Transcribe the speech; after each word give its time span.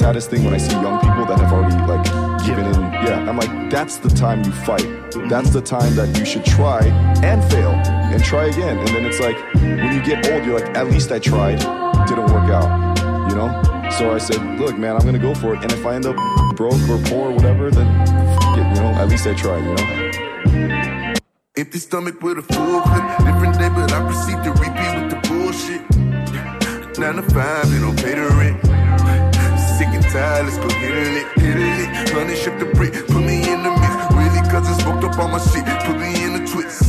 saddest 0.00 0.30
thing 0.30 0.42
when 0.44 0.54
I 0.54 0.56
see 0.56 0.72
young 0.72 0.98
people 0.98 1.26
that 1.26 1.38
have 1.38 1.52
already 1.52 1.76
like 1.84 2.02
given 2.46 2.64
in. 2.64 2.80
Yeah, 3.04 3.28
I'm 3.28 3.36
like, 3.36 3.70
that's 3.70 3.98
the 3.98 4.08
time 4.08 4.42
you 4.42 4.50
fight. 4.50 4.88
That's 5.28 5.50
the 5.50 5.60
time 5.60 5.94
that 5.96 6.18
you 6.18 6.24
should 6.24 6.46
try 6.46 6.80
and 7.22 7.44
fail 7.52 7.72
and 8.12 8.24
try 8.24 8.46
again. 8.46 8.78
And 8.78 8.88
then 8.88 9.04
it's 9.04 9.20
like 9.20 9.36
when 9.56 9.92
you 9.92 10.02
get 10.02 10.26
old, 10.30 10.42
you're 10.46 10.58
like, 10.58 10.74
at 10.74 10.86
least 10.86 11.12
I 11.12 11.18
tried. 11.18 11.58
Didn't 12.08 12.32
work 12.32 12.48
out. 12.48 12.70
You 13.28 13.36
know. 13.36 13.50
So 13.98 14.14
I 14.14 14.18
said, 14.18 14.40
look, 14.58 14.78
man, 14.78 14.96
I'm 14.96 15.04
gonna 15.04 15.18
go 15.18 15.34
for 15.34 15.52
it. 15.54 15.62
And 15.62 15.70
if 15.70 15.84
I 15.84 15.96
end 15.96 16.06
up 16.06 16.16
broke 16.56 16.80
or 16.88 16.98
poor 17.10 17.28
or 17.30 17.32
whatever, 17.32 17.70
then 17.70 17.88
it, 18.58 18.66
you 18.74 18.80
know, 18.80 18.92
at 19.00 19.06
least 19.06 19.26
I 19.26 19.34
tried. 19.34 19.62
You 19.68 19.74
know. 19.74 21.14
Empty 21.58 21.78
stomach 21.78 22.22
with 22.22 22.38
a 22.38 22.42
full 22.54 22.80
clip. 22.88 23.04
Different 23.28 23.58
day, 23.58 23.68
but 23.68 23.92
I 23.92 24.00
proceed 24.08 24.38
to 24.44 24.50
repeat 24.64 24.92
with 24.96 25.10
the 25.12 25.20
bullshit. 25.28 25.82
Nine 26.98 27.16
to 27.16 27.22
five, 27.34 27.70
they 27.70 27.80
don't 27.80 27.98
pay 28.02 28.14
the 28.14 28.28
rent. 28.40 28.69
Sick 30.10 30.20
and 30.20 30.26
tired, 30.26 30.46
let's 30.46 30.58
go 30.58 30.68
get 30.68 30.90
a 30.90 31.10
lick, 31.12 31.34
get 31.36 31.56
a 31.56 31.68
lick. 31.78 32.14
Money 32.14 32.34
ship 32.34 32.58
the 32.58 32.66
brick, 32.74 32.92
put 33.06 33.22
me 33.22 33.48
in 33.48 33.62
the 33.62 33.70
mix. 33.70 33.94
Really, 34.14 34.40
cause 34.50 34.66
I 34.66 34.82
smoked 34.82 35.04
up 35.04 35.18
all 35.18 35.28
my 35.28 35.38
shit, 35.38 35.64
put 35.86 35.98
me 35.98 36.24
in 36.24 36.32
the 36.32 36.50
twist. 36.50 36.82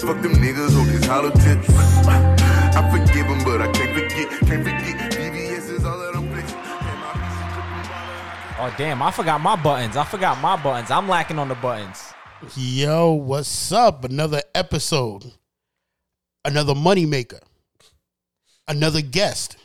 Fuck 0.00 0.22
them 0.22 0.34
niggas 0.34 0.78
on 0.78 0.86
these 0.88 1.04
hollow 1.06 1.30
tips. 1.30 1.68
I 1.68 2.90
forgive 2.90 3.26
them, 3.26 3.44
but 3.44 3.60
I 3.60 3.72
can't 3.72 3.92
forget, 3.92 4.28
can't 4.48 4.64
forget. 4.64 5.12
BBS 5.12 5.70
is 5.70 5.84
all 5.84 5.98
that 5.98 6.14
I'm 6.14 6.34
fixing. 6.34 6.56
And 6.56 7.00
my 7.00 7.12
bitch 7.12 7.40
is 7.40 7.52
dripping 7.52 7.82
water. 7.82 8.72
Oh 8.72 8.74
damn, 8.78 9.02
I 9.02 9.10
forgot 9.10 9.40
my 9.40 9.56
buttons. 9.56 9.96
I 9.96 10.04
forgot 10.04 10.40
my 10.40 10.56
buttons. 10.62 10.90
I'm 10.90 11.08
lacking 11.08 11.38
on 11.38 11.48
the 11.48 11.54
buttons. 11.54 12.12
Yo, 12.56 13.12
what's 13.12 13.72
up? 13.72 14.04
Another 14.04 14.42
episode. 14.54 15.32
Another 16.44 16.74
moneymaker. 16.74 17.40
Another 18.68 19.00
guest. 19.02 19.56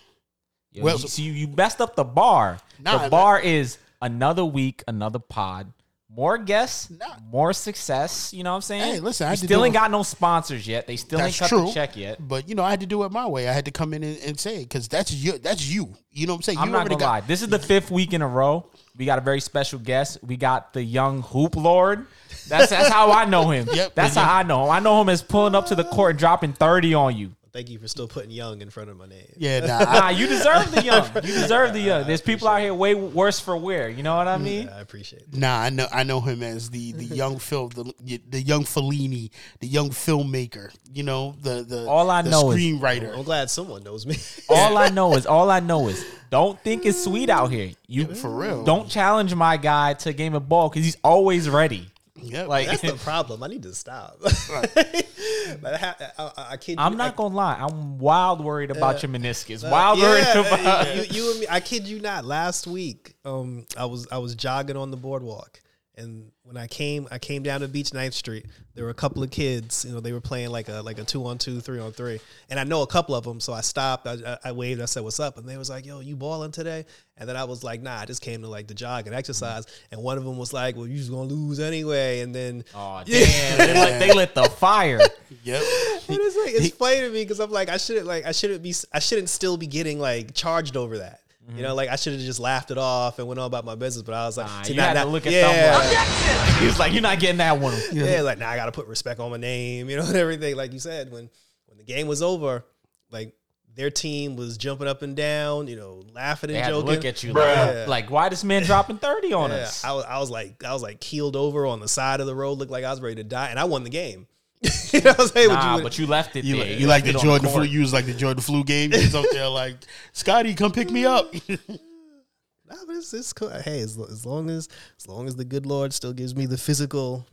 Yo, 0.80 0.84
Well- 0.86 1.00
you, 1.00 1.08
see, 1.08 1.24
you 1.24 1.48
messed 1.48 1.80
up 1.82 1.96
the 1.96 2.04
bar. 2.04 2.60
Nah, 2.80 3.04
the 3.04 3.10
bar 3.10 3.40
is 3.40 3.78
another 4.02 4.44
week, 4.46 4.84
another 4.88 5.20
pod. 5.20 5.72
More 6.12 6.40
guests, 6.40 6.90
Nah. 6.90 7.06
more 7.32 7.54
success. 7.54 8.34
You 8.34 8.44
know 8.44 8.50
what 8.50 8.56
I'm 8.56 8.62
saying? 8.64 8.82
Hey, 8.94 9.00
listen, 9.00 9.28
I 9.28 9.36
still 9.36 9.64
ain't 9.64 9.76
got 9.76 9.92
no 9.92 10.02
sponsors 10.02 10.68
yet. 10.68 10.88
They 10.88 10.96
still 10.96 11.22
ain't 11.22 11.38
cut 11.38 11.50
true. 11.50 11.68
the 11.68 11.72
check 11.72 11.96
yet. 11.96 12.18
But 12.28 12.50
you 12.50 12.56
know, 12.56 12.64
I 12.64 12.72
had 12.72 12.80
to 12.80 12.88
do 12.88 13.04
it 13.04 13.12
my 13.12 13.28
way. 13.28 13.48
I 13.48 13.54
had 13.54 13.66
to 13.66 13.72
come 13.72 13.94
in 13.94 14.04
and, 14.04 14.18
and 14.26 14.40
say 14.40 14.56
it 14.56 14.64
because 14.64 14.88
that's 14.88 15.14
you. 15.14 15.38
That's 15.38 15.68
you. 15.70 15.94
You 16.12 16.26
know 16.26 16.34
what 16.34 16.38
I'm 16.38 16.42
saying? 16.42 16.58
I'm 16.58 16.72
not 16.72 16.90
gonna 16.90 17.04
lie. 17.04 17.22
This 17.22 17.44
is 17.44 17.50
the 17.50 17.60
fifth 17.60 17.92
week 17.92 18.14
in 18.14 18.24
a 18.24 18.28
row. 18.28 18.66
We 18.98 19.06
got 19.06 19.20
a 19.20 19.22
very 19.22 19.40
special 19.40 19.78
guest. 19.78 20.18
We 20.24 20.36
got 20.36 20.74
the 20.74 20.82
young 20.84 21.22
hoop 21.22 21.56
lord. 21.56 22.08
That's 22.48 22.72
that's 22.72 22.90
how 22.90 23.12
I 23.12 23.26
know 23.26 23.52
him. 23.52 23.68
Yep, 23.74 23.94
that's 23.94 24.16
how 24.16 24.34
I 24.34 24.42
know 24.42 24.66
him. 24.66 24.72
I 24.72 24.80
know 24.80 25.00
him 25.02 25.10
as 25.10 25.22
pulling 25.22 25.54
up 25.54 25.68
to 25.68 25.76
the 25.76 25.84
court 25.84 26.12
and 26.12 26.20
dropping 26.20 26.54
30 26.54 26.96
on 26.96 27.16
you. 27.18 27.36
Thank 27.52 27.70
you 27.70 27.80
for 27.80 27.88
still 27.88 28.08
putting 28.08 28.32
young 28.32 28.62
in 28.62 28.70
front 28.70 28.90
of 28.90 28.98
my 28.98 29.08
name. 29.08 29.32
Yeah, 29.38 29.62
nah. 29.62 29.78
I, 29.88 30.00
Nah, 30.00 30.10
you 30.10 30.28
deserve 30.28 30.72
the 30.72 30.84
young. 30.84 31.06
You 31.16 31.22
deserve 31.22 31.74
the 31.74 31.80
young. 31.82 32.06
There's 32.08 32.22
people 32.22 32.48
out 32.48 32.62
here 32.62 32.74
way 32.74 32.94
worse 32.96 33.40
for 33.40 33.58
wear. 33.58 33.90
You 33.90 34.04
know 34.04 34.16
what 34.16 34.28
I 34.28 34.38
mean? 34.38 34.70
I 34.70 34.82
appreciate 34.82 35.24
it. 35.24 35.34
nah, 35.36 35.60
I 35.60 35.70
know. 35.70 35.88
I 35.92 36.04
know 36.04 36.22
him 36.22 36.44
as 36.44 36.70
the 36.70 36.92
the 36.94 37.06
young 37.22 37.40
film, 37.40 37.70
the 37.70 38.22
the 38.30 38.42
young 38.42 38.64
Fellini, 38.64 39.32
the 39.60 39.68
young 39.68 39.90
filmmaker. 39.90 40.72
You 40.94 41.04
know, 41.04 41.36
the 41.42 41.64
the 41.64 41.86
All 41.88 42.10
I 42.12 42.22
the 42.22 42.30
know 42.30 42.52
is- 42.52 42.58
screenwriter. 42.62 43.16
I'm 43.18 43.24
glad 43.24 43.50
someone 43.50 43.84
knows 43.84 44.06
me. 44.06 44.18
All 44.50 44.78
I 44.78 44.90
know 44.90 45.16
is 45.16 45.26
all 45.26 45.50
I 45.52 45.60
know 45.60 45.88
is 45.90 46.06
don't 46.30 46.60
think 46.62 46.86
it's 46.86 47.04
sweet 47.04 47.30
out 47.30 47.52
here. 47.52 47.72
You 47.88 48.06
For 48.16 48.30
real. 48.30 48.64
Don't 48.64 48.88
challenge 48.90 49.34
my 49.36 49.58
guy 49.58 49.94
to 49.96 50.10
a 50.10 50.14
game 50.14 50.36
of 50.36 50.48
ball 50.48 50.70
because 50.70 50.84
he's 50.86 50.98
always 51.04 51.50
ready. 51.50 51.90
Yeah, 52.24 52.44
Like 52.44 52.68
That's 52.68 52.82
the 52.82 52.94
problem. 53.04 53.44
I 53.44 53.48
need 53.48 53.64
to 53.64 53.74
stop. 53.74 54.18
but 54.22 55.74
I, 55.74 55.96
I, 56.18 56.32
I, 56.38 56.58
you. 56.66 56.76
I'm 56.78 56.98
not 56.98 57.14
I, 57.14 57.16
gonna 57.16 57.36
lie. 57.36 57.58
I'm 57.60 57.98
wild 57.98 58.44
worried 58.44 58.72
about 58.72 59.02
your 59.04 59.12
meniscus. 59.12 59.70
Wild 59.70 60.00
worried 60.00 60.22
yeah, 60.22 60.40
about. 60.40 60.96
you, 60.96 61.02
you 61.24 61.32
and 61.32 61.40
me. 61.42 61.46
I 61.50 61.60
kid 61.60 61.88
you 61.88 62.00
not. 62.00 62.26
Last 62.26 62.68
week, 62.68 63.16
um, 63.26 63.66
I 63.78 63.86
was 63.86 64.08
I 64.12 64.18
was 64.18 64.36
jogging 64.36 64.78
on 64.78 64.92
the 64.92 64.98
boardwalk, 64.98 65.62
and 65.96 66.32
when 66.50 66.58
I 66.58 66.66
came, 66.66 67.08
I 67.12 67.20
came 67.20 67.44
down 67.44 67.62
to 67.62 67.68
Beach 67.68 67.92
9th 67.92 68.14
Street. 68.14 68.48
There 68.74 68.84
were 68.84 68.90
a 68.90 68.96
couple 68.96 69.22
of 69.22 69.30
kids. 69.30 69.86
You 69.86 69.94
know, 69.94 70.00
they 70.00 70.14
were 70.14 70.20
playing 70.20 70.50
like 70.50 70.68
a 70.68 70.82
like 70.82 70.98
a 70.98 71.04
two 71.04 71.24
on 71.28 71.38
two, 71.38 71.60
three 71.60 71.80
on 71.80 71.92
three, 71.92 72.20
and 72.50 72.60
I 72.60 72.64
know 72.64 72.82
a 72.82 72.88
couple 72.88 73.14
of 73.14 73.24
them. 73.24 73.40
So 73.40 73.54
I 73.54 73.62
stopped. 73.62 74.08
I, 74.08 74.14
I, 74.26 74.38
I 74.46 74.52
waved. 74.52 74.82
I 74.82 74.86
said, 74.86 75.04
"What's 75.04 75.20
up?" 75.20 75.38
And 75.38 75.48
they 75.48 75.58
was 75.58 75.70
like, 75.70 75.86
"Yo, 75.86 76.00
you 76.00 76.16
balling 76.16 76.52
today?" 76.52 76.86
And 77.18 77.30
then 77.30 77.36
I 77.36 77.44
was 77.44 77.64
like, 77.64 77.84
"Nah, 77.84 78.00
I 78.00 78.06
just 78.06 78.24
came 78.24 78.42
to 78.42 78.48
like 78.48 78.66
the 78.66 78.74
jog 78.74 79.06
and 79.06 79.16
exercise." 79.16 79.68
And 79.92 80.02
one 80.02 80.18
of 80.18 80.24
them 80.24 80.40
was 80.40 80.52
like, 80.52 80.76
"Well, 80.76 80.88
you 80.88 80.98
just 80.98 81.12
gonna 81.12 81.24
lose 81.24 81.60
anyway." 81.60 82.22
And 82.22 82.34
then 82.34 82.64
Oh 82.74 83.04
damn! 83.06 83.58
They, 83.58 83.74
lit, 83.74 84.00
they 84.00 84.14
lit 84.14 84.34
the 84.34 84.46
fire. 84.46 85.00
Yep. 85.44 85.62
And 86.10 86.18
it's 86.20 86.36
like 86.36 86.54
it's 86.56 86.76
funny 86.76 87.02
to 87.02 87.10
me 87.10 87.22
because 87.22 87.40
I'm 87.40 87.52
like 87.52 87.70
I 87.70 87.78
shouldn't 87.78 88.08
like 88.08 88.26
I 88.26 88.32
shouldn't 88.32 88.64
be 88.64 88.74
I 88.92 88.98
shouldn't 88.98 89.30
still 89.30 89.58
be 89.58 89.68
getting 89.68 90.00
like 90.00 90.34
charged 90.34 90.76
over 90.76 90.98
that. 90.98 91.22
You 91.56 91.64
know, 91.64 91.74
like 91.74 91.90
I 91.90 91.96
should 91.96 92.14
have 92.14 92.22
just 92.22 92.40
laughed 92.40 92.70
it 92.72 92.78
off 92.78 93.18
and 93.20 93.28
went 93.28 93.40
on 93.40 93.48
about 93.48 93.66
my 93.66 93.76
business. 93.76 94.04
But 94.04 94.14
I 94.16 94.26
was 94.28 94.38
like, 94.38 94.48
Nah, 94.48 94.62
see, 94.62 94.74
you 94.74 94.78
now- 94.78 94.88
had 94.94 95.04
to 95.04 95.10
look 95.10 95.26
at 95.26 95.34
yeah, 95.34 96.60
He 96.60 96.66
was 96.68 96.78
like, 96.78 96.92
"You're 96.94 97.02
not 97.02 97.20
getting 97.20 97.38
that 97.38 97.60
one." 97.60 97.74
yeah, 97.92 98.22
like 98.22 98.38
now 98.38 98.50
I 98.50 98.56
got 98.56 98.66
to 98.68 98.72
put 98.72 98.88
respect 98.88 99.20
on 99.20 99.32
my 99.32 99.38
name, 99.38 99.90
you 99.90 99.98
know, 99.98 100.04
and 100.08 100.16
everything. 100.16 100.56
Like 100.56 100.74
you 100.74 100.80
said, 100.80 101.12
when 101.12 101.30
when 101.68 101.78
the 101.78 101.84
game 101.84 102.08
was 102.08 102.22
over, 102.22 102.66
like 103.12 103.34
their 103.76 103.90
team 103.90 104.36
was 104.36 104.58
jumping 104.58 104.88
up 104.88 105.02
and 105.04 105.16
down, 105.16 105.68
you 105.68 105.76
know, 105.76 106.04
laughing 106.14 106.50
They 106.50 106.56
and 106.58 106.66
had 106.66 106.72
to 106.72 106.78
joking. 106.82 106.90
look 106.96 107.06
at 107.06 107.24
you 107.24 107.34
like, 107.34 107.46
Yeah. 107.56 107.86
like, 107.88 108.12
why 108.12 108.28
this 108.30 108.44
man 108.44 108.64
dropping 108.64 108.98
thirty 108.98 109.32
on 109.34 109.52
Yeah, 109.52 109.58
us? 109.58 109.84
I 109.86 109.94
was, 109.94 110.06
I 110.06 110.20
was 110.20 110.30
like, 110.30 110.64
I 110.64 110.74
was 110.74 110.82
like 110.84 111.00
keeled 111.00 111.36
over 111.36 111.66
on 111.66 111.80
the 111.80 111.88
side 111.88 112.20
of 112.20 112.28
the 112.28 112.36
road, 112.36 112.58
looked 112.58 112.72
like 112.72 112.84
I 112.84 112.92
was 112.92 113.00
ready 113.02 113.16
to 113.16 113.24
die, 113.24 113.50
and 113.50 113.58
I 113.60 113.64
won 113.64 113.84
the 113.84 113.90
game. 113.90 114.28
you 114.92 115.02
know 115.02 115.12
what 115.12 115.20
I'm 115.22 115.28
saying? 115.28 115.48
Nah, 115.50 115.78
you, 115.78 115.84
but 115.84 115.98
you 115.98 116.08
left 116.08 116.36
it 116.36 116.44
You, 116.44 116.58
there. 116.58 116.66
like, 116.66 116.80
you 116.80 116.88
like 116.88 117.04
the 117.06 117.14
left 117.14 117.16
it 117.16 117.16
on 117.16 117.24
Jordan 117.24 117.48
flu? 117.50 117.60
court. 117.60 117.70
You 117.70 117.80
was 117.82 117.94
like 117.94 118.06
the 118.06 118.14
Jordan 118.14 118.42
flu 118.44 118.64
game. 118.64 118.92
You 118.92 119.00
was 119.00 119.16
out 119.16 119.26
there 119.32 119.48
like, 119.48 119.76
Scotty, 120.14 120.54
come 120.54 120.72
pick 120.72 120.90
me 120.92 121.06
up. 121.06 121.34
Nah, 121.34 122.76
but 122.86 122.96
it's, 122.98 123.14
it's 123.14 123.34
cool. 123.34 123.50
Hey, 123.50 123.80
as, 123.80 123.98
as 123.98 124.26
long 124.26 124.50
as 124.50 124.68
as 125.00 125.08
long 125.08 125.28
as 125.28 125.36
the 125.36 125.46
good 125.46 125.66
Lord 125.66 125.94
still 125.94 126.14
gives 126.14 126.36
me 126.36 126.46
the 126.46 126.58
physical 126.58 127.26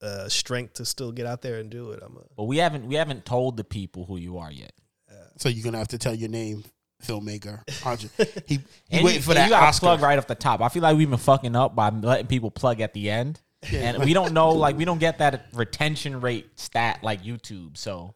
uh, 0.00 0.28
strength 0.28 0.74
to 0.74 0.84
still 0.84 1.12
get 1.12 1.26
out 1.26 1.42
there 1.42 1.58
and 1.58 1.68
do 1.70 1.90
it, 1.90 2.00
I'm 2.04 2.16
a 2.16 2.20
But 2.36 2.44
we 2.44 2.58
haven't 2.58 2.86
we 2.86 2.94
haven't 2.94 3.24
told 3.26 3.56
the 3.56 3.64
people 3.64 4.04
who 4.06 4.16
you 4.16 4.38
are 4.38 4.50
yet. 4.50 4.72
so 5.36 5.48
you're 5.48 5.64
gonna 5.64 5.78
have 5.78 5.88
to 5.88 5.98
tell 5.98 6.14
your 6.14 6.30
name, 6.30 6.64
filmmaker. 7.02 7.60
Aren't 7.84 8.04
you? 8.04 8.10
He, 8.46 8.60
he 8.88 8.96
And 8.98 9.04
waiting 9.04 9.22
for 9.22 9.30
and 9.32 9.38
that 9.38 9.44
you 9.46 9.50
gotta 9.50 9.66
Oscar. 9.66 9.84
plug 9.86 10.00
right 10.00 10.18
off 10.18 10.26
the 10.28 10.34
top. 10.34 10.60
I 10.62 10.68
feel 10.68 10.82
like 10.82 10.96
we've 10.96 11.10
been 11.10 11.18
fucking 11.18 11.56
up 11.56 11.74
by 11.74 11.90
letting 11.90 12.26
people 12.28 12.50
plug 12.50 12.80
at 12.80 12.94
the 12.94 13.10
end. 13.10 13.40
And 13.72 14.04
we 14.04 14.12
don't 14.12 14.32
know, 14.32 14.50
like 14.50 14.76
we 14.76 14.84
don't 14.84 14.98
get 14.98 15.18
that 15.18 15.46
retention 15.52 16.20
rate 16.20 16.48
stat 16.58 17.00
like 17.02 17.22
YouTube. 17.22 17.76
So 17.76 18.14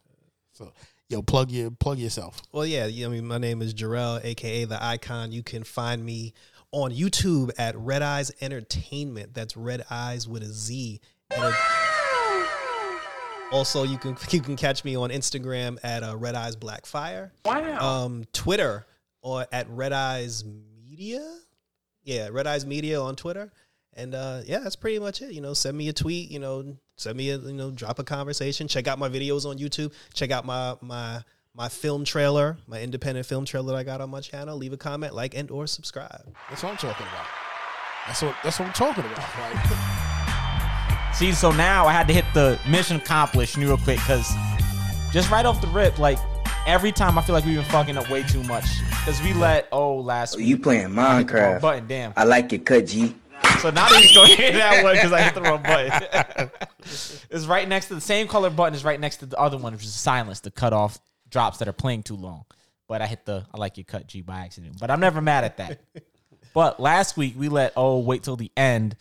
So, 0.53 0.72
yo, 1.09 1.22
plug 1.22 1.50
your 1.50 1.70
plug 1.70 1.98
yourself. 1.98 2.41
Well, 2.53 2.66
yeah, 2.66 2.86
yeah, 2.86 3.06
I 3.06 3.09
mean, 3.10 3.26
my 3.26 3.38
name 3.38 3.62
is 3.62 3.75
Jarrell, 3.75 4.25
aka 4.25 4.64
the 4.64 4.82
Icon. 4.82 5.32
You 5.32 5.42
can 5.42 5.64
find 5.64 6.04
me 6.04 6.34
on 6.72 6.91
YouTube 6.92 7.50
at 7.58 7.76
Red 7.76 8.03
Eyes 8.03 8.31
Entertainment. 8.41 9.34
That's 9.34 9.56
Red 9.56 9.84
Eyes 9.91 10.28
with 10.28 10.42
a 10.42 10.53
Z. 10.53 11.00
And 11.31 11.44
it- 11.44 11.54
also, 13.50 13.82
you 13.82 13.98
can 13.98 14.16
you 14.31 14.41
can 14.41 14.56
catch 14.56 14.84
me 14.84 14.97
on 14.97 15.10
Instagram 15.10 15.78
at 15.82 16.03
uh, 16.03 16.16
Red 16.16 16.34
Eyes 16.34 16.56
Black 16.56 16.87
Fire. 16.87 17.32
Wow. 17.44 18.04
Um, 18.04 18.25
Twitter 18.32 18.87
or 19.22 19.47
at 19.53 19.69
Red 19.70 19.92
Eyes 19.92 20.44
Media. 20.44 21.26
Yeah, 22.04 22.28
Red 22.31 22.47
Eyes 22.47 22.64
Media 22.66 23.00
on 23.00 23.16
Twitter. 23.16 23.53
And 23.98 24.14
uh, 24.14 24.42
yeah, 24.47 24.60
that's 24.60 24.76
pretty 24.76 25.00
much 25.00 25.20
it. 25.22 25.32
You 25.32 25.41
know, 25.41 25.54
send 25.54 25.76
me 25.76 25.88
a 25.88 25.92
tweet. 25.92 26.31
You 26.31 26.38
know, 26.38 26.76
send 26.97 27.16
me 27.16 27.31
a 27.31 27.38
you 27.38 27.53
know, 27.53 27.72
drop 27.72 27.98
a 27.98 28.04
conversation. 28.04 28.69
Check 28.69 28.86
out 28.86 28.98
my 28.98 29.09
videos 29.09 29.44
on 29.44 29.59
YouTube. 29.59 29.92
Check 30.14 30.31
out 30.31 30.47
my 30.47 30.76
my 30.81 31.22
my 31.54 31.69
film 31.69 32.04
trailer, 32.04 32.56
my 32.69 32.81
independent 32.81 33.26
film 33.26 33.44
trailer 33.44 33.72
that 33.72 33.78
I 33.78 33.82
got 33.82 34.00
on 34.00 34.10
my 34.10 34.20
channel. 34.20 34.56
Leave 34.56 34.72
a 34.72 34.76
comment, 34.76 35.14
like, 35.14 35.34
and 35.34 35.50
or 35.50 35.66
subscribe. 35.66 36.22
That's 36.48 36.62
what 36.62 36.70
I'm 36.70 36.78
talking 36.78 37.06
about. 37.08 37.26
That's 38.06 38.22
what 38.22 38.37
that's 38.44 38.58
what 38.60 38.69
I'm 38.69 38.72
talking 38.75 39.04
about. 39.04 39.19
Like, 39.41 41.14
see, 41.14 41.32
so 41.32 41.50
now 41.50 41.87
I 41.87 41.92
had 41.92 42.06
to 42.06 42.14
hit 42.14 42.25
the 42.34 42.58
mission 42.69 42.98
accomplished 42.98 43.56
real 43.56 43.76
quick 43.78 43.97
because 43.98 44.31
just 45.12 45.28
right 45.31 45.44
off 45.44 45.61
the 45.61 45.67
rip, 45.69 45.99
like 45.99 46.19
every 46.69 46.93
time 46.93 47.19
I 47.19 47.22
feel 47.22 47.34
like 47.34 47.44
we've 47.44 47.56
been 47.56 47.64
fucking 47.64 47.96
up 47.96 48.08
way 48.11 48.22
too 48.22 48.44
much 48.44 48.64
because 48.90 49.20
we 49.22 49.32
let 49.32 49.67
oh 49.72 49.96
last 49.96 50.37
week 50.37 50.46
You 50.46 50.58
playing 50.58 50.96
I 50.99 51.19
hit 51.19 51.26
the 51.28 51.34
wrong 51.34 51.52
Minecraft. 51.56 51.61
button, 51.61 51.87
damn. 51.88 52.12
I 52.17 52.25
like 52.25 52.52
your 52.52 52.61
cut, 52.61 52.87
G. 52.87 53.14
So 53.60 53.70
now 53.70 53.88
they 53.88 54.02
just 54.02 54.14
go 54.14 54.24
hit 54.24 54.54
that 54.54 54.82
one 54.82 54.94
because 54.94 55.12
I 55.12 55.22
hit 55.22 55.34
the 55.34 55.42
wrong 55.42 55.62
button. 55.62 56.50
it's 56.80 57.46
right 57.46 57.68
next 57.68 57.86
to 57.88 57.94
the 57.94 58.00
same 58.00 58.28
color 58.28 58.50
button 58.50 58.74
is 58.74 58.84
right 58.84 58.98
next 58.98 59.18
to 59.18 59.26
the 59.26 59.38
other 59.38 59.56
one, 59.56 59.72
which 59.72 59.84
is 59.84 59.94
silence, 59.94 60.40
the 60.40 60.50
cut 60.50 60.72
off 60.72 60.98
drops 61.28 61.58
that 61.58 61.68
are 61.68 61.72
playing 61.72 62.02
too 62.02 62.16
long. 62.16 62.44
But 62.86 63.02
I 63.02 63.06
hit 63.06 63.26
the 63.26 63.46
I 63.52 63.58
like 63.58 63.76
your 63.76 63.84
cut 63.84 64.06
G 64.06 64.22
by 64.22 64.40
accident. 64.40 64.78
But 64.80 64.90
I'm 64.90 65.00
never 65.00 65.20
mad 65.20 65.44
at 65.44 65.58
that. 65.58 65.80
but 66.54 66.80
last 66.80 67.16
week 67.16 67.34
we 67.36 67.48
let 67.48 67.72
oh 67.76 67.98
wait 67.98 68.22
till 68.22 68.36
the 68.36 68.50
end, 68.56 68.96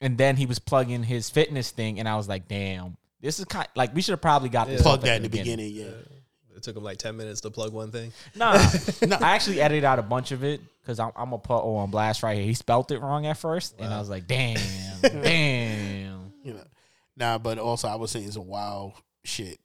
and 0.00 0.18
then 0.18 0.36
he 0.36 0.46
was 0.46 0.58
plugging 0.58 1.02
his 1.02 1.30
fitness 1.30 1.70
thing, 1.70 1.98
and 1.98 2.08
I 2.08 2.16
was 2.16 2.28
like, 2.28 2.48
damn, 2.48 2.96
this 3.20 3.38
is 3.38 3.46
kind 3.46 3.68
like 3.74 3.94
we 3.94 4.02
should 4.02 4.12
have 4.12 4.20
probably 4.20 4.50
got 4.50 4.66
this 4.66 4.82
plug 4.82 5.02
that 5.02 5.16
in 5.16 5.22
the 5.22 5.28
beginning. 5.28 5.72
Yeah. 5.72 5.86
It 6.54 6.62
took 6.62 6.76
him 6.76 6.84
like 6.84 6.98
ten 6.98 7.16
minutes 7.16 7.40
to 7.40 7.50
plug 7.50 7.72
one 7.72 7.90
thing. 7.90 8.12
Nah, 8.34 8.52
no, 9.06 9.16
I 9.20 9.34
actually 9.34 9.60
edited 9.60 9.84
out 9.84 9.98
a 9.98 10.02
bunch 10.02 10.32
of 10.32 10.44
it 10.44 10.60
because 10.82 10.98
I'm, 10.98 11.12
I'm 11.16 11.30
gonna 11.30 11.38
put 11.38 11.60
O 11.60 11.76
on 11.76 11.90
blast 11.90 12.22
right 12.22 12.36
here. 12.36 12.46
He 12.46 12.54
spelt 12.54 12.90
it 12.90 13.00
wrong 13.00 13.26
at 13.26 13.36
first, 13.38 13.74
and 13.78 13.92
I 13.92 13.98
was 13.98 14.10
like, 14.10 14.26
damn, 14.26 14.58
damn. 15.02 16.32
You 16.42 16.54
know. 16.54 16.64
Nah, 17.16 17.38
but 17.38 17.58
also 17.58 17.88
I 17.88 17.94
was 17.94 18.10
saying 18.10 18.26
it's 18.26 18.36
a 18.36 18.40
wild 18.40 18.94
shit 19.24 19.58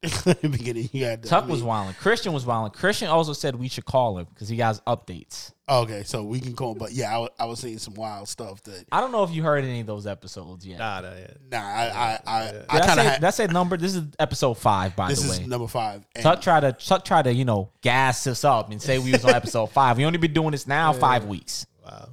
the 0.02 0.48
beginning, 0.48 0.88
you 0.92 1.04
had. 1.04 1.24
Tuck 1.24 1.44
I 1.44 1.46
was 1.48 1.60
wilding. 1.60 1.94
Christian 1.94 2.32
was 2.32 2.46
wilding. 2.46 2.70
Christian 2.70 3.08
also 3.08 3.32
said 3.32 3.56
we 3.56 3.68
should 3.68 3.84
call 3.84 4.18
him 4.18 4.28
because 4.32 4.48
he 4.48 4.58
has 4.58 4.80
updates. 4.82 5.52
Okay, 5.68 6.04
so 6.04 6.22
we 6.22 6.38
can 6.38 6.54
call, 6.54 6.72
Him, 6.72 6.78
but 6.78 6.92
yeah, 6.92 7.18
I, 7.18 7.28
I 7.40 7.44
was 7.46 7.58
seeing 7.58 7.78
some 7.78 7.94
wild 7.94 8.28
stuff 8.28 8.62
that. 8.62 8.84
I 8.92 9.00
don't 9.00 9.10
know 9.10 9.24
if 9.24 9.32
you 9.32 9.42
heard 9.42 9.64
any 9.64 9.80
of 9.80 9.88
those 9.88 10.06
episodes 10.06 10.64
yet. 10.64 10.78
Nah, 10.78 11.00
nah. 11.00 11.10
Nah, 11.50 11.58
I, 11.58 11.84
I, 11.84 12.20
I, 12.26 12.64
I 12.68 12.78
kind 12.78 13.00
of 13.00 13.06
say, 13.06 13.10
had. 13.10 13.20
that's 13.20 13.40
a 13.40 13.48
number. 13.48 13.76
This 13.76 13.96
is 13.96 14.04
episode 14.20 14.54
five, 14.54 14.94
by 14.94 15.08
This 15.08 15.20
the 15.20 15.24
way. 15.24 15.28
This 15.30 15.40
is 15.40 15.48
number 15.48 15.66
five. 15.66 16.06
And 16.14 16.22
Tuck 16.22 16.42
tried 16.42 16.60
to 16.60 16.72
Tuck 16.72 17.04
tried 17.04 17.22
to 17.22 17.34
you 17.34 17.44
know 17.44 17.72
gas 17.82 18.24
us 18.28 18.44
up 18.44 18.70
and 18.70 18.80
say 18.80 19.00
we 19.00 19.10
was 19.10 19.24
on 19.24 19.34
episode 19.34 19.66
five. 19.66 19.98
We 19.98 20.04
only 20.04 20.18
been 20.18 20.32
doing 20.32 20.52
this 20.52 20.68
now 20.68 20.92
five 20.92 21.24
weeks. 21.24 21.66
Wow. 21.84 22.08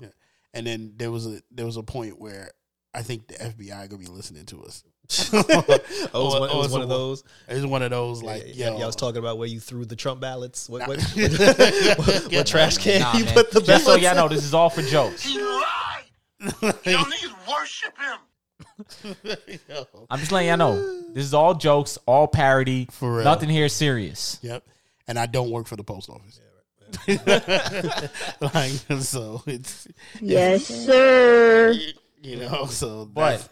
and 0.56 0.66
then 0.66 0.94
there 0.98 1.12
was 1.12 1.28
a 1.28 1.40
there 1.52 1.68
was 1.68 1.78
a 1.78 1.84
point 1.84 2.20
where 2.20 2.50
I 2.96 3.04
think 3.04 3.28
the 3.28 3.36
FBI 3.36 3.90
gonna 3.90 3.98
be 3.98 4.08
listening 4.08 4.46
to 4.48 4.64
us. 4.64 4.84
Oh, 5.34 5.40
it 5.40 5.80
was, 5.80 6.10
Or- 6.10 6.10
oh, 6.13 6.40
one, 6.40 6.50
it 6.50 6.54
or 6.54 6.57
was 6.57 6.66
it's 6.66 6.74
one 6.74 6.81
of 6.81 6.92
oh, 6.92 6.98
those. 6.98 7.24
It's 7.48 7.66
one 7.66 7.81
of 7.84 7.90
those 7.92 8.24
like 8.24 8.44
yeah, 8.48 8.69
yo. 8.72 8.78
yeah, 8.78 8.84
I 8.84 8.88
was 8.88 8.96
talking 8.96 9.18
about 9.19 9.38
where 9.38 9.48
you 9.48 9.60
threw 9.60 9.86
the 9.86 9.96
Trump 9.96 10.19
ballots. 10.22 10.68
What, 10.69 10.88
what, 10.88 10.98
Yeah. 11.16 11.96
what, 11.96 12.31
what 12.31 12.48
trash 12.48 12.78
can 12.78 13.02
Nah, 13.02 13.13
you 13.18 13.25
man. 13.25 13.34
put 13.34 13.52
the 13.52 13.62
Just 13.62 13.86
so 13.86 13.96
y'all 13.96 14.16
know, 14.16 14.28
this 14.28 14.44
is 14.44 14.54
all 14.54 14.69
for 14.69 14.81
jokes. 14.81 15.24
He 15.24 15.40
lied. 15.40 15.62
Y'all 16.42 17.06
niggas 17.06 17.48
worship 17.50 17.94
him. 17.98 18.19
I'm 20.10 20.19
just 20.19 20.31
letting 20.31 20.50
y'all 20.50 20.57
know. 20.57 21.02
This 21.13 21.24
is 21.25 21.34
all 21.34 21.54
jokes, 21.56 21.98
all 22.06 22.28
parody. 22.28 22.88
For 22.92 23.16
real. 23.16 23.24
Nothing 23.24 23.50
here 23.50 23.69
serious. 23.69 24.38
Yep. 24.42 24.63
And 25.08 25.18
I 25.18 25.25
don't 25.28 25.50
work 25.50 25.66
for 25.68 25.75
the 25.75 25.84
post 25.84 26.10
office. 26.10 26.40
like 28.54 28.72
so 29.01 29.42
it's 29.48 29.88
Yes, 30.22 30.66
sir. 30.66 31.74
you 32.22 32.38
know, 32.38 32.66
so 32.68 33.06
But 33.06 33.31
that's- 33.31 33.50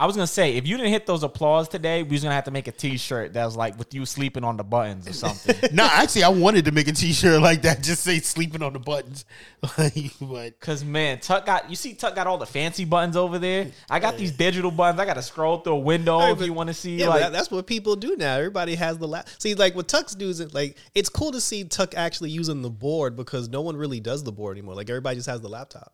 I 0.00 0.06
was 0.06 0.16
gonna 0.16 0.26
say, 0.26 0.56
if 0.56 0.66
you 0.66 0.78
didn't 0.78 0.92
hit 0.92 1.04
those 1.04 1.22
applause 1.22 1.68
today, 1.68 2.02
we 2.02 2.12
was 2.12 2.22
gonna 2.22 2.34
have 2.34 2.44
to 2.44 2.50
make 2.50 2.66
a 2.68 2.72
T-shirt 2.72 3.34
that 3.34 3.44
was 3.44 3.54
like 3.54 3.78
with 3.78 3.92
you 3.92 4.06
sleeping 4.06 4.44
on 4.44 4.56
the 4.56 4.64
buttons 4.64 5.06
or 5.06 5.12
something. 5.12 5.54
no, 5.74 5.84
actually 5.84 6.22
I 6.22 6.30
wanted 6.30 6.64
to 6.64 6.72
make 6.72 6.88
a 6.88 6.92
t 6.92 7.12
shirt 7.12 7.42
like 7.42 7.60
that, 7.62 7.82
just 7.82 8.02
say 8.02 8.18
sleeping 8.20 8.62
on 8.62 8.72
the 8.72 8.78
buttons. 8.78 9.26
Like, 9.76 10.12
but 10.18 10.58
Cause 10.58 10.82
man, 10.82 11.20
Tuck 11.20 11.44
got 11.44 11.68
you 11.68 11.76
see 11.76 11.92
Tuck 11.92 12.14
got 12.14 12.26
all 12.26 12.38
the 12.38 12.46
fancy 12.46 12.86
buttons 12.86 13.14
over 13.14 13.38
there. 13.38 13.66
I 13.90 14.00
got 14.00 14.16
these 14.16 14.32
digital 14.32 14.70
buttons. 14.70 14.98
I 14.98 15.04
got 15.04 15.14
to 15.14 15.22
scroll 15.22 15.58
through 15.58 15.74
a 15.74 15.78
window 15.80 16.18
Hey, 16.18 16.32
if 16.32 16.38
but- 16.38 16.46
you 16.46 16.54
want 16.54 16.68
to 16.68 16.74
see 16.74 16.96
Yeah, 16.96 17.08
like 17.08 17.30
that's 17.30 17.50
what 17.50 17.66
people 17.66 17.94
do 17.94 18.16
now. 18.16 18.36
Everybody 18.38 18.74
has 18.76 18.96
the 18.96 19.06
lap. 19.06 19.28
See, 19.38 19.54
like 19.54 19.74
what 19.74 19.86
Tuck's 19.86 20.14
doing, 20.14 20.34
like 20.52 20.78
it's 20.94 21.10
cool 21.10 21.30
to 21.32 21.42
see 21.42 21.64
Tuck 21.64 21.94
actually 21.94 22.30
using 22.30 22.62
the 22.62 22.70
board 22.70 23.16
because 23.16 23.50
no 23.50 23.60
one 23.60 23.76
really 23.76 24.00
does 24.00 24.24
the 24.24 24.32
board 24.32 24.56
anymore. 24.56 24.74
Like 24.74 24.88
everybody 24.88 25.16
just 25.16 25.28
has 25.28 25.42
the 25.42 25.48
laptop. 25.50 25.92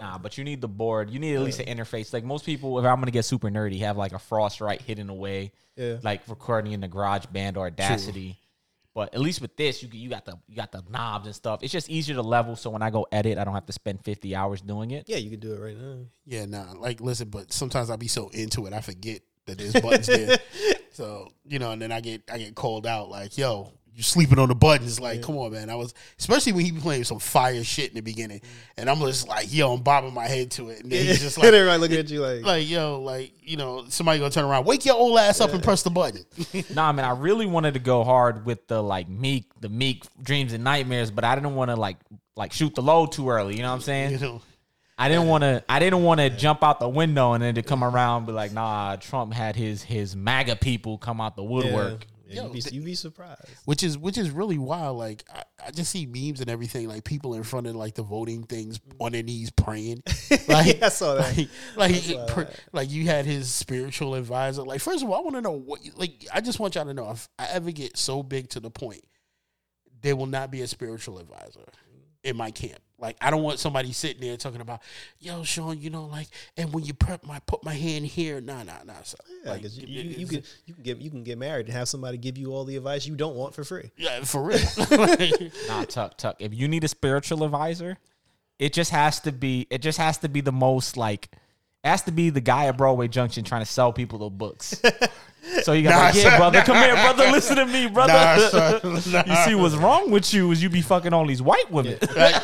Nah, 0.00 0.18
but 0.18 0.38
you 0.38 0.44
need 0.44 0.60
the 0.60 0.68
board. 0.68 1.10
You 1.10 1.18
need 1.18 1.34
at 1.34 1.40
least 1.42 1.60
an 1.60 1.66
interface. 1.66 2.12
Like 2.12 2.24
most 2.24 2.44
people, 2.46 2.78
if 2.78 2.84
I'm 2.84 2.98
gonna 3.00 3.10
get 3.10 3.24
super 3.24 3.48
nerdy, 3.50 3.80
have 3.80 3.96
like 3.96 4.12
a 4.12 4.16
Focusrite 4.18 4.80
hidden 4.82 5.08
away, 5.10 5.52
Yeah. 5.76 5.96
like 6.02 6.22
recording 6.28 6.72
in 6.72 6.80
the 6.80 6.88
Garage 6.88 7.26
Band 7.26 7.56
or 7.56 7.66
Audacity. 7.66 8.38
But 8.94 9.14
at 9.14 9.20
least 9.20 9.40
with 9.40 9.56
this, 9.56 9.82
you 9.82 9.88
you 9.92 10.08
got 10.08 10.24
the 10.24 10.36
you 10.48 10.56
got 10.56 10.72
the 10.72 10.82
knobs 10.90 11.26
and 11.26 11.34
stuff. 11.34 11.62
It's 11.62 11.72
just 11.72 11.88
easier 11.88 12.16
to 12.16 12.22
level. 12.22 12.56
So 12.56 12.70
when 12.70 12.82
I 12.82 12.90
go 12.90 13.06
edit, 13.12 13.38
I 13.38 13.44
don't 13.44 13.54
have 13.54 13.66
to 13.66 13.72
spend 13.72 14.04
50 14.04 14.34
hours 14.34 14.60
doing 14.60 14.90
it. 14.90 15.04
Yeah, 15.08 15.18
you 15.18 15.30
can 15.30 15.38
do 15.40 15.52
it 15.54 15.60
right 15.60 15.76
now. 15.76 15.98
yeah, 16.26 16.46
nah, 16.46 16.72
like 16.76 17.00
listen, 17.00 17.28
but 17.28 17.52
sometimes 17.52 17.90
I'll 17.90 17.96
be 17.96 18.08
so 18.08 18.28
into 18.30 18.66
it 18.66 18.72
I 18.72 18.80
forget 18.80 19.20
that 19.46 19.58
there's 19.58 19.72
buttons 19.74 20.06
there. 20.08 20.38
So, 20.90 21.28
you 21.46 21.60
know, 21.60 21.70
and 21.70 21.80
then 21.80 21.92
I 21.92 22.00
get 22.00 22.22
I 22.32 22.38
get 22.38 22.56
called 22.56 22.84
out 22.84 23.08
like, 23.08 23.38
yo, 23.38 23.72
you 23.98 24.04
sleeping 24.04 24.38
on 24.38 24.48
the 24.48 24.54
buttons. 24.54 25.00
Like, 25.00 25.22
come 25.22 25.36
on, 25.38 25.50
man. 25.50 25.68
I 25.68 25.74
was 25.74 25.92
especially 26.20 26.52
when 26.52 26.64
he 26.64 26.70
be 26.70 26.80
playing 26.80 27.02
some 27.02 27.18
fire 27.18 27.64
shit 27.64 27.88
in 27.88 27.96
the 27.96 28.00
beginning. 28.00 28.40
And 28.76 28.88
I'm 28.88 29.00
just 29.00 29.26
like, 29.26 29.52
yo, 29.52 29.72
I'm 29.72 29.82
bobbing 29.82 30.14
my 30.14 30.28
head 30.28 30.52
to 30.52 30.68
it. 30.68 30.84
And 30.84 30.92
then 30.92 31.04
he's 31.04 31.20
just 31.20 31.36
and 31.38 31.44
like 31.44 31.52
everybody 31.52 31.80
looking 31.80 31.98
at 31.98 32.08
you 32.08 32.20
like, 32.20 32.44
like, 32.44 32.70
yo, 32.70 33.00
like, 33.00 33.32
you 33.42 33.56
know, 33.56 33.86
somebody 33.88 34.20
gonna 34.20 34.30
turn 34.30 34.44
around, 34.44 34.66
wake 34.66 34.86
your 34.86 34.94
old 34.94 35.18
ass 35.18 35.40
up 35.40 35.52
and 35.52 35.64
press 35.64 35.82
the 35.82 35.90
button. 35.90 36.24
Nah, 36.74 36.92
man, 36.92 37.04
I 37.04 37.10
really 37.12 37.46
wanted 37.46 37.74
to 37.74 37.80
go 37.80 38.04
hard 38.04 38.44
with 38.46 38.68
the 38.68 38.80
like 38.80 39.08
Meek, 39.08 39.50
the 39.60 39.68
Meek 39.68 40.04
dreams 40.22 40.52
and 40.52 40.62
nightmares, 40.62 41.10
but 41.10 41.24
I 41.24 41.34
didn't 41.34 41.56
want 41.56 41.70
to 41.70 41.76
like 41.76 41.96
like 42.36 42.52
shoot 42.52 42.74
the 42.76 42.82
load 42.82 43.10
too 43.10 43.28
early. 43.28 43.56
You 43.56 43.62
know 43.62 43.70
what 43.70 43.76
I'm 43.76 43.80
saying? 43.80 44.12
you 44.12 44.18
know. 44.18 44.42
I 44.96 45.08
didn't 45.08 45.26
want 45.26 45.42
to. 45.42 45.64
I 45.68 45.78
didn't 45.78 46.02
want 46.02 46.20
to 46.20 46.30
jump 46.30 46.62
out 46.62 46.78
the 46.78 46.88
window 46.88 47.32
and 47.32 47.42
then 47.42 47.54
to 47.54 47.62
come 47.62 47.84
around 47.84 48.18
and 48.18 48.26
be 48.26 48.32
like, 48.32 48.52
"Nah, 48.52 48.96
Trump 48.96 49.32
had 49.32 49.54
his 49.56 49.82
his 49.82 50.16
MAGA 50.16 50.56
people 50.56 50.98
come 50.98 51.20
out 51.20 51.36
the 51.36 51.42
yeah, 51.42 51.48
woodwork." 51.48 52.06
Yeah, 52.28 52.44
you'd, 52.44 52.52
be, 52.52 52.62
you'd 52.70 52.84
be 52.84 52.94
surprised. 52.94 53.48
which 53.64 53.82
is 53.82 53.96
which 53.96 54.18
is 54.18 54.30
really 54.30 54.58
wild. 54.58 54.98
Like 54.98 55.24
I, 55.32 55.42
I 55.66 55.70
just 55.70 55.90
see 55.90 56.06
memes 56.06 56.40
and 56.40 56.50
everything, 56.50 56.88
like 56.88 57.04
people 57.04 57.34
in 57.34 57.42
front 57.42 57.66
of 57.66 57.74
like 57.74 57.94
the 57.94 58.02
voting 58.02 58.42
things 58.44 58.78
mm. 58.78 58.92
on 59.00 59.12
their 59.12 59.22
knees 59.22 59.50
praying. 59.50 60.02
Like 60.48 60.66
Yeah, 60.78 60.86
I 60.86 60.88
saw 60.88 61.14
that. 61.14 61.48
Like, 61.76 62.08
like, 62.08 62.28
pr- 62.28 62.52
like 62.72 62.90
you 62.90 63.06
had 63.06 63.24
his 63.24 63.52
spiritual 63.52 64.14
advisor. 64.14 64.62
Like 64.62 64.80
first 64.80 65.02
of 65.02 65.10
all, 65.10 65.16
I 65.16 65.20
want 65.20 65.36
to 65.36 65.42
know 65.42 65.52
what. 65.52 65.80
Like 65.96 66.26
I 66.32 66.40
just 66.40 66.60
want 66.60 66.74
y'all 66.74 66.84
to 66.84 66.94
know 66.94 67.10
if 67.10 67.28
I 67.38 67.46
ever 67.52 67.70
get 67.70 67.96
so 67.96 68.22
big 68.22 68.50
to 68.50 68.60
the 68.60 68.70
point, 68.70 69.04
there 70.02 70.16
will 70.16 70.26
not 70.26 70.50
be 70.50 70.62
a 70.62 70.66
spiritual 70.66 71.18
advisor 71.18 71.64
in 72.24 72.36
my 72.36 72.50
camp. 72.50 72.80
Like 73.00 73.16
I 73.20 73.30
don't 73.30 73.42
want 73.44 73.60
somebody 73.60 73.92
sitting 73.92 74.20
there 74.20 74.36
talking 74.36 74.60
about, 74.60 74.80
yo, 75.20 75.44
Sean, 75.44 75.80
you 75.80 75.88
know, 75.88 76.06
like, 76.06 76.26
and 76.56 76.72
when 76.72 76.84
you 76.84 76.92
prep 76.94 77.24
my 77.24 77.38
put 77.46 77.62
my 77.64 77.74
hand 77.74 78.04
here, 78.06 78.40
nah, 78.40 78.64
nah, 78.64 78.82
nah. 78.84 78.94
So, 79.04 79.16
Yeah, 79.44 79.52
like, 79.52 79.62
'cause 79.62 79.76
you, 79.78 79.86
you, 79.86 80.02
you 80.10 80.26
can 80.26 80.42
you 80.66 80.74
can 80.74 80.82
get 80.82 80.98
you 80.98 81.08
can 81.10 81.22
get 81.22 81.38
married 81.38 81.66
and 81.66 81.74
have 81.76 81.88
somebody 81.88 82.18
give 82.18 82.36
you 82.36 82.52
all 82.52 82.64
the 82.64 82.76
advice 82.76 83.06
you 83.06 83.14
don't 83.14 83.36
want 83.36 83.54
for 83.54 83.62
free. 83.62 83.92
yeah, 83.96 84.22
for 84.24 84.42
real. 84.42 84.58
Nah, 85.68 85.84
tuck 85.84 86.18
tuck. 86.18 86.36
If 86.40 86.52
you 86.54 86.66
need 86.66 86.82
a 86.82 86.88
spiritual 86.88 87.44
advisor, 87.44 87.98
it 88.58 88.72
just 88.72 88.90
has 88.90 89.20
to 89.20 89.30
be. 89.32 89.68
It 89.70 89.78
just 89.80 89.98
has 89.98 90.18
to 90.18 90.28
be 90.28 90.40
the 90.40 90.50
most 90.52 90.96
like. 90.96 91.28
It 91.84 91.88
has 91.88 92.02
to 92.02 92.10
be 92.10 92.30
the 92.30 92.40
guy 92.40 92.66
at 92.66 92.76
Broadway 92.76 93.06
Junction 93.06 93.44
trying 93.44 93.62
to 93.62 93.70
sell 93.70 93.92
people 93.92 94.18
the 94.18 94.30
books. 94.30 94.82
So 95.62 95.72
you 95.72 95.82
got 95.82 95.90
Nah, 95.92 95.98
like, 96.06 96.14
yeah, 96.16 96.22
son. 96.24 96.38
brother, 96.38 96.60
come 96.62 96.76
here, 96.76 96.92
brother, 96.94 97.30
listen 97.32 97.56
to 97.56 97.64
me, 97.64 97.86
brother. 97.86 98.12
Nah, 98.12 98.48
son. 98.50 98.80
Nah. 99.12 99.22
You 99.26 99.36
see 99.48 99.54
what's 99.54 99.76
wrong 99.76 100.10
with 100.10 100.34
you 100.34 100.50
is 100.50 100.62
you 100.62 100.68
be 100.68 100.82
fucking 100.82 101.14
all 101.14 101.24
these 101.26 101.40
white 101.40 101.70
women. 101.70 101.96
yeah. 102.14 102.38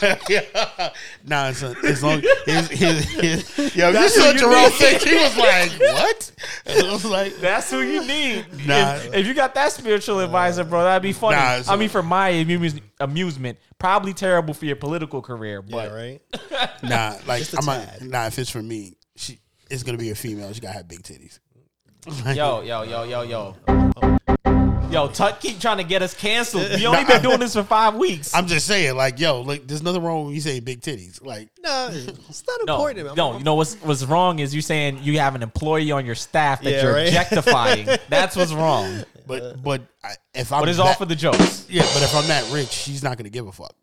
Nah, 1.24 1.52
son, 1.52 1.74
as 1.84 2.02
long 2.02 2.22
his 2.44 2.68
his, 2.68 3.04
his 3.10 3.76
yo, 3.76 3.90
That's 3.92 4.16
you 4.16 4.22
what 4.22 4.28
saw 4.28 4.32
you 4.32 4.38
Jerome 4.38 4.62
need. 4.64 4.72
face, 4.72 5.04
he 5.04 5.14
was 5.14 5.36
like, 5.36 5.72
"What?" 5.80 6.32
And 6.66 6.86
I 6.86 6.92
was 6.92 7.04
like, 7.04 7.36
That's 7.38 7.70
who 7.70 7.80
you 7.80 8.06
need. 8.06 8.46
Nah. 8.66 8.94
If, 8.96 9.14
if 9.14 9.26
you 9.26 9.34
got 9.34 9.54
that 9.54 9.72
spiritual 9.72 10.20
advisor, 10.20 10.64
bro, 10.64 10.84
that'd 10.84 11.02
be 11.02 11.12
funny. 11.12 11.36
Nah, 11.36 11.62
I 11.72 11.76
mean, 11.76 11.88
for 11.88 12.02
my 12.02 12.28
amuse- 12.30 12.80
amusement, 13.00 13.58
probably 13.78 14.12
terrible 14.14 14.54
for 14.54 14.66
your 14.66 14.76
political 14.76 15.22
career, 15.22 15.62
but 15.62 15.90
Yeah, 15.90 15.94
right. 15.94 16.20
"Nah, 16.82 17.14
like 17.26 17.40
Just 17.40 17.54
a 17.54 17.58
I'm 17.58 17.66
not, 17.66 17.88
tad. 17.88 18.02
nah." 18.02 18.26
If 18.26 18.38
it's 18.38 18.50
for 18.50 18.62
me, 18.62 18.96
she 19.16 19.38
it's 19.70 19.82
gonna 19.82 19.98
be 19.98 20.10
a 20.10 20.14
female. 20.14 20.52
She 20.52 20.60
gotta 20.60 20.74
have 20.76 20.88
big 20.88 21.02
titties. 21.02 21.38
Like, 22.24 22.36
yo, 22.36 22.60
yo, 22.62 22.82
yo, 22.82 23.02
yo, 23.02 23.22
yo. 23.22 24.65
Yo, 24.90 25.08
Tuck 25.08 25.40
keep 25.40 25.58
trying 25.58 25.78
to 25.78 25.84
get 25.84 26.00
us 26.00 26.14
canceled. 26.14 26.70
We 26.76 26.86
only 26.86 27.04
been 27.04 27.20
doing 27.20 27.40
this 27.40 27.54
for 27.54 27.64
five 27.64 27.96
weeks. 27.96 28.32
I'm 28.34 28.46
just 28.46 28.66
saying, 28.66 28.96
like, 28.96 29.18
yo, 29.18 29.40
like, 29.42 29.66
there's 29.66 29.82
nothing 29.82 30.02
wrong 30.02 30.26
when 30.26 30.34
you 30.34 30.40
say 30.40 30.60
big 30.60 30.80
titties. 30.80 31.22
Like, 31.24 31.48
No, 31.62 31.88
it's 31.92 32.44
not 32.46 32.60
no, 32.66 32.74
important. 32.76 33.06
I'm- 33.08 33.16
no, 33.16 33.36
you 33.36 33.44
know 33.44 33.56
what's 33.56 33.74
what's 33.76 34.04
wrong 34.04 34.38
is 34.38 34.54
you 34.54 34.62
saying 34.62 35.00
you 35.02 35.18
have 35.18 35.34
an 35.34 35.42
employee 35.42 35.90
on 35.90 36.06
your 36.06 36.14
staff 36.14 36.62
that 36.62 36.70
Yeah, 36.70 36.82
you're 36.82 36.94
right. 36.94 37.08
objectifying. 37.08 37.86
That's 38.08 38.36
what's 38.36 38.52
wrong. 38.52 39.04
but 39.26 39.62
but 39.62 39.82
I, 40.04 40.12
if 40.34 40.52
I'm 40.52 40.62
But 40.62 40.68
it's 40.68 40.78
that, 40.78 40.86
all 40.86 40.94
for 40.94 41.04
the 41.04 41.16
jokes. 41.16 41.66
yeah, 41.68 41.82
but 41.92 42.02
if 42.02 42.14
I'm 42.14 42.28
that 42.28 42.50
rich, 42.52 42.68
she's 42.70 43.02
not 43.02 43.18
gonna 43.18 43.28
give 43.28 43.46
a 43.48 43.52
fuck. 43.52 43.74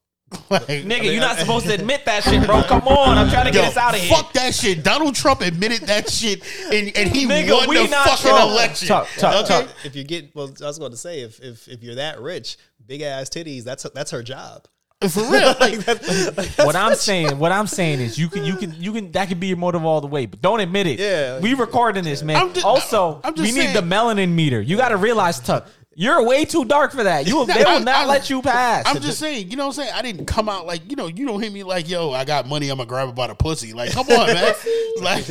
like, 0.50 0.64
Nigga, 0.68 1.04
you're 1.12 1.20
not 1.22 1.38
supposed 1.38 1.66
to 1.68 1.74
admit 1.74 2.06
that 2.06 2.24
shit, 2.24 2.46
bro. 2.46 2.64
Come 2.64 2.88
on. 2.88 3.18
I'm 3.18 3.30
trying 3.30 3.46
to 3.52 3.54
Yo, 3.54 3.62
get 3.62 3.72
us 3.72 3.78
out 3.78 3.94
of 3.96 4.02
here. 4.02 4.16
fuck 4.16 4.34
that 4.34 4.54
shit. 4.54 4.84
Donald 4.84 5.16
Trump 5.16 5.42
admitted 5.42 5.82
that 5.88 6.10
shit, 6.10 6.44
and, 6.72 6.92
and 6.96 7.10
he 7.16 7.26
Nigga, 7.26 7.52
won 7.52 7.70
we 7.70 7.78
the 7.84 7.88
not 7.90 8.08
fucking 8.10 8.30
Trump. 8.32 8.52
election. 8.52 8.88
Tuck, 8.88 9.08
tuck, 9.18 9.46
okay? 9.46 9.66
tuck. 9.66 9.76
if 9.86 9.96
you 9.96 10.04
get 10.04 10.36
well, 10.36 10.52
I 10.62 10.66
was 10.66 10.80
going 10.80 10.92
to 10.92 10.98
say 10.98 11.22
if 11.22 11.40
if 11.42 11.68
if 11.68 11.84
you're 11.84 11.96
that 11.96 12.20
rich, 12.22 12.58
big 12.86 13.02
ass 13.02 13.30
titties, 13.30 13.64
that's 13.64 13.84
that's 13.94 14.12
her 14.12 14.24
job. 14.24 14.68
For 15.10 15.20
real. 15.30 15.54
Like, 15.60 16.48
what 16.60 16.76
I'm 16.78 16.96
saying, 16.96 17.38
what 17.38 17.52
I'm 17.52 17.68
saying 17.68 18.00
is, 18.00 18.18
you 18.18 18.30
can, 18.30 18.46
you 18.46 18.56
can, 18.56 18.74
you 18.82 18.94
can. 18.94 19.12
That 19.12 19.28
could 19.28 19.40
be 19.40 19.48
your 19.48 19.58
motive 19.58 19.84
all 19.84 20.00
the 20.00 20.08
way, 20.08 20.26
but 20.28 20.42
don't 20.42 20.62
admit 20.62 20.88
it. 20.88 20.98
Yeah. 21.00 21.40
we 21.40 21.54
recording 21.56 22.06
this, 22.06 22.24
man. 22.24 22.38
I'm 22.38 22.54
just- 22.54 22.66
also, 22.66 23.20
I'm 23.24 23.34
we 23.34 23.44
just 23.48 23.58
need 23.58 23.76
the 23.76 23.82
melanin 23.82 24.30
meter. 24.30 24.62
You 24.62 24.78
got 24.78 24.90
to 24.90 24.98
realize, 24.98 25.40
Tuck, 25.42 25.68
you're 25.96 26.26
way 26.26 26.46
too 26.46 26.66
dark 26.66 26.92
for 26.92 27.04
that. 27.04 27.28
You, 27.28 27.46
they 27.48 27.64
will 27.64 27.80
not 27.80 27.96
I'm- 27.96 28.08
let 28.08 28.30
you 28.30 28.42
pass. 28.42 28.84
I'm 28.88 29.02
just 29.02 29.20
saying, 29.20 29.50
you 29.52 29.58
know 29.58 29.68
what 29.68 29.78
I'm 29.78 29.84
saying? 29.86 29.94
I 29.96 30.02
didn't 30.02 30.26
come 30.26 30.50
out 30.50 30.66
like, 30.66 30.90
you 30.90 30.96
know, 30.96 31.08
you 31.08 31.26
don't 31.26 31.42
hit 31.42 31.52
me 31.54 31.64
like, 31.64 31.88
yo, 31.90 32.12
I 32.12 32.26
got 32.26 32.48
money, 32.48 32.70
I'm 32.70 32.78
gonna 32.78 32.88
grab 32.88 33.10
it 33.10 33.16
by 33.16 33.28
the 33.28 33.36
pussy. 33.36 33.74
Like, 33.74 33.92
come 33.92 34.08
on, 34.08 34.28
man. 34.28 34.54
like, 35.02 35.28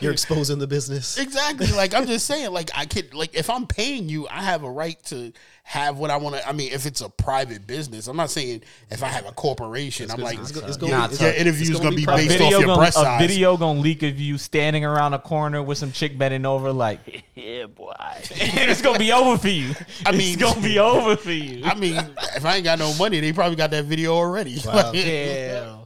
You're 0.00 0.12
exposing 0.12 0.58
the 0.58 0.66
business. 0.66 1.18
exactly. 1.18 1.68
Like, 1.68 1.94
I'm 1.94 2.06
just 2.06 2.26
saying, 2.26 2.52
like, 2.52 2.70
I 2.74 2.84
could, 2.86 3.14
like, 3.14 3.34
if 3.34 3.48
I'm 3.48 3.66
paying 3.66 4.08
you, 4.08 4.26
I 4.28 4.42
have 4.42 4.64
a 4.64 4.70
right 4.70 5.02
to 5.04 5.32
have 5.66 5.96
what 5.98 6.10
I 6.10 6.18
want 6.18 6.36
to. 6.36 6.46
I 6.46 6.52
mean, 6.52 6.70
if 6.72 6.84
it's 6.84 7.00
a 7.00 7.08
private 7.08 7.66
business, 7.66 8.06
I'm 8.06 8.16
not 8.18 8.30
saying 8.30 8.62
if 8.90 9.02
I 9.02 9.08
have 9.08 9.26
a 9.26 9.32
corporation, 9.32 10.10
I'm 10.10 10.20
like, 10.20 10.38
it's 10.38 10.52
go- 10.52 10.60
it's 10.66 10.78
your, 10.78 10.90
gonna 10.90 11.08
be- 11.08 11.16
your 11.16 11.28
it's- 11.30 11.40
interview's 11.40 11.70
gonna, 11.70 11.84
gonna 11.84 11.96
be 11.96 12.02
be 12.02 12.04
private. 12.04 12.28
based 12.28 12.40
off 12.42 12.50
your 12.50 12.60
gonna, 12.66 12.76
breast 12.76 12.98
a 12.98 13.00
size. 13.00 13.20
video 13.20 13.56
gonna 13.56 13.80
leak 13.80 14.02
of 14.02 14.20
you 14.20 14.36
standing 14.36 14.84
around 14.84 15.14
a 15.14 15.18
corner 15.18 15.62
with 15.62 15.78
some 15.78 15.90
chick 15.90 16.18
bending 16.18 16.44
over, 16.44 16.70
like, 16.70 17.24
yeah, 17.34 17.64
boy. 17.66 17.92
and 17.98 18.20
it's 18.70 18.82
gonna 18.82 18.98
be 18.98 19.10
over 19.10 19.38
for 19.38 19.48
you. 19.48 19.74
I 20.04 20.12
mean, 20.12 20.34
it's 20.34 20.36
gonna 20.42 20.60
be 20.60 20.78
over 20.78 21.16
for 21.16 21.32
you. 21.32 21.64
I 21.64 21.74
mean, 21.74 21.96
if 22.36 22.44
I 22.44 22.56
ain't 22.56 22.64
got 22.64 22.78
no 22.78 22.92
money, 22.94 23.20
they 23.20 23.32
probably 23.32 23.56
got 23.56 23.70
that 23.70 23.86
video 23.86 24.12
already. 24.14 24.60
Like, 24.66 24.94
yeah. 24.94 25.76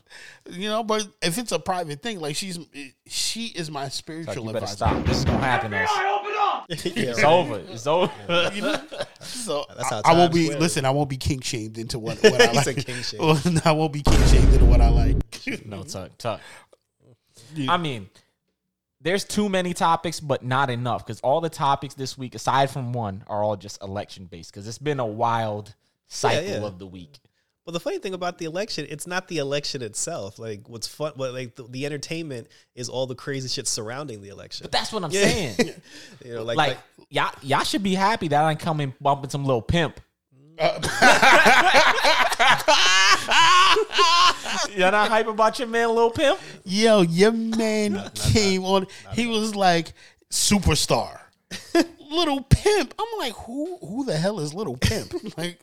You 0.51 0.69
know, 0.69 0.83
but 0.83 1.07
if 1.23 1.39
it's 1.39 1.53
a 1.53 1.59
private 1.59 2.03
thing, 2.03 2.21
like 2.21 2.37
she's 2.37 2.59
she 3.07 3.47
is 3.47 3.71
my 3.71 3.85
Tuck, 3.85 3.93
spiritual 3.93 4.47
you 4.47 4.53
better 4.53 4.65
advisor. 4.65 4.77
stop. 4.77 5.05
This 5.05 5.19
is 5.19 5.25
gonna 5.25 5.39
happen 5.39 5.75
I 5.75 5.85
to 5.85 5.85
us. 5.85 6.87
It's 6.97 7.23
over. 7.25 7.63
It's 7.69 7.87
over. 7.87 8.13
So 9.21 9.65
That's 9.77 9.91
how 9.91 10.03
I, 10.05 10.13
I 10.13 10.17
won't 10.17 10.33
be 10.33 10.47
Square 10.47 10.61
listen. 10.61 10.85
I 10.85 10.91
won't 10.91 11.09
be 11.11 11.17
king 11.17 11.41
shamed 11.41 11.79
into 11.79 11.99
what, 11.99 12.19
what 12.23 12.41
I 12.41 12.49
He 12.49 12.59
said 12.59 12.77
like. 12.77 12.87
king 12.87 13.03
shamed. 13.03 13.63
I 13.65 13.73
won't 13.73 13.93
be 13.93 14.03
king 14.03 14.27
shamed 14.27 14.53
into 14.53 14.65
what 14.65 14.81
I 14.81 14.89
like. 14.89 15.17
no, 15.67 15.83
tuck, 15.83 16.17
tuck. 16.19 16.41
I 17.69 17.77
mean, 17.77 18.09
there's 19.01 19.25
too 19.25 19.49
many 19.49 19.75
topics, 19.75 20.21
but 20.21 20.43
not 20.45 20.71
enough 20.71 21.07
because 21.07 21.21
all 21.21 21.41
the 21.41 21.51
topics 21.51 21.95
this 21.95 22.19
week, 22.19 22.35
aside 22.35 22.71
from 22.71 22.93
one, 22.93 23.25
are 23.27 23.43
all 23.43 23.57
just 23.57 23.83
election 23.83 24.27
based 24.27 24.53
because 24.53 24.67
it's 24.67 24.79
been 24.79 25.01
a 25.01 25.07
wild 25.07 25.75
cycle 26.09 26.45
yeah. 26.45 26.67
of 26.67 26.79
the 26.79 26.87
week. 26.87 27.19
Well, 27.69 27.75
the 27.75 27.81
funny 27.81 27.99
thing 27.99 28.15
about 28.15 28.39
the 28.39 28.47
election, 28.47 28.87
it's 28.89 29.07
not 29.07 29.29
the 29.29 29.37
election 29.37 29.83
itself. 29.83 30.39
Like, 30.39 30.71
what's 30.71 30.87
fun, 30.87 31.13
what 31.17 31.35
like 31.35 31.55
the, 31.55 31.65
the 31.65 31.85
entertainment 31.85 32.47
is 32.75 32.89
all 32.89 33.07
the 33.07 33.15
crazy 33.15 33.47
shit 33.47 33.69
surrounding 33.69 34.23
the 34.23 34.31
election. 34.31 34.65
But 34.65 34.73
that's 34.73 34.91
what 34.91 35.05
I'm 35.05 35.11
Yeah. 35.11 35.21
saying. 35.21 35.55
you 36.25 36.33
know, 36.37 36.45
like, 36.45 36.57
like, 36.57 36.69
like, 36.69 36.79
y'all, 37.11 37.31
y'all 37.43 37.65
should 37.65 37.83
be 37.83 37.95
happy 37.95 38.29
that 38.29 38.43
I 38.43 38.53
ain't 38.53 38.59
come 38.59 38.81
in 38.81 38.95
bumping 39.03 39.29
some 39.29 39.45
little 39.45 39.61
pimp. 39.61 40.01
Y'all 40.59 40.71
not 44.91 45.09
hype 45.11 45.27
about 45.27 45.59
your 45.59 45.69
man, 45.69 45.95
Lil 45.95 46.11
Pimp? 46.11 46.39
Yo, 46.65 47.03
your 47.03 47.33
man 47.33 48.11
came 48.15 48.65
on. 48.65 48.87
He 49.13 49.27
was 49.27 49.55
like 49.55 49.93
superstar, 50.31 51.19
little 52.11 52.41
pimp. 52.45 52.95
I'm 52.99 53.19
like, 53.19 53.35
who? 53.35 53.77
Who 53.83 54.07
the 54.07 54.17
hell 54.17 54.41
is 54.41 54.55
little 54.55 54.79
pimp? 54.79 55.13
Like, 55.37 55.61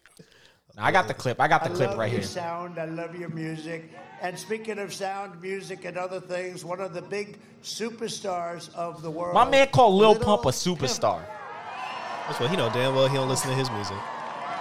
I 0.77 0.91
got 0.91 1.07
the 1.07 1.13
clip. 1.13 1.39
I 1.39 1.47
got 1.47 1.63
the 1.63 1.71
I 1.71 1.73
clip 1.73 1.89
love 1.91 1.97
right 1.99 2.11
your 2.11 2.19
here. 2.21 2.27
sound. 2.27 2.79
I 2.79 2.85
love 2.85 3.15
your 3.17 3.29
music. 3.29 3.91
And 4.21 4.37
speaking 4.37 4.79
of 4.79 4.93
sound, 4.93 5.41
music, 5.41 5.85
and 5.85 5.97
other 5.97 6.19
things, 6.19 6.65
one 6.65 6.79
of 6.79 6.93
the 6.93 7.01
big 7.01 7.37
superstars 7.63 8.73
of 8.75 9.01
the 9.01 9.11
world. 9.11 9.33
My 9.33 9.49
man 9.49 9.67
called 9.71 9.95
Lil 9.95 10.11
Little 10.11 10.23
Pump 10.25 10.45
a 10.45 10.49
superstar. 10.49 11.21
that's 12.27 12.39
what 12.39 12.49
he 12.49 12.55
know 12.55 12.69
damn 12.71 12.95
well 12.95 13.07
he 13.07 13.15
don't 13.15 13.29
listen 13.29 13.49
to 13.49 13.55
his 13.55 13.69
music. 13.71 13.97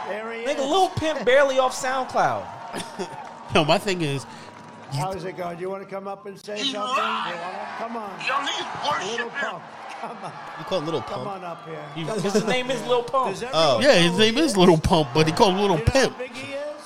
There 0.08 0.32
he 0.32 0.44
Nigga, 0.44 0.58
is. 0.58 0.70
Lil 0.70 0.88
Pimp 0.90 1.24
barely 1.24 1.58
off 1.58 1.74
SoundCloud. 1.74 2.44
no, 3.54 3.64
my 3.64 3.78
thing 3.78 4.02
is, 4.02 4.26
How's 4.92 5.24
it 5.24 5.36
going? 5.36 5.56
Do 5.56 5.62
you 5.62 5.70
want 5.70 5.82
to 5.82 5.88
come 5.92 6.06
up 6.06 6.26
and 6.26 6.38
say 6.38 6.56
something? 6.58 6.72
You 6.72 6.78
wanna? 6.78 7.68
Come 7.78 7.96
on. 7.96 9.10
Little 9.10 9.30
Pump. 9.30 9.62
Come 10.08 10.24
on. 10.24 10.32
You 10.58 10.64
call 10.64 10.78
it 10.80 10.84
little 10.84 11.02
Come 11.02 11.24
pump. 11.24 11.28
on 11.30 11.44
up 11.44 11.66
here. 11.68 11.84
He- 11.94 12.02
His 12.28 12.44
name 12.44 12.70
is 12.70 12.82
Lil 12.86 13.02
Pump. 13.02 13.30
Does 13.30 13.42
oh. 13.52 13.78
everyone 13.78 13.82
yeah, 13.82 14.00
his 14.02 14.12
know 14.12 14.18
name 14.18 14.34
who 14.34 14.40
is 14.40 14.52
he 14.54 14.60
Little 14.60 14.78
Pump, 14.78 15.08
but 15.14 15.26
he 15.26 15.32
called 15.32 15.54
him 15.54 15.60
Little 15.60 15.78
You 15.78 15.84
know 15.84 15.90
Pimp. 15.92 16.12
how 16.12 16.18
big 16.18 16.32
he 16.32 16.52
is? 16.52 16.82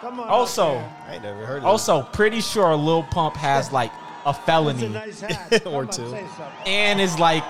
Come 0.00 0.20
on. 0.20 0.28
Also, 0.28 0.76
up 0.76 0.80
here. 0.80 0.94
I 1.08 1.14
ain't 1.14 1.22
never 1.22 1.46
heard 1.46 1.58
of 1.58 1.64
also 1.66 2.02
pretty 2.02 2.40
sure 2.40 2.74
Lil 2.76 3.02
Pump 3.04 3.34
has 3.36 3.72
like 3.72 3.90
a 3.92 3.98
That's 4.26 4.38
a 4.38 4.42
felony 4.42 4.88
nice 4.88 5.20
hat. 5.20 5.62
Come 5.64 5.72
Or 5.74 5.82
on, 5.82 5.88
two. 5.88 6.10
say 6.10 6.24
something. 6.36 6.46
and 6.66 7.00
is 7.00 7.18
like, 7.18 7.42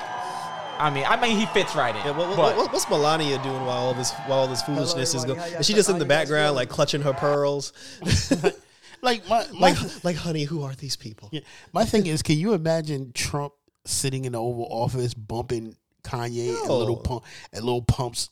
I 0.79 0.91
mean, 0.93 1.05
I 1.09 1.21
mean 1.21 1.37
he 1.39 1.47
fits 1.47 1.75
right 1.75 1.95
in. 1.97 2.03
Yeah, 2.05 2.11
what, 2.11 2.29
what, 2.29 2.37
but 2.37 2.57
what- 2.57 2.73
what's 2.73 2.89
Melania 2.89 3.39
doing 3.43 3.55
while 3.65 3.71
all 3.79 3.95
this 3.95 4.13
while 4.27 4.41
all 4.41 4.47
this 4.49 4.63
foolishness 4.63 5.15
is 5.15 5.25
everybody. 5.25 5.35
going? 5.35 5.39
How 5.41 5.47
y'all- 5.53 5.61
Is 5.61 5.67
she 5.67 5.75
just 5.75 5.89
in 5.89 5.95
how 5.95 5.99
the 6.01 6.05
you 6.05 6.09
guys 6.09 6.19
background, 6.19 6.47
doing? 6.49 6.55
like 6.57 6.69
clutching 6.69 7.03
her 7.03 7.13
pearls, 7.15 7.73
Like 9.03 9.29
my 9.29 9.47
my, 9.53 9.59
like 9.73 10.05
like 10.05 10.17
honey, 10.17 10.45
who 10.45 10.63
are 10.63 10.75
these 10.75 10.97
people? 10.97 11.29
yeah, 11.33 11.41
my 11.73 11.85
thing 11.85 12.07
is, 12.07 12.23
can 12.23 12.39
you 12.39 12.55
imagine 12.55 13.13
Trump 13.15 13.53
sitting 13.87 14.25
in 14.25 14.33
the 14.33 14.41
Oval 14.41 14.69
Office 14.71 15.15
bumping 15.15 15.77
Kanye 16.03 16.61
and 16.61 16.71
Little 16.71 16.97
Pump 16.97 17.25
and 17.53 17.65
Little 17.65 17.83
Pump's 17.83 18.31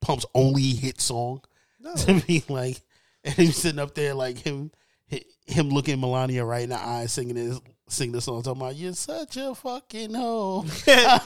Pump's 0.00 0.26
only 0.34 0.62
hit 0.62 1.00
song? 1.00 1.40
No. 1.80 1.94
To 1.96 2.20
be 2.26 2.42
like, 2.48 2.80
and 3.22 3.34
he's 3.34 3.56
sitting 3.56 3.78
up 3.78 3.94
there 3.94 4.14
like 4.14 4.38
him, 4.38 4.70
him 5.46 5.68
looking 5.68 6.00
Melania 6.00 6.44
right 6.44 6.62
in 6.62 6.70
the 6.70 6.80
eye, 6.80 7.06
singing 7.06 7.36
his 7.36 7.60
singing 7.88 8.12
the 8.12 8.20
song, 8.20 8.42
talking 8.42 8.60
about 8.62 8.76
you're 8.76 8.92
such 8.94 9.36
a 9.36 9.54
fucking 9.54 10.14
hoe. 10.14 10.64
yeah, 10.86 11.18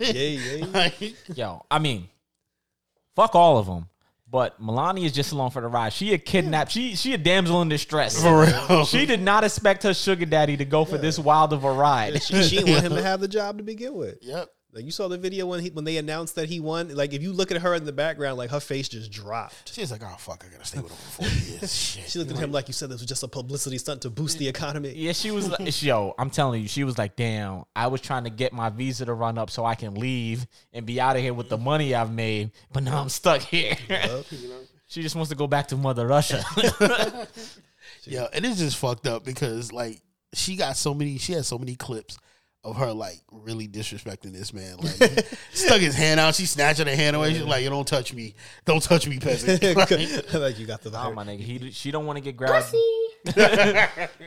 yeah. 0.00 0.66
Like, 0.66 1.36
yo, 1.36 1.64
I 1.70 1.78
mean, 1.78 2.08
fuck 3.14 3.34
all 3.34 3.58
of 3.58 3.66
them. 3.66 3.88
But 4.30 4.60
Melania 4.60 5.06
is 5.06 5.12
just 5.12 5.32
along 5.32 5.52
for 5.52 5.62
the 5.62 5.68
ride. 5.68 5.92
She 5.92 6.12
a 6.12 6.18
kidnapped. 6.18 6.70
She 6.70 6.94
she 6.96 7.14
a 7.14 7.18
damsel 7.18 7.62
in 7.62 7.70
distress. 7.70 8.22
For 8.22 8.42
real. 8.42 8.84
She 8.84 9.06
did 9.06 9.22
not 9.22 9.42
expect 9.42 9.84
her 9.84 9.94
sugar 9.94 10.26
daddy 10.26 10.56
to 10.58 10.66
go 10.66 10.84
for 10.84 10.98
this 10.98 11.18
wild 11.18 11.54
of 11.54 11.64
a 11.64 11.72
ride. 11.72 12.22
She, 12.22 12.42
she 12.42 12.56
didn't 12.56 12.72
want 12.72 12.84
him 12.84 12.94
to 12.94 13.02
have 13.10 13.20
the 13.20 13.28
job 13.28 13.56
to 13.56 13.64
begin 13.64 13.94
with. 13.94 14.18
yep. 14.20 14.48
Like 14.72 14.84
you 14.84 14.90
saw 14.90 15.08
the 15.08 15.16
video 15.16 15.46
when 15.46 15.60
he 15.60 15.70
when 15.70 15.84
they 15.84 15.96
announced 15.96 16.34
that 16.34 16.48
he 16.48 16.60
won. 16.60 16.94
Like 16.94 17.14
if 17.14 17.22
you 17.22 17.32
look 17.32 17.50
at 17.50 17.62
her 17.62 17.74
in 17.74 17.86
the 17.86 17.92
background, 17.92 18.36
like 18.36 18.50
her 18.50 18.60
face 18.60 18.88
just 18.88 19.10
dropped. 19.10 19.72
She's 19.72 19.90
like, 19.90 20.02
oh 20.04 20.14
fuck, 20.18 20.44
I 20.46 20.52
gotta 20.52 20.66
stay 20.66 20.80
with 20.80 20.92
him 20.92 20.98
for 20.98 21.22
four 21.22 21.26
years. 21.26 21.74
Shit. 21.74 22.10
She 22.10 22.18
looked 22.18 22.30
at 22.30 22.38
him 22.38 22.52
like 22.52 22.68
you 22.68 22.74
said 22.74 22.90
this 22.90 23.00
was 23.00 23.08
just 23.08 23.22
a 23.22 23.28
publicity 23.28 23.78
stunt 23.78 24.02
to 24.02 24.10
boost 24.10 24.38
the 24.38 24.46
economy. 24.46 24.92
Yeah, 24.94 25.12
she 25.12 25.30
was 25.30 25.48
like, 25.48 25.82
yo, 25.82 26.14
I'm 26.18 26.28
telling 26.28 26.60
you, 26.60 26.68
she 26.68 26.84
was 26.84 26.98
like, 26.98 27.16
damn, 27.16 27.64
I 27.74 27.86
was 27.86 28.02
trying 28.02 28.24
to 28.24 28.30
get 28.30 28.52
my 28.52 28.68
visa 28.68 29.06
to 29.06 29.14
run 29.14 29.38
up 29.38 29.48
so 29.48 29.64
I 29.64 29.74
can 29.74 29.94
leave 29.94 30.46
and 30.74 30.84
be 30.84 31.00
out 31.00 31.16
of 31.16 31.22
here 31.22 31.32
with 31.32 31.48
the 31.48 31.58
money 31.58 31.94
I've 31.94 32.12
made, 32.12 32.50
but 32.70 32.82
now 32.82 33.00
I'm 33.00 33.08
stuck 33.08 33.40
here. 33.40 33.74
she 34.86 35.00
just 35.00 35.16
wants 35.16 35.30
to 35.30 35.36
go 35.36 35.46
back 35.46 35.68
to 35.68 35.76
Mother 35.76 36.06
Russia. 36.06 36.44
Yeah, 38.04 38.26
and 38.32 38.44
it's 38.44 38.58
just 38.58 38.76
fucked 38.78 39.06
up 39.06 39.24
because 39.24 39.72
like 39.72 40.00
she 40.32 40.56
got 40.56 40.76
so 40.76 40.94
many, 40.94 41.18
she 41.18 41.32
has 41.32 41.46
so 41.46 41.58
many 41.58 41.74
clips 41.74 42.18
of 42.64 42.76
her 42.76 42.92
like 42.92 43.20
really 43.30 43.68
disrespecting 43.68 44.32
this 44.32 44.52
man. 44.52 44.76
Like 44.78 44.96
he 45.50 45.56
stuck 45.56 45.80
his 45.80 45.94
hand 45.94 46.20
out, 46.20 46.34
she 46.34 46.46
snatched 46.46 46.80
her 46.80 46.84
hand 46.84 47.16
away. 47.16 47.34
She's 47.34 47.42
like, 47.42 47.62
"You 47.62 47.70
don't 47.70 47.86
touch 47.86 48.12
me, 48.12 48.34
don't 48.64 48.82
touch 48.82 49.06
me, 49.06 49.18
peasant." 49.18 49.62
Like, 49.78 49.90
like 50.32 50.58
you 50.58 50.66
got 50.66 50.82
the 50.82 50.90
oh 50.94 51.12
my 51.12 51.24
nigga, 51.24 51.40
he, 51.40 51.70
she 51.70 51.90
don't 51.90 52.06
want 52.06 52.16
to 52.16 52.20
get 52.20 52.36
grabbed. 52.36 52.74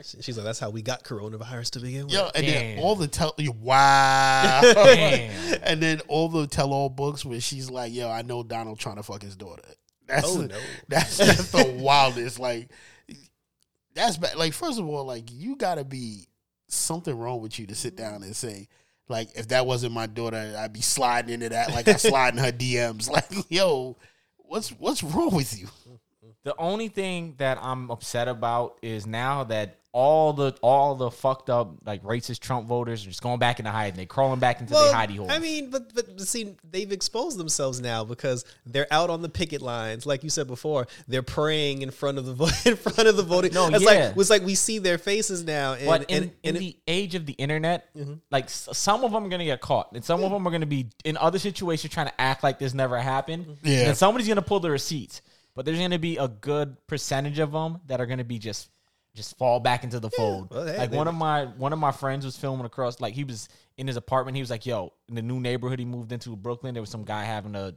She's 0.04 0.38
like, 0.38 0.46
that's 0.46 0.60
how 0.60 0.70
we 0.70 0.82
got 0.82 1.04
coronavirus 1.04 1.72
to 1.72 1.80
begin 1.80 2.06
with. 2.06 2.14
Yo, 2.14 2.30
and 2.36 2.46
Damn. 2.46 2.76
then 2.76 2.80
all 2.80 2.96
the 2.96 3.08
tell 3.08 3.34
wow, 3.62 4.62
and 4.64 5.82
then 5.82 6.02
all 6.08 6.30
the 6.30 6.48
tell 6.48 6.74
all 6.74 6.90
books 6.90 7.26
where 7.26 7.42
she's 7.42 7.70
like, 7.70 7.94
"Yo, 7.94 8.10
I 8.10 8.22
know 8.22 8.44
Donald 8.44 8.80
trying 8.80 8.98
to 8.98 9.04
fuck 9.04 9.22
his 9.22 9.36
daughter." 9.36 9.64
That's 10.08 10.28
Oh, 10.28 10.42
no. 10.42 10.58
that's 10.88 11.18
that's 11.18 11.52
the 11.52 11.78
wildest. 11.80 12.40
Like 12.40 12.70
that's 13.94 14.18
bad. 14.18 14.36
Like 14.36 14.54
first 14.54 14.80
of 14.80 14.88
all, 14.88 15.06
like 15.06 15.26
you 15.32 15.56
got 15.56 15.76
to 15.76 15.84
be 15.86 16.28
something 16.74 17.18
wrong 17.18 17.42
with 17.42 17.60
you 17.60 17.68
to 17.68 17.76
sit 17.76 17.96
down 17.96 18.24
and 18.24 18.36
say. 18.36 18.68
Like 19.08 19.30
if 19.36 19.50
that 19.50 19.66
wasn't 19.66 19.94
my 19.94 20.08
daughter, 20.08 20.56
I'd 20.58 20.74
be 20.74 20.82
sliding 20.82 21.34
into 21.34 21.50
that 21.50 21.72
like 21.72 21.88
I 21.88 21.94
slide 21.98 22.34
in 22.34 22.40
her 22.40 22.52
DMs. 22.52 23.10
Like, 23.12 23.52
yo, 23.52 23.98
what's 24.38 24.70
what's 24.70 25.04
wrong 25.04 25.36
with 25.36 25.60
you? 25.60 25.68
The 26.44 26.56
only 26.58 26.88
thing 26.88 27.36
that 27.38 27.60
I'm 27.62 27.92
upset 27.92 28.28
about 28.28 28.78
is 28.82 29.06
now 29.06 29.44
that 29.46 29.81
all 29.94 30.32
the 30.32 30.56
all 30.62 30.96
the 30.96 31.12
fucked 31.12 31.50
up 31.50 31.74
like 31.86 32.02
racist 32.04 32.40
Trump 32.40 32.66
voters 32.66 33.04
are 33.04 33.10
just 33.10 33.22
going 33.22 33.40
back 33.40 33.60
into 33.60 33.72
hiding. 33.72 33.98
They 33.98 34.06
crawling 34.06 34.40
back 34.40 34.62
into 34.62 34.74
their 34.74 34.94
hidey 34.94 35.18
holes. 35.18 35.30
I 35.32 35.40
mean, 35.40 35.70
but 35.70 35.94
but 35.94 36.22
see, 36.22 36.56
they've 36.70 36.92
exposed 36.92 37.38
themselves 37.38 37.82
now 37.82 38.06
because 38.06 38.46
they're 38.66 38.88
out 38.90 39.10
on 39.10 39.22
the 39.22 39.28
picket 39.28 39.62
lines, 39.62 40.06
like 40.06 40.24
you 40.24 40.30
said 40.30 40.48
before. 40.48 40.88
They're 41.10 41.22
praying 41.24 41.82
in 41.82 41.92
front 41.92 42.18
of 42.18 42.26
the 42.26 42.34
vo- 42.34 42.46
in 42.66 42.78
front 42.78 43.10
of 43.10 43.18
the 43.18 43.24
voting. 43.24 43.54
No, 43.54 43.68
it's 43.68 43.82
yeah. 43.84 44.06
like 44.08 44.18
it's 44.18 44.30
like 44.30 44.44
we 44.46 44.56
see 44.56 44.78
their 44.78 44.98
faces 44.98 45.44
now. 45.44 45.74
And, 45.74 45.86
but 45.88 46.10
in, 46.10 46.24
and, 46.24 46.32
in 46.44 46.56
and 46.56 46.58
it- 46.58 46.60
the 46.62 46.78
age 46.88 47.16
of 47.16 47.26
the 47.26 47.34
internet, 47.34 47.94
Mm-hmm. 47.94 48.14
like 48.32 48.50
some 48.50 49.04
of 49.04 49.12
them 49.12 49.26
are 49.26 49.30
gonna 49.30 49.44
get 49.44 49.60
caught, 49.60 49.92
and 49.94 50.06
some 50.06 50.24
of 50.24 50.32
them 50.32 50.48
are 50.48 50.52
gonna 50.52 50.66
be 50.66 50.88
in 51.04 51.18
other 51.18 51.38
situations 51.40 51.94
trying 51.94 52.08
to 52.08 52.22
act 52.22 52.44
like 52.44 52.60
this 52.60 52.74
never 52.74 52.98
happened. 52.98 53.46
Mm-hmm. 53.46 53.68
Yeah. 53.68 53.88
and 53.90 53.98
somebody's 53.98 54.28
gonna 54.30 54.42
pull 54.42 54.62
the 54.62 54.72
receipts, 54.72 55.22
but 55.54 55.66
there's 55.66 55.80
gonna 55.80 56.00
be 56.00 56.16
a 56.16 56.30
good 56.30 56.78
percentage 56.88 57.40
of 57.40 57.52
them 57.52 57.82
that 57.88 58.00
are 58.00 58.06
gonna 58.06 58.24
be 58.24 58.40
just 58.40 58.70
just 59.16 59.38
fall 59.38 59.60
back 59.60 59.84
into 59.84 60.00
the 60.00 60.10
fold. 60.10 60.50
Well, 60.52 60.66
hey, 60.66 60.78
like 60.78 60.92
they- 60.92 60.98
one 60.98 61.08
of 61.08 61.16
my 61.16 61.46
one 61.46 61.74
of 61.74 61.80
my 61.80 61.92
friends 61.92 62.26
was 62.26 62.38
filming 62.38 62.66
across, 62.66 63.00
like 63.02 63.14
he 63.14 63.24
was 63.24 63.50
in 63.78 63.88
his 63.88 63.96
apartment. 63.98 64.36
He 64.36 64.42
was 64.42 64.50
like, 64.50 64.66
"Yo, 64.66 64.94
in 65.10 65.16
the 65.16 65.22
new 65.22 65.40
neighborhood 65.40 65.80
he 65.80 65.86
moved 65.86 66.12
into, 66.12 66.36
Brooklyn, 66.36 66.74
there 66.74 66.82
was 66.82 66.90
some 66.90 67.04
guy 67.04 67.24
having 67.24 67.56
a." 67.56 67.74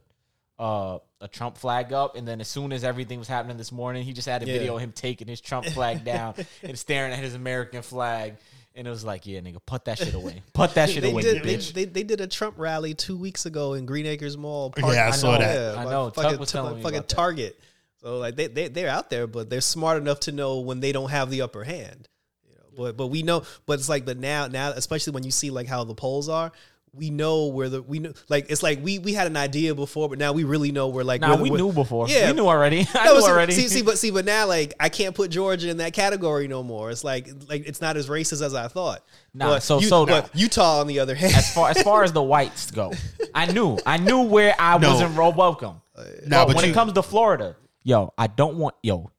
Uh, 0.57 0.99
a 1.19 1.27
Trump 1.27 1.57
flag 1.57 1.91
up, 1.91 2.15
and 2.15 2.25
then 2.25 2.39
as 2.39 2.47
soon 2.47 2.71
as 2.71 2.85
everything 2.85 3.19
was 3.19 3.27
happening 3.27 3.57
this 3.57 3.73
morning, 3.73 4.03
he 4.05 4.13
just 4.13 4.25
had 4.25 4.41
a 4.41 4.45
Yeah. 4.45 4.53
video 4.53 4.75
of 4.77 4.81
him 4.81 4.93
taking 4.93 5.27
his 5.27 5.41
Trump 5.41 5.65
flag 5.65 6.05
down 6.05 6.33
and 6.63 6.79
staring 6.79 7.11
at 7.11 7.19
his 7.19 7.33
American 7.35 7.81
flag. 7.81 8.37
And 8.73 8.87
it 8.87 8.89
was 8.89 9.03
like, 9.03 9.25
yeah, 9.27 9.41
nigga, 9.41 9.57
put 9.65 9.83
that 9.83 9.97
shit 9.97 10.13
away. 10.13 10.43
Put 10.53 10.75
that 10.75 10.89
shit 10.89 11.01
they 11.01 11.11
away, 11.11 11.23
did 11.23 11.35
you 11.37 11.43
they, 11.43 11.57
bitch. 11.57 11.73
they, 11.73 11.83
they 11.83 12.03
did 12.03 12.21
a 12.21 12.27
Trump 12.27 12.55
rally 12.57 12.93
two 12.93 13.17
weeks 13.17 13.45
ago 13.45 13.73
in 13.73 13.85
Green 13.85 14.05
Acres 14.05 14.37
Mall. 14.37 14.73
Yeah, 14.77 15.07
I 15.07 15.11
saw 15.11 15.33
know, 15.33 15.39
that. 15.39 15.77
I 15.77 15.83
by 15.83 15.91
know. 15.91 16.09
Tuck 16.09 16.23
Fucking, 16.23 16.39
was 16.39 16.51
telling 16.53 16.75
me 16.77 16.81
fucking 16.83 16.99
about 16.99 17.07
that. 17.09 17.15
Target. 18.05 18.15
So 18.15 18.17
like 18.19 18.35
they 18.35 18.47
they 18.47 18.67
they're 18.69 18.89
out 18.89 19.09
there, 19.09 19.27
but 19.27 19.49
they're 19.49 19.61
smart 19.61 19.97
enough 19.97 20.19
to 20.21 20.31
know 20.31 20.59
when 20.59 20.79
they 20.79 20.91
don't 20.91 21.09
have 21.11 21.29
the 21.29 21.41
upper 21.41 21.63
hand. 21.63 22.07
You 22.47 22.55
know, 22.55 22.83
but 22.85 22.97
but 22.97 23.07
we 23.07 23.23
know. 23.23 23.43
But 23.65 23.79
it's 23.79 23.89
like, 23.89 24.05
but 24.05 24.17
now 24.17 24.47
now, 24.47 24.69
especially 24.71 25.13
when 25.13 25.23
you 25.23 25.31
see 25.31 25.49
like 25.51 25.67
how 25.67 25.83
the 25.83 25.95
polls 25.95 26.29
are. 26.29 26.51
We 26.97 27.09
know 27.09 27.47
where 27.47 27.67
the 27.67 27.81
we 27.81 27.99
know 27.99 28.13
like 28.29 28.49
it's 28.49 28.63
like 28.63 28.81
we 28.81 28.99
we 28.99 29.11
had 29.11 29.27
an 29.27 29.35
idea 29.35 29.75
before, 29.75 30.07
but 30.07 30.17
now 30.17 30.31
we 30.31 30.45
really 30.45 30.71
know 30.71 30.87
where 30.87 31.03
like 31.03 31.19
Nah, 31.19 31.35
we 31.35 31.49
where- 31.49 31.59
knew 31.59 31.73
before. 31.73 32.07
Yeah. 32.07 32.27
we 32.31 32.37
knew 32.37 32.47
already. 32.47 32.87
I 32.93 33.07
No, 33.07 33.15
knew 33.15 33.21
see, 33.21 33.27
already. 33.27 33.51
See, 33.51 33.67
see, 33.67 33.81
but 33.81 33.97
see, 33.97 34.11
but 34.11 34.23
now 34.23 34.47
like 34.47 34.73
I 34.79 34.87
can't 34.87 35.13
put 35.13 35.29
Georgia 35.29 35.69
in 35.69 35.75
that 35.77 35.91
category 35.91 36.47
no 36.47 36.63
more. 36.63 36.89
It's 36.91 37.03
like 37.03 37.27
like 37.49 37.67
it's 37.67 37.81
not 37.81 37.97
as 37.97 38.07
racist 38.07 38.41
as 38.41 38.53
I 38.55 38.69
thought. 38.69 39.03
Nah, 39.33 39.55
But 39.55 39.63
so- 39.63 39.79
you- 39.81 39.87
so- 39.89 40.05
but 40.05 40.29
Utah 40.33 40.79
on 40.79 40.87
the 40.87 40.99
other 40.99 41.15
hand, 41.15 41.33
as 41.35 41.53
far 41.53 41.69
as 41.69 41.81
far 41.81 42.05
as 42.05 42.13
the 42.13 42.23
whites 42.23 42.71
go, 42.71 42.93
I 43.33 43.51
knew. 43.51 43.77
I 43.85 43.97
knew 43.97 44.21
where 44.21 44.55
I 44.57 44.77
No. 44.77 44.91
wasn't 44.93 45.17
real 45.17 45.33
welcome. 45.33 45.81
Nah, 45.97 46.45
but 46.45 46.47
but 46.47 46.55
when 46.55 46.65
you- 46.65 46.71
it 46.71 46.75
comes 46.75 46.93
to 46.93 47.03
Florida, 47.03 47.57
yo, 47.85 48.13
I 48.17 48.27
don't 48.27 48.57
want 48.57 48.75
yo. 48.83 49.11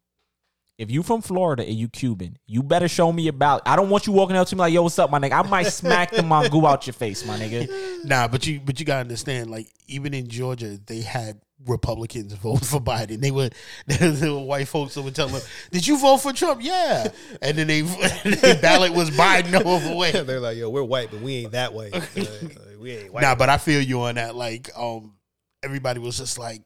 if 0.77 0.91
you 0.91 1.03
from 1.03 1.23
Florida 1.23 1.63
and 1.65 1.75
you 1.75 1.89
Cuban, 1.89 2.37
you 2.47 2.63
better 2.63 2.89
show 2.89 3.11
me 3.11 3.29
about. 3.29 3.63
I 3.65 3.77
don't 3.77 3.89
want 3.89 4.07
you 4.07 4.13
walking 4.13 4.37
up 4.37 4.47
to 4.49 4.57
me 4.57 4.61
like, 4.61 4.75
"Yo, 4.75 4.83
what's 4.83 4.99
up, 4.99 5.11
my 5.11 5.19
nigga?" 5.19 5.43
I 5.43 5.49
might 5.49 5.69
smack 5.69 6.11
the 6.11 6.23
mongoose 6.23 6.65
out 6.65 6.87
your 6.87 6.93
face, 6.93 7.25
my 7.25 7.39
nigga. 7.39 7.95
Nah, 8.05 8.29
but 8.29 8.47
you 8.47 8.61
but 8.61 8.79
you 8.79 8.87
gotta 8.87 9.01
understand, 9.01 9.51
like 9.51 9.67
even 9.89 10.15
in 10.15 10.29
Georgia, 10.29 10.79
they 10.87 11.01
had 11.01 11.41
Republicans 11.67 12.33
vote 12.35 12.65
for 12.65 12.79
Biden. 12.79 13.21
They 13.21 13.33
would 13.33 13.55
there 13.87 14.33
were 14.33 14.41
white 14.41 14.69
folks 14.69 14.95
that 14.95 15.03
would 15.03 15.15
tell 15.15 15.29
them, 15.29 15.41
"Did 15.73 15.87
you 15.87 15.99
vote 15.99 16.19
for 16.19 16.33
Trump?" 16.33 16.63
Yeah, 16.63 17.09
and 17.43 17.57
then 17.57 17.67
they 17.67 17.81
their 18.25 18.61
ballot 18.61 18.93
was 18.93 19.11
Biden 19.11 19.65
over 19.65 19.95
way. 19.95 20.13
They're 20.13 20.39
like, 20.39 20.57
yo, 20.57 20.71
we're 20.71 20.85
white, 20.85 21.11
but 21.11 21.21
we 21.21 21.37
ain't 21.37 21.53
that 21.53 21.73
way. 21.73 21.91
Uh, 21.93 22.01
we 22.79 22.93
ain't 22.93 23.13
white. 23.13 23.23
Nah, 23.23 23.35
but 23.35 23.49
I 23.49 23.57
feel 23.59 23.81
you 23.81 24.03
on 24.03 24.17
that. 24.17 24.37
Like, 24.37 24.71
um, 24.77 25.15
everybody 25.65 25.99
was 25.99 26.19
just 26.19 26.39
like, 26.39 26.63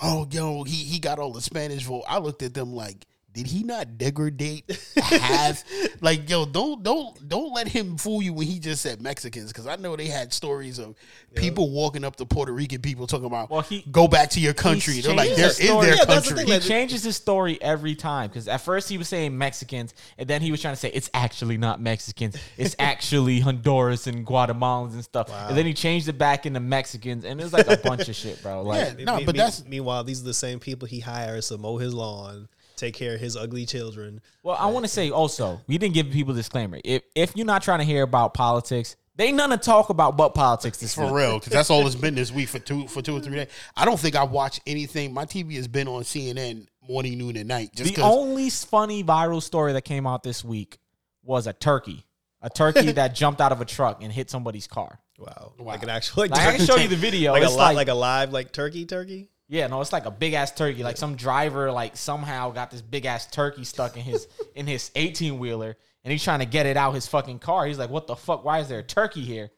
"Oh, 0.00 0.26
yo, 0.30 0.64
he 0.64 0.76
he 0.76 0.98
got 0.98 1.18
all 1.18 1.32
the 1.32 1.42
Spanish 1.42 1.84
vote." 1.84 2.04
I 2.08 2.18
looked 2.18 2.42
at 2.42 2.54
them 2.54 2.72
like, 2.72 3.06
did 3.32 3.46
he 3.46 3.62
not 3.62 3.98
degrade 3.98 4.62
half? 4.96 5.64
like, 6.00 6.28
yo, 6.28 6.44
don't 6.44 6.82
don't 6.82 7.28
don't 7.28 7.52
let 7.54 7.68
him 7.68 7.96
fool 7.96 8.22
you 8.22 8.32
when 8.32 8.46
he 8.46 8.58
just 8.58 8.82
said 8.82 9.00
Mexicans, 9.00 9.52
because 9.52 9.66
I 9.66 9.76
know 9.76 9.96
they 9.96 10.06
had 10.06 10.32
stories 10.32 10.78
of 10.78 10.94
people 11.34 11.70
walking 11.70 12.04
up 12.04 12.16
to 12.16 12.26
Puerto 12.26 12.52
Rican 12.52 12.80
people 12.82 13.06
talking 13.06 13.26
about, 13.26 13.50
Well, 13.50 13.62
he- 13.62 13.84
go 13.90 14.06
back 14.08 14.30
to 14.30 14.40
your 14.40 14.52
country. 14.52 15.00
They're 15.00 15.14
like, 15.14 15.34
they're 15.34 15.50
in 15.60 15.80
their 15.80 15.94
Yeah, 15.96 16.04
that's 16.04 16.28
the 16.28 16.34
country. 16.34 16.44
thing, 16.44 16.60
He 16.62 16.68
changes 16.68 17.02
his 17.04 17.16
story 17.16 17.60
every 17.62 17.94
time 17.94 18.28
because 18.28 18.48
at 18.48 18.60
first 18.60 18.88
he 18.88 18.98
was 18.98 19.08
saying 19.08 19.36
Mexicans, 19.36 19.94
and 20.18 20.28
then 20.28 20.42
he 20.42 20.50
was 20.50 20.60
trying 20.60 20.74
to 20.74 20.80
say 20.80 20.90
it's 20.90 21.08
actually 21.14 21.56
not 21.56 21.80
Mexicans, 21.80 22.36
it's 22.58 22.76
actually 22.78 23.40
Honduras 23.40 24.06
and 24.06 24.26
Guatemalans 24.26 24.92
and 24.92 25.02
stuff. 25.02 25.30
And 25.32 25.56
then 25.56 25.64
he 25.66 25.72
changed 25.74 26.08
it 26.08 26.18
back 26.18 26.44
into 26.46 26.60
Mexicans, 26.60 27.24
and 27.24 27.40
it 27.40 27.44
was 27.44 27.52
like 27.52 27.66
a 27.68 27.76
bunch 27.78 28.08
of 28.08 28.14
shit, 28.14 28.42
bro. 28.42 28.62
Like, 28.72 28.98
Yeah, 28.98 29.04
no, 29.04 29.16
Me- 29.18 29.24
but 29.24 29.34
me- 29.34 29.38
that's 29.38 29.64
meanwhile, 29.66 30.04
these 30.04 30.20
are 30.20 30.24
the 30.24 30.34
same 30.34 30.60
people 30.60 30.86
he 30.86 31.00
hires 31.00 31.48
to 31.48 31.58
mow 31.58 31.78
his 31.78 31.94
lawn, 31.94 32.48
take 32.76 32.94
care 32.94 33.14
of 33.14 33.20
his 33.20 33.36
ugly 33.36 33.66
children. 33.66 34.20
well, 34.42 34.56
I 34.58 34.66
want 34.66 34.84
to 34.84 34.88
say 34.88 35.10
also, 35.10 35.60
we 35.66 35.78
didn't 35.78 35.94
give 35.94 36.10
people 36.10 36.34
disclaimer. 36.34 36.78
If 36.84 37.02
if 37.14 37.36
you're 37.36 37.46
not 37.46 37.62
trying 37.62 37.78
to 37.80 37.84
hear 37.84 38.02
about 38.02 38.34
politics, 38.34 38.96
they 39.16 39.26
ain't 39.26 39.36
nothing 39.36 39.58
to 39.58 39.64
talk 39.64 39.90
about 39.90 40.16
but 40.16 40.30
politics 40.30 40.78
this 40.78 40.94
for 40.94 41.04
week. 41.04 41.12
real, 41.14 41.38
because 41.38 41.52
that's 41.52 41.70
all 41.70 41.86
it's 41.86 41.94
been 41.96 42.14
this 42.14 42.32
week 42.38 42.48
for 42.48 42.58
two 42.58 42.86
for 42.88 43.02
two 43.02 43.16
or 43.16 43.20
three 43.20 43.36
days. 43.36 43.48
I 43.76 43.84
don't 43.84 43.98
think 44.00 44.16
I've 44.16 44.30
watched 44.30 44.60
anything. 44.66 45.12
My 45.12 45.24
TV 45.24 45.56
has 45.56 45.68
been 45.68 45.86
on 45.88 46.02
CNN 46.02 46.66
morning, 46.88 47.18
noon, 47.18 47.36
and 47.36 47.46
night. 47.48 47.70
Just 47.74 47.84
The 47.90 47.96
because 47.96 48.16
only 48.16 48.50
funny 48.50 49.04
viral 49.04 49.42
story 49.42 49.72
that 49.74 49.82
came 49.82 50.06
out 50.06 50.22
this 50.22 50.42
week 50.44 50.78
was 51.22 51.46
a 51.46 51.52
turkey, 51.52 52.04
a 52.40 52.50
turkey 52.50 52.92
that 52.92 53.14
jumped 53.14 53.40
out 53.40 53.52
of 53.52 53.60
a 53.60 53.64
truck 53.64 54.02
and 54.02 54.12
hit 54.12 54.30
somebody's 54.30 54.66
car. 54.66 54.98
Wow, 55.18 55.52
like 55.60 55.84
an 55.84 55.88
actual 55.90 56.22
like, 56.22 56.32
Like, 56.32 56.40
I 56.40 56.56
can 56.56 56.66
show 56.66 56.74
you 56.76 56.88
the 56.88 56.96
video. 56.96 57.30
like 57.32 57.42
a 57.42 57.46
It's 57.46 57.54
li- 57.54 57.58
like- 57.60 57.76
like 57.76 57.88
a 57.88 57.94
live 57.94 58.32
like 58.32 58.50
turkey 58.50 58.86
turkey. 58.86 59.28
Yeah, 59.52 59.66
no, 59.66 59.82
it's 59.82 59.92
like 59.92 60.06
a 60.06 60.10
big 60.10 60.32
ass 60.32 60.50
turkey. 60.50 60.82
Like 60.82 60.96
some 60.96 61.14
driver, 61.14 61.70
like 61.70 61.94
somehow 61.94 62.52
got 62.52 62.70
this 62.70 62.80
big 62.80 63.04
ass 63.04 63.26
turkey 63.26 63.64
stuck 63.64 63.98
in 63.98 64.02
his 64.02 64.26
in 64.54 64.66
his 64.66 64.90
eighteen 64.94 65.38
wheeler, 65.38 65.76
and 66.04 66.10
he's 66.10 66.24
trying 66.24 66.38
to 66.38 66.46
get 66.46 66.64
it 66.64 66.78
out 66.78 66.94
his 66.94 67.06
fucking 67.06 67.38
car. 67.38 67.66
He's 67.66 67.78
like, 67.78 67.90
"What 67.90 68.06
the 68.06 68.16
fuck? 68.16 68.46
Why 68.46 68.60
is 68.60 68.70
there 68.70 68.78
a 68.78 68.82
turkey 68.82 69.20
here?" 69.20 69.50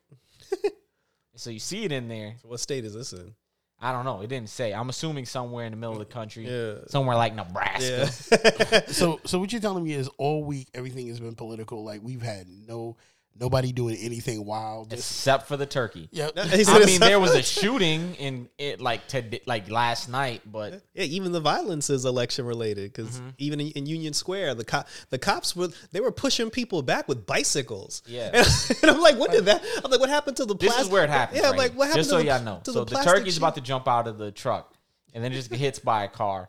so 1.37 1.51
you 1.51 1.61
see 1.61 1.85
it 1.85 1.93
in 1.93 2.09
there. 2.09 2.35
What 2.43 2.59
state 2.59 2.85
is 2.85 2.93
this 2.93 3.13
in? 3.13 3.37
I 3.81 3.93
don't 3.93 4.05
know. 4.05 4.21
It 4.21 4.27
didn't 4.29 4.49
say. 4.49 4.75
I'm 4.75 4.89
assuming 4.89 5.27
somewhere 5.27 5.65
in 5.65 5.71
the 5.71 5.77
middle 5.77 5.93
of 5.93 6.01
the 6.01 6.13
country, 6.13 6.49
Yeah. 6.49 6.87
somewhere 6.89 7.15
like 7.15 7.37
Nebraska. 7.37 8.11
Yeah, 8.33 8.81
so 8.89 9.21
so 9.25 9.39
what 9.39 9.53
you're 9.53 9.61
telling 9.61 9.85
me 9.85 9.93
is 9.93 10.09
all 10.19 10.43
week 10.43 10.71
everything 10.75 11.07
has 11.07 11.21
been 11.21 11.37
political. 11.37 11.85
Like 11.85 12.01
we've 12.03 12.23
had 12.23 12.49
no 12.49 12.97
nobody 13.39 13.73
doing 13.73 13.97
anything 13.97 14.45
wild. 14.45 14.93
Except 14.93 15.49
for 15.49 15.57
the 15.57 15.67
turkey. 15.67 16.09
yeah, 16.13 16.31
He 16.51 16.65
said 16.65 16.83
I 16.83 16.87
mean, 16.87 17.01
there 17.01 17.21
was 17.21 17.35
a 17.35 17.43
shooting 17.43 18.15
in 18.15 18.49
it 18.59 18.81
like 18.81 19.09
to 19.09 19.23
like 19.47 19.71
last 19.71 20.09
night, 20.09 20.43
but 20.47 20.83
Yeah, 20.95 21.05
even 21.05 21.33
the 21.33 21.41
violence 21.41 21.91
is 21.91 22.05
election 22.05 22.47
related 22.47 22.93
because 22.93 23.19
Mm-hmm. 23.19 23.29
even 23.39 23.61
in, 23.61 23.69
in 23.73 23.87
Union 23.87 24.13
Square, 24.13 24.55
the 24.55 24.65
cop 24.65 24.89
the 25.11 25.19
cops 25.19 25.55
were 25.55 25.69
they 25.93 26.01
were 26.01 26.13
pushing 26.13 26.51
people 26.51 26.83
back 26.83 27.09
with 27.09 27.27
bicycles. 27.27 28.03
Yeah. 28.07 28.31
and, 28.83 28.91
I'm 28.91 29.01
like, 29.01 29.19
what 29.19 29.31
did 29.31 29.45
that? 29.47 29.63
I'm 29.85 29.91
like, 29.91 30.01
what 30.01 30.09
happened 30.09 30.37
to 30.39 30.45
the? 30.45 30.55
This 30.55 30.73
plas- 30.73 30.87
is 30.87 30.91
where 30.91 31.05
it 31.05 31.11
happens. 31.11 31.41
Yeah, 31.41 31.51
right 31.51 31.59
like 31.59 31.73
what 31.73 31.89
happened? 31.89 32.01
Just 32.01 32.11
so 32.11 32.19
to 32.19 32.23
the, 32.25 32.29
y'all 32.31 32.43
know. 32.43 32.61
So 32.65 32.73
the, 32.73 32.87
plastic 32.87 33.13
turkey's 33.13 33.35
sheet? 33.35 33.39
about 33.39 33.55
to 33.57 33.61
jump 33.61 33.87
out 33.89 34.07
of 34.09 34.19
the 34.19 34.31
truck, 34.33 34.75
and 35.13 35.23
then 35.23 35.33
it 35.33 35.37
just 35.37 35.51
get 35.51 35.59
hits 35.59 35.79
by 35.79 36.05
a 36.05 36.09
car. 36.09 36.49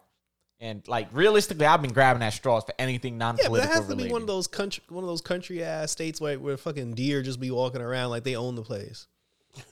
And 0.60 0.88
like 0.88 1.10
realistically, 1.12 1.66
I've 1.66 1.82
been 1.82 1.92
grabbing 1.92 2.24
at 2.24 2.34
straws 2.34 2.64
for 2.64 2.74
anything 2.80 3.16
Yeah, 3.16 3.34
but 3.34 3.38
non-political 3.38 3.70
that 3.70 3.76
has 3.76 3.86
to 3.86 3.90
related. 3.90 4.08
be 4.08 4.12
one 4.14 4.22
of 4.22 4.28
those 4.28 4.48
country, 4.48 4.84
one 4.90 5.04
of 5.04 5.08
those 5.10 5.22
country 5.22 5.64
ass 5.64 5.92
states 5.92 6.22
where, 6.22 6.40
where 6.40 6.56
fucking 6.58 6.94
deer 6.94 7.22
just 7.22 7.40
be 7.40 7.52
walking 7.52 7.82
around 7.82 8.10
like 8.12 8.24
they 8.24 8.36
own 8.36 8.56
the 8.56 8.64
place. 8.64 9.08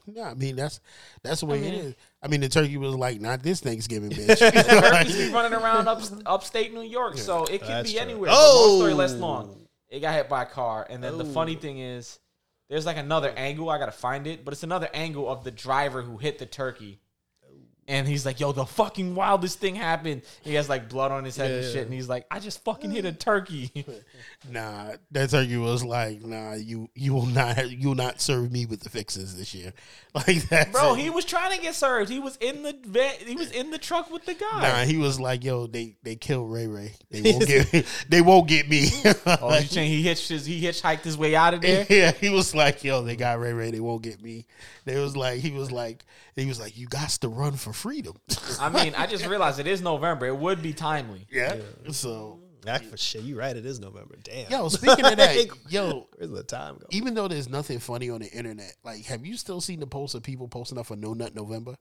No, 0.07 0.23
I 0.23 0.33
mean 0.33 0.55
that's 0.55 0.79
that's 1.23 1.41
the 1.41 1.45
way 1.45 1.59
it 1.61 1.73
is. 1.73 1.95
I 2.21 2.27
mean 2.29 2.39
the 2.41 2.47
turkey 2.49 2.77
was 2.77 2.95
like, 2.95 3.19
not 3.19 3.43
this 3.43 3.59
Thanksgiving, 3.59 4.09
bitch. 4.11 4.39
Turkeys 4.39 5.17
be 5.17 5.29
running 5.33 5.53
around 5.53 5.87
up, 5.89 6.01
upstate 6.25 6.73
New 6.73 6.83
York, 6.83 7.17
so 7.17 7.43
it 7.45 7.61
could 7.61 7.83
be 7.83 7.91
true. 7.91 7.99
anywhere. 7.99 8.29
Oh, 8.33 8.67
long 8.69 8.77
story 8.79 8.93
oh! 8.93 8.95
less 8.95 9.13
Oh. 9.13 9.17
long. 9.17 9.67
It 9.89 9.99
got 9.99 10.13
hit 10.15 10.29
by 10.29 10.43
a 10.43 10.45
car, 10.45 10.87
and 10.89 11.03
then 11.03 11.17
the 11.17 11.25
funny 11.25 11.55
oh. 11.57 11.59
thing 11.59 11.79
is, 11.79 12.19
there's 12.69 12.85
like 12.85 12.97
another 12.97 13.29
angle. 13.35 13.69
I 13.69 13.77
gotta 13.77 13.91
find 13.91 14.25
it, 14.25 14.43
but 14.45 14.53
it's 14.53 14.63
another 14.63 14.89
angle 14.93 15.29
of 15.29 15.43
the 15.43 15.51
driver 15.51 16.01
who 16.01 16.17
hit 16.17 16.39
the 16.39 16.45
turkey. 16.45 16.99
And 17.87 18.07
he's 18.07 18.25
like, 18.25 18.39
"Yo, 18.39 18.51
the 18.53 18.65
fucking 18.65 19.13
wildest 19.15 19.59
thing 19.59 19.75
happened." 19.75 20.21
He 20.41 20.53
has 20.53 20.69
like 20.69 20.87
blood 20.89 21.11
on 21.11 21.23
his 21.25 21.35
head 21.35 21.51
and 21.51 21.61
Yeah, 21.63 21.67
shit, 21.67 21.75
yeah. 21.75 21.81
and 21.83 21.93
he's 21.93 22.07
like, 22.07 22.25
"I 22.31 22.39
just 22.39 22.63
fucking 22.63 22.91
hit 22.91 23.03
a 23.05 23.11
turkey." 23.11 23.85
nah, 24.49 24.93
that 25.11 25.29
turkey 25.29 25.57
was 25.57 25.83
like, 25.83 26.21
nah, 26.23 26.53
you 26.53 26.89
you 26.95 27.13
will 27.13 27.25
not 27.25 27.69
you 27.71 27.89
will 27.89 27.95
not 27.95 28.21
serve 28.21 28.51
me 28.51 28.65
with 28.65 28.81
the 28.81 28.89
fixes 28.89 29.37
this 29.37 29.53
year. 29.53 29.73
Like 30.15 30.47
that, 30.49 30.71
Bro, 30.71 30.93
he 30.93 31.09
was 31.09 31.25
trying 31.25 31.57
to 31.57 31.59
get 31.59 31.73
served. 31.73 32.07
He 32.07 32.19
was 32.19 32.37
in 32.39 32.61
the 32.61 32.77
vet. 32.85 33.15
He 33.23 33.35
was 33.35 33.49
in 33.51 33.71
the 33.71 33.79
truck 33.79 34.11
with 34.11 34.23
the 34.27 34.35
guy. 34.35 34.61
Nah, 34.61 34.83
he 34.85 34.97
was 34.97 35.19
like, 35.19 35.43
yo, 35.43 35.65
they 35.65 35.95
they 36.03 36.15
killed 36.15 36.51
Ray 36.51 36.67
Ray. 36.67 36.93
They 37.09 37.21
won't 37.31 37.47
get 37.47 37.85
they 38.09 38.21
won't 38.21 38.47
get 38.47 38.69
me. 38.69 38.89
oh, 39.25 39.49
he 39.59 40.03
hitched 40.03 40.29
his, 40.29 40.45
he 40.45 40.61
hitchhiked 40.61 41.03
his 41.03 41.17
way 41.17 41.35
out 41.35 41.55
of 41.55 41.61
there. 41.61 41.87
yeah, 41.89 42.11
he 42.11 42.29
was 42.29 42.53
like, 42.53 42.83
yo, 42.83 43.01
they 43.01 43.15
got 43.15 43.39
Ray 43.39 43.53
Ray. 43.53 43.71
They 43.71 43.79
won't 43.79 44.03
get 44.03 44.21
me. 44.21 44.45
They 44.85 44.99
was 44.99 45.17
like, 45.17 45.39
he 45.39 45.49
was 45.49 45.71
like, 45.71 46.05
he 46.35 46.45
was 46.45 46.59
like, 46.59 46.77
you 46.77 46.87
got 46.87 47.09
to 47.09 47.27
run 47.27 47.53
for 47.53 47.73
freedom. 47.73 48.15
I 48.59 48.69
mean, 48.69 48.93
I 48.97 49.07
just 49.07 49.25
realized 49.25 49.59
it 49.59 49.67
is 49.67 49.81
November. 49.81 50.25
It 50.25 50.37
would 50.37 50.61
be 50.61 50.73
timely. 50.73 51.27
yeah. 51.31 51.57
So, 51.91 52.39
That 52.63 52.83
for 52.85 52.97
sure. 52.97 53.21
You 53.21 53.37
right. 53.37 53.55
It 53.55 53.65
is 53.65 53.79
November. 53.79 54.15
Damn. 54.23 54.49
yo, 54.49 54.67
speaking 54.69 55.05
of 55.05 55.17
that, 55.17 55.47
yo, 55.69 56.07
where's 56.17 56.31
the 56.31 56.43
time 56.43 56.75
go? 56.79 56.87
even 56.91 57.13
though 57.13 57.27
there's 57.27 57.49
nothing 57.49 57.79
funny 57.79 58.09
on 58.09 58.21
the 58.21 58.31
internet, 58.31 58.75
like, 58.83 59.03
have 59.05 59.25
you 59.25 59.37
still 59.37 59.61
seen 59.61 59.79
the 59.79 59.87
posts 59.87 60.15
of 60.15 60.23
people 60.23 60.47
posting 60.47 60.77
up 60.77 60.85
for 60.87 60.95
No 60.95 61.13
Nut 61.13 61.35
November? 61.35 61.75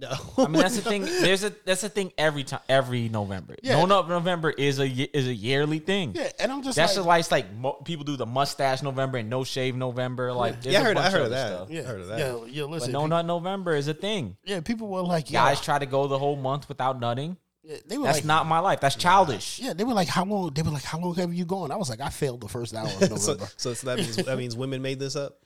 No. 0.00 0.16
I 0.38 0.42
mean, 0.48 0.62
that's 0.62 0.76
the 0.76 0.82
thing. 0.82 1.02
There's 1.22 1.42
a 1.44 1.52
that's 1.64 1.80
the 1.80 1.88
thing 1.88 2.12
every 2.16 2.44
time 2.44 2.60
every 2.68 3.08
November. 3.08 3.56
Yeah. 3.62 3.76
No, 3.76 3.86
no, 3.86 4.02
November 4.06 4.50
is 4.50 4.78
a 4.78 4.86
is 4.86 5.26
a 5.26 5.34
yearly 5.34 5.78
thing. 5.80 6.12
Yeah, 6.14 6.30
and 6.38 6.52
I'm 6.52 6.62
just 6.62 6.76
That's 6.76 6.92
like, 6.92 6.96
just 6.98 7.06
why 7.08 7.18
it's 7.18 7.30
like 7.32 7.52
mo- 7.54 7.80
people 7.84 8.04
do 8.04 8.16
the 8.16 8.26
mustache 8.26 8.82
November 8.82 9.18
and 9.18 9.28
no 9.28 9.42
shave 9.44 9.74
November. 9.74 10.32
Like, 10.32 10.62
there's 10.62 10.72
Yeah, 10.74 10.80
I 10.80 10.82
a 10.82 10.84
heard. 10.86 10.96
I 10.98 11.10
heard 11.10 11.20
of 11.20 11.26
other 11.26 11.28
that. 11.34 11.48
stuff. 11.48 11.70
yeah, 11.70 11.80
I 11.80 11.84
heard 11.84 12.00
of 12.02 12.08
that. 12.08 12.18
Yeah, 12.20 12.44
yeah, 12.48 12.62
But 12.62 12.70
listen, 12.70 12.92
no 12.92 13.02
pe- 13.02 13.08
nut 13.08 13.26
November 13.26 13.74
is 13.74 13.88
a 13.88 13.94
thing. 13.94 14.36
yeah, 14.44 14.60
people 14.60 14.88
were 14.88 15.02
like, 15.02 15.30
yo, 15.30 15.40
Guys 15.40 15.60
try 15.60 15.78
to 15.78 15.86
go 15.86 16.06
the 16.06 16.18
whole 16.18 16.36
month 16.36 16.68
without 16.68 17.00
nutting. 17.00 17.36
yeah, 17.64 17.76
they 17.86 17.98
were 17.98 18.04
That's 18.04 18.18
like, 18.18 18.24
not 18.24 18.46
my 18.46 18.60
life. 18.60 18.80
That's 18.80 18.94
childish. 18.94 19.58
Yeah, 19.58 19.72
they 19.72 19.82
were 19.84 19.94
like, 19.94 20.08
how 20.08 20.24
long? 20.24 20.52
They 20.54 20.62
were 20.62 20.70
like, 20.70 20.84
how 20.84 20.98
long 21.00 21.14
have 21.16 21.34
you 21.34 21.44
gone? 21.44 21.70
I 21.72 21.76
was 21.76 21.90
like, 21.90 22.00
I 22.00 22.08
failed 22.08 22.40
the 22.40 22.48
first 22.48 22.74
hour 22.74 22.86
of 22.86 23.00
November. 23.10 23.48
So, 23.56 23.74
so, 23.74 23.86
that 23.86 23.96
means 23.98 24.16
that 24.16 24.38
means 24.38 24.54
women 24.56 24.80
made 24.80 24.98
this 25.00 25.16
up. 25.16 25.38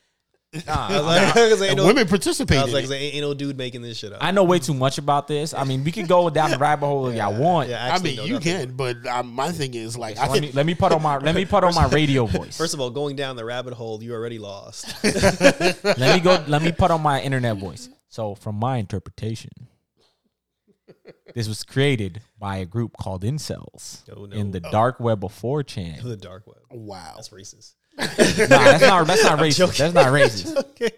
Nah, 0.67 0.88
I 0.88 0.97
was 0.99 1.07
like, 1.07 1.35
'cause 1.35 1.62
ain't 1.62 1.71
and 1.71 1.77
no- 1.79 1.87
women 1.87 2.07
I 2.07 2.12
was 2.12 2.41
like, 2.75 2.85
ain't, 2.85 2.93
ain't 3.15 3.23
no 3.23 3.33
dude 3.33 3.57
making 3.57 3.81
this 3.81 3.97
shit 3.97 4.12
up. 4.12 4.19
I 4.21 4.33
know 4.33 4.45
way 4.45 4.59
too 4.59 4.75
much 4.75 4.99
about 4.99 5.27
this. 5.27 5.55
I 5.55 5.65
mean, 5.65 5.83
we 5.83 5.91
could 5.91 6.07
go 6.09 6.29
down 6.29 6.51
the 6.51 6.59
rabbit 6.69 6.85
hole 6.87 7.07
if 7.09 7.17
y'all 7.17 7.35
want. 7.35 7.71
Yeah, 7.71 7.83
I 7.83 7.88
actually 7.88 8.11
mean, 8.11 8.17
know 8.19 8.25
you 8.25 8.33
nothing. 8.35 8.53
can, 8.69 8.77
but 8.77 9.07
um, 9.07 9.33
my 9.33 9.51
thing 9.51 9.73
is 9.73 9.97
like, 9.97 10.19
I 10.19 10.27
Let 10.29 10.33
me 10.35 10.41
think 10.41 10.55
let 10.55 10.67
me 10.67 10.75
put 10.75 10.93
on 10.93 11.01
my 11.03 11.17
let 11.17 11.35
me 11.35 11.47
put 11.47 11.65
on 11.65 11.75
my 11.75 11.87
radio 11.88 12.27
voice. 12.27 12.57
First 12.59 12.75
of 12.75 12.81
all, 12.81 12.91
going 12.91 13.17
down 13.17 13.37
the 13.37 13.47
rabbit 13.47 13.73
hole, 13.73 14.03
you 14.03 14.12
already 14.12 14.38
lost. 14.38 14.93
let 15.03 15.99
me 15.99 16.21
go. 16.21 16.45
Let 16.47 16.61
me 16.62 16.73
put 16.73 16.91
on 16.91 17.01
my 17.01 17.23
internet 17.23 17.57
voice. 17.57 17.88
So, 18.11 18.35
from 18.35 18.57
my 18.57 18.77
interpretation, 18.77 19.53
this 21.35 21.49
was 21.49 21.65
created 21.65 22.21
by 22.38 22.59
a 22.59 22.67
group 22.67 22.99
called 22.99 23.23
incels 23.25 24.03
Oh, 24.15 24.27
no. 24.27 24.37
in 24.37 24.51
the 24.51 24.61
dark 24.61 25.01
web 25.01 25.25
of 25.25 25.33
4chan. 25.33 26.03
the 26.03 26.17
dark 26.19 26.47
web. 26.47 26.59
wow. 26.71 27.12
That's 27.17 27.31
racist. 27.31 27.73
Nah, 27.99 28.07
that's 28.07 28.83
not 28.83 29.07
that's 29.07 29.25
not 29.25 29.39
racist. 29.39 29.77
That's 29.77 29.95
not 29.95 30.07
racist. 30.07 30.57
okay. 30.57 30.91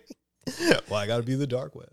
Well, 0.88 1.00
I 1.00 1.06
got 1.06 1.16
to 1.18 1.22
be 1.22 1.34
the 1.34 1.46
dark 1.46 1.74
web. 1.74 1.90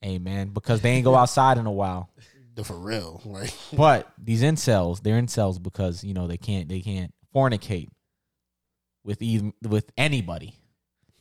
Hey 0.00 0.18
man, 0.18 0.48
because 0.48 0.80
they 0.80 0.90
ain't 0.90 1.04
go 1.04 1.14
outside 1.14 1.58
in 1.58 1.66
a 1.66 1.72
while. 1.72 2.10
The 2.54 2.64
for 2.64 2.78
real, 2.78 3.20
like 3.24 3.54
But 3.72 4.10
these 4.18 4.42
incels, 4.42 5.02
they're 5.02 5.20
incels 5.20 5.62
because 5.62 6.02
you 6.02 6.14
know 6.14 6.26
they 6.26 6.38
can't 6.38 6.68
they 6.68 6.80
can't 6.80 7.12
fornicate 7.34 7.88
with 9.04 9.22
even 9.22 9.52
with 9.62 9.90
anybody. 9.96 10.54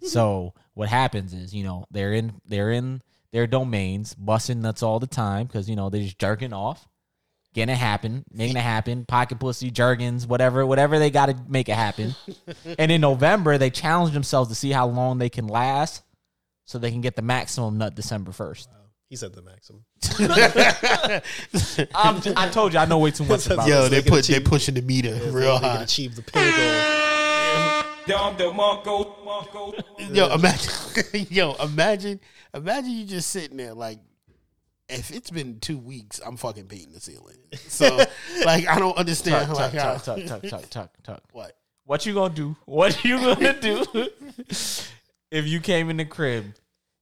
So 0.02 0.54
what 0.74 0.90
happens 0.90 1.34
is 1.34 1.54
you 1.54 1.64
know 1.64 1.86
they're 1.92 2.14
in 2.14 2.34
they're 2.46 2.72
in 2.72 3.02
their 3.32 3.48
domains 3.48 4.16
busting 4.16 4.62
nuts 4.62 4.82
all 4.82 5.00
the 5.00 5.08
time 5.08 5.46
because 5.46 5.70
you 5.70 5.76
know 5.76 5.90
they're 5.90 6.02
just 6.02 6.20
jerking 6.20 6.54
off, 6.54 6.88
getting 7.54 7.74
it 7.74 7.78
happen, 7.78 8.24
making 8.32 8.58
it 8.58 8.62
happen, 8.62 9.06
pocket 9.06 9.40
pussy, 9.40 9.72
jerkins, 9.72 10.28
whatever 10.28 10.66
whatever 10.66 11.00
they 11.00 11.10
got 11.10 11.28
to 11.28 11.36
make 11.48 11.70
it 11.70 11.76
happen. 11.76 12.16
and 12.80 12.92
in 12.92 13.02
November 13.02 13.58
they 13.58 13.70
challenge 13.70 14.14
themselves 14.14 14.50
to 14.50 14.56
see 14.56 14.72
how 14.72 14.88
long 14.88 15.18
they 15.18 15.30
can 15.30 15.48
last, 15.48 16.04
so 16.66 16.78
they 16.78 16.92
can 16.92 17.02
get 17.02 17.16
the 17.16 17.22
maximum 17.22 17.78
nut 17.78 17.96
December 17.96 18.32
first. 18.32 18.70
He 19.10 19.16
said 19.16 19.34
the 19.34 19.42
maximum. 19.42 19.86
I'm, 21.96 22.22
I 22.38 22.48
told 22.50 22.74
you 22.74 22.80
I 22.80 22.86
know 22.86 23.00
way 23.00 23.10
too 23.10 23.26
much 23.26 23.48
about 23.50 23.68
Yo, 23.68 23.86
it. 23.86 23.90
they 23.90 23.96
they 23.98 24.02
can 24.04 24.12
put 24.12 24.26
they 24.26 24.40
pushing 24.40 24.76
the 24.76 24.82
meter 24.84 25.16
real 25.32 25.56
They 25.56 25.68
can 25.68 25.78
high. 25.78 25.84
achieve 25.84 26.16
the 26.16 26.22
pinnacle. 26.22 27.86
Yo, 30.12 30.34
imagine, 30.34 31.26
yo, 31.30 31.54
imagine, 31.56 32.20
imagine 32.54 32.92
you 32.92 33.06
just 33.06 33.30
sitting 33.30 33.58
there 33.58 33.74
like, 33.74 34.00
if 34.90 35.12
it's 35.12 35.30
been 35.30 35.60
two 35.60 35.78
weeks, 35.78 36.20
I'm 36.26 36.36
fucking 36.38 36.66
painting 36.66 36.94
the 36.94 37.00
ceiling. 37.00 37.38
So, 37.70 37.98
like, 38.46 38.68
I 38.68 38.80
don't 38.80 38.98
understand. 38.98 39.48
Tuck, 39.48 39.56
like, 39.58 39.72
tuck, 39.72 39.82
how, 39.82 39.94
tuck, 39.94 40.18
tuck, 40.26 40.42
tuck, 40.42 40.50
tuck, 40.50 40.70
tuck, 40.70 40.92
tuck. 41.04 41.24
what? 41.32 41.56
What 41.86 42.06
you 42.06 42.14
gonna 42.14 42.34
do? 42.34 42.56
What 42.66 43.04
you 43.04 43.18
gonna 43.18 43.60
do 43.60 43.86
if 45.32 45.48
you 45.48 45.60
came 45.60 45.90
in 45.90 45.98
the 45.98 46.06
crib 46.06 46.54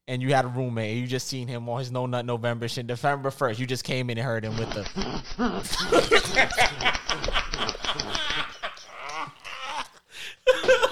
and 0.07 0.21
you 0.21 0.33
had 0.33 0.45
a 0.45 0.49
roommate 0.49 0.91
and 0.91 0.99
you 1.01 1.07
just 1.07 1.27
seen 1.27 1.47
him 1.47 1.67
on 1.67 1.79
his 1.79 1.91
no 1.91 2.05
nut 2.05 2.25
November 2.25 2.67
shit 2.67 2.85
November 2.85 3.31
first? 3.31 3.59
You 3.59 3.65
just 3.65 3.83
came 3.83 4.09
in 4.09 4.17
and 4.17 4.25
heard 4.25 4.43
him 4.45 4.57
with 4.57 4.69
the. 4.69 4.83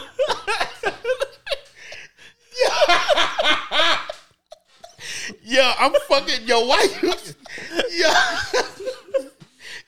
Yo, 5.55 5.71
I'm 5.79 5.93
fucking. 6.09 6.47
Yo, 6.47 6.65
wife. 6.65 7.01
you? 7.01 7.09
Yo, 7.97 8.11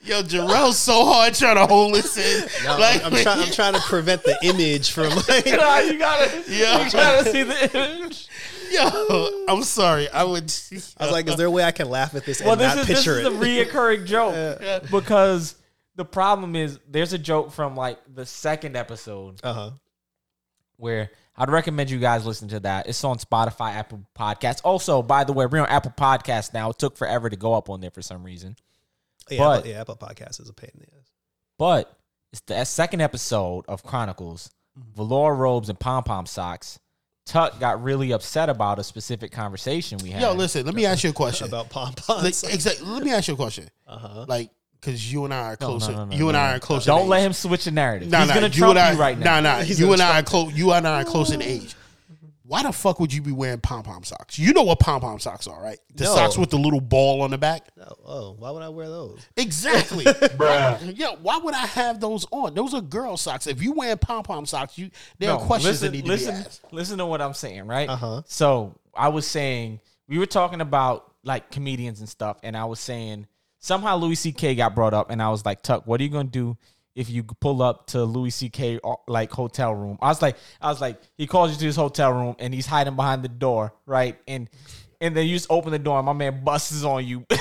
yo, 0.02 0.24
Jarrell's 0.24 0.78
so 0.78 1.04
hard 1.06 1.34
trying 1.34 1.58
to 1.58 1.66
hold 1.66 1.96
this 1.96 2.18
in. 2.18 2.48
No, 2.64 2.78
like, 2.78 3.04
I'm, 3.04 3.14
I'm 3.14 3.22
trying. 3.22 3.40
I'm 3.42 3.52
trying 3.52 3.74
to 3.74 3.82
prevent 3.82 4.24
the 4.24 4.38
image 4.44 4.92
from 4.92 5.10
like. 5.28 5.46
Nah, 5.46 5.80
you 5.80 6.00
gotta, 6.00 6.44
Yeah. 6.48 6.86
you 6.86 6.92
gotta 6.92 7.30
see 7.30 7.44
the 7.44 8.00
image. 8.00 8.30
yo, 8.72 9.46
I'm 9.50 9.64
sorry. 9.64 10.10
I 10.10 10.24
would. 10.24 10.54
I 10.98 11.04
was 11.04 11.12
like, 11.12 11.28
is 11.28 11.36
there 11.36 11.48
a 11.48 11.52
way 11.52 11.66
I 11.66 11.72
can 11.72 11.90
laugh 11.90 12.16
at 12.16 12.26
this 12.26 12.42
Well, 12.42 12.54
and 12.54 12.62
this 12.62 12.76
not 12.76 12.82
is 12.84 12.88
this 12.88 12.98
picture 13.00 13.20
is 13.20 13.28
a 13.28 13.32
reoccurring 13.32 14.06
joke 14.06 14.84
because 14.92 15.56
the 15.98 16.06
problem 16.06 16.56
is 16.56 16.80
there's 16.88 17.12
a 17.12 17.18
joke 17.18 17.52
from 17.52 17.76
like 17.76 18.00
the 18.14 18.26
second 18.26 18.78
episode 18.78 19.42
uh 19.44 19.54
huh. 19.54 19.72
where 20.78 21.12
I'd 21.38 21.50
recommend 21.52 21.90
you 21.92 22.00
guys 22.00 22.26
listen 22.26 22.48
to 22.50 22.60
that. 22.62 22.88
It's 22.88 23.04
on 23.04 23.18
Spotify, 23.20 23.74
Apple 23.76 24.02
Podcasts. 24.18 24.62
Also, 24.64 25.04
by 25.04 25.24
the 25.24 25.34
way, 25.34 25.46
we're 25.46 25.62
on 25.62 25.68
Apple 25.68 25.94
Podcasts 25.96 26.54
now. 26.54 26.72
It 26.72 26.80
took 26.80 26.98
forever 26.98 27.30
to 27.30 27.36
go 27.36 27.54
up 27.54 27.70
on 27.70 27.80
there 27.80 27.92
for 27.92 28.02
some 28.02 28.24
reason. 28.24 28.56
Yeah, 29.30 29.38
But- 29.40 29.58
Apple, 29.60 29.70
yeah, 29.72 29.82
Apple 29.82 29.98
Podcast 29.98 30.42
is 30.42 30.50
a 30.50 30.54
pain 30.54 30.72
in 30.74 30.80
the 30.80 30.98
ass. 31.00 31.12
But 31.60 31.96
it's 32.32 32.42
the 32.48 32.64
second 32.66 33.02
episode 33.02 33.66
of 33.68 33.84
Chronicles. 33.84 34.50
Velour 34.96 35.34
robes 35.36 35.70
and 35.70 35.80
pom 35.80 36.04
pom 36.04 36.26
socks. 36.26 36.80
Tuck 37.26 37.60
got 37.60 37.84
really 37.84 38.12
upset 38.14 38.48
about 38.48 38.80
a 38.80 38.84
specific 38.84 39.32
conversation 39.32 39.98
we 40.02 40.12
had. 40.12 40.22
Yo, 40.22 40.34
listen. 40.34 40.66
Let 40.66 40.76
me 40.76 40.86
ask 40.86 41.04
you 41.04 41.10
a 41.10 41.14
question. 41.14 41.48
About 41.48 41.70
pom 41.70 41.88
Like, 41.90 42.06
poms. 42.06 42.44
exactly. 42.44 42.88
Let 42.88 43.04
me 43.04 43.12
ask 43.12 43.28
you 43.28 43.34
a 43.34 43.38
question. 43.38 43.70
Uh 43.86 43.98
huh. 43.98 44.26
Like, 44.28 44.50
because 44.80 45.12
you 45.12 45.26
and 45.26 45.34
I 45.34 45.40
are 45.54 45.58
No, 45.60 45.68
closer. 45.68 45.92
no, 45.92 45.98
no, 46.00 46.06
no, 46.06 46.16
you 46.18 46.30
and 46.30 46.36
no, 46.36 46.40
I 46.40 46.56
are 46.56 46.60
closer. 46.60 46.88
Don't 46.88 47.04
in 47.04 47.10
let 47.10 47.20
age. 47.20 47.26
him 47.28 47.34
switch 47.34 47.66
the 47.66 47.72
narrative. 47.72 48.10
Nah, 48.12 48.20
He's 48.20 48.28
nah, 48.30 48.34
gonna 48.34 48.48
you 48.48 48.54
trump 48.54 48.70
and 48.72 48.80
I, 48.80 48.92
you 48.94 49.00
right 49.00 49.18
now. 49.18 49.40
Nah, 49.40 49.58
nah. 49.58 49.64
He's 49.64 49.80
You 49.80 49.94
and 49.94 50.02
I 50.02 50.20
are 50.20 50.24
close. 50.24 50.54
You 50.54 50.72
and 50.74 50.88
I 50.88 51.02
are 51.02 51.06
close 51.06 51.32
in 51.32 51.42
age. 51.42 51.76
Why 52.44 52.64
the 52.64 52.72
fuck 52.72 53.02
would 53.02 53.12
you 53.12 53.22
be 53.22 53.34
wearing 53.34 53.60
pom 53.60 53.84
pom 53.84 54.06
socks? 54.06 54.40
You 54.40 54.54
know 54.54 54.64
what 54.64 54.80
pom 54.80 55.02
pom 55.02 55.20
socks 55.20 55.48
are, 55.48 55.62
right? 55.62 55.80
The 55.94 56.06
No. 56.06 56.16
socks 56.16 56.38
with 56.38 56.50
the 56.50 56.58
little 56.58 56.80
ball 56.80 57.22
on 57.22 57.30
the 57.30 57.38
back. 57.38 57.68
Oh, 57.78 57.96
oh, 58.06 58.36
why 58.40 58.52
would 58.52 58.64
I 58.64 58.70
wear 58.70 58.88
those? 58.88 59.20
Exactly. 59.36 60.06
Yeah, 60.96 61.16
why 61.22 61.38
would 61.40 61.54
I 61.54 61.66
have 61.66 62.00
those 62.00 62.26
on? 62.32 62.54
Those 62.54 62.74
are 62.74 62.80
girl 62.80 63.18
socks. 63.18 63.48
If 63.48 63.62
you 63.62 63.74
wear 63.74 63.98
pom 63.98 64.24
pom 64.24 64.46
socks, 64.46 64.78
you 64.78 64.92
there 65.20 65.32
are 65.32 65.40
No, 65.40 65.46
questions 65.46 65.82
listen, 65.82 65.88
that 65.92 65.98
need 65.98 66.06
to 66.06 66.08
listen, 66.08 66.36
be 66.36 66.40
asked. 66.42 66.62
Listen 66.72 66.98
to 67.00 67.06
what 67.06 67.22
I'm 67.22 67.34
saying, 67.34 67.68
right? 67.68 67.90
Uh-huh. 67.90 68.22
So 68.28 68.76
I 68.96 69.10
was 69.10 69.28
saying 69.28 69.82
we 70.08 70.18
were 70.18 70.26
talking 70.26 70.62
about 70.62 71.12
like 71.24 71.52
comedians 71.52 72.00
and 72.00 72.08
stuff, 72.08 72.38
and 72.44 72.56
I 72.56 72.64
was 72.64 72.80
saying 72.80 73.28
somehow 73.68 73.98
Louis 73.98 74.16
C.K. 74.16 74.56
got 74.56 74.74
brought 74.74 74.94
up, 74.94 75.12
and 75.12 75.22
I 75.22 75.30
was 75.30 75.46
like, 75.46 75.62
Tuck, 75.62 75.86
what 75.86 76.00
are 76.00 76.04
you 76.04 76.10
gonna 76.10 76.30
do 76.30 76.58
if 76.96 77.10
you 77.10 77.24
pull 77.24 77.62
up 77.62 77.88
to 77.88 78.04
Louis 78.04 78.30
C.K. 78.32 78.80
uh, 78.84 78.96
like 79.08 79.30
hotel 79.32 79.76
room? 79.76 79.98
I 80.02 80.08
was 80.08 80.22
like, 80.22 80.38
I 80.62 80.70
was 80.70 80.80
like, 80.82 81.00
he 81.18 81.28
calls 81.28 81.52
you 81.52 81.58
to 81.58 81.66
his 81.66 81.76
hotel 81.76 82.12
room, 82.14 82.36
and 82.40 82.54
he's 82.54 82.66
hiding 82.66 82.96
behind 82.96 83.24
the 83.24 83.30
door, 83.30 83.74
right? 83.86 84.18
And 84.28 84.50
and 85.02 85.16
then 85.16 85.28
you 85.28 85.36
just 85.36 85.48
open 85.52 85.72
the 85.72 85.80
door, 85.80 85.98
and 86.00 86.06
my 86.06 86.14
man 86.14 86.44
busts 86.44 86.84
on 86.84 87.06
you. 87.06 87.26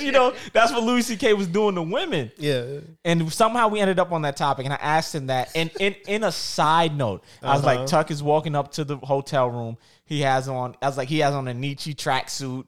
you 0.00 0.10
know, 0.12 0.34
that's 0.52 0.72
what 0.72 0.82
Louis 0.82 1.02
C.K. 1.02 1.34
was 1.34 1.46
doing 1.46 1.74
to 1.76 1.82
women. 1.82 2.32
Yeah. 2.36 2.80
And 3.04 3.32
somehow 3.32 3.68
we 3.68 3.80
ended 3.80 3.98
up 4.00 4.10
on 4.10 4.22
that 4.22 4.36
topic, 4.36 4.64
and 4.64 4.72
I 4.72 4.78
asked 4.80 5.14
him 5.14 5.26
that. 5.28 5.50
And 5.54 5.70
in 5.78 5.94
in 6.08 6.24
a 6.24 6.32
side 6.32 6.96
note, 6.96 7.22
I 7.42 7.54
was 7.54 7.64
Uh-huh. 7.64 7.80
like, 7.80 7.86
Tuck 7.86 8.10
is 8.10 8.22
walking 8.22 8.56
up 8.56 8.72
to 8.72 8.84
the 8.84 8.96
hotel 8.96 9.48
room. 9.50 9.76
He 10.06 10.20
has 10.20 10.48
on, 10.48 10.76
I 10.82 10.86
was 10.86 10.98
like, 10.98 11.08
he 11.08 11.20
has 11.20 11.32
on 11.32 11.48
a 11.48 11.54
Nietzsche 11.54 11.94
tracksuit, 11.94 12.66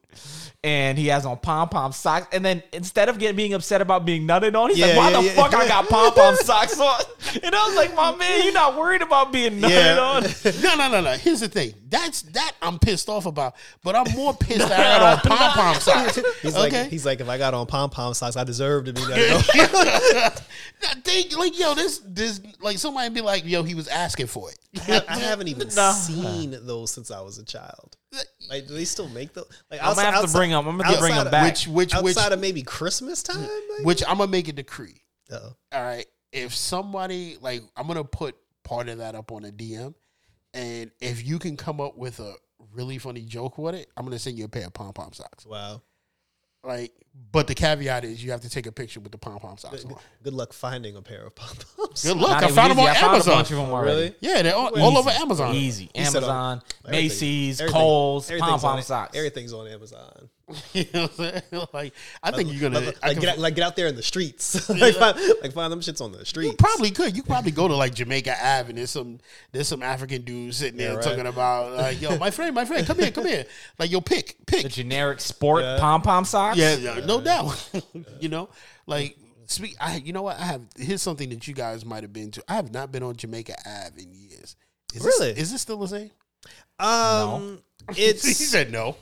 and 0.65 0.97
he 0.97 1.09
has 1.09 1.27
on 1.27 1.37
pom 1.37 1.69
pom 1.69 1.93
socks. 1.93 2.29
And 2.33 2.43
then 2.43 2.63
instead 2.73 3.11
of 3.11 3.19
getting 3.19 3.37
being 3.37 3.53
upset 3.53 3.83
about 3.83 4.07
being 4.07 4.27
nutted 4.27 4.55
on, 4.59 4.71
he's 4.71 4.79
Yeah, 4.79 4.87
like, 4.87 4.97
why 4.97 5.11
yeah, 5.11 5.21
the 5.21 5.27
yeah. 5.27 5.35
fuck 5.35 5.55
I 5.55 5.69
got 5.69 5.87
pom 5.91 6.15
pom 6.15 6.35
socks 6.37 6.81
on? 6.81 7.01
And 7.43 7.55
I 7.55 7.67
was 7.67 7.77
like, 7.77 7.95
my 7.95 8.17
man, 8.17 8.43
you're 8.45 8.55
not 8.55 8.75
worried 8.75 9.03
about 9.03 9.33
being 9.33 9.61
nutted 9.61 9.71
Yeah. 9.71 9.99
on. 9.99 10.23
No, 10.63 10.77
no, 10.77 10.91
no, 10.91 11.01
no. 11.03 11.13
Here's 11.19 11.41
the 11.41 11.49
thing. 11.49 11.75
That's 11.91 12.23
that 12.23 12.53
I'm 12.63 12.79
pissed 12.79 13.09
off 13.11 13.27
about. 13.27 13.55
But 13.85 13.95
I'm 13.97 14.11
more 14.17 14.33
pissed 14.35 14.67
that 14.69 14.81
I 14.81 14.99
got 14.99 15.27
on 15.27 15.37
pom 15.39 15.51
pom 15.53 15.75
socks. 15.81 16.19
He's 16.41 16.57
okay. 16.57 16.83
like, 16.83 16.91
he's 16.91 17.05
like, 17.05 17.21
if 17.21 17.29
I 17.29 17.37
got 17.37 17.53
on 17.53 17.67
pom 17.67 17.91
pom 17.91 18.15
socks, 18.15 18.37
I 18.37 18.45
deserve 18.45 18.87
to 18.87 18.95
be 18.95 19.03
that. 19.03 20.43
they, 21.05 21.25
like 21.37 21.59
yo, 21.59 21.75
this 21.75 21.99
this 22.07 22.41
like 22.61 22.79
somebody 22.79 23.13
be 23.15 23.21
like, 23.21 23.45
yo, 23.45 23.63
he 23.63 23.75
was 23.75 23.89
asking 23.89 24.27
for 24.29 24.51
it. 24.51 24.59
I 25.09 25.19
haven't 25.19 25.49
even 25.49 25.69
Nah. 25.75 25.93
seen 25.93 26.57
those 26.63 26.91
since 26.91 27.11
I 27.11 27.21
was 27.21 27.26
a 27.39 27.45
child. 27.45 27.97
Like, 28.49 28.67
do 28.67 28.75
they 28.75 28.85
still 28.85 29.09
make 29.09 29.33
those? 29.35 29.47
Like, 29.71 29.81
I'm 29.83 29.95
gonna 29.95 30.11
have 30.11 30.25
to 30.27 30.33
bring 30.33 30.51
them. 30.51 30.67
I'm 30.67 30.77
gonna 30.77 30.85
have 30.89 30.95
to 30.97 31.01
bring 31.01 31.15
'em 31.15 31.31
back. 31.31 31.45
Which 31.45 31.67
which 31.69 31.95
which 31.95 32.17
outside 32.17 32.33
of 32.33 32.41
maybe 32.41 32.63
Christmas 32.63 33.23
time. 33.23 33.41
Like, 33.43 33.85
which 33.85 34.03
I'm 34.07 34.19
gonna 34.19 34.31
make 34.31 34.49
a 34.49 34.53
decree. 34.53 35.03
oh. 35.33 35.55
All 35.73 35.83
right. 35.83 36.07
If 36.33 36.55
somebody 36.55 37.37
like 37.41 37.63
I'm 37.77 37.87
gonna 37.87 38.05
put 38.05 38.37
part 38.65 38.89
of 38.89 38.99
that 38.99 39.15
up 39.15 39.33
on 39.33 39.45
a 39.45 39.51
DM, 39.53 39.95
and 40.55 40.91
if 41.01 41.27
you 41.27 41.39
can 41.39 41.57
come 41.57 41.81
up 41.81 41.97
with 41.97 42.21
a 42.21 42.35
really 42.73 42.99
funny 42.99 43.23
joke 43.23 43.59
with 43.59 43.75
it, 43.75 43.89
I'm 43.97 44.05
gonna 44.05 44.19
send 44.19 44.39
you 44.39 44.45
a 44.45 44.49
pair 44.49 44.67
of 44.67 44.73
pom 44.75 44.93
pom 44.93 45.13
socks. 45.13 45.45
wow. 45.47 45.83
Like, 46.67 46.93
but 47.33 47.47
the 47.47 47.55
caveat 47.55 48.05
is 48.05 48.23
you 48.25 48.31
have 48.33 48.41
to 48.43 48.51
take 48.51 48.67
a 48.67 48.73
picture 48.73 49.01
with 49.01 49.13
the 49.13 49.19
pom 49.19 49.39
pom 49.39 49.57
socks 49.57 49.85
on. 49.85 49.95
Good 50.23 50.33
luck 50.35 50.53
finding 50.53 50.97
a 50.97 51.03
pair 51.03 51.25
of 51.27 51.35
pom 51.35 51.49
poms. 51.77 52.03
Good 52.03 52.17
luck. 52.17 52.31
Not 52.31 52.43
I 52.43 52.47
even 52.47 52.55
found 52.57 52.71
them 52.73 52.79
easy. 52.81 52.89
on 52.89 52.97
I 52.97 53.01
found 53.01 53.13
Amazon. 53.15 53.33
a 53.33 53.37
bunch 53.37 53.51
of 53.53 53.57
them 53.57 53.71
already. 53.71 53.97
Really? 53.97 54.15
Yeah, 54.21 54.43
they're 54.43 54.55
all, 54.55 54.81
all 54.81 54.99
over 54.99 55.11
Amazon. 55.11 55.55
Easy. 55.55 55.91
Amazon, 55.95 56.63
Macy's, 56.89 57.61
everything- 57.61 57.81
Kohl's, 57.81 58.31
pom 58.31 58.61
pom 58.61 58.79
it. 58.79 58.83
socks. 58.83 59.17
Everything's 59.17 59.53
on 59.53 59.67
Amazon. 59.69 60.29
you 60.73 60.85
know 60.95 61.03
what 61.03 61.11
I'm 61.11 61.17
saying? 61.17 61.43
Like, 61.73 61.93
I 62.23 62.31
think 62.31 62.53
you're 62.53 62.61
gonna. 62.71 62.85
Like, 62.87 63.03
like, 63.05 63.21
get 63.21 63.29
out, 63.31 63.39
like 63.39 63.55
get 63.57 63.65
out 63.65 63.75
there 63.77 63.89
in 63.89 63.97
the 63.97 64.03
streets. 64.03 64.69
like, 64.71 64.95
find, 64.95 65.19
like 65.43 65.53
find 65.53 65.73
them 65.73 65.81
shits 65.81 66.01
on 66.01 66.13
the 66.13 66.25
streets. 66.25 66.51
You 66.53 66.57
probably 66.57 66.91
could. 66.93 67.17
You 67.17 67.23
probably 67.25 67.51
go 67.51 67.67
to 67.67 67.75
like 67.75 67.95
Jamaica 67.95 68.33
Ave 68.41 68.69
and 68.69 68.79
there's 68.79 68.91
some 68.91 69.19
there's 69.53 69.67
some 69.67 69.83
African 69.83 70.23
dudes 70.23 70.59
sitting 70.59 70.79
there 70.79 70.91
Yeah, 70.91 70.97
right. 70.97 71.05
talking 71.05 71.27
about 71.27 71.73
like, 71.77 72.01
yo, 72.01 72.17
my 72.19 72.31
friend, 72.31 72.55
my 72.55 72.65
friend, 72.65 72.87
come 72.87 72.99
here, 72.99 73.11
come 73.11 73.27
here. 73.27 73.45
Like, 73.79 73.91
yo, 73.91 74.01
pick, 74.01 74.37
pick. 74.47 74.63
the 74.63 74.69
pick. 74.69 74.73
generic 74.73 75.21
sport 75.21 75.63
Yeah. 75.65 75.79
pom 75.81 76.03
pom 76.03 76.25
socks. 76.25 76.57
Yeah, 76.57 76.77
yeah, 76.77 77.05
no 77.05 77.21
doubt. 77.21 77.71
you 78.21 78.29
know, 78.29 78.49
like 78.87 79.17
speak. 79.47 79.75
I, 79.81 79.97
you 79.97 80.13
know 80.13 80.23
what? 80.23 80.39
I 80.39 80.45
have 80.45 80.63
here's 80.77 81.03
something 81.03 81.29
that 81.31 81.49
you 81.49 81.55
guys 81.55 81.85
might 81.85 82.05
have 82.05 82.13
been 82.13 82.31
to. 82.33 82.45
I 82.49 82.55
have 82.55 82.73
not 82.73 82.93
been 82.93 83.03
on 83.03 83.17
Jamaica 83.17 83.55
Ave 83.67 84.01
in 84.01 84.13
years. 84.15 84.55
Is 84.95 85.05
Really? 85.05 85.33
This, 85.33 85.43
is 85.45 85.53
this 85.53 85.63
still 85.63 85.79
the 85.79 85.89
same? 85.89 86.11
Um, 86.79 87.61
he 87.95 88.03
it's 88.05 88.25
he 88.25 88.33
said 88.33 88.71
no. 88.71 88.97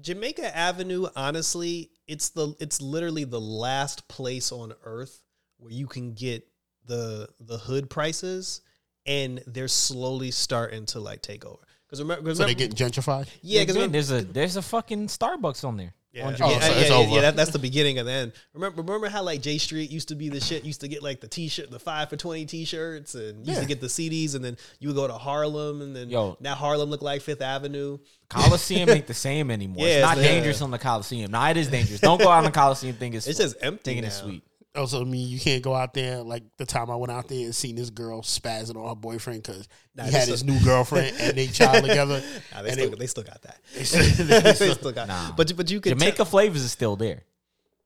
Jamaica 0.00 0.56
Avenue. 0.56 1.06
Honestly, 1.16 1.90
it's 2.06 2.30
the 2.30 2.54
it's 2.60 2.80
literally 2.80 3.24
the 3.24 3.40
last 3.40 4.06
place 4.08 4.52
on 4.52 4.72
earth 4.84 5.22
where 5.58 5.72
you 5.72 5.86
can 5.86 6.14
get 6.14 6.46
the 6.86 7.28
the 7.40 7.58
hood 7.58 7.88
prices, 7.88 8.60
and 9.06 9.42
they're 9.46 9.68
slowly 9.68 10.30
starting 10.30 10.86
to 10.86 11.00
like 11.00 11.22
take 11.22 11.44
over. 11.44 11.58
Because 11.86 12.00
remember, 12.00 12.28
cause 12.30 12.38
So 12.38 12.44
they 12.44 12.54
remember- 12.54 12.74
getting 12.74 13.02
gentrified. 13.02 13.28
yeah, 13.42 13.60
because 13.62 13.76
Again, 13.76 13.92
there's 13.92 14.10
a 14.10 14.22
there's 14.22 14.56
a 14.56 14.62
fucking 14.62 15.06
Starbucks 15.08 15.64
on 15.64 15.76
there. 15.76 15.94
Yeah, 16.14 16.26
on 16.26 16.32
yeah, 16.32 16.36
Jamaica. 16.38 16.60
so 16.62 16.70
yeah, 16.72 16.78
it's 16.78 16.90
yeah, 16.90 16.96
over. 16.96 17.10
yeah, 17.16 17.20
that, 17.22 17.34
that's 17.36 17.50
the 17.50 17.58
beginning 17.58 17.98
of 17.98 18.06
the 18.06 18.12
end. 18.12 18.32
Remember, 18.52 18.82
remember 18.82 19.08
how 19.08 19.24
like 19.24 19.42
J 19.42 19.58
Street 19.58 19.90
used 19.90 20.08
to 20.08 20.14
be 20.14 20.28
the 20.28 20.40
shit. 20.40 20.64
Used 20.64 20.80
to 20.82 20.88
get 20.88 21.02
like 21.02 21.20
the 21.20 21.26
t 21.26 21.48
shirt, 21.48 21.70
the 21.72 21.80
five 21.80 22.08
for 22.08 22.16
twenty 22.16 22.46
t 22.46 22.64
shirts, 22.64 23.16
and 23.16 23.38
used 23.44 23.58
Yeah. 23.58 23.60
to 23.62 23.66
get 23.66 23.80
the 23.80 23.88
CDs, 23.88 24.36
and 24.36 24.44
then 24.44 24.56
you 24.78 24.88
would 24.88 24.94
go 24.96 25.08
to 25.08 25.14
Harlem, 25.14 25.82
and 25.82 25.94
then 25.96 26.08
Yo. 26.10 26.36
now 26.40 26.54
Harlem 26.54 26.88
looked 26.90 27.02
like 27.02 27.20
Fifth 27.20 27.42
Avenue. 27.42 27.98
Coliseum 28.28 28.88
ain't 28.90 29.06
the 29.08 29.14
same 29.14 29.50
anymore. 29.50 29.84
Yeah, 29.84 29.94
it's 29.94 30.02
not 30.02 30.18
it's- 30.18 30.32
dangerous 30.32 30.62
on 30.62 30.70
the 30.70 30.78
Coliseum. 30.78 31.32
Now 31.32 31.50
it 31.50 31.56
is 31.56 31.66
dangerous. 31.68 31.98
Don't 32.00 32.20
go 32.20 32.28
out 32.28 32.38
on 32.38 32.44
the 32.44 32.50
Coliseum 32.60 32.94
thinking 32.96 33.16
it's 33.18 33.26
It's 33.26 33.38
just 33.38 33.56
empty 33.60 33.82
thinking 33.82 34.02
now. 34.02 34.08
it's 34.08 34.18
sweet. 34.18 34.42
Also, 34.76 35.00
I 35.00 35.04
mean, 35.04 35.28
you 35.28 35.38
can't 35.38 35.62
go 35.62 35.72
out 35.74 35.94
there 35.94 36.18
like 36.22 36.42
the 36.56 36.66
time 36.66 36.90
I 36.90 36.96
went 36.96 37.12
out 37.12 37.28
there 37.28 37.44
and 37.44 37.54
seen 37.54 37.76
this 37.76 37.90
girl 37.90 38.22
spazzing 38.22 38.74
on 38.76 38.88
her 38.88 38.94
boyfriend 38.96 39.42
because 39.44 39.68
Nah, 39.94 40.04
he 40.04 40.10
had 40.12 40.22
still- 40.22 40.32
his 40.34 40.44
new 40.44 40.58
girlfriend 40.64 41.16
and 41.20 41.36
they 41.38 41.46
child 41.48 41.84
together. 41.84 42.20
Nah, 42.52 42.62
they, 42.62 42.72
still, 42.72 42.92
it- 42.92 42.98
they 42.98 43.06
still 43.06 43.22
got 43.22 43.40
that. 43.42 43.58
they 43.74 44.40
they 44.66 44.74
still 44.74 44.90
got. 44.92 45.06
Nah. 45.08 45.32
But 45.36 45.56
but 45.56 45.70
you 45.70 45.80
can 45.80 45.96
Jamaica 45.96 46.24
flavors 46.24 46.62
is 46.62 46.72
still 46.72 46.96
there. 46.96 47.22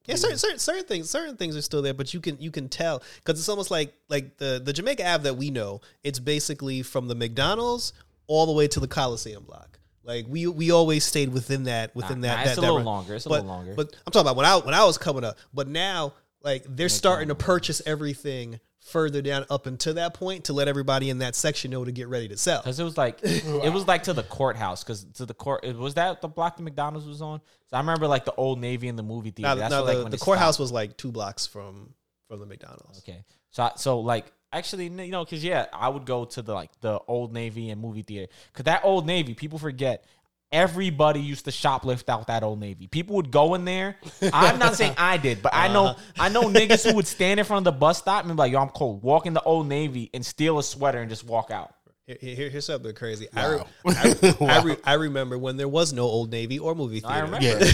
Yeah, 0.06 0.14
certain, 0.14 0.38
certain 0.38 0.58
certain 0.58 0.84
things 0.84 1.10
certain 1.10 1.36
things 1.36 1.54
are 1.54 1.60
still 1.60 1.82
there, 1.82 1.92
but 1.92 2.14
you 2.14 2.20
can 2.20 2.38
you 2.40 2.50
can 2.50 2.70
tell 2.70 3.02
because 3.16 3.38
it's 3.38 3.48
almost 3.50 3.70
like 3.70 3.92
like 4.08 4.38
the 4.38 4.58
the 4.64 4.72
Jamaica 4.72 5.06
Ave 5.06 5.24
that 5.24 5.34
we 5.36 5.50
know. 5.50 5.82
It's 6.02 6.18
basically 6.18 6.82
from 6.82 7.08
the 7.08 7.14
McDonald's 7.14 7.92
all 8.26 8.46
the 8.46 8.52
way 8.52 8.66
to 8.68 8.80
the 8.80 8.88
Coliseum 8.88 9.44
block. 9.44 9.78
Like 10.04 10.24
we 10.26 10.46
we 10.46 10.70
always 10.70 11.04
stayed 11.04 11.28
within 11.34 11.64
that 11.64 11.94
within 11.94 12.22
Nah, 12.22 12.28
that. 12.28 12.36
nah, 12.38 12.44
that 12.44 12.48
it's 12.52 12.56
a 12.58 12.60
little 12.62 12.78
re- 12.78 12.84
longer. 12.84 13.14
It's 13.16 13.26
a 13.26 13.28
but, 13.28 13.34
little 13.42 13.48
longer. 13.48 13.74
But 13.74 13.94
I'm 14.06 14.10
talking 14.10 14.22
about 14.22 14.36
when 14.36 14.46
I 14.46 14.56
when 14.56 14.72
I 14.72 14.84
was 14.86 14.96
coming 14.96 15.24
up. 15.24 15.36
But 15.52 15.68
now, 15.68 16.14
like 16.42 16.64
they're 16.68 16.88
starting 16.88 17.28
to 17.28 17.34
purchase 17.34 17.82
everything 17.86 18.60
further 18.80 19.20
down 19.20 19.44
up 19.50 19.66
until 19.66 19.94
that 19.94 20.14
point 20.14 20.44
to 20.44 20.52
let 20.52 20.68
everybody 20.68 21.10
in 21.10 21.18
that 21.18 21.34
section 21.34 21.70
know 21.70 21.84
to 21.84 21.92
get 21.92 22.08
ready 22.08 22.28
to 22.28 22.36
sell. 22.36 22.60
Because 22.60 22.80
it 22.80 22.84
was 22.84 22.96
like 22.96 23.20
it 23.22 23.72
was 23.72 23.86
like 23.86 24.04
to 24.04 24.12
the 24.12 24.22
courthouse. 24.22 24.82
Because 24.82 25.04
to 25.14 25.26
the 25.26 25.34
court, 25.34 25.64
it 25.64 25.76
was 25.76 25.94
that 25.94 26.20
the 26.20 26.28
block 26.28 26.56
the 26.56 26.62
McDonald's 26.62 27.06
was 27.06 27.22
on. 27.22 27.40
So 27.66 27.76
I 27.76 27.80
remember 27.80 28.06
like 28.06 28.24
the 28.24 28.34
old 28.34 28.60
Navy 28.60 28.88
and 28.88 28.98
the 28.98 29.02
movie 29.02 29.30
theater. 29.30 29.54
That's 29.56 29.70
now 29.70 29.80
what, 29.80 29.86
like 29.86 29.96
the, 29.98 30.02
when 30.04 30.10
the 30.10 30.18
courthouse 30.18 30.54
stopped. 30.54 30.64
was 30.64 30.72
like 30.72 30.96
two 30.96 31.12
blocks 31.12 31.46
from 31.46 31.94
from 32.28 32.40
the 32.40 32.46
McDonald's. 32.46 32.98
Okay, 33.00 33.24
so 33.50 33.64
I, 33.64 33.72
so 33.76 34.00
like 34.00 34.32
actually 34.52 34.84
you 34.84 35.10
know 35.10 35.24
because 35.24 35.44
yeah 35.44 35.66
I 35.72 35.88
would 35.88 36.06
go 36.06 36.24
to 36.24 36.42
the 36.42 36.54
like 36.54 36.70
the 36.80 36.98
old 37.06 37.32
Navy 37.32 37.70
and 37.70 37.80
movie 37.80 38.02
theater 38.02 38.32
because 38.52 38.64
that 38.64 38.84
old 38.84 39.06
Navy 39.06 39.34
people 39.34 39.58
forget. 39.58 40.04
Everybody 40.50 41.20
used 41.20 41.44
to 41.44 41.50
shoplift 41.50 42.08
out 42.08 42.28
that 42.28 42.42
old 42.42 42.58
Navy. 42.58 42.86
People 42.86 43.16
would 43.16 43.30
go 43.30 43.54
in 43.54 43.64
there. 43.66 43.96
I'm 44.32 44.58
not 44.58 44.76
saying 44.76 44.94
I 44.96 45.18
did, 45.18 45.42
but 45.42 45.54
I 45.54 45.68
know 45.68 45.86
uh-huh. 45.86 46.02
I 46.18 46.28
know 46.30 46.44
niggas 46.44 46.88
who 46.88 46.96
would 46.96 47.06
stand 47.06 47.38
in 47.38 47.44
front 47.44 47.66
of 47.66 47.74
the 47.74 47.78
bus 47.78 47.98
stop 47.98 48.24
and 48.24 48.32
be 48.32 48.36
like, 48.36 48.52
"Yo, 48.52 48.58
I'm 48.58 48.70
cold." 48.70 49.02
Walk 49.02 49.26
in 49.26 49.34
the 49.34 49.42
old 49.42 49.66
Navy 49.68 50.08
and 50.14 50.24
steal 50.24 50.58
a 50.58 50.62
sweater 50.62 51.00
and 51.00 51.10
just 51.10 51.24
walk 51.24 51.50
out. 51.50 51.74
Here, 52.06 52.16
here- 52.20 52.48
here's 52.48 52.64
something 52.64 52.94
crazy. 52.94 53.28
I, 53.36 53.46
re- 53.52 53.62
I, 53.86 54.36
I, 54.40 54.62
re- 54.62 54.76
I 54.82 54.94
remember 54.94 55.36
when 55.36 55.58
there 55.58 55.68
was 55.68 55.92
no 55.92 56.04
Old 56.04 56.30
Navy 56.30 56.58
or 56.58 56.74
movie 56.74 57.00
theater. 57.00 57.14
I 57.14 57.18
remember. 57.20 57.46
Yeah. 57.46 57.70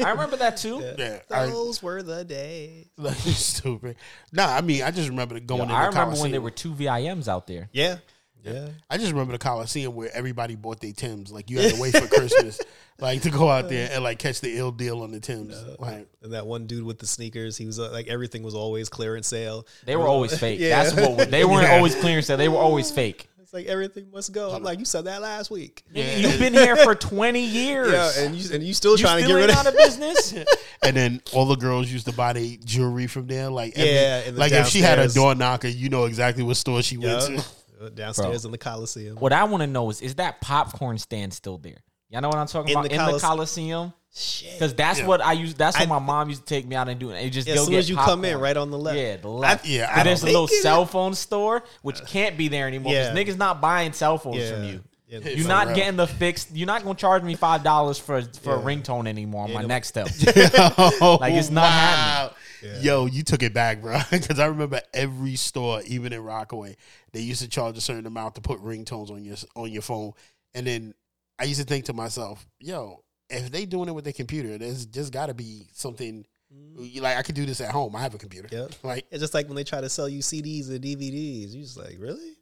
I 0.06 0.10
remember 0.10 0.36
that 0.36 0.58
too. 0.58 0.80
Yeah, 0.98 1.20
I, 1.30 1.46
Those 1.46 1.82
were 1.82 2.02
the 2.02 2.24
days. 2.24 2.86
like, 2.98 3.16
stupid. 3.16 3.96
Nah, 4.30 4.54
I 4.54 4.60
mean, 4.60 4.82
I 4.82 4.90
just 4.90 5.08
remember 5.08 5.40
going 5.40 5.58
Yo, 5.58 5.62
in 5.62 5.68
the 5.70 5.74
I 5.74 5.86
remember 5.86 6.00
Coliseum. 6.02 6.22
when 6.22 6.30
there 6.32 6.40
were 6.42 6.50
two 6.50 6.74
VIMs 6.74 7.28
out 7.28 7.46
there. 7.46 7.68
Yeah. 7.72 7.96
Yeah. 8.44 8.68
I 8.88 8.96
just 8.98 9.10
remember 9.12 9.32
the 9.32 9.38
Coliseum 9.38 9.94
where 9.94 10.10
everybody 10.14 10.54
bought 10.54 10.80
their 10.80 10.92
Tims. 10.92 11.30
Like 11.32 11.50
you 11.50 11.58
had 11.60 11.74
to 11.74 11.80
wait 11.80 11.96
for 11.96 12.06
Christmas, 12.14 12.60
like 12.98 13.22
to 13.22 13.30
go 13.30 13.48
out 13.50 13.68
there 13.68 13.90
and 13.92 14.02
like 14.02 14.18
catch 14.18 14.40
the 14.40 14.56
ill 14.56 14.70
deal 14.70 15.02
on 15.02 15.10
the 15.10 15.20
Tims. 15.20 15.54
Like 15.78 16.06
And 16.22 16.32
that 16.32 16.46
one 16.46 16.66
dude 16.66 16.84
with 16.84 16.98
the 16.98 17.06
sneakers, 17.06 17.56
he 17.56 17.66
was 17.66 17.78
uh, 17.78 17.90
like 17.90 18.06
everything 18.08 18.42
was 18.42 18.54
always 18.54 18.88
clearance 18.88 19.26
sale. 19.28 19.66
They 19.84 19.96
were 19.96 20.06
always 20.08 20.38
fake. 20.40 20.60
Yeah. 20.60 20.82
That's 20.84 20.94
what 20.96 21.30
they 21.30 21.44
weren't 21.44 21.64
Yeah. 21.68 21.76
always 21.76 21.94
clearance 21.94 22.26
sale. 22.26 22.36
they 22.36 22.48
were 22.48 22.58
always 22.58 22.90
fake. 22.90 23.28
It's 23.40 23.54
like 23.54 23.64
everything 23.66 24.10
must 24.12 24.34
go. 24.34 24.50
I'm 24.52 24.62
like, 24.62 24.78
you 24.78 24.84
said 24.84 25.06
that 25.06 25.22
last 25.22 25.50
week. 25.50 25.82
You've 25.94 26.38
been 26.38 26.52
here 26.52 26.76
for 26.76 26.94
twenty 26.94 27.40
years. 27.46 27.90
Yeah, 27.90 28.24
and 28.26 28.34
you 28.34 28.54
and 28.54 28.62
you 28.62 28.74
still 28.74 28.92
you 28.92 28.98
trying 28.98 29.24
still 29.24 29.36
to 29.38 29.42
ain't 29.42 29.48
get 29.48 29.56
out 29.58 29.64
rid 29.64 29.74
of 29.74 29.80
of 29.80 29.86
business. 29.98 30.34
and 30.82 30.94
then 30.94 31.22
all 31.32 31.46
the 31.46 31.56
girls 31.56 31.90
used 31.90 32.04
to 32.08 32.12
buy 32.12 32.34
their 32.34 32.56
jewelry 32.62 33.06
from 33.06 33.26
there. 33.26 33.48
Like 33.48 33.72
every, 33.78 33.90
Yeah, 33.90 34.30
the 34.30 34.38
like 34.38 34.52
if 34.52 34.66
she 34.68 34.80
had 34.80 34.98
a 34.98 35.02
downstairs. 35.04 35.14
door 35.14 35.34
knocker, 35.34 35.68
you 35.68 35.88
know 35.88 36.04
exactly 36.04 36.42
what 36.44 36.58
store 36.58 36.82
she 36.82 36.98
went 36.98 37.22
to. 37.22 37.44
Uh, 37.80 37.88
downstairs 37.90 38.44
in 38.44 38.50
the 38.50 38.58
Coliseum. 38.58 39.16
what 39.16 39.32
I 39.32 39.44
want 39.44 39.62
to 39.62 39.66
know 39.66 39.90
is, 39.90 40.00
is 40.00 40.16
that 40.16 40.40
popcorn 40.40 40.98
stand 40.98 41.32
still 41.32 41.58
there? 41.58 41.78
Y'all 42.10 42.20
know 42.22 42.28
what 42.28 42.38
I'm 42.38 42.46
talking 42.46 42.70
In 42.70 42.76
about 42.78 42.88
the 42.88 42.94
in 42.96 43.12
the 43.12 43.18
Coliseum? 43.20 43.92
Because 44.10 44.74
that's 44.74 45.00
Yeah. 45.00 45.06
what 45.06 45.20
I 45.20 45.32
used. 45.34 45.58
That's 45.58 45.76
what 45.78 45.86
I- 45.86 45.88
my 45.88 45.98
mom 45.98 46.30
used 46.30 46.40
to 46.40 46.46
take 46.46 46.66
me 46.66 46.74
out 46.74 46.88
and 46.88 46.98
do. 46.98 47.10
And 47.12 47.30
just 47.32 47.46
Yeah, 47.46 47.54
as 47.54 47.66
soon 47.66 47.74
as 47.74 47.88
you 47.90 47.96
come 47.96 48.24
in, 48.24 48.38
right 48.38 48.56
on 48.56 48.70
the 48.70 48.78
left. 48.78 48.98
Yeah, 48.98 49.16
the 49.18 49.28
left. 49.28 49.66
yeah, 49.66 49.90
And 49.90 50.00
I 50.00 50.04
there's 50.04 50.22
a 50.22 50.26
little 50.26 50.48
cell 50.48 50.86
phone 50.86 51.14
store, 51.14 51.62
which 51.82 52.04
can't 52.06 52.36
be 52.38 52.48
there 52.48 52.66
anymore. 52.66 52.92
Yeah. 52.92 53.12
Because 53.12 53.36
niggas 53.36 53.38
not 53.38 53.60
buying 53.60 53.92
cell 53.92 54.16
phones 54.18 54.38
Yeah. 54.38 54.50
from 54.54 54.64
you. 54.64 54.84
Yeah, 55.08 55.18
You're 55.20 55.46
not 55.48 55.68
real. 55.68 55.76
getting 55.76 55.96
the 55.96 56.06
fixed. 56.06 56.48
You're 56.52 56.66
not 56.66 56.82
gonna 56.82 56.94
charge 56.94 57.22
me 57.22 57.34
five 57.34 57.62
dollars 57.62 57.98
for 57.98 58.20
for 58.42 58.56
a 58.56 58.58
Yeah. 58.58 58.64
ringtone 58.64 59.06
anymore 59.06 59.44
on 59.44 59.52
my 59.52 59.62
next 59.62 59.88
step. 59.88 60.06
like 60.26 61.32
it's 61.34 61.50
not 61.50 61.70
happening. 61.70 62.36
Yo, 62.80 63.06
you 63.06 63.22
took 63.22 63.42
it 63.42 63.54
back, 63.54 63.80
bro. 63.80 63.98
Because 64.10 64.38
I 64.38 64.46
remember 64.46 64.80
every 64.92 65.36
store, 65.36 65.82
even 65.86 66.12
in 66.12 66.22
Rockaway, 66.22 66.76
they 67.12 67.20
used 67.20 67.42
to 67.42 67.48
charge 67.48 67.76
a 67.76 67.80
certain 67.80 68.06
amount 68.06 68.34
to 68.36 68.40
put 68.40 68.60
ringtones 68.60 69.10
on 69.10 69.24
your 69.24 69.36
on 69.54 69.70
your 69.70 69.82
phone. 69.82 70.12
And 70.54 70.66
then 70.66 70.94
I 71.38 71.44
used 71.44 71.60
to 71.60 71.66
think 71.66 71.86
to 71.86 71.92
myself, 71.92 72.46
yo, 72.58 73.02
if 73.30 73.50
they 73.50 73.66
doing 73.66 73.88
it 73.88 73.92
with 73.92 74.04
their 74.04 74.12
computer, 74.12 74.58
there's 74.58 74.86
just 74.86 75.12
got 75.12 75.26
to 75.26 75.34
be 75.34 75.68
something. 75.72 76.26
Mm-hmm. 76.52 77.02
Like 77.02 77.18
I 77.18 77.22
could 77.22 77.34
do 77.34 77.44
this 77.44 77.60
at 77.60 77.70
home. 77.70 77.94
I 77.94 78.00
have 78.00 78.14
a 78.14 78.18
computer. 78.18 78.48
Yep. 78.50 78.72
Like 78.82 79.06
It's 79.10 79.20
just 79.20 79.34
like 79.34 79.46
when 79.46 79.56
they 79.56 79.64
try 79.64 79.80
to 79.80 79.88
sell 79.88 80.08
you 80.08 80.20
CDs 80.20 80.70
and 80.70 80.80
DVDs. 80.80 81.52
You 81.52 81.62
just 81.62 81.76
like, 81.76 81.96
really? 81.98 82.36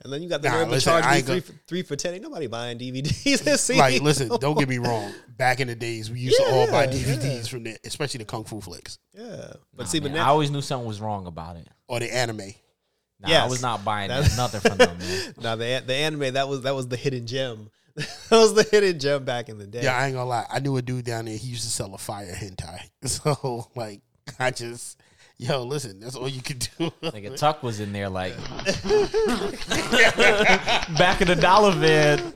and 0.03 0.13
then 0.13 0.23
you 0.23 0.29
got 0.29 0.43
the 0.43 0.49
Nah, 0.49 0.57
nerve 0.59 0.69
to 0.69 0.71
listen, 0.73 0.93
charge 0.93 1.05
me 1.15 1.21
three, 1.21 1.29
gonna- 1.29 1.41
for, 1.43 1.53
three 1.67 1.83
for 1.83 1.97
ten. 1.97 2.15
Ain't 2.15 2.23
nobody 2.23 2.47
buying 2.47 2.79
DVDs 2.79 3.47
and 3.47 3.59
CDs. 3.59 3.77
like 3.79 4.01
listen, 4.03 4.29
don't 4.41 4.59
get 4.59 4.69
me 4.69 4.79
wrong. 4.87 5.13
Back 5.37 5.61
in 5.61 5.69
the 5.69 5.75
days, 5.75 6.11
we 6.11 6.21
used 6.21 6.37
to 6.39 6.45
all 6.51 6.67
buy 6.71 6.87
DVDs 6.87 7.23
yeah. 7.23 7.43
from 7.43 7.65
there, 7.65 7.77
especially 7.85 8.19
the 8.19 8.25
kung 8.25 8.45
fu 8.45 8.61
flicks 8.61 8.99
Yeah, 9.15 9.53
but 9.75 9.85
Nah, 9.85 9.89
see, 9.89 10.01
but 10.01 10.13
man, 10.13 10.21
I 10.23 10.27
always 10.29 10.51
knew 10.51 10.61
something 10.63 10.87
was 10.87 11.01
wrong 11.01 11.27
about 11.27 11.57
it. 11.57 11.69
or 11.89 12.01
the 12.01 12.15
anime. 12.15 12.53
Nah, 13.21 13.45
I 13.45 13.47
was 13.49 13.61
not 13.63 13.85
buying 13.85 14.09
That's- 14.09 14.37
nothing 14.37 14.61
from 14.61 14.79
them, 14.79 14.99
man. 14.99 15.35
now 15.41 15.57
the 15.57 15.83
the 15.87 15.95
anime 15.95 16.35
that 16.35 16.49
was 16.49 16.63
that 16.63 16.75
was 16.75 16.89
the 16.89 16.97
hidden 16.97 17.27
gem. 17.27 17.71
that 17.97 18.09
was 18.31 18.55
the 18.55 18.63
hidden 18.63 18.99
gem 18.99 19.25
back 19.25 19.49
in 19.49 19.59
the 19.59 19.67
day. 19.67 19.83
Yeah, 19.83 19.97
I 19.99 20.07
ain't 20.07 20.15
gonna 20.15 20.29
lie. 20.29 20.47
I 20.51 20.61
knew 20.61 20.77
a 20.77 20.83
dude 20.83 21.05
down 21.05 21.27
there. 21.27 21.37
He 21.37 21.49
used 21.49 21.65
to 21.65 21.69
sell 21.71 21.93
a 21.95 21.99
fire 21.99 22.33
hentai. 22.33 22.81
So 23.07 23.67
like, 23.75 24.01
I 24.39 24.51
just, 24.53 24.99
yo, 25.41 25.63
listen. 25.63 25.99
That's 26.01 26.17
all 26.17 26.29
you 26.29 26.43
could 26.43 26.69
do. 26.79 26.93
Like 27.03 27.25
a 27.25 27.31
Tuck 27.37 27.63
was 27.63 27.81
in 27.81 27.93
there 27.93 28.09
like 28.09 28.37
back 30.97 31.21
of 31.21 31.29
the 31.29 31.37
dollar 31.41 31.73
van. 31.73 32.33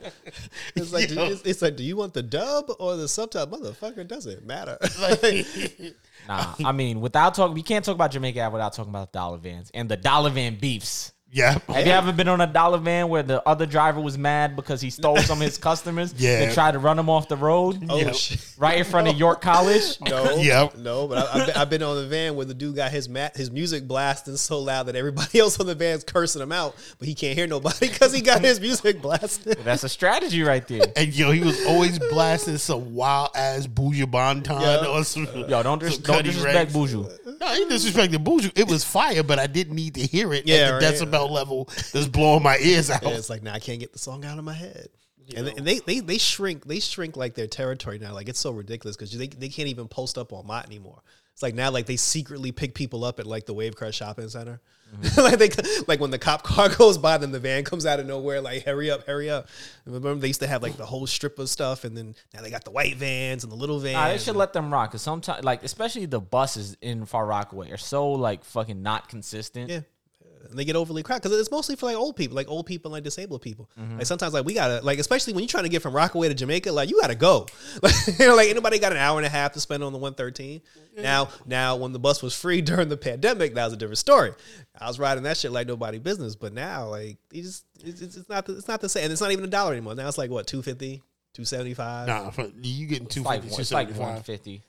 It's 0.75 0.91
like, 0.91 1.09
do 1.09 1.15
Yo. 1.15 1.25
you, 1.25 1.33
it's, 1.33 1.41
it's 1.43 1.61
like, 1.61 1.75
do 1.75 1.83
you 1.83 1.95
want 1.95 2.13
the 2.13 2.23
dub 2.23 2.71
or 2.79 2.95
the 2.95 3.07
subtitle? 3.07 3.47
Motherfucker, 3.57 4.07
doesn't 4.07 4.45
matter. 4.45 4.77
Nah, 6.27 6.55
I 6.65 6.71
mean, 6.71 7.01
without 7.01 7.35
talking, 7.35 7.55
you 7.55 7.61
can't 7.61 7.85
talk 7.85 7.93
about 7.93 8.09
Jamaica 8.09 8.41
Ave 8.41 8.53
without 8.53 8.73
talking 8.73 8.89
about 8.89 9.13
dollar 9.13 9.37
vans 9.37 9.69
and 9.75 9.87
the 9.87 9.95
dollar 9.95 10.31
van 10.31 10.55
beefs. 10.55 11.13
Yeah, 11.35 11.57
Have 11.67 11.85
you 11.85 11.91
ever 11.91 12.13
been 12.13 12.29
on 12.29 12.39
a 12.39 12.47
dollar 12.47 12.77
van 12.77 13.09
where 13.09 13.21
the 13.21 13.45
other 13.45 13.65
driver 13.65 13.99
was 13.99 14.17
mad 14.17 14.55
because 14.55 14.79
he 14.79 14.89
stole 14.89 15.17
some 15.17 15.39
of 15.39 15.43
his 15.43 15.57
customers 15.57 16.13
Yeah. 16.17 16.43
and 16.43 16.53
tried 16.53 16.71
to 16.71 16.79
run 16.79 16.95
them 16.95 17.09
off 17.09 17.27
the 17.27 17.35
road 17.35 17.85
oh 17.89 17.97
Yep. 17.97 18.15
shit. 18.15 18.39
right 18.57 18.77
in 18.77 18.85
front 18.85 19.09
of 19.09 19.17
York 19.17 19.41
College? 19.41 19.99
No, 20.09 20.37
Yep. 20.37 20.77
no, 20.77 21.07
but 21.09 21.17
I, 21.17 21.41
I've, 21.41 21.45
been, 21.47 21.55
I've 21.57 21.69
been 21.69 21.83
on 21.83 21.97
the 21.97 22.07
van 22.07 22.37
where 22.37 22.45
the 22.45 22.53
dude 22.53 22.77
got 22.77 22.91
his 22.91 23.09
mat, 23.09 23.35
his 23.35 23.51
music 23.51 23.85
blasting 23.85 24.37
so 24.37 24.59
loud 24.59 24.83
that 24.83 24.95
everybody 24.95 25.39
else 25.41 25.59
on 25.59 25.65
the 25.67 25.75
van's 25.75 26.05
cursing 26.05 26.41
him 26.41 26.53
out, 26.53 26.73
but 26.99 27.07
he 27.09 27.13
can't 27.13 27.37
hear 27.37 27.47
nobody 27.47 27.79
because 27.89 28.13
he 28.13 28.21
got 28.21 28.39
his 28.41 28.61
music 28.61 29.01
blasting. 29.01 29.55
That's 29.65 29.83
a 29.83 29.89
strategy 29.89 30.41
right 30.41 30.65
there. 30.65 30.83
and 30.95 31.13
yo, 31.13 31.31
he 31.31 31.41
was 31.41 31.65
always 31.65 31.99
blasting 31.99 32.55
some 32.59 32.93
wild 32.95 33.31
ass 33.35 33.67
Buju 33.67 34.05
Banton 34.05 34.61
Yeah. 34.61 34.87
or 34.87 35.03
some. 35.03 35.27
Yo, 35.49 35.61
don't, 35.63 35.79
dis- 35.79 35.97
don't 35.97 36.15
Cutty 36.15 36.29
disrespect 36.29 36.73
Ranks. 36.73 36.73
No, 37.45 37.53
he 37.53 37.65
disrespected 37.65 38.23
Buju. 38.23 38.51
It 38.57 38.67
was 38.67 38.83
fire, 38.83 39.23
but 39.23 39.39
I 39.39 39.47
didn't 39.47 39.75
need 39.75 39.95
to 39.95 40.01
hear 40.01 40.33
it 40.33 40.45
Yeah, 40.47 40.55
at 40.55 40.79
the 40.79 41.07
right. 41.07 41.11
decibel 41.11 41.29
level 41.29 41.69
that's 41.93 42.07
blowing 42.07 42.43
my 42.43 42.57
ears 42.57 42.89
out. 42.89 43.03
And 43.03 43.13
it's 43.13 43.29
like, 43.29 43.43
nah, 43.43 43.53
I 43.53 43.59
can't 43.59 43.79
get 43.79 43.93
the 43.93 43.99
song 43.99 44.25
out 44.25 44.37
of 44.39 44.43
my 44.45 44.53
head. 44.53 44.89
And, 45.35 45.47
they, 45.47 45.51
and 45.53 45.65
they, 45.65 45.79
they 45.79 45.99
they 46.01 46.17
shrink 46.19 46.65
they 46.65 46.79
shrink 46.79 47.17
like 47.17 47.33
their 47.33 47.47
territory 47.47 47.97
now. 47.97 48.13
Like 48.13 48.29
it's 48.29 48.39
so 48.39 48.51
ridiculous 48.51 48.95
because 48.95 49.11
they, 49.17 49.27
they 49.27 49.49
can't 49.49 49.69
even 49.69 49.87
post 49.87 50.19
up 50.19 50.31
on 50.33 50.45
Mott 50.45 50.67
anymore. 50.67 51.01
It's 51.33 51.41
like 51.41 51.55
now 51.55 51.71
like 51.71 51.87
they 51.87 51.95
secretly 51.95 52.51
pick 52.51 52.75
people 52.75 53.03
up 53.03 53.19
at 53.19 53.25
like 53.25 53.45
the 53.47 53.53
Wavecrest 53.55 53.93
shopping 53.93 54.29
center. 54.29 54.61
like 55.17 55.39
they 55.39 55.49
like 55.87 55.99
when 55.99 56.11
the 56.11 56.19
cop 56.19 56.43
car 56.43 56.69
goes 56.77 56.97
by, 56.97 57.17
then 57.17 57.31
the 57.31 57.39
van 57.39 57.63
comes 57.63 57.85
out 57.85 57.99
of 57.99 58.05
nowhere. 58.05 58.41
Like 58.41 58.63
hurry 58.63 58.91
up, 58.91 59.05
hurry 59.05 59.29
up. 59.29 59.47
Remember 59.85 60.15
they 60.15 60.27
used 60.27 60.41
to 60.41 60.47
have 60.47 60.63
like 60.63 60.77
the 60.77 60.85
whole 60.85 61.07
strip 61.07 61.39
of 61.39 61.49
stuff, 61.49 61.83
and 61.83 61.97
then 61.97 62.15
now 62.33 62.41
they 62.41 62.49
got 62.49 62.63
the 62.63 62.71
white 62.71 62.95
vans 62.95 63.43
and 63.43 63.51
the 63.51 63.57
little 63.57 63.79
vans. 63.79 63.95
Nah, 63.95 64.07
they 64.09 64.17
should 64.17 64.35
let 64.35 64.53
them 64.53 64.71
rock. 64.71 64.91
Cause 64.91 65.01
sometimes, 65.01 65.43
like, 65.43 65.63
especially 65.63 66.05
the 66.05 66.19
buses 66.19 66.77
in 66.81 67.05
Far 67.05 67.25
Rockaway 67.25 67.71
are 67.71 67.77
so 67.77 68.11
like 68.11 68.43
fucking 68.43 68.81
not 68.81 69.09
consistent. 69.09 69.69
Yeah 69.69 69.79
and 70.55 70.59
they 70.61 70.63
get 70.63 70.77
overly 70.77 71.03
crowded 71.03 71.23
because 71.23 71.37
it's 71.37 71.51
mostly 71.51 71.75
for 71.75 71.85
like 71.85 71.97
old 71.97 72.15
people, 72.15 72.33
like 72.33 72.47
old 72.47 72.65
people, 72.65 72.87
and 72.87 72.93
like 72.93 73.03
disabled 73.03 73.41
people. 73.41 73.69
Mm-hmm. 73.77 73.97
Like 73.97 74.05
sometimes, 74.05 74.33
like 74.33 74.45
we 74.45 74.53
gotta, 74.53 74.79
like 74.85 74.99
especially 74.99 75.33
when 75.33 75.43
you're 75.43 75.49
trying 75.49 75.65
to 75.65 75.69
get 75.69 75.81
from 75.81 75.93
Rockaway 75.93 76.29
to 76.29 76.33
Jamaica, 76.33 76.71
like 76.71 76.89
you 76.89 77.01
gotta 77.01 77.15
go. 77.15 77.45
Like, 77.83 77.93
you 78.19 78.27
know, 78.27 78.35
like 78.35 78.49
anybody 78.49 78.79
got 78.79 78.93
an 78.93 78.97
hour 78.97 79.17
and 79.17 79.25
a 79.25 79.29
half 79.29 79.51
to 79.51 79.59
spend 79.59 79.83
on 79.83 79.91
the 79.91 79.99
113. 79.99 80.61
Mm-hmm. 80.61 81.03
Now, 81.03 81.27
now 81.45 81.75
when 81.75 81.91
the 81.91 81.99
bus 81.99 82.23
was 82.23 82.33
free 82.33 82.61
during 82.61 82.87
the 82.87 82.97
pandemic, 82.97 83.53
that 83.55 83.65
was 83.65 83.73
a 83.73 83.77
different 83.77 83.97
story. 83.97 84.31
I 84.79 84.87
was 84.87 84.97
riding 84.97 85.23
that 85.23 85.37
shit 85.37 85.51
like 85.51 85.67
nobody 85.67 85.99
business, 85.99 86.35
but 86.35 86.53
now 86.53 86.87
like 86.87 87.17
it's 87.33 87.47
just 87.47 87.65
it's, 87.83 88.01
it's 88.17 88.29
not 88.29 88.45
the, 88.45 88.55
it's 88.55 88.69
not 88.69 88.79
the 88.79 88.87
same, 88.87 89.03
and 89.03 89.11
it's 89.11 89.21
not 89.21 89.31
even 89.33 89.43
a 89.43 89.49
dollar 89.49 89.73
anymore. 89.73 89.93
Now 89.93 90.07
it's 90.07 90.17
like 90.17 90.29
what 90.29 90.47
two 90.47 90.61
fifty. 90.61 91.03
275 91.33 92.07
nah 92.07 92.31
you 92.61 92.87
getting 92.87 93.07
250, 93.07 93.49
275 93.49 94.65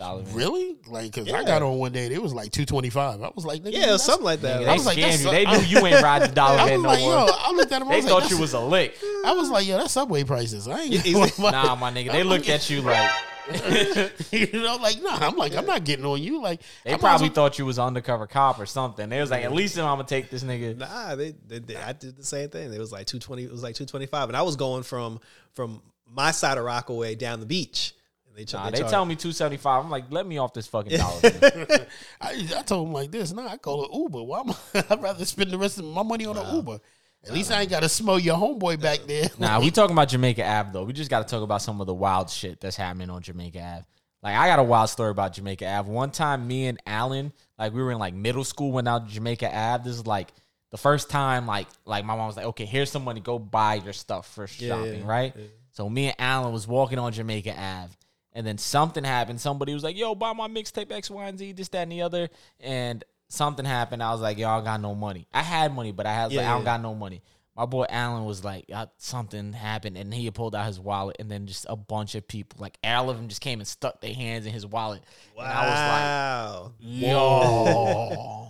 dollar. 0.00 0.22
Really? 0.32 0.76
Like, 0.88 1.12
cause 1.12 1.26
yeah. 1.26 1.36
I 1.36 1.44
got 1.44 1.62
on 1.62 1.78
one 1.78 1.92
day. 1.92 2.06
It 2.06 2.20
was 2.20 2.34
like 2.34 2.50
two 2.50 2.64
twenty 2.64 2.90
five. 2.90 3.22
I 3.22 3.30
was 3.34 3.44
like, 3.44 3.62
nigga, 3.62 3.74
yeah, 3.74 3.96
something 3.96 4.24
like 4.24 4.40
that. 4.40 4.62
Nigga, 4.62 4.68
I 4.68 4.72
was 4.72 4.86
like, 4.86 4.96
you. 4.96 5.30
they 5.30 5.44
knew 5.44 5.60
you 5.60 5.86
ain't 5.86 6.02
riding 6.02 6.28
the 6.28 6.34
dollar 6.42 6.56
man 6.56 6.82
no 6.82 6.98
more. 6.98 7.28
I 7.30 7.52
looked 7.54 7.70
at 7.70 7.78
them. 7.78 7.88
they 7.88 8.02
thought 8.02 8.22
like, 8.22 8.30
you 8.30 8.38
was 8.38 8.54
a 8.54 8.60
lick. 8.60 8.96
I 9.24 9.32
was 9.32 9.50
like, 9.50 9.66
yo, 9.66 9.76
that's 9.78 9.92
subway 9.92 10.24
prices. 10.24 10.66
I 10.66 10.80
ain't. 10.80 11.06
nah, 11.38 11.76
my 11.76 11.92
nigga. 11.92 12.10
They 12.10 12.24
looked 12.24 12.48
at 12.48 12.68
you 12.68 12.80
like. 12.80 13.10
you 14.30 14.48
know, 14.52 14.76
like 14.76 15.02
no, 15.02 15.10
nah, 15.10 15.26
I'm 15.26 15.36
like 15.36 15.56
I'm 15.56 15.66
not 15.66 15.82
getting 15.82 16.04
on 16.04 16.22
you. 16.22 16.40
Like 16.40 16.60
they 16.84 16.92
I'm 16.92 17.00
probably 17.00 17.28
also- 17.28 17.34
thought 17.34 17.58
you 17.58 17.66
was 17.66 17.80
undercover 17.80 18.28
cop 18.28 18.60
or 18.60 18.66
something. 18.66 19.08
They 19.08 19.20
was 19.20 19.30
like, 19.30 19.44
at 19.44 19.52
least 19.52 19.76
I'm 19.76 19.84
gonna 19.86 20.04
take 20.04 20.30
this 20.30 20.44
nigga. 20.44 20.76
Nah, 20.76 21.16
they, 21.16 21.34
they, 21.48 21.58
they 21.58 21.74
I 21.76 21.92
did 21.92 22.16
the 22.16 22.24
same 22.24 22.48
thing. 22.48 22.72
It 22.72 22.78
was 22.78 22.92
like 22.92 23.06
two 23.06 23.18
twenty. 23.18 23.42
It 23.42 23.50
was 23.50 23.62
like 23.62 23.74
two 23.74 23.86
twenty 23.86 24.06
five, 24.06 24.28
and 24.28 24.36
I 24.36 24.42
was 24.42 24.54
going 24.54 24.84
from 24.84 25.18
from 25.54 25.82
my 26.06 26.30
side 26.30 26.58
of 26.58 26.64
Rockaway 26.64 27.16
down 27.16 27.40
the 27.40 27.46
beach. 27.46 27.94
They, 28.44 28.58
Nah, 28.58 28.70
they, 28.70 28.82
they 28.82 28.88
tell 28.88 29.04
me 29.04 29.16
two 29.16 29.32
seventy 29.32 29.56
five. 29.56 29.84
I'm 29.84 29.90
like, 29.90 30.04
let 30.10 30.26
me 30.26 30.38
off 30.38 30.52
this 30.52 30.66
fucking 30.66 30.96
dollar. 30.98 31.20
I, 32.20 32.48
I 32.56 32.62
told 32.62 32.88
him 32.88 32.92
like 32.94 33.10
this. 33.10 33.32
Nah, 33.32 33.48
I 33.48 33.56
call 33.56 33.84
it 33.84 33.90
Uber. 33.92 34.22
Why 34.22 34.42
I? 34.74 34.84
I'd 34.90 35.02
rather 35.02 35.24
spend 35.24 35.50
the 35.50 35.58
rest 35.58 35.78
of 35.78 35.84
my 35.84 36.02
money 36.02 36.26
on 36.26 36.36
an 36.36 36.54
Uber. 36.54 36.78
At 37.26 37.32
least 37.34 37.52
I 37.52 37.60
ain't 37.60 37.70
got 37.70 37.82
to 37.82 37.88
smell 37.88 38.18
your 38.18 38.36
homeboy 38.36 38.80
back 38.80 39.00
there. 39.06 39.28
Nah, 39.38 39.60
we 39.60 39.70
talking 39.70 39.92
about 39.94 40.08
Jamaica 40.08 40.42
Ave 40.42 40.70
though. 40.72 40.84
We 40.84 40.94
just 40.94 41.10
got 41.10 41.26
to 41.26 41.30
talk 41.30 41.42
about 41.42 41.60
some 41.60 41.80
of 41.80 41.86
the 41.86 41.92
wild 41.94 42.30
shit 42.30 42.60
that's 42.60 42.76
happening 42.76 43.10
on 43.10 43.20
Jamaica 43.20 43.58
Ave. 43.60 43.84
Like 44.22 44.36
I 44.36 44.48
got 44.48 44.58
a 44.58 44.62
wild 44.62 44.88
story 44.88 45.10
about 45.10 45.34
Jamaica 45.34 45.66
Ave. 45.68 45.90
One 45.90 46.10
time, 46.10 46.46
me 46.46 46.66
and 46.66 46.78
Alan, 46.86 47.32
like 47.58 47.72
we 47.74 47.82
were 47.82 47.92
in 47.92 47.98
like 47.98 48.14
middle 48.14 48.44
school, 48.44 48.72
went 48.72 48.88
out 48.88 49.06
to 49.06 49.12
Jamaica 49.14 49.54
Ave. 49.54 49.84
This 49.84 49.96
is 49.96 50.06
like 50.06 50.28
the 50.70 50.78
first 50.78 51.10
time, 51.10 51.46
like 51.46 51.68
like 51.84 52.04
my 52.04 52.16
mom 52.16 52.26
was 52.26 52.36
like, 52.36 52.46
"Okay, 52.46 52.64
here's 52.64 52.90
some 52.90 53.04
money. 53.04 53.20
Go 53.20 53.38
buy 53.38 53.74
your 53.74 53.92
stuff 53.92 54.32
for 54.34 54.46
shopping." 54.46 55.00
yeah, 55.00 55.06
right. 55.06 55.34
So 55.72 55.88
me 55.88 56.06
and 56.06 56.16
Alan 56.18 56.52
was 56.52 56.66
walking 56.66 56.98
on 56.98 57.12
Jamaica 57.12 57.52
Ave, 57.52 57.92
and 58.32 58.46
then 58.46 58.58
something 58.58 59.04
happened. 59.04 59.40
Somebody 59.40 59.74
was 59.74 59.82
like, 59.84 59.96
"Yo, 59.96 60.14
buy 60.14 60.32
my 60.32 60.48
mixtape 60.48 60.90
X, 60.92 61.10
Y, 61.10 61.28
and 61.28 61.38
Z, 61.38 61.52
this, 61.52 61.68
that, 61.68 61.82
and 61.82 61.92
the 61.92 62.02
other." 62.02 62.28
And 62.60 63.02
something 63.28 63.64
happened. 63.64 64.02
I 64.02 64.12
was 64.12 64.20
like, 64.20 64.38
"Yo, 64.38 64.48
I 64.48 64.60
got 64.62 64.80
no 64.80 64.94
money." 64.94 65.26
I 65.32 65.42
had 65.42 65.74
money, 65.74 65.92
but 65.92 66.06
I 66.06 66.12
had 66.14 66.32
like, 66.32 66.44
Yeah, 66.44 66.52
I 66.52 66.56
don't 66.56 66.64
got 66.64 66.80
no 66.82 66.94
money. 66.94 67.22
My 67.56 67.66
boy 67.66 67.84
Alan 67.90 68.24
was 68.24 68.42
like, 68.42 68.70
something 68.96 69.52
happened, 69.52 69.98
and 69.98 70.14
he 70.14 70.30
pulled 70.30 70.54
out 70.54 70.66
his 70.66 70.80
wallet, 70.80 71.16
and 71.18 71.30
then 71.30 71.46
just 71.46 71.66
a 71.68 71.76
bunch 71.76 72.14
of 72.14 72.26
people, 72.26 72.58
like 72.60 72.78
all 72.82 73.10
of 73.10 73.16
them, 73.18 73.28
just 73.28 73.42
came 73.42 73.58
and 73.60 73.68
stuck 73.68 74.00
their 74.00 74.14
hands 74.14 74.46
in 74.46 74.52
his 74.52 74.64
wallet. 74.64 75.02
And 75.36 75.46
I 75.46 75.68
was 75.68 75.78
Wow. 75.78 76.62
like, 76.62 76.72
yo. 76.80 78.46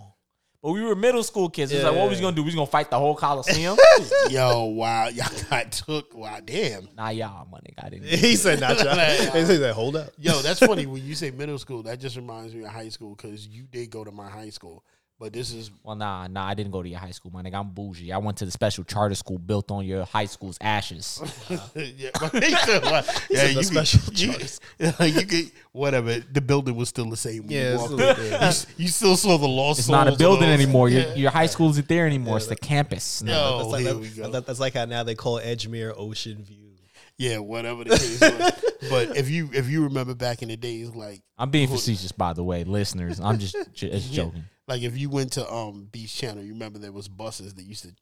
But 0.61 0.73
we 0.73 0.83
were 0.83 0.95
middle 0.95 1.23
school 1.23 1.49
kids. 1.49 1.71
It 1.71 1.77
was 1.77 1.85
like, 1.85 1.95
what 1.95 2.07
was 2.07 2.19
we 2.19 2.21
gonna 2.21 2.35
do? 2.35 2.43
We 2.43 2.47
was 2.47 2.55
gonna 2.55 2.67
fight 2.67 2.91
the 2.91 2.99
whole 2.99 3.15
Coliseum? 3.15 3.77
Yo, 4.29 4.65
wow, 4.65 5.07
y'all 5.07 5.27
got 5.49 5.71
took. 5.71 6.15
Wow, 6.15 6.39
damn. 6.45 6.87
nah, 6.95 7.09
y'all, 7.09 7.47
my 7.51 7.57
nigga, 7.59 7.83
I 7.85 7.89
didn't. 7.89 8.05
he 8.05 8.35
said 8.35 8.59
not 8.59 8.77
y'all. 8.83 8.95
he 9.33 9.45
said, 9.45 9.73
hold 9.73 9.95
up. 9.95 10.11
Yo, 10.19 10.39
that's 10.41 10.59
funny 10.59 10.85
when 10.85 11.03
you 11.03 11.15
say 11.15 11.31
middle 11.31 11.57
school. 11.57 11.81
That 11.81 11.99
just 11.99 12.15
reminds 12.15 12.53
me 12.53 12.63
of 12.63 12.69
high 12.69 12.89
school 12.89 13.15
because 13.15 13.47
you 13.47 13.63
did 13.63 13.89
go 13.89 14.03
to 14.03 14.11
my 14.11 14.29
high 14.29 14.51
school, 14.51 14.83
but 15.21 15.31
this 15.33 15.53
is 15.53 15.69
Well, 15.83 15.95
nah, 15.95 16.25
nah, 16.25 16.47
I 16.47 16.55
didn't 16.55 16.71
go 16.71 16.81
to 16.81 16.89
your 16.89 16.97
high 16.97 17.11
school, 17.11 17.29
my 17.31 17.43
nigga. 17.43 17.53
I'm 17.53 17.69
bougie. 17.69 18.11
I 18.11 18.17
went 18.17 18.37
to 18.39 18.45
the 18.45 18.49
special 18.49 18.83
charter 18.83 19.13
school 19.13 19.37
built 19.37 19.69
on 19.69 19.85
your 19.85 20.03
high 20.03 20.25
school's 20.25 20.57
ashes. 20.59 21.21
yeah, 21.49 21.59
he 21.75 22.55
said, 22.55 22.83
yeah, 22.83 23.01
said 23.03 23.29
the 23.29 23.53
you 23.53 23.63
special 23.63 23.99
could, 23.99 24.19
you, 24.19 24.33
charter 24.33 25.05
you 25.05 25.25
could 25.27 25.51
whatever. 25.73 26.19
The 26.19 26.41
building 26.41 26.75
was 26.75 26.89
still 26.89 27.07
the 27.07 27.15
same. 27.17 27.43
When 27.43 27.51
Yeah, 27.51 27.61
you, 27.61 27.73
it's 27.75 27.81
walked 27.91 28.17
still 28.17 28.75
you, 28.79 28.83
you 28.85 28.87
still 28.89 29.15
saw 29.15 29.37
the 29.37 29.47
lost. 29.47 29.77
It's 29.77 29.89
not 29.89 30.07
a 30.07 30.15
building 30.15 30.49
anymore. 30.49 30.89
Your, 30.89 31.01
Yeah. 31.01 31.13
your 31.13 31.31
high 31.31 31.45
school 31.45 31.69
isn't 31.69 31.87
there 31.87 32.07
anymore. 32.07 32.37
It's 32.37 32.47
the 32.47 32.55
campus. 32.55 33.21
No, 33.21 33.31
Yo, 33.31 33.57
That's 33.59 33.69
like, 33.69 33.81
here 33.85 33.95
we 33.97 34.09
go. 34.09 34.29
that- 34.31 34.47
that's 34.47 34.59
like 34.59 34.73
how 34.73 34.85
now 34.85 35.03
they 35.03 35.13
call 35.13 35.39
Edgemere 35.39 35.93
Ocean 35.95 36.43
View. 36.43 36.70
Yeah, 37.17 37.37
whatever 37.39 37.83
the 37.83 37.91
case 37.91 38.19
was. 38.21 38.89
But 38.89 39.17
if 39.17 39.29
you 39.29 39.49
if 39.53 39.69
you 39.69 39.83
remember 39.83 40.15
back 40.15 40.41
in 40.41 40.49
the 40.49 40.57
days, 40.57 40.89
like 40.95 41.21
I'm 41.37 41.49
being 41.51 41.67
facetious, 41.67 42.11
by 42.11 42.33
the 42.33 42.43
way, 42.43 42.63
listeners. 42.63 43.19
I'm 43.19 43.37
just, 43.39 43.55
just 43.73 44.11
joking. 44.11 44.43
like 44.67 44.81
if 44.81 44.97
you 44.97 45.09
went 45.09 45.33
to 45.33 45.51
um 45.51 45.87
Beach 45.91 46.15
Channel, 46.15 46.43
you 46.43 46.53
remember 46.53 46.79
there 46.79 46.91
was 46.91 47.07
buses 47.07 47.53
that 47.55 47.63
used 47.63 47.83
to 47.83 47.93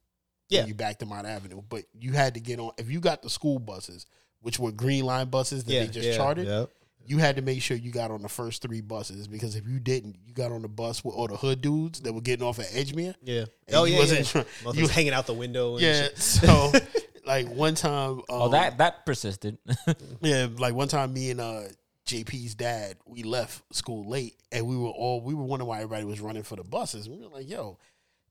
Yeah. 0.50 0.62
bring 0.62 0.68
you 0.70 0.76
back 0.76 1.00
to 1.00 1.06
Mott 1.06 1.26
Avenue, 1.26 1.62
but 1.68 1.84
you 2.00 2.14
had 2.14 2.36
to 2.36 2.40
get 2.40 2.60
on 2.60 2.72
if 2.78 2.90
you 2.90 3.00
got 3.02 3.22
the 3.22 3.30
school 3.30 3.60
buses, 3.60 4.06
which 4.42 4.58
were 4.58 4.72
Green 4.72 5.04
Line 5.06 5.28
buses 5.28 5.66
that 5.66 5.74
Yeah, 5.74 5.80
they 5.82 5.88
just 5.88 6.08
yeah, 6.08 6.16
chartered. 6.16 6.48
yep. 6.48 6.70
You 7.06 7.18
had 7.18 7.38
to 7.38 7.42
make 7.42 7.62
sure 7.64 7.76
you 7.76 7.92
got 7.92 8.12
on 8.12 8.22
the 8.22 8.30
first 8.30 8.62
three 8.62 8.82
buses 8.82 9.28
because 9.28 9.56
if 9.56 9.68
you 9.68 9.80
didn't, 9.80 10.18
you 10.26 10.34
got 10.34 10.52
on 10.52 10.62
the 10.62 10.68
bus 10.68 11.04
with 11.04 11.16
all 11.16 11.28
the 11.28 11.36
hood 11.38 11.60
dudes 11.60 12.02
that 12.02 12.14
were 12.14 12.22
getting 12.22 12.46
off 12.46 12.60
at 12.60 12.68
Edgemere. 12.68 13.16
Yeah. 13.24 13.46
And 13.68 13.76
oh 13.76 13.86
you 13.86 13.94
yeah. 13.94 14.00
wasn't 14.00 14.20
yeah. 14.20 14.26
try- 14.44 14.44
Motherfuckers 14.64 14.76
you- 14.78 14.88
hanging 14.90 15.14
out 15.14 15.26
the 15.26 15.34
window. 15.34 15.74
And 15.74 15.82
Yeah. 15.82 16.04
shit. 16.04 16.18
So 16.20 16.72
like 17.30 17.48
one 17.50 17.76
time, 17.76 18.12
um, 18.12 18.24
Oh, 18.30 18.50
that 18.50 18.78
that 18.80 19.06
persisted. 19.06 19.58
yeah, 20.22 20.48
like 20.58 20.74
one 20.74 20.88
time, 20.90 21.14
me 21.14 21.32
and 21.32 21.40
uh 21.40 21.62
JP's 22.06 22.56
dad, 22.56 22.98
we 23.06 23.24
left 23.24 23.62
school 23.74 24.10
late, 24.10 24.36
and 24.52 24.66
we 24.68 24.76
were 24.76 24.90
all 24.90 25.22
we 25.22 25.34
were 25.34 25.44
wondering 25.44 25.70
why 25.70 25.78
everybody 25.78 26.04
was 26.06 26.20
running 26.20 26.44
for 26.44 26.56
the 26.56 26.64
buses. 26.64 27.08
We 27.08 27.18
were 27.18 27.28
like, 27.28 27.48
"Yo, 27.48 27.78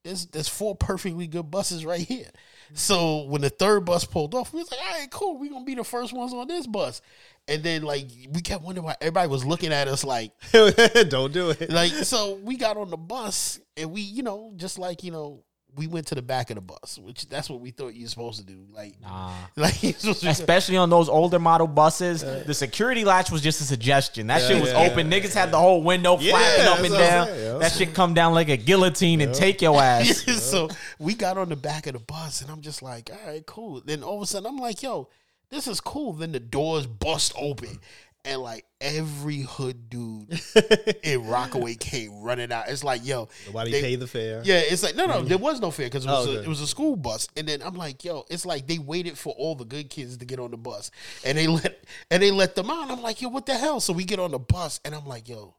there's 0.03 0.27
there's 0.27 0.49
four 0.49 0.75
perfectly 0.75 1.27
good 1.29 1.51
buses 1.51 1.85
right 1.85 2.01
here." 2.01 2.29
So 2.75 3.23
when 3.25 3.41
the 3.41 3.51
third 3.51 3.85
bus 3.85 4.05
pulled 4.05 4.35
off, 4.35 4.53
we 4.53 4.59
was 4.59 4.71
like, 4.71 4.81
"All 4.81 4.99
right, 4.99 5.11
cool, 5.11 5.39
we 5.39 5.49
gonna 5.49 5.65
be 5.65 5.77
the 5.77 5.85
first 5.85 6.13
ones 6.13 6.35
on 6.35 6.49
this 6.49 6.67
bus." 6.67 7.01
And 7.47 7.63
then 7.63 7.83
like 7.83 8.09
we 8.31 8.41
kept 8.43 8.63
wondering 8.65 8.85
why 8.85 8.97
everybody 9.01 9.29
was 9.29 9.45
looking 9.45 9.73
at 9.73 9.89
us 9.89 10.05
like, 10.05 10.33
Don't 10.53 11.33
do 11.33 11.51
it. 11.51 11.71
like 11.71 11.93
so 11.93 12.35
we 12.43 12.57
got 12.57 12.77
on 12.77 12.91
the 12.91 12.97
bus 12.99 13.59
and 13.77 13.91
we 13.91 14.01
you 14.03 14.23
know 14.23 14.53
just 14.57 14.79
like 14.79 15.03
you 15.03 15.13
know 15.13 15.45
we 15.79 15.87
went 15.87 16.09
to 16.09 16.15
the 16.17 16.23
back 16.23 16.51
of 16.51 16.57
the 16.57 16.61
bus, 16.61 16.99
which 16.99 17.29
that's 17.29 17.49
what 17.49 17.61
we 17.61 17.71
thought 17.71 17.95
you 17.95 18.05
were 18.05 18.09
supposed 18.09 18.41
to 18.41 18.45
do. 18.45 18.67
Like, 18.75 19.01
Nah. 19.01 19.33
like 19.57 19.81
you're 19.83 19.95
Especially 20.25 20.77
on 20.77 20.91
those 20.91 21.09
older 21.09 21.39
model 21.39 21.69
buses, 21.69 22.23
the 22.23 22.53
security 22.53 23.05
latch 23.05 23.31
was 23.31 23.41
just 23.41 23.61
a 23.61 23.65
suggestion. 23.65 24.27
That 24.27 24.43
shit 24.43 24.61
was 24.61 24.73
yeah, 24.73 24.81
open. 24.91 25.09
Niggas 25.11 25.33
had 25.35 25.53
the 25.53 25.59
whole 25.59 25.83
window 25.83 26.19
Yeah, 26.19 26.33
flapping 26.33 26.67
up 26.67 26.79
and 26.81 26.95
down. 26.95 27.59
That 27.61 27.73
shit 27.73 27.95
come 27.95 28.13
down 28.13 28.35
like 28.35 28.49
a 28.49 28.57
guillotine 28.57 29.21
and 29.21 29.33
take 29.33 29.63
your 29.63 29.81
ass. 29.81 30.25
so 30.43 30.69
we 30.99 31.15
got 31.15 31.39
on 31.39 31.49
the 31.49 31.57
back 31.57 31.87
of 31.87 31.93
the 31.93 32.01
bus, 32.01 32.43
and 32.43 32.51
I'm 32.51 32.61
just 32.61 32.83
like, 32.83 33.11
all 33.13 33.31
right, 33.31 33.47
cool. 33.47 33.81
Then 33.85 34.03
all 34.03 34.17
of 34.17 34.23
a 34.23 34.27
sudden, 34.27 34.49
I'm 34.49 34.59
like, 34.59 34.83
yo, 34.83 35.09
this 35.51 35.69
is 35.69 35.81
cool. 35.81 36.13
Then 36.13 36.33
the 36.33 36.41
doors 36.41 36.87
bust 36.87 37.33
open, 37.39 37.79
and 38.29 38.43
like 38.43 38.65
every 38.81 39.39
hood 39.41 39.89
dude 39.89 40.41
in 41.03 41.27
Rockaway 41.27 41.75
came 41.75 42.21
running 42.21 42.53
out. 42.53 42.69
It's 42.69 42.85
like, 42.85 43.05
yo, 43.05 43.29
Nobody 43.47 43.73
they- 43.73 43.81
pay 43.81 43.97
the 43.97 44.07
fare. 44.07 44.43
Yeah, 44.45 44.59
it's 44.59 44.83
like 44.83 44.95
no, 44.95 45.07
no, 45.07 45.15
mm-hmm. 45.15 45.29
there 45.29 45.39
was 45.39 45.61
no 45.61 45.71
fare 45.71 45.87
because 45.87 46.05
it 46.05 46.09
was 46.09 46.29
Oh, 46.29 46.33
a, 46.33 46.43
it 46.43 46.49
was 46.49 46.61
a 46.61 46.67
school 46.67 46.95
bus, 46.95 47.29
and 47.37 47.49
then 47.49 47.63
I'm 47.63 47.75
like, 47.75 48.05
yo, 48.05 48.25
it's 48.31 48.45
like 48.47 48.67
they 48.67 48.79
waited 48.79 49.17
for 49.19 49.33
all 49.35 49.55
the 49.55 49.65
good 49.65 49.91
kids 49.91 50.17
to 50.19 50.25
get 50.25 50.39
on 50.39 50.51
the 50.51 50.57
bus, 50.57 50.91
and 51.25 51.37
they 51.39 51.47
let 51.47 51.83
and 52.11 52.23
they 52.23 52.31
let 52.31 52.55
them 52.55 52.71
out. 52.71 52.91
I'm 52.91 53.03
like, 53.03 53.23
yo, 53.23 53.29
what 53.31 53.47
the 53.47 53.55
hell? 53.55 53.81
So 53.81 53.93
we 53.93 54.05
get 54.05 54.19
on 54.19 54.31
the 54.31 54.39
bus, 54.39 54.81
and 54.85 54.95
I'm 54.95 55.07
like, 55.07 55.29
yo, 55.29 55.55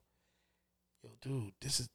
yo, 1.03 1.10
dude, 1.21 1.51
this 1.62 1.79
is, 1.79 1.89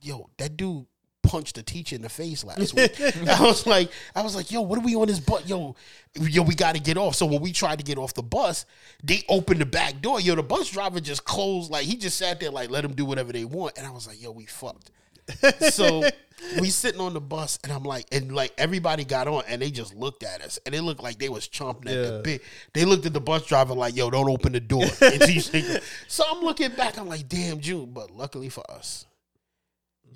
yo, 0.00 0.30
that 0.38 0.56
dude 0.56 0.86
punched 1.26 1.58
a 1.58 1.62
teacher 1.62 1.96
in 1.96 2.02
the 2.02 2.08
face 2.08 2.44
last 2.44 2.74
week. 2.74 3.00
I 3.28 3.42
was 3.42 3.66
like, 3.66 3.90
I 4.14 4.22
was 4.22 4.34
like, 4.34 4.50
yo, 4.50 4.60
what 4.62 4.78
are 4.78 4.82
we 4.82 4.94
on 4.96 5.06
this 5.08 5.20
bus? 5.20 5.46
Yo, 5.48 5.76
yo, 6.14 6.42
we 6.42 6.54
got 6.54 6.74
to 6.74 6.80
get 6.80 6.96
off. 6.96 7.14
So 7.14 7.26
when 7.26 7.40
we 7.40 7.52
tried 7.52 7.78
to 7.78 7.84
get 7.84 7.98
off 7.98 8.14
the 8.14 8.22
bus, 8.22 8.66
they 9.02 9.22
opened 9.28 9.60
the 9.60 9.66
back 9.66 10.00
door. 10.00 10.20
Yo, 10.20 10.34
the 10.34 10.42
bus 10.42 10.70
driver 10.70 11.00
just 11.00 11.24
closed, 11.24 11.70
like 11.70 11.84
he 11.84 11.96
just 11.96 12.16
sat 12.18 12.40
there, 12.40 12.50
like 12.50 12.70
let 12.70 12.82
them 12.82 12.94
do 12.94 13.04
whatever 13.04 13.32
they 13.32 13.44
want. 13.44 13.76
And 13.76 13.86
I 13.86 13.90
was 13.90 14.06
like, 14.06 14.22
yo, 14.22 14.30
we 14.30 14.46
fucked. 14.46 14.90
so 15.70 16.02
we 16.60 16.70
sitting 16.70 17.00
on 17.00 17.14
the 17.14 17.20
bus, 17.20 17.58
and 17.64 17.72
I'm 17.72 17.82
like, 17.82 18.06
and 18.12 18.34
like 18.34 18.52
everybody 18.58 19.04
got 19.04 19.28
on, 19.28 19.44
and 19.48 19.60
they 19.60 19.70
just 19.70 19.94
looked 19.94 20.22
at 20.22 20.42
us, 20.42 20.58
and 20.64 20.74
they 20.74 20.80
looked 20.80 21.02
like 21.02 21.18
they 21.18 21.28
was 21.28 21.48
chomping 21.48 21.86
at 21.86 22.12
the 22.12 22.20
bit. 22.22 22.42
They 22.72 22.84
looked 22.84 23.06
at 23.06 23.12
the 23.12 23.20
bus 23.20 23.46
driver 23.46 23.74
like, 23.74 23.96
yo, 23.96 24.10
don't 24.10 24.28
open 24.28 24.52
the 24.52 24.60
door. 24.60 24.84
And 25.00 25.82
so 26.08 26.24
I'm 26.30 26.42
looking 26.42 26.70
back, 26.72 26.98
I'm 26.98 27.08
like, 27.08 27.28
damn, 27.28 27.60
June. 27.60 27.90
But 27.92 28.10
luckily 28.10 28.48
for 28.48 28.68
us, 28.70 29.06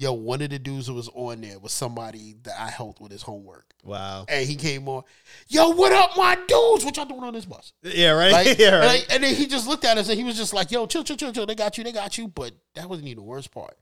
yo, 0.01 0.15
one 0.15 0.41
of 0.41 0.49
the 0.49 0.59
dudes 0.59 0.87
who 0.87 0.95
was 0.95 1.11
on 1.15 1.43
there 1.43 1.59
was 1.59 1.73
somebody 1.73 2.35
that 2.43 2.59
I 2.59 2.71
helped 2.71 3.03
with 3.03 3.13
his 3.13 3.21
homework. 3.21 3.75
Wow. 3.85 4.25
And 4.29 4.49
he 4.49 4.57
came 4.57 4.89
on, 4.89 5.03
yo, 5.47 5.71
what 5.71 5.93
up, 5.93 6.17
my 6.17 6.37
dudes? 6.37 6.87
What 6.87 6.97
y'all 6.97 7.05
doing 7.05 7.23
on 7.23 7.35
this 7.35 7.45
bus? 7.45 7.75
Yeah, 7.83 8.13
right. 8.13 8.33
Like, 8.33 8.59
yeah, 8.59 8.77
right. 8.77 8.87
like, 8.87 9.07
and 9.11 9.23
then 9.23 9.35
he 9.35 9.47
just 9.47 9.69
looked 9.69 9.85
at 9.85 9.99
us 9.99 10.09
and 10.09 10.19
he 10.19 10.25
was 10.25 10.39
just 10.39 10.55
like, 10.55 10.71
yo, 10.71 10.87
chill, 10.87 11.05
chill, 11.05 11.17
chill, 11.17 11.33
chill. 11.33 11.45
They 11.45 11.55
got 11.55 11.77
you, 11.77 11.85
they 11.85 11.93
got 11.93 12.17
you. 12.17 12.29
But 12.29 12.53
that 12.75 12.89
wasn't 12.89 13.09
even 13.09 13.23
the 13.23 13.29
worst 13.29 13.53
part. 13.53 13.77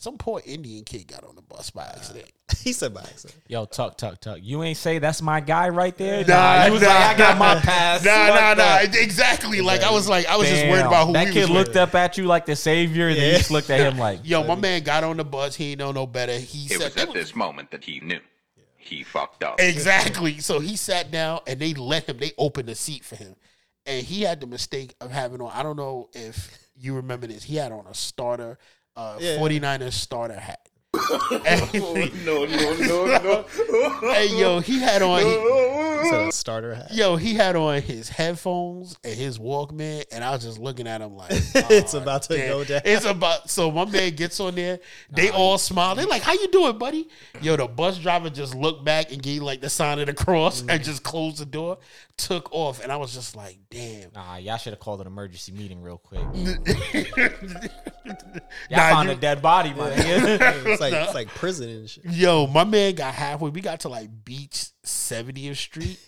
Some 0.00 0.16
poor 0.16 0.40
Indian 0.44 0.84
kid 0.84 1.08
got 1.08 1.24
on 1.24 1.34
the 1.34 1.42
bus 1.42 1.70
by 1.70 1.82
accident. 1.82 2.30
he 2.62 2.72
said 2.72 2.94
by 2.94 3.00
accident. 3.00 3.34
Yo, 3.48 3.64
tuck, 3.64 3.98
tuck, 3.98 4.20
tuck. 4.20 4.38
You 4.40 4.62
ain't 4.62 4.76
say 4.76 5.00
that's 5.00 5.20
my 5.20 5.40
guy 5.40 5.70
right 5.70 5.96
there. 5.98 6.24
Nah, 6.24 6.66
you 6.66 6.72
was 6.74 6.82
nah, 6.82 6.88
like, 6.88 7.16
I 7.16 7.18
got 7.18 7.36
my 7.36 7.56
pass. 7.56 8.04
Nah, 8.04 8.28
Fuck 8.28 8.58
nah, 8.58 8.64
nah. 8.64 9.00
Exactly. 9.00 9.60
Like 9.60 9.82
I 9.82 9.90
was 9.90 10.08
like, 10.08 10.26
I 10.26 10.36
was 10.36 10.48
just 10.48 10.66
worried 10.68 10.86
about 10.86 11.08
who 11.08 11.14
that 11.14 11.26
we 11.26 11.32
kid 11.32 11.40
was 11.42 11.50
looked 11.50 11.68
with. 11.70 11.78
up 11.78 11.96
at 11.96 12.16
you 12.16 12.26
like 12.26 12.46
the 12.46 12.54
savior, 12.54 13.08
and 13.08 13.18
then 13.18 13.32
you 13.32 13.38
just 13.38 13.50
looked 13.50 13.70
at 13.70 13.80
him 13.80 13.98
like, 13.98 14.20
Yo, 14.24 14.44
my 14.44 14.54
man 14.54 14.84
got 14.84 15.02
on 15.02 15.16
the 15.16 15.24
bus. 15.24 15.56
He 15.56 15.72
ain't 15.72 15.80
know 15.80 15.90
no 15.90 16.06
better. 16.06 16.38
He 16.38 16.66
It 16.66 16.80
said 16.80 16.94
was 16.94 16.96
at 16.96 17.12
this 17.12 17.34
moment 17.34 17.72
that 17.72 17.82
he 17.82 17.98
knew. 17.98 18.20
He 18.76 19.02
fucked 19.02 19.42
up. 19.42 19.56
exactly. 19.60 20.38
So 20.38 20.60
he 20.60 20.76
sat 20.76 21.10
down 21.10 21.40
and 21.48 21.58
they 21.58 21.74
let 21.74 22.08
him. 22.08 22.18
They 22.18 22.30
opened 22.38 22.68
a 22.68 22.76
seat 22.76 23.04
for 23.04 23.16
him, 23.16 23.34
and 23.84 24.06
he 24.06 24.22
had 24.22 24.40
the 24.40 24.46
mistake 24.46 24.94
of 25.00 25.10
having 25.10 25.40
on. 25.42 25.50
I 25.52 25.64
don't 25.64 25.76
know 25.76 26.08
if 26.12 26.56
you 26.76 26.94
remember 26.94 27.26
this. 27.26 27.42
He 27.42 27.56
had 27.56 27.72
on 27.72 27.84
a 27.88 27.94
starter, 27.94 28.58
uh, 28.98 29.16
Yeah. 29.20 29.38
49ers 29.38 29.92
starter 29.94 30.40
hat. 30.40 30.60
And, 30.94 31.74
No, 32.24 32.44
no, 32.44 32.74
no, 32.76 33.06
no. 33.06 34.10
and 34.14 34.30
yo, 34.38 34.60
he 34.60 34.78
had 34.80 35.02
on. 35.02 35.20
He, 35.20 35.28
He 35.28 36.28
a 36.28 36.32
starter 36.32 36.74
hat. 36.74 36.94
Yo, 36.94 37.16
he 37.16 37.34
had 37.34 37.56
on 37.56 37.82
his 37.82 38.08
headphones 38.08 38.96
and 39.04 39.14
his 39.14 39.38
Walkman, 39.38 40.04
and 40.10 40.24
I 40.24 40.30
was 40.30 40.42
just 40.42 40.58
looking 40.58 40.86
at 40.86 41.00
him 41.02 41.14
like, 41.16 41.30
It's 41.32 41.94
"Oh, 41.94 42.00
about 42.00 42.22
to 42.24 42.36
damn." 42.36 42.48
go 42.48 42.64
down. 42.64 42.80
It's 42.84 43.04
about. 43.04 43.50
So 43.50 43.70
my 43.70 43.84
man 43.84 44.14
gets 44.14 44.40
on 44.40 44.54
there. 44.54 44.80
They 45.10 45.30
all 45.30 45.58
smile. 45.58 45.94
They're 45.94 46.06
like, 46.06 46.22
"How 46.22 46.32
you 46.32 46.48
doing, 46.48 46.78
buddy?" 46.78 47.08
Yo, 47.42 47.56
the 47.56 47.66
bus 47.66 47.98
driver 47.98 48.30
just 48.30 48.54
looked 48.54 48.84
back 48.84 49.12
and 49.12 49.22
gave 49.22 49.42
like 49.42 49.60
the 49.60 49.68
sign 49.68 49.98
of 49.98 50.06
the 50.06 50.14
cross 50.14 50.60
and 50.60 50.70
mm-hmm. 50.70 50.82
just 50.82 51.02
closed 51.02 51.38
the 51.38 51.46
door, 51.46 51.78
took 52.16 52.48
off, 52.52 52.82
and 52.82 52.90
I 52.90 52.96
was 52.96 53.12
just 53.12 53.36
like, 53.36 53.58
"Damn." 53.68 54.10
Nah, 54.14 54.36
y'all 54.36 54.56
should 54.56 54.72
have 54.72 54.80
called 54.80 55.00
an 55.02 55.06
emergency 55.06 55.52
meeting 55.52 55.82
real 55.82 55.98
quick. 55.98 56.20
Y'all 58.70 58.78
Nah, 58.78 58.88
found 58.90 59.08
you- 59.08 59.14
a 59.14 59.18
dead 59.18 59.42
body, 59.42 59.74
man. 59.74 59.92
It's 59.98 60.80
like 60.80 60.87
it's 60.94 61.14
like 61.14 61.28
prison 61.28 61.68
and 61.68 61.90
shit. 61.90 62.04
Yo, 62.06 62.46
my 62.46 62.64
man 62.64 62.94
got 62.94 63.14
halfway. 63.14 63.50
We 63.50 63.60
got 63.60 63.80
to 63.80 63.88
like 63.88 64.24
Beach 64.24 64.66
70th 64.84 65.56
Street, 65.56 65.98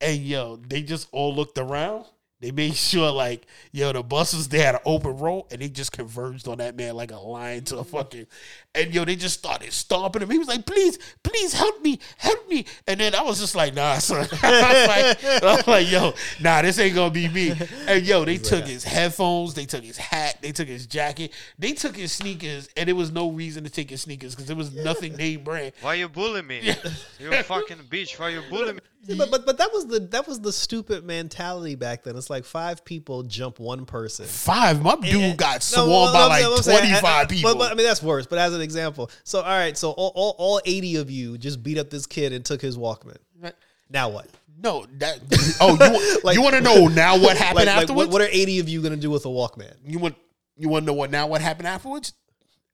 and 0.00 0.18
yo, 0.22 0.56
they 0.56 0.82
just 0.82 1.08
all 1.12 1.34
looked 1.34 1.58
around. 1.58 2.04
They 2.40 2.50
made 2.50 2.74
sure 2.74 3.10
like 3.10 3.46
yo 3.72 3.92
the 3.92 4.02
buses 4.02 4.48
they 4.48 4.58
had 4.58 4.74
an 4.74 4.80
open 4.84 5.16
road 5.16 5.46
and 5.50 5.60
they 5.60 5.68
just 5.68 5.92
converged 5.92 6.48
on 6.48 6.58
that 6.58 6.76
man 6.76 6.94
like 6.94 7.10
a 7.10 7.16
lion 7.16 7.64
to 7.64 7.78
a 7.78 7.80
mm-hmm. 7.80 7.96
fucking 7.96 8.26
and 8.74 8.94
yo 8.94 9.04
they 9.04 9.16
just 9.16 9.38
started 9.38 9.72
stomping 9.72 10.22
him. 10.22 10.30
He 10.30 10.38
was 10.38 10.48
like, 10.48 10.66
please, 10.66 10.98
please 11.22 11.52
help 11.54 11.82
me, 11.82 11.98
help 12.18 12.48
me. 12.48 12.66
And 12.86 13.00
then 13.00 13.14
I 13.14 13.22
was 13.22 13.40
just 13.40 13.56
like, 13.56 13.74
nah, 13.74 13.94
son. 13.98 14.28
I, 14.42 14.72
was 14.72 14.88
like, 14.88 15.42
I 15.42 15.56
was 15.56 15.66
like, 15.66 15.90
yo, 15.90 16.14
nah, 16.40 16.62
this 16.62 16.78
ain't 16.78 16.94
gonna 16.94 17.10
be 17.10 17.28
me. 17.28 17.54
And 17.86 18.04
yo, 18.04 18.24
they 18.24 18.36
took 18.36 18.66
his 18.66 18.84
headphones, 18.84 19.54
they 19.54 19.64
took 19.64 19.82
his 19.82 19.96
hat, 19.96 20.38
they 20.42 20.52
took 20.52 20.68
his 20.68 20.86
jacket, 20.86 21.32
they 21.58 21.72
took 21.72 21.96
his 21.96 22.12
sneakers, 22.12 22.68
and 22.76 22.88
there 22.88 22.94
was 22.94 23.10
no 23.10 23.30
reason 23.30 23.64
to 23.64 23.70
take 23.70 23.90
his 23.90 24.02
sneakers 24.02 24.34
because 24.34 24.46
there 24.46 24.56
was 24.56 24.74
nothing 24.84 25.16
name 25.16 25.42
brand. 25.42 25.72
Why 25.80 25.94
you 25.94 26.08
bullying 26.08 26.46
me? 26.46 26.74
You 27.18 27.32
fucking 27.42 27.78
bitch. 27.88 28.18
Why 28.18 28.30
you 28.30 28.42
bullying 28.50 28.76
me? 28.76 28.80
Yeah, 29.08 29.16
but, 29.18 29.30
but 29.30 29.46
but 29.46 29.58
that 29.58 29.72
was 29.72 29.86
the 29.86 30.00
that 30.00 30.26
was 30.28 30.40
the 30.40 30.52
stupid 30.52 31.04
mentality 31.04 31.74
back 31.74 32.04
then. 32.04 32.16
It's 32.16 32.30
like 32.30 32.44
five 32.44 32.84
people 32.84 33.22
jump 33.22 33.58
one 33.58 33.84
person. 33.86 34.26
Five, 34.26 34.82
my 34.82 34.96
dude 34.96 35.14
And- 35.22 35.38
got 35.38 35.54
no, 35.54 35.84
swarmed 35.84 35.90
well, 35.90 36.12
by 36.12 36.20
I'm- 36.20 36.28
like 36.28 36.44
I'm 36.58 36.62
saying, 36.62 36.78
twenty 36.78 36.92
I- 36.94 36.98
I- 36.98 37.00
five 37.00 37.28
people. 37.28 37.52
But, 37.52 37.58
but, 37.58 37.72
I 37.72 37.74
mean 37.74 37.86
that's 37.86 38.02
worse. 38.02 38.26
But 38.26 38.38
as 38.38 38.54
an 38.54 38.60
example, 38.60 39.10
so 39.24 39.40
all 39.40 39.44
right, 39.58 39.76
so 39.76 39.90
all, 39.92 40.12
all, 40.14 40.34
all 40.38 40.60
eighty 40.64 40.96
of 40.96 41.10
you 41.10 41.38
just 41.38 41.62
beat 41.62 41.78
up 41.78 41.90
this 41.90 42.06
kid 42.06 42.32
and 42.32 42.44
took 42.44 42.60
his 42.60 42.76
Walkman. 42.76 43.16
Now 43.90 44.08
what? 44.08 44.26
no, 44.58 44.86
that 44.98 45.20
oh 45.60 45.72
you 45.78 46.20
Like- 46.24 46.34
you 46.34 46.42
want 46.42 46.54
to 46.56 46.60
know 46.62 46.88
now 46.88 47.18
what 47.18 47.36
happened 47.38 47.66
Like, 47.66 47.66
like 47.66 47.76
afterwards? 47.82 48.08
what, 48.08 48.12
what 48.14 48.22
are 48.22 48.28
eighty 48.32 48.58
of 48.58 48.68
you 48.68 48.82
gonna 48.82 48.96
do 48.96 49.10
with 49.10 49.24
a 49.26 49.28
Walkman? 49.28 49.72
You 49.86 49.98
want 49.98 50.16
you 50.56 50.68
want 50.68 50.84
to 50.84 50.86
know 50.86 50.94
what 50.94 51.10
now? 51.10 51.26
What 51.26 51.40
happened 51.42 51.68
afterwards? 51.68 52.14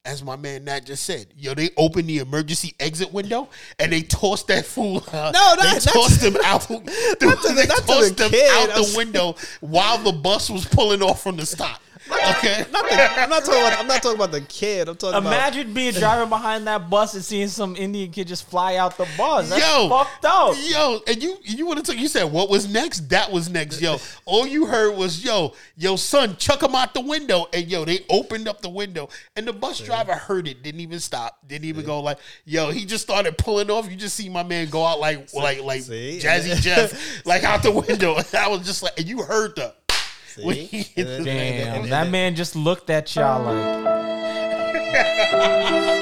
As 0.05 0.21
my 0.21 0.35
man 0.35 0.65
Nat 0.65 0.81
just 0.85 1.05
said, 1.05 1.27
yo, 1.39 1.55
they 1.55 1.71
opened 1.77 2.09
the 2.09 2.19
emergency 2.19 2.75
exit 2.81 3.13
window 3.13 3.49
and 3.79 3.93
they 3.93 4.03
tossed 4.03 4.49
that 4.49 4.67
fool 4.67 4.97
out. 5.13 5.33
No, 5.33 5.55
they 5.57 5.69
not- 5.75 5.81
tossed 5.83 6.21
to- 6.21 6.27
him 6.27 6.37
out. 6.45 6.63
to 6.63 6.69
they 6.81 6.83
the- 6.83 7.67
not 7.69 7.77
to 7.79 7.85
tossed 7.87 8.17
the 8.17 8.25
him 8.25 8.31
kid. 8.33 8.51
out 8.69 8.75
the 8.85 8.95
window 8.97 9.37
while 9.61 9.99
the 9.99 10.11
bus 10.11 10.51
was 10.51 10.65
pulling 10.65 11.03
off 11.03 11.23
from 11.23 11.37
the 11.37 11.47
stop. 11.47 11.81
Okay, 12.37 12.65
Not 12.71 12.85
the, 12.89 13.21
I'm 13.21 13.31
not 13.31 13.45
talking 13.45 13.61
about. 13.61 13.79
I'm 13.79 13.87
not 13.87 14.03
talking 14.03 14.17
about 14.17 14.33
the 14.33 14.41
kid. 14.43 14.89
I'm 14.89 14.97
talking 14.97 15.19
about. 15.19 15.33
Imagine 15.33 15.73
being 15.73 15.93
driving 15.93 16.29
behind 16.29 16.67
that 16.67 16.89
bus 16.89 17.15
and 17.15 17.25
seeing 17.25 17.49
some 17.49 17.77
Indian 17.77 18.11
kid 18.11 18.29
just 18.29 18.49
fly 18.49 18.77
out 18.77 18.97
the 18.97 19.09
bus. 19.17 19.51
That's 19.51 19.61
yo, 19.61 19.89
fucked 19.89 20.25
up. 20.25 20.55
Yo, 20.63 21.01
and 21.07 21.23
you 21.23 21.37
you 21.43 21.67
want 21.67 21.85
to 21.85 21.93
talk? 21.93 22.01
You 22.01 22.09
said 22.09 22.25
what 22.25 22.49
was 22.49 22.73
next? 22.73 23.09
That 23.11 23.31
was 23.31 23.49
next. 23.49 23.81
Yo, 23.81 23.99
all 24.25 24.47
you 24.47 24.67
heard 24.67 24.97
was 24.97 25.25
yo, 25.25 25.55
yo, 25.77 25.97
son, 25.97 26.37
chuck 26.37 26.63
him 26.63 26.75
out 26.75 26.95
the 26.95 27.01
window, 27.01 27.47
and 27.53 27.67
yo, 27.69 27.85
they 27.85 28.01
opened 28.09 28.49
up 28.49 28.61
the 28.61 28.69
window, 28.69 29.09
and 29.37 29.47
the 29.47 29.53
bus 29.53 29.81
driver 29.81 30.15
heard 30.15 30.47
it, 30.49 30.63
didn't 30.63 30.81
even 30.81 31.01
stop, 31.01 31.39
didn't 31.47 31.65
even 31.65 31.85
go 31.85 32.01
like, 32.01 32.19
yo, 32.45 32.71
he 32.71 32.85
just 32.85 33.03
started 33.03 33.39
pulling 33.39 33.71
off. 33.71 33.91
You 33.91 33.97
just 33.97 34.17
see 34.17 34.29
my 34.29 34.43
man 34.43 34.69
go 34.69 34.85
out 34.85 35.01
like 35.01 35.33
like 35.35 35.63
like 35.63 35.83
See? 35.83 36.21
Jazzy 36.23 36.57
Jeff, 36.61 37.27
like 37.27 37.45
out 37.45 37.63
the 37.63 37.71
window. 37.71 38.17
And 38.17 38.27
I 38.35 38.49
was 38.49 38.65
just 38.67 38.83
like, 38.83 38.99
and 38.99 39.07
you 39.07 39.23
heard 39.23 39.57
the. 39.57 39.75
When 40.41 40.57
he 40.57 40.66
See? 40.66 40.93
hit 40.95 41.07
And 41.07 41.09
the- 41.20 41.24
then- 41.24 41.74
Damn, 41.83 41.91
that 41.91 42.11
man 42.11 42.35
just 42.35 42.55
looked 42.57 42.91
at 42.91 43.14
y'all 43.16 43.43
like, 43.45 43.93
And 45.35 46.02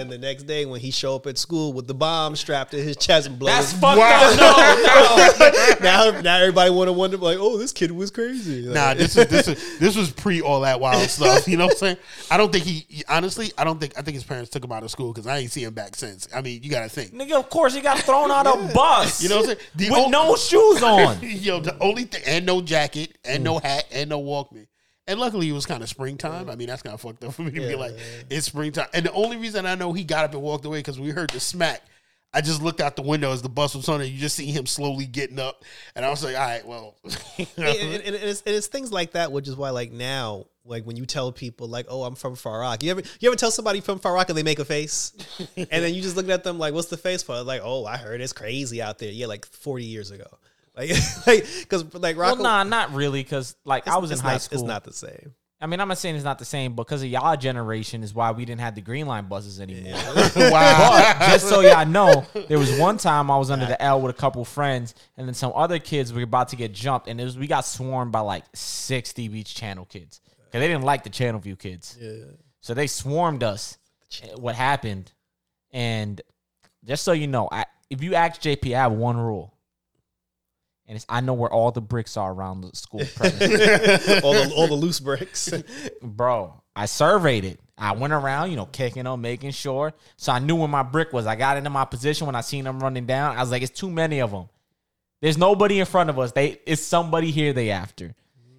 then, 0.00 0.12
and 0.12 0.22
the 0.22 0.26
next 0.26 0.44
day 0.44 0.64
when 0.64 0.80
he 0.80 0.90
show 0.90 1.14
up 1.14 1.26
at 1.26 1.36
school 1.38 1.72
with 1.72 1.86
the 1.86 1.94
bomb 1.94 2.34
strapped 2.36 2.70
to 2.72 2.82
his 2.82 2.96
chest 2.96 3.26
and 3.26 3.38
blowing. 3.38 3.54
that's 3.56 3.72
fucked 3.72 3.98
Wow. 3.98 4.36
up. 4.40 5.80
No, 5.80 6.10
now, 6.12 6.20
now 6.20 6.36
everybody 6.38 6.70
want 6.70 6.88
to 6.88 6.92
wonder 6.92 7.16
like, 7.16 7.38
oh, 7.40 7.56
this 7.58 7.72
kid 7.72 7.90
was 7.92 8.10
crazy. 8.10 8.62
Like, 8.62 8.74
Nah, 8.74 8.94
this 8.94 9.16
is 9.16 9.26
this 9.28 9.48
is 9.48 9.78
this 9.78 9.96
was 9.96 10.10
pre 10.10 10.40
all 10.40 10.60
that 10.60 10.80
wild 10.80 11.08
stuff. 11.10 11.46
You 11.48 11.56
know 11.56 11.64
what 11.66 11.72
I'm 11.74 11.78
saying? 11.78 11.96
I 12.30 12.36
don't 12.36 12.52
think 12.52 12.64
he 12.64 12.86
he- 12.88 13.04
honestly. 13.08 13.52
I 13.58 13.64
don't 13.64 13.78
think 13.80 13.96
I 13.98 14.02
think 14.02 14.14
his 14.14 14.24
parents 14.24 14.50
took 14.50 14.64
him 14.64 14.72
out 14.72 14.82
of 14.82 14.90
school 14.90 15.12
because 15.12 15.26
I 15.26 15.38
ain't 15.38 15.50
see 15.50 15.64
him 15.64 15.74
back 15.74 15.96
since. 15.96 16.28
I 16.34 16.40
mean, 16.40 16.62
you 16.62 16.70
got 16.70 16.82
to 16.82 16.88
think. 16.88 17.12
nigga, 17.14 17.38
of 17.38 17.50
course 17.50 17.74
he 17.74 17.80
got 17.80 17.98
thrown 17.98 18.30
out 18.30 18.46
a 18.46 18.72
bus. 18.74 19.22
You 19.22 19.28
know 19.28 19.36
what 19.36 19.50
I'm 19.50 19.56
saying? 19.56 19.68
The 19.76 19.90
with 19.90 19.98
ol- 19.98 20.10
no 20.10 20.36
shoes 20.36 20.82
on. 20.82 21.18
Yo, 21.22 21.60
the 21.60 21.78
only 21.80 22.04
thing 22.04 22.22
and 22.26 22.46
no 22.46 22.60
jacket 22.60 23.16
and 23.24 23.40
Mm. 23.40 23.44
no 23.44 23.58
hat 23.58 23.84
and 23.92 24.10
no 24.10 24.20
Walkman. 24.20 24.66
And 25.10 25.20
luckily 25.20 25.48
it 25.48 25.52
was 25.52 25.66
kind 25.66 25.82
of 25.82 25.88
springtime. 25.88 26.48
I 26.48 26.56
mean, 26.56 26.68
that's 26.68 26.82
kind 26.82 26.94
of 26.94 27.00
fucked 27.00 27.24
up 27.24 27.34
for 27.34 27.42
me 27.42 27.50
to 27.50 27.60
be 27.60 27.74
like, 27.74 27.92
it's 28.30 28.46
springtime. 28.46 28.86
And 28.94 29.04
the 29.06 29.12
only 29.12 29.36
reason 29.36 29.66
I 29.66 29.74
know 29.74 29.92
he 29.92 30.04
got 30.04 30.24
up 30.24 30.32
and 30.34 30.42
walked 30.42 30.64
away 30.64 30.78
because 30.78 30.98
we 31.00 31.10
heard 31.10 31.30
the 31.30 31.40
smack. 31.40 31.82
I 32.32 32.40
just 32.42 32.62
looked 32.62 32.80
out 32.80 32.94
the 32.94 33.02
window 33.02 33.32
as 33.32 33.42
the 33.42 33.48
bus 33.48 33.74
was 33.74 33.88
on, 33.88 34.00
and 34.00 34.08
you 34.08 34.16
just 34.16 34.36
see 34.36 34.46
him 34.52 34.64
slowly 34.64 35.04
getting 35.04 35.40
up. 35.40 35.64
And 35.96 36.04
I 36.04 36.10
was 36.10 36.22
like, 36.22 36.36
all 36.36 36.40
right, 36.46 36.64
well, 36.64 36.94
and, 37.38 37.48
and- 37.58 38.02
and 38.04 38.14
it's, 38.14 38.42
and 38.46 38.54
it's 38.54 38.68
things 38.68 38.92
like 38.92 39.12
that, 39.12 39.32
which 39.32 39.48
is 39.48 39.56
why, 39.56 39.70
like 39.70 39.90
now, 39.90 40.46
like 40.64 40.84
when 40.84 40.96
you 40.96 41.06
tell 41.06 41.32
people, 41.32 41.66
like, 41.66 41.86
"Oh, 41.88 42.04
I'm 42.04 42.14
from 42.14 42.36
Far 42.36 42.60
Rock," 42.60 42.84
you 42.84 42.92
ever 42.92 43.02
you 43.18 43.28
ever 43.28 43.34
tell 43.36 43.50
somebody 43.50 43.80
from 43.80 43.98
Far 43.98 44.12
Rock 44.12 44.28
and 44.28 44.38
they 44.38 44.44
make 44.44 44.60
a 44.60 44.64
face, 44.64 45.12
and 45.56 45.66
then 45.70 45.92
you 45.92 46.02
just 46.02 46.14
look 46.14 46.28
at 46.28 46.44
them 46.44 46.56
like, 46.58 46.72
"What's 46.72 46.86
the 46.88 46.96
face 46.96 47.24
for?" 47.24 47.42
Like, 47.42 47.62
"Oh, 47.64 47.84
I 47.84 47.96
heard 47.96 48.20
it's 48.20 48.32
crazy 48.32 48.80
out 48.80 48.98
there." 48.98 49.10
Yeah, 49.10 49.26
like 49.26 49.44
40 49.46 49.84
years 49.84 50.12
ago, 50.12 50.26
like, 50.76 50.90
like 51.26 51.46
because 51.60 51.94
like 51.94 52.16
Well, 52.16 52.30
Rocco, 52.30 52.42
nah, 52.42 52.62
not 52.62 52.92
really, 52.92 53.22
because 53.22 53.56
like 53.64 53.88
I 53.88 53.98
was 53.98 54.10
in 54.10 54.18
high 54.18 54.32
not- 54.32 54.42
school. 54.42 54.58
It's 54.58 54.66
not 54.66 54.84
the 54.84 54.92
same. 54.92 55.34
I 55.62 55.66
mean, 55.66 55.78
I'm 55.78 55.88
not 55.88 55.98
saying 55.98 56.14
it's 56.14 56.24
not 56.24 56.38
the 56.38 56.46
same 56.46 56.74
because 56.74 57.02
of 57.02 57.08
y'all 57.10 57.36
generation 57.36 58.02
is 58.02 58.14
why 58.14 58.30
we 58.30 58.46
didn't 58.46 58.62
have 58.62 58.74
the 58.74 58.80
green 58.80 59.06
line 59.06 59.26
buses 59.26 59.60
anymore. 59.60 59.92
wow. 60.36 61.14
But 61.18 61.26
just 61.32 61.50
so 61.50 61.60
y'all 61.60 61.84
know, 61.84 62.24
there 62.48 62.58
was 62.58 62.78
one 62.78 62.96
time 62.96 63.30
I 63.30 63.36
was 63.36 63.50
under 63.50 63.66
the 63.66 63.80
L 63.82 64.00
with 64.00 64.16
a 64.16 64.18
couple 64.18 64.42
friends, 64.46 64.94
and 65.18 65.26
then 65.28 65.34
some 65.34 65.52
other 65.54 65.78
kids 65.78 66.14
were 66.14 66.22
about 66.22 66.48
to 66.48 66.56
get 66.56 66.72
jumped, 66.72 67.08
and 67.08 67.20
it 67.20 67.24
was 67.24 67.36
we 67.36 67.46
got 67.46 67.66
swarmed 67.66 68.10
by 68.10 68.20
like 68.20 68.44
60 68.54 69.28
Beach 69.28 69.54
Channel 69.54 69.84
kids 69.84 70.22
because 70.46 70.60
they 70.60 70.66
didn't 70.66 70.84
like 70.84 71.04
the 71.04 71.10
Channel 71.10 71.40
View 71.40 71.56
kids. 71.56 71.98
Yeah. 72.00 72.24
So 72.62 72.72
they 72.72 72.86
swarmed 72.86 73.42
us. 73.42 73.76
What 74.36 74.54
happened? 74.54 75.12
And 75.72 76.22
just 76.84 77.04
so 77.04 77.12
you 77.12 77.26
know, 77.26 77.50
I, 77.52 77.66
if 77.90 78.02
you 78.02 78.14
ask 78.14 78.40
JP, 78.40 78.74
I 78.74 78.78
have 78.78 78.92
one 78.92 79.18
rule. 79.18 79.54
And 80.90 80.96
it's 80.96 81.06
I 81.08 81.20
know 81.20 81.34
where 81.34 81.48
all 81.48 81.70
the 81.70 81.80
bricks 81.80 82.16
are 82.16 82.32
around 82.32 82.62
the 82.62 82.70
school 82.74 82.98
all 84.24 84.32
the 84.34 84.52
all 84.56 84.66
the 84.66 84.74
loose 84.74 84.98
bricks. 84.98 85.48
bro, 86.02 86.60
I 86.74 86.86
surveyed 86.86 87.44
it. 87.44 87.60
I 87.78 87.92
went 87.92 88.12
around, 88.12 88.50
you 88.50 88.56
know, 88.56 88.66
kicking 88.66 89.04
them, 89.04 89.20
making 89.20 89.52
sure. 89.52 89.92
So 90.16 90.32
I 90.32 90.40
knew 90.40 90.56
where 90.56 90.66
my 90.66 90.82
brick 90.82 91.12
was. 91.12 91.26
I 91.28 91.36
got 91.36 91.56
into 91.56 91.70
my 91.70 91.84
position 91.84 92.26
when 92.26 92.34
I 92.34 92.40
seen 92.40 92.64
them 92.64 92.80
running 92.80 93.06
down. 93.06 93.36
I 93.36 93.40
was 93.40 93.52
like, 93.52 93.62
it's 93.62 93.78
too 93.78 93.88
many 93.88 94.18
of 94.20 94.32
them. 94.32 94.48
There's 95.20 95.38
nobody 95.38 95.78
in 95.78 95.86
front 95.86 96.10
of 96.10 96.18
us. 96.18 96.32
They 96.32 96.60
it's 96.66 96.82
somebody 96.82 97.30
here 97.30 97.52
they 97.52 97.70
after. 97.70 98.16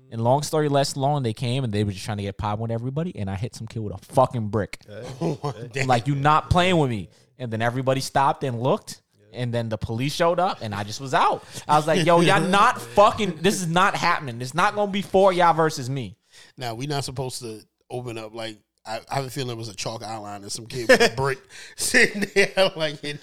And 0.09 0.23
long 0.23 0.41
story 0.43 0.69
less 0.69 0.95
long, 0.95 1.23
they 1.23 1.34
came 1.34 1.65
and 1.65 1.73
they 1.73 1.84
were 1.84 1.91
just 1.91 2.05
trying 2.05 2.17
to 2.17 2.23
get 2.23 2.38
pop 2.38 2.59
with 2.59 2.71
everybody, 2.71 3.13
and 3.17 3.29
I 3.29 3.36
hit 3.36 3.55
some 3.55 3.67
kid 3.67 3.79
with 3.79 3.93
a 3.93 3.97
fucking 3.97 4.47
brick. 4.47 4.79
I'm 5.19 5.88
like, 5.88 6.07
you 6.07 6.15
not 6.15 6.49
playing 6.49 6.77
with 6.77 6.89
me. 6.89 7.09
And 7.38 7.51
then 7.51 7.61
everybody 7.61 7.99
stopped 7.99 8.45
and 8.45 8.61
looked. 8.61 9.01
And 9.34 9.53
then 9.53 9.69
the 9.69 9.77
police 9.77 10.13
showed 10.13 10.39
up 10.39 10.59
and 10.61 10.73
I 10.75 10.84
just 10.84 11.01
was 11.01 11.13
out. 11.13 11.43
I 11.67 11.77
was 11.77 11.88
like, 11.88 12.05
yo, 12.05 12.19
y'all 12.21 12.41
not 12.47 12.82
fucking 12.82 13.38
this 13.41 13.61
is 13.61 13.67
not 13.67 13.95
happening. 13.95 14.41
It's 14.41 14.53
not 14.53 14.75
gonna 14.75 14.91
be 14.91 15.01
four 15.01 15.34
y'all 15.34 15.53
versus 15.53 15.89
me. 15.89 16.17
Now 16.57 16.75
we 16.75 16.88
not 16.88 17.03
supposed 17.03 17.39
to 17.41 17.61
open 17.89 18.17
up 18.17 18.34
like 18.34 18.57
I, 18.86 18.99
I 19.09 19.15
have 19.15 19.25
a 19.25 19.29
feeling 19.29 19.51
it 19.51 19.57
was 19.57 19.69
a 19.69 19.75
chalk 19.75 20.01
outline 20.01 20.41
and 20.41 20.51
some 20.51 20.65
kid 20.65 20.88
with 20.88 21.13
a 21.13 21.13
brick 21.15 21.39
sitting 21.75 22.25
there 22.34 22.71
like 22.75 23.03
and, 23.03 23.19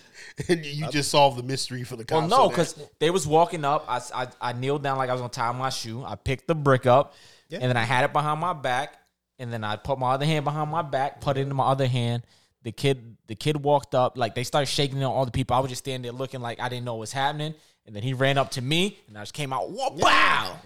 and 0.49 0.65
you 0.65 0.89
just 0.91 1.11
solved 1.11 1.37
the 1.39 1.43
mystery 1.43 1.83
for 1.85 1.97
the 1.97 2.05
cops. 2.05 2.31
Well, 2.31 2.45
no, 2.45 2.49
because 2.49 2.75
they 3.01 3.11
was 3.11 3.27
walking 3.27 3.65
up. 3.65 3.85
I, 3.89 4.01
I, 4.15 4.29
I 4.41 4.53
kneeled 4.53 4.83
down 4.83 4.99
like 4.99 5.11
I 5.11 5.13
was 5.13 5.21
gonna 5.21 5.33
tie 5.33 5.51
my 5.53 5.71
shoe. 5.71 6.05
I 6.05 6.15
picked 6.15 6.47
the 6.47 6.55
brick 6.55 6.87
up, 6.87 7.15
and 7.51 7.63
then 7.63 7.77
I 7.77 7.83
had 7.83 8.05
it 8.05 8.13
behind 8.13 8.41
my 8.41 8.53
back, 8.53 8.95
and 9.41 9.53
then 9.53 9.65
I 9.65 9.77
put 9.77 9.99
my 9.99 10.13
other 10.13 10.27
hand 10.27 10.45
behind 10.45 10.71
my 10.71 10.83
back, 10.83 11.21
put 11.21 11.37
it 11.37 11.41
in 11.41 11.55
my 11.55 11.67
other 11.67 11.89
hand. 11.89 12.23
The 12.63 12.73
kid, 12.73 13.17
the 13.29 13.35
kid 13.35 13.57
walked 13.63 13.95
up, 13.95 14.19
like 14.19 14.35
they 14.35 14.43
started 14.45 14.67
shaking 14.67 14.99
on 15.05 15.13
all 15.13 15.25
the 15.25 15.31
people. 15.31 15.57
I 15.57 15.61
was 15.61 15.71
just 15.71 15.85
standing 15.85 16.03
there 16.03 16.13
looking 16.13 16.41
like 16.41 16.61
I 16.61 16.69
didn't 16.69 16.85
know 16.85 16.95
what 16.95 17.01
was 17.01 17.13
happening, 17.13 17.55
and 17.87 17.95
then 17.95 18.03
he 18.03 18.15
ran 18.15 18.37
up 18.37 18.51
to 18.53 18.63
me, 18.63 18.99
and 19.09 19.17
I 19.17 19.23
just 19.23 19.33
came 19.35 19.53
out, 19.53 19.71
whoa, 19.71 19.91
wow. 19.93 20.57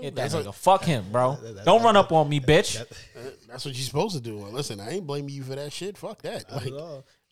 Hit 0.00 0.16
that 0.16 0.30
nigga. 0.30 0.54
Fuck 0.54 0.84
him, 0.84 1.04
bro. 1.12 1.38
Don't 1.64 1.82
run 1.82 1.96
up 1.96 2.10
on 2.12 2.28
me, 2.28 2.40
bitch. 2.40 2.84
That's 3.48 3.64
what 3.64 3.74
you're 3.74 3.84
supposed 3.84 4.14
to 4.16 4.20
do. 4.20 4.38
Well, 4.38 4.50
listen, 4.50 4.80
I 4.80 4.90
ain't 4.90 5.06
blaming 5.06 5.30
you 5.34 5.42
for 5.44 5.54
that 5.54 5.72
shit. 5.72 5.96
Fuck 5.96 6.22
that. 6.22 6.50
Like, 6.52 6.72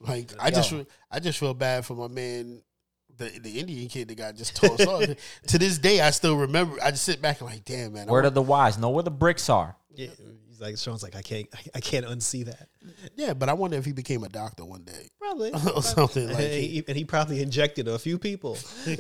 like 0.00 0.32
I 0.40 0.50
just 0.50 0.70
feel- 0.70 0.86
I 1.10 1.18
just 1.20 1.38
feel 1.38 1.54
bad 1.54 1.84
for 1.84 1.94
my 1.94 2.08
man, 2.08 2.62
the 3.16 3.30
the 3.40 3.58
Indian 3.60 3.88
kid 3.88 4.08
that 4.08 4.16
got 4.16 4.36
just 4.36 4.56
tossed 4.56 4.86
off. 4.86 5.04
To 5.48 5.58
this 5.58 5.78
day, 5.78 6.00
I 6.00 6.10
still 6.10 6.36
remember. 6.36 6.76
I 6.82 6.92
just 6.92 7.04
sit 7.04 7.20
back 7.20 7.40
and 7.40 7.50
like, 7.50 7.64
damn 7.64 7.92
man. 7.94 8.08
I 8.08 8.12
Word 8.12 8.24
of 8.26 8.34
the 8.34 8.42
wise. 8.42 8.78
Know 8.78 8.90
where 8.90 9.02
the 9.02 9.10
bricks 9.10 9.48
are. 9.50 9.76
Yeah, 9.94 10.06
he's 10.06 10.18
like 10.62 10.78
Sean's 10.78 11.02
like 11.02 11.14
I 11.16 11.22
can't 11.22 11.46
I, 11.54 11.58
I 11.76 11.80
can't 11.80 12.06
unsee 12.06 12.44
that. 12.46 12.68
yeah, 13.16 13.34
but 13.34 13.48
I 13.48 13.52
wonder 13.52 13.76
if 13.76 13.84
he 13.84 13.92
became 13.92 14.24
a 14.24 14.28
doctor 14.28 14.64
one 14.64 14.84
day 14.84 15.08
Probably. 15.18 15.52
or 15.74 15.82
something 15.82 16.28
like. 16.28 16.36
and, 16.36 16.52
he- 16.54 16.68
he, 16.68 16.84
and 16.88 16.96
he 16.96 17.04
probably 17.04 17.42
injected 17.42 17.88
a 17.88 17.98
few 17.98 18.18
people. 18.18 18.56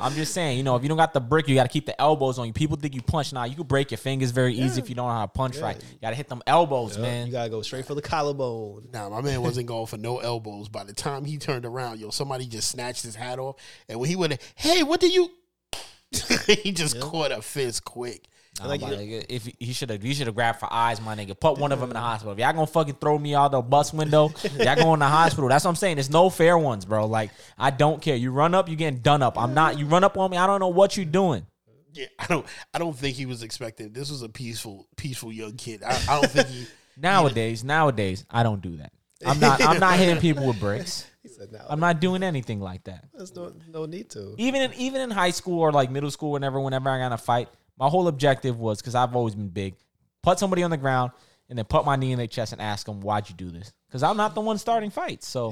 I'm 0.00 0.14
just 0.14 0.32
saying, 0.32 0.56
you 0.56 0.62
know, 0.62 0.76
if 0.76 0.82
you 0.82 0.88
don't 0.88 0.98
got 0.98 1.12
the 1.12 1.20
brick, 1.20 1.48
you 1.48 1.54
got 1.54 1.64
to 1.64 1.68
keep 1.68 1.86
the 1.86 2.00
elbows 2.00 2.38
on 2.38 2.46
you. 2.46 2.52
People 2.52 2.76
think 2.76 2.94
you 2.94 3.02
punch. 3.02 3.32
Now 3.32 3.44
you 3.44 3.54
can 3.56 3.66
break 3.66 3.90
your 3.90 3.98
fingers 3.98 4.30
very 4.30 4.54
easy 4.54 4.80
if 4.80 4.88
you 4.88 4.94
don't 4.94 5.06
know 5.06 5.12
how 5.12 5.22
to 5.26 5.28
punch 5.28 5.58
right. 5.58 5.76
You 5.76 5.98
got 6.00 6.10
to 6.10 6.16
hit 6.16 6.28
them 6.28 6.42
elbows, 6.46 6.96
man. 6.98 7.26
You 7.26 7.32
gotta 7.32 7.50
go 7.50 7.62
straight 7.62 7.86
for 7.86 7.94
the 7.94 8.02
collarbone. 8.02 8.88
Nah, 8.92 9.08
my 9.08 9.20
man 9.20 9.42
wasn't 9.42 9.66
going 9.66 9.86
for 9.86 9.96
no 9.96 10.18
elbows. 10.18 10.68
By 10.68 10.84
the 10.84 10.92
time 10.92 11.24
he 11.24 11.38
turned 11.38 11.64
around, 11.66 11.98
yo, 12.00 12.10
somebody 12.10 12.46
just 12.46 12.68
snatched 12.70 13.02
his 13.02 13.14
hat 13.14 13.38
off, 13.38 13.56
and 13.88 13.98
when 13.98 14.08
he 14.08 14.16
went, 14.16 14.40
hey, 14.54 14.82
what 14.82 15.00
did 15.00 15.12
you? 15.12 15.30
he 16.62 16.72
just 16.72 17.00
caught 17.00 17.30
a 17.32 17.40
fist 17.40 17.84
quick. 17.84 18.26
Nah, 18.60 18.68
Like, 18.68 18.80
my 18.82 18.90
you- 18.92 18.96
nigga, 18.96 19.26
if 19.28 19.48
he 19.58 19.72
should 19.72 19.90
have, 19.90 20.02
he 20.02 20.12
should 20.14 20.26
have 20.26 20.34
grabbed 20.34 20.60
for 20.60 20.68
eyes, 20.72 21.00
my 21.00 21.16
nigga. 21.16 21.38
Put 21.38 21.58
one 21.58 21.72
of 21.72 21.80
them 21.80 21.90
in 21.90 21.94
the 21.94 22.00
hospital. 22.00 22.32
If 22.32 22.38
y'all 22.38 22.52
gonna 22.52 22.66
fucking 22.66 22.96
throw 23.00 23.18
me 23.18 23.34
out 23.34 23.52
the 23.52 23.62
bus 23.62 23.92
window, 23.92 24.30
y'all 24.58 24.76
go 24.76 24.92
in 24.94 25.00
the 25.00 25.08
hospital. 25.08 25.48
That's 25.48 25.64
what 25.64 25.70
I'm 25.70 25.76
saying. 25.76 25.96
There's 25.96 26.10
no 26.10 26.28
fair 26.30 26.58
ones, 26.58 26.84
bro. 26.84 27.06
Like 27.06 27.30
I 27.58 27.70
don't 27.70 28.02
care. 28.02 28.16
You 28.16 28.32
run 28.32 28.54
up, 28.54 28.68
you 28.68 28.76
getting 28.76 29.00
done 29.00 29.22
up. 29.22 29.38
I'm 29.38 29.54
not. 29.54 29.78
You 29.78 29.86
run 29.86 30.04
up 30.04 30.18
on 30.18 30.30
me. 30.30 30.36
I 30.36 30.46
don't 30.46 30.60
know 30.60 30.68
what 30.68 30.96
you're 30.96 31.06
doing. 31.06 31.46
Yeah, 31.92 32.06
I 32.18 32.26
don't. 32.26 32.46
I 32.74 32.78
don't 32.78 32.96
think 32.96 33.16
he 33.16 33.26
was 33.26 33.42
expecting. 33.42 33.92
This 33.92 34.10
was 34.10 34.22
a 34.22 34.28
peaceful, 34.28 34.86
peaceful 34.96 35.32
young 35.32 35.56
kid. 35.56 35.82
I, 35.82 35.98
I 36.08 36.20
don't 36.20 36.30
think 36.30 36.46
he. 36.48 36.66
Nowadays, 36.96 37.64
nowadays, 37.64 38.24
I 38.30 38.42
don't 38.42 38.60
do 38.60 38.76
that. 38.76 38.92
I'm 39.24 39.40
not. 39.40 39.60
I'm 39.62 39.80
not 39.80 39.98
hitting 39.98 40.18
people 40.20 40.46
with 40.46 40.60
bricks. 40.60 41.06
He 41.22 41.28
said, 41.28 41.50
"No, 41.52 41.60
I'm 41.68 41.80
not 41.80 42.00
doing 42.00 42.22
anything 42.22 42.60
like 42.60 42.84
that. 42.84 43.04
there's 43.14 43.34
no 43.34 43.52
no 43.68 43.86
need 43.86 44.08
to." 44.10 44.34
Even 44.38 44.62
in 44.62 44.74
even 44.74 45.00
in 45.00 45.10
high 45.10 45.30
school 45.30 45.60
or 45.60 45.72
like 45.72 45.90
middle 45.90 46.10
school, 46.10 46.32
whenever 46.32 46.60
whenever 46.60 46.88
I 46.90 46.98
got 46.98 47.06
in 47.08 47.12
a 47.12 47.18
fight, 47.18 47.48
my 47.78 47.88
whole 47.88 48.08
objective 48.08 48.58
was 48.58 48.80
because 48.80 48.94
I've 48.94 49.14
always 49.14 49.34
been 49.34 49.48
big, 49.48 49.74
put 50.22 50.38
somebody 50.38 50.62
on 50.62 50.70
the 50.70 50.76
ground 50.76 51.12
and 51.48 51.58
then 51.58 51.64
put 51.64 51.84
my 51.84 51.96
knee 51.96 52.12
in 52.12 52.18
their 52.18 52.26
chest 52.26 52.52
and 52.52 52.62
ask 52.62 52.86
them 52.86 53.00
why'd 53.00 53.28
you 53.28 53.34
do 53.34 53.50
this? 53.50 53.72
Because 53.88 54.02
I'm 54.02 54.16
not 54.16 54.34
the 54.34 54.40
one 54.40 54.58
starting 54.58 54.90
fights. 54.90 55.26
So 55.26 55.50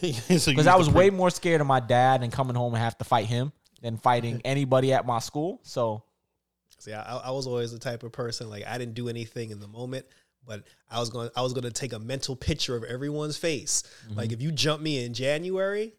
because 0.00 0.66
I 0.66 0.76
was 0.76 0.88
way 0.88 1.10
more 1.10 1.30
scared 1.30 1.60
of 1.60 1.66
my 1.66 1.80
dad 1.80 2.22
and 2.22 2.32
coming 2.32 2.54
home 2.54 2.74
and 2.74 2.82
have 2.82 2.96
to 2.98 3.04
fight 3.04 3.26
him 3.26 3.52
than 3.82 3.96
fighting 3.96 4.40
anybody 4.44 4.92
at 4.92 5.06
my 5.06 5.18
school. 5.18 5.60
So 5.62 6.04
See, 6.78 6.92
I, 6.92 7.16
I 7.16 7.30
was 7.32 7.46
always 7.46 7.72
the 7.72 7.78
type 7.78 8.04
of 8.04 8.12
person 8.12 8.48
like 8.48 8.64
I 8.66 8.78
didn't 8.78 8.94
do 8.94 9.08
anything 9.08 9.50
in 9.50 9.58
the 9.58 9.66
moment, 9.66 10.06
but 10.46 10.62
I 10.88 11.00
was 11.00 11.10
going 11.10 11.28
I 11.36 11.42
was 11.42 11.52
going 11.52 11.64
to 11.64 11.72
take 11.72 11.92
a 11.92 11.98
mental 11.98 12.36
picture 12.36 12.76
of 12.76 12.84
everyone's 12.84 13.36
face. 13.36 13.82
Like 14.08 14.26
mm-hmm. 14.26 14.34
if 14.34 14.42
you 14.42 14.52
jump 14.52 14.80
me 14.80 15.04
in 15.04 15.12
January, 15.12 15.94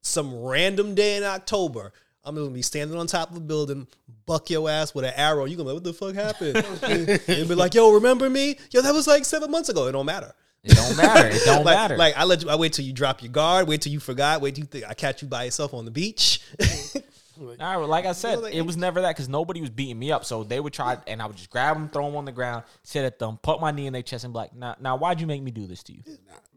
some 0.00 0.34
random 0.34 0.96
day 0.96 1.16
in 1.16 1.22
October, 1.22 1.92
I'm 2.24 2.34
gonna 2.34 2.50
be 2.50 2.62
standing 2.62 2.98
on 2.98 3.06
top 3.06 3.30
of 3.30 3.36
a 3.36 3.40
building, 3.40 3.86
buck 4.26 4.48
your 4.48 4.68
ass 4.70 4.94
with 4.94 5.04
an 5.04 5.12
arrow. 5.14 5.44
You 5.44 5.56
gonna 5.56 5.68
be 5.68 5.74
like, 5.74 5.84
what 5.84 5.84
the 5.84 5.92
fuck 5.92 6.14
happened? 6.14 7.20
and 7.28 7.48
be 7.48 7.54
like, 7.54 7.74
yo, 7.74 7.92
remember 7.92 8.30
me? 8.30 8.56
Yo, 8.70 8.80
that 8.80 8.94
was 8.94 9.06
like 9.06 9.24
seven 9.24 9.50
months 9.50 9.68
ago. 9.68 9.86
It 9.86 9.92
don't 9.92 10.06
matter. 10.06 10.34
it 10.62 10.74
don't 10.74 10.96
matter. 10.96 11.28
It 11.28 11.42
don't 11.44 11.64
like, 11.64 11.76
matter. 11.76 11.96
Like 11.96 12.16
I 12.16 12.24
let 12.24 12.42
you, 12.42 12.48
I 12.48 12.56
wait 12.56 12.72
till 12.72 12.84
you 12.84 12.92
drop 12.92 13.22
your 13.22 13.30
guard. 13.30 13.68
Wait 13.68 13.82
till 13.82 13.92
you 13.92 14.00
forgot. 14.00 14.40
Wait 14.40 14.54
till 14.54 14.62
you 14.62 14.68
think 14.68 14.84
I 14.88 14.94
catch 14.94 15.22
you 15.22 15.28
by 15.28 15.44
yourself 15.44 15.74
on 15.74 15.84
the 15.84 15.90
beach. 15.90 16.40
All 17.38 17.46
right, 17.56 17.76
like 17.88 18.06
I 18.06 18.12
said, 18.12 18.40
like- 18.40 18.54
it 18.54 18.62
was 18.62 18.76
never 18.76 19.00
that 19.02 19.14
because 19.14 19.28
nobody 19.28 19.60
was 19.60 19.70
beating 19.70 19.98
me 19.98 20.12
up. 20.12 20.24
So 20.24 20.44
they 20.44 20.60
would 20.60 20.72
try, 20.72 20.98
and 21.06 21.20
I 21.20 21.26
would 21.26 21.36
just 21.36 21.50
grab 21.50 21.76
them, 21.76 21.88
throw 21.88 22.06
them 22.06 22.16
on 22.16 22.24
the 22.24 22.32
ground, 22.32 22.64
sit 22.82 23.04
at 23.04 23.18
them, 23.18 23.38
put 23.42 23.60
my 23.60 23.70
knee 23.70 23.86
in 23.86 23.92
their 23.92 24.02
chest, 24.02 24.24
and 24.24 24.32
be 24.32 24.38
like, 24.38 24.54
"Now, 24.54 24.76
now, 24.80 24.96
why'd 24.96 25.20
you 25.20 25.26
make 25.26 25.42
me 25.42 25.50
do 25.50 25.66
this 25.66 25.82
to 25.84 25.92
you?" 25.92 26.02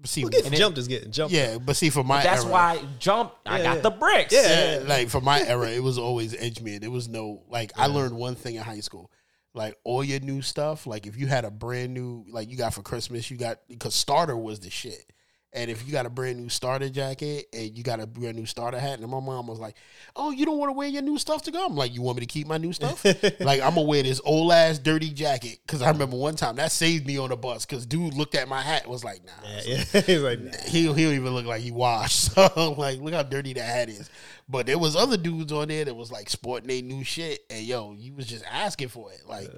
see, 0.03 0.23
getting 0.23 0.53
jumped 0.53 0.77
is 0.77 0.87
getting 0.87 1.11
jumped. 1.11 1.33
yeah, 1.33 1.57
but 1.57 1.75
see, 1.75 1.89
for 1.89 2.03
my 2.03 2.21
That's 2.23 2.43
era, 2.43 2.51
why 2.51 2.79
jump. 2.99 3.33
I 3.45 3.61
got 3.61 3.77
yeah. 3.77 3.81
the 3.81 3.89
bricks. 3.89 4.33
Yeah. 4.33 4.79
Yeah, 4.79 4.83
like 4.87 5.09
for 5.09 5.21
my 5.21 5.41
era, 5.41 5.69
it 5.69 5.83
was 5.83 5.97
always 5.97 6.33
Edgeman. 6.33 6.83
It 6.83 6.91
was 6.91 7.07
no 7.07 7.43
like 7.49 7.71
I 7.75 7.87
learned 7.87 8.15
one 8.15 8.35
thing 8.35 8.55
in 8.55 8.63
high 8.63 8.79
school. 8.79 9.11
Like 9.53 9.75
all 9.83 10.03
your 10.03 10.19
new 10.19 10.41
stuff, 10.41 10.85
like 10.85 11.07
if 11.07 11.17
you 11.17 11.27
had 11.27 11.43
a 11.43 11.51
brand 11.51 11.93
new 11.93 12.25
like 12.29 12.49
you 12.49 12.57
got 12.57 12.73
for 12.73 12.83
Christmas, 12.83 13.31
you 13.31 13.37
got 13.37 13.59
because 13.67 13.95
starter 13.95 14.37
was 14.37 14.59
the 14.59 14.69
shit. 14.69 15.11
And 15.57 15.71
if 15.71 15.87
you 15.87 15.91
got 15.91 16.05
a 16.05 16.09
brand 16.11 16.37
new 16.37 16.49
starter 16.49 16.87
jacket 16.87 17.47
and 17.51 17.75
you 17.75 17.83
got 17.83 17.99
a 17.99 18.05
brand 18.05 18.37
new 18.37 18.45
starter 18.45 18.77
hat, 18.77 18.99
and 18.99 19.09
my 19.09 19.19
mom 19.19 19.47
was 19.47 19.57
like, 19.57 19.75
"Oh, 20.15 20.29
you 20.29 20.45
don't 20.45 20.59
want 20.59 20.69
to 20.69 20.73
wear 20.73 20.87
your 20.87 21.01
new 21.01 21.17
stuff 21.17 21.41
to 21.43 21.51
go?" 21.51 21.65
I'm 21.65 21.75
like, 21.75 21.95
"You 21.95 22.03
want 22.03 22.17
me 22.17 22.27
to 22.27 22.31
keep 22.31 22.45
my 22.45 22.59
new 22.59 22.73
stuff? 22.73 23.03
like 23.39 23.61
I'm 23.61 23.73
gonna 23.73 23.81
wear 23.81 24.03
this 24.03 24.21
old 24.23 24.51
ass 24.51 24.77
dirty 24.77 25.09
jacket 25.09 25.57
because 25.65 25.81
I 25.81 25.89
remember 25.89 26.15
one 26.15 26.35
time 26.35 26.57
that 26.57 26.71
saved 26.71 27.07
me 27.07 27.17
on 27.17 27.29
the 27.29 27.35
bus 27.35 27.65
because 27.65 27.87
dude 27.87 28.13
looked 28.13 28.35
at 28.35 28.47
my 28.47 28.61
hat 28.61 28.83
and 28.83 28.91
was 28.91 29.03
like, 29.03 29.25
"Nah, 29.25 29.31
Yeah, 29.65 29.83
yeah. 29.93 30.01
He's 30.01 30.21
like, 30.21 30.39
nah. 30.41 30.51
he 30.67 30.81
he 30.81 30.85
don't 30.85 31.15
even 31.15 31.33
look 31.33 31.47
like 31.47 31.61
he 31.61 31.71
washed. 31.71 32.17
So 32.37 32.47
I'm 32.55 32.77
like, 32.77 32.99
look 32.99 33.15
how 33.15 33.23
dirty 33.23 33.53
that 33.53 33.65
hat 33.65 33.89
is. 33.89 34.09
But 34.47 34.67
there 34.67 34.77
was 34.77 34.95
other 34.95 35.17
dudes 35.17 35.51
on 35.51 35.69
there 35.69 35.85
that 35.85 35.95
was 35.95 36.11
like 36.11 36.29
sporting 36.29 36.67
their 36.67 36.83
new 36.83 37.03
shit, 37.03 37.39
and 37.49 37.65
yo, 37.65 37.95
you 37.97 38.13
was 38.13 38.27
just 38.27 38.45
asking 38.51 38.89
for 38.89 39.11
it. 39.11 39.21
Like, 39.27 39.49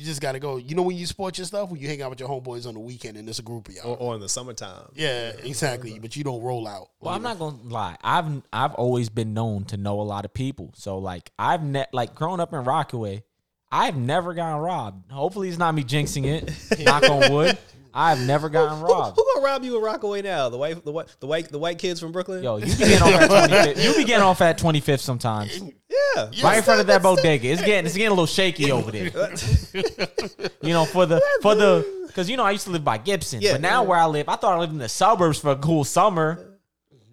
you 0.00 0.06
just 0.06 0.22
gotta 0.22 0.38
go. 0.38 0.56
You 0.56 0.74
know 0.74 0.82
when 0.82 0.96
you 0.96 1.04
sport 1.04 1.36
your 1.36 1.44
stuff, 1.44 1.70
when 1.70 1.78
you 1.78 1.86
hang 1.86 2.00
out 2.00 2.08
with 2.08 2.20
your 2.20 2.28
homeboys 2.28 2.66
on 2.66 2.72
the 2.72 2.80
weekend, 2.80 3.18
and 3.18 3.28
it's 3.28 3.38
a 3.38 3.42
group 3.42 3.68
of 3.68 3.74
y'all. 3.74 3.92
or, 3.92 3.96
or 3.98 4.14
in 4.14 4.20
the 4.20 4.28
summertime. 4.30 4.88
yeah, 4.94 5.32
exactly. 5.44 5.98
But 5.98 6.16
you 6.16 6.24
don't 6.24 6.42
roll 6.42 6.66
out. 6.66 6.88
Well, 7.00 7.14
I'm 7.14 7.22
not 7.22 7.38
gonna 7.38 7.58
lie. 7.64 7.96
I've 8.02 8.42
I've 8.50 8.72
always 8.74 9.10
been 9.10 9.34
known 9.34 9.64
to 9.66 9.76
know 9.76 10.00
a 10.00 10.02
lot 10.02 10.24
of 10.24 10.32
people. 10.32 10.72
So 10.74 10.96
like 10.98 11.30
I've 11.38 11.62
ne- 11.62 11.86
like 11.92 12.14
growing 12.14 12.40
up 12.40 12.54
in 12.54 12.64
Rockaway, 12.64 13.24
I've 13.70 13.96
never 13.96 14.32
gotten 14.32 14.58
robbed. 14.60 15.12
Hopefully, 15.12 15.50
it's 15.50 15.58
not 15.58 15.74
me 15.74 15.84
jinxing 15.84 16.24
it. 16.24 16.80
knock 16.84 17.02
on 17.02 17.30
wood. 17.32 17.58
I've 17.92 18.20
never 18.26 18.48
gotten 18.48 18.78
Who, 18.78 18.84
robbed. 18.86 19.16
who 19.16 19.24
gonna 19.34 19.44
rob 19.46 19.64
you 19.64 19.76
in 19.76 19.82
Rockaway 19.82 20.22
now? 20.22 20.48
The 20.48 20.56
white, 20.58 20.84
the 20.84 20.92
white, 20.92 21.08
the 21.20 21.26
white, 21.26 21.48
the 21.48 21.58
white 21.58 21.78
kids 21.78 21.98
from 22.00 22.12
Brooklyn. 22.12 22.42
Yo, 22.42 22.56
you 22.58 22.66
be 22.66 22.74
getting 22.76 23.02
off 23.02 23.10
at 23.22 23.30
25th. 23.50 23.84
You 23.84 23.94
be 23.96 24.04
getting 24.04 24.22
off 24.22 24.40
at 24.40 24.58
25th 24.58 25.00
sometimes. 25.00 25.58
yeah, 25.60 26.30
right 26.42 26.58
in 26.58 26.62
front 26.62 26.80
of 26.80 26.86
that 26.86 27.02
bodega. 27.02 27.48
It's 27.48 27.62
getting 27.62 27.86
it's 27.86 27.94
getting 27.96 28.08
a 28.08 28.10
little 28.10 28.26
shaky 28.26 28.70
over 28.72 28.90
there. 28.90 29.04
you 30.62 30.72
know, 30.72 30.84
for 30.84 31.06
the 31.06 31.22
for 31.42 31.54
the 31.54 32.04
because 32.06 32.28
you 32.30 32.36
know 32.36 32.44
I 32.44 32.50
used 32.52 32.64
to 32.64 32.70
live 32.70 32.84
by 32.84 32.98
Gibson, 32.98 33.40
Yeah. 33.40 33.52
but 33.52 33.60
now 33.60 33.82
where 33.84 33.98
I 33.98 34.06
live, 34.06 34.28
I 34.28 34.36
thought 34.36 34.54
I 34.54 34.58
lived 34.58 34.72
in 34.72 34.78
the 34.78 34.88
suburbs 34.88 35.38
for 35.38 35.50
a 35.50 35.56
cool 35.56 35.84
summer. 35.84 36.58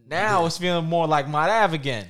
Now 0.08 0.46
it's 0.46 0.58
feeling 0.58 0.86
more 0.86 1.06
like 1.08 1.28
Mott 1.28 1.50
Ave 1.50 1.76
again. 1.76 2.08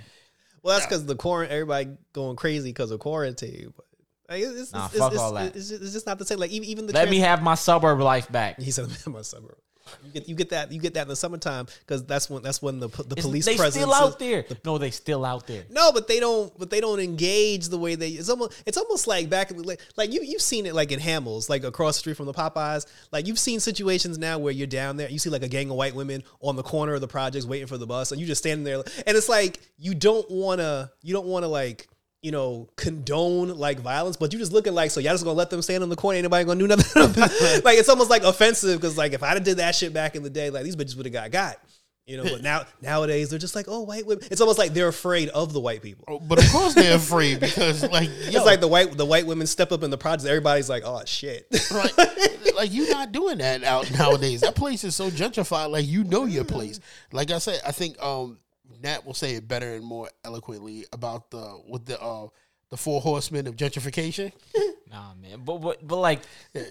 Well, 0.61 0.75
that's 0.75 0.85
because 0.85 1.05
the 1.05 1.15
quarantine. 1.15 1.53
Everybody 1.55 1.89
going 2.13 2.35
crazy 2.35 2.69
because 2.69 2.91
of 2.91 2.99
quarantine. 2.99 3.73
But 3.75 3.85
like, 4.29 4.41
it's, 4.43 4.59
it's, 4.61 4.73
Nah, 4.73 4.85
it's, 4.85 4.97
fuck 4.97 5.11
it's, 5.13 5.21
all 5.21 5.33
that. 5.33 5.55
It's 5.55 5.69
just, 5.69 5.81
it's 5.81 5.93
just 5.93 6.05
not 6.05 6.19
the 6.19 6.25
same. 6.25 6.39
Like 6.39 6.51
even, 6.51 6.67
even 6.67 6.85
the 6.87 6.93
Let 6.93 7.01
trans- 7.03 7.11
me 7.11 7.19
have 7.19 7.41
my 7.41 7.55
suburb 7.55 7.99
life 7.99 8.31
back. 8.31 8.59
He 8.61 8.71
said, 8.71 8.87
"My 9.07 9.21
suburb." 9.21 9.57
You 10.03 10.11
get 10.11 10.27
you 10.27 10.35
get 10.35 10.49
that 10.49 10.69
you 10.73 10.81
get 10.81 10.95
that 10.95 11.03
in 11.03 11.07
the 11.07 11.15
summertime 11.15 11.65
because 11.79 12.03
that's 12.05 12.29
when 12.29 12.43
that's 12.43 12.61
when 12.61 12.81
the 12.81 12.89
the 12.89 13.15
police 13.15 13.45
they 13.45 13.55
presence 13.55 13.75
still 13.85 13.93
is- 13.93 14.01
out 14.01 14.19
there. 14.19 14.43
No, 14.65 14.77
they 14.77 14.91
still 14.91 15.23
out 15.23 15.47
there. 15.47 15.63
No, 15.69 15.93
but 15.93 16.09
they 16.09 16.19
don't. 16.19 16.51
But 16.59 16.69
they 16.69 16.81
don't 16.81 16.99
engage 16.99 17.69
the 17.69 17.77
way 17.77 17.95
they. 17.95 18.09
It's 18.09 18.27
almost. 18.27 18.61
It's 18.65 18.77
almost 18.77 19.07
like 19.07 19.29
back. 19.29 19.49
in 19.49 19.55
the- 19.55 19.63
Like, 19.63 19.79
like 19.95 20.11
you. 20.11 20.19
You've 20.23 20.41
seen 20.41 20.65
it 20.65 20.75
like 20.75 20.91
in 20.91 20.99
Hammels, 20.99 21.47
like 21.49 21.63
across 21.63 21.95
the 21.95 21.99
street 21.99 22.17
from 22.17 22.25
the 22.25 22.33
Popeyes. 22.33 22.85
Like 23.13 23.27
you've 23.27 23.39
seen 23.39 23.61
situations 23.61 24.17
now 24.17 24.39
where 24.39 24.51
you're 24.51 24.67
down 24.67 24.97
there. 24.97 25.09
You 25.09 25.19
see 25.19 25.29
like 25.29 25.43
a 25.43 25.47
gang 25.47 25.69
of 25.69 25.77
white 25.77 25.95
women 25.95 26.21
on 26.41 26.57
the 26.57 26.63
corner 26.63 26.93
of 26.95 26.99
the 26.99 27.07
projects 27.07 27.45
waiting 27.45 27.67
for 27.67 27.77
the 27.77 27.87
bus, 27.87 28.11
and 28.11 28.19
you 28.19 28.27
just 28.27 28.43
standing 28.43 28.65
there. 28.65 28.83
And 29.05 29.15
it's 29.15 29.29
like 29.29 29.61
you 29.77 29.95
don't 29.95 30.29
want 30.29 30.59
to. 30.59 30.91
You 31.01 31.13
don't 31.13 31.27
want 31.27 31.43
to 31.43 31.47
like. 31.47 31.87
You 32.27 32.31
know, 32.33 32.67
condone 32.75 33.57
like 33.57 33.79
violence, 33.79 34.17
but 34.17 34.33
you 34.33 34.39
just 34.39 34.51
looking 34.51 34.73
like 34.73 34.91
so. 34.91 34.99
Y'all 34.99 35.13
just 35.13 35.23
gonna 35.23 35.37
let 35.37 35.49
them 35.49 35.61
stand 35.61 35.81
in 35.81 35.87
the 35.87 35.95
corner? 35.95 36.17
Ain't 36.17 36.23
nobody 36.23 36.43
gonna 36.43 36.59
do 36.59 36.67
nothing? 36.67 37.13
like 37.63 37.77
it's 37.77 37.87
almost 37.87 38.09
like 38.09 38.23
offensive 38.23 38.81
because 38.81 38.97
like 38.97 39.13
if 39.13 39.23
I'd 39.23 39.35
have 39.35 39.45
did 39.45 39.59
that 39.59 39.75
shit 39.75 39.93
back 39.93 40.17
in 40.17 40.23
the 40.23 40.29
day, 40.29 40.49
like 40.49 40.65
these 40.65 40.75
bitches 40.75 40.97
would 40.97 41.05
have 41.05 41.13
got 41.13 41.31
got. 41.31 41.57
You 42.05 42.17
know, 42.17 42.23
but 42.23 42.41
now 42.51 42.65
nowadays 42.81 43.29
they're 43.29 43.39
just 43.39 43.55
like, 43.55 43.67
oh, 43.69 43.81
white 43.83 44.05
women. 44.05 44.25
It's 44.29 44.41
almost 44.41 44.59
like 44.59 44.73
they're 44.73 44.89
afraid 44.89 45.29
of 45.29 45.53
the 45.53 45.61
white 45.61 45.81
people. 45.81 46.19
But 46.27 46.43
of 46.43 46.51
course 46.51 46.73
they're 46.73 46.97
afraid 46.97 47.39
because 47.39 47.81
like 47.91 48.09
yo, 48.09 48.39
It's 48.39 48.45
like 48.45 48.59
the 48.59 48.67
white 48.67 48.97
the 48.97 49.05
white 49.05 49.25
women 49.25 49.47
step 49.47 49.71
up 49.71 49.83
in 49.83 49.89
the 49.89 49.97
project. 49.97 50.27
Everybody's 50.27 50.69
like, 50.69 50.83
oh 50.85 51.03
shit. 51.05 51.47
like, 51.71 52.55
like 52.55 52.73
you're 52.73 52.89
not 52.89 53.13
doing 53.13 53.37
that 53.37 53.63
out 53.63 53.89
nowadays. 53.91 54.41
That 54.41 54.55
place 54.55 54.83
is 54.83 54.95
so 54.95 55.09
gentrified. 55.09 55.69
Like 55.69 55.85
you 55.85 56.03
know 56.03 56.25
your 56.25 56.43
place. 56.43 56.81
Like 57.13 57.31
I 57.31 57.37
said, 57.37 57.61
I 57.65 57.71
think 57.71 58.01
um 58.03 58.39
Nat 58.81 59.05
will 59.05 59.13
say 59.13 59.35
it 59.35 59.47
better 59.47 59.73
and 59.75 59.83
more 59.83 60.09
eloquently 60.23 60.85
about 60.91 61.31
the 61.31 61.61
with 61.67 61.85
the 61.85 62.01
uh 62.01 62.27
the 62.69 62.77
four 62.77 63.01
horsemen 63.01 63.47
of 63.47 63.55
gentrification. 63.55 64.31
Nah, 64.89 65.13
man. 65.21 65.41
But 65.43 65.57
but 65.57 65.85
but 65.85 65.97
like 65.97 66.21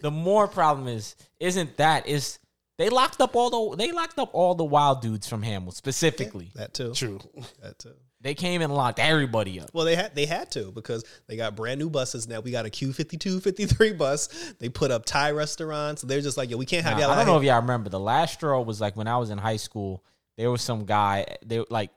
the 0.01 0.11
more 0.11 0.49
problem 0.49 0.89
is 0.89 1.17
isn't 1.39 1.77
that 1.77 2.09
is 2.09 2.39
they 2.79 2.89
locked 2.89 3.21
up 3.21 3.37
all 3.37 3.71
the 3.71 3.77
they 3.77 3.93
locked 3.93 4.19
up 4.19 4.31
all 4.33 4.55
the 4.55 4.65
wild 4.65 5.03
dudes 5.03 5.29
from 5.29 5.43
Hammel 5.43 5.73
specifically. 5.73 6.51
that 6.55 6.73
too. 6.73 6.93
True. 6.95 7.21
That 7.63 7.79
too. 7.79 7.93
They 8.23 8.35
came 8.35 8.63
and 8.63 8.75
locked 8.75 8.99
everybody 8.99 9.61
up. 9.61 9.71
Well, 9.73 9.85
they 9.85 9.95
had 9.95 10.15
they 10.15 10.27
had 10.27 10.51
to 10.53 10.73
because 10.73 11.05
they 11.27 11.37
got 11.37 11.55
brand 11.55 11.79
new 11.79 11.91
buses 11.91 12.27
now. 12.27 12.41
We 12.41 12.51
got 12.51 12.67
a 12.67 12.71
Q52, 12.71 13.43
53 13.43 13.93
bus. 13.93 14.55
They 14.59 14.69
put 14.69 14.91
up 14.91 15.05
Thai 15.05 15.33
restaurants. 15.33 16.03
They're 16.03 16.23
just 16.23 16.37
like, 16.39 16.51
yo, 16.51 16.57
we 16.57 16.67
can't 16.67 16.85
have 16.85 16.97
Now, 16.97 17.05
y'all. 17.05 17.11
I 17.13 17.17
don't 17.17 17.27
know 17.27 17.37
if 17.37 17.45
y'all 17.45 17.61
remember 17.61 17.91
the 17.91 18.01
last 18.01 18.35
straw 18.35 18.61
was 18.63 18.81
like 18.81 18.97
when 18.97 19.07
I 19.07 19.19
was 19.19 19.31
in 19.31 19.39
high 19.39 19.59
school. 19.59 20.03
There 20.37 20.51
was 20.51 20.63
some 20.63 20.85
guy. 20.85 21.37
They 21.45 21.65
like 21.71 21.91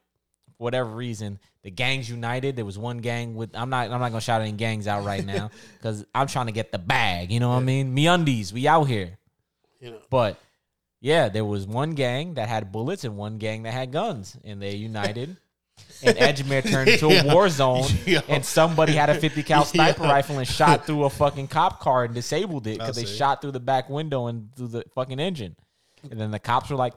for 0.57 0.63
whatever 0.63 0.89
reason 0.89 1.39
the 1.63 1.71
gangs 1.71 2.09
united. 2.09 2.55
There 2.55 2.65
was 2.65 2.77
one 2.77 2.99
gang 2.99 3.35
with. 3.35 3.51
I'm 3.53 3.69
not. 3.69 3.91
I'm 3.91 3.99
not 3.99 4.09
gonna 4.09 4.21
shout 4.21 4.41
any 4.41 4.51
gangs 4.51 4.87
out 4.87 5.05
right 5.05 5.25
now 5.25 5.51
because 5.77 6.05
I'm 6.15 6.27
trying 6.27 6.47
to 6.47 6.51
get 6.51 6.71
the 6.71 6.79
bag. 6.79 7.31
You 7.31 7.39
know 7.39 7.49
what 7.49 7.57
I 7.57 7.61
mean? 7.61 7.93
Me 7.93 8.07
undies. 8.07 8.53
We 8.53 8.67
out 8.67 8.85
here. 8.85 9.17
You 9.79 9.91
know. 9.91 9.99
But 10.09 10.37
yeah, 11.01 11.29
there 11.29 11.45
was 11.45 11.65
one 11.67 11.91
gang 11.91 12.35
that 12.35 12.49
had 12.49 12.71
bullets 12.71 13.03
and 13.03 13.17
one 13.17 13.37
gang 13.37 13.63
that 13.63 13.73
had 13.73 13.91
guns, 13.91 14.37
and 14.43 14.61
they 14.61 14.75
united. 14.75 15.37
and 16.03 16.17
Edgemere 16.17 16.69
turned 16.69 16.89
into 16.89 17.07
a 17.07 17.33
war 17.33 17.47
zone, 17.47 17.85
Yo. 18.05 18.19
and 18.27 18.43
somebody 18.43 18.91
had 18.91 19.09
a 19.09 19.15
50 19.15 19.43
cal 19.43 19.63
sniper 19.63 20.03
Yo. 20.03 20.09
rifle 20.09 20.37
and 20.37 20.47
shot 20.47 20.85
through 20.85 21.05
a 21.05 21.09
fucking 21.09 21.47
cop 21.47 21.79
car 21.79 22.03
and 22.03 22.13
disabled 22.13 22.67
it 22.67 22.79
because 22.79 22.97
they 22.97 23.05
shot 23.05 23.41
through 23.41 23.51
the 23.51 23.61
back 23.61 23.89
window 23.89 24.27
and 24.27 24.53
through 24.55 24.67
the 24.67 24.83
fucking 24.93 25.21
engine. 25.21 25.55
And 26.09 26.19
then 26.19 26.31
the 26.31 26.39
cops 26.39 26.69
were 26.69 26.75
like, 26.75 26.93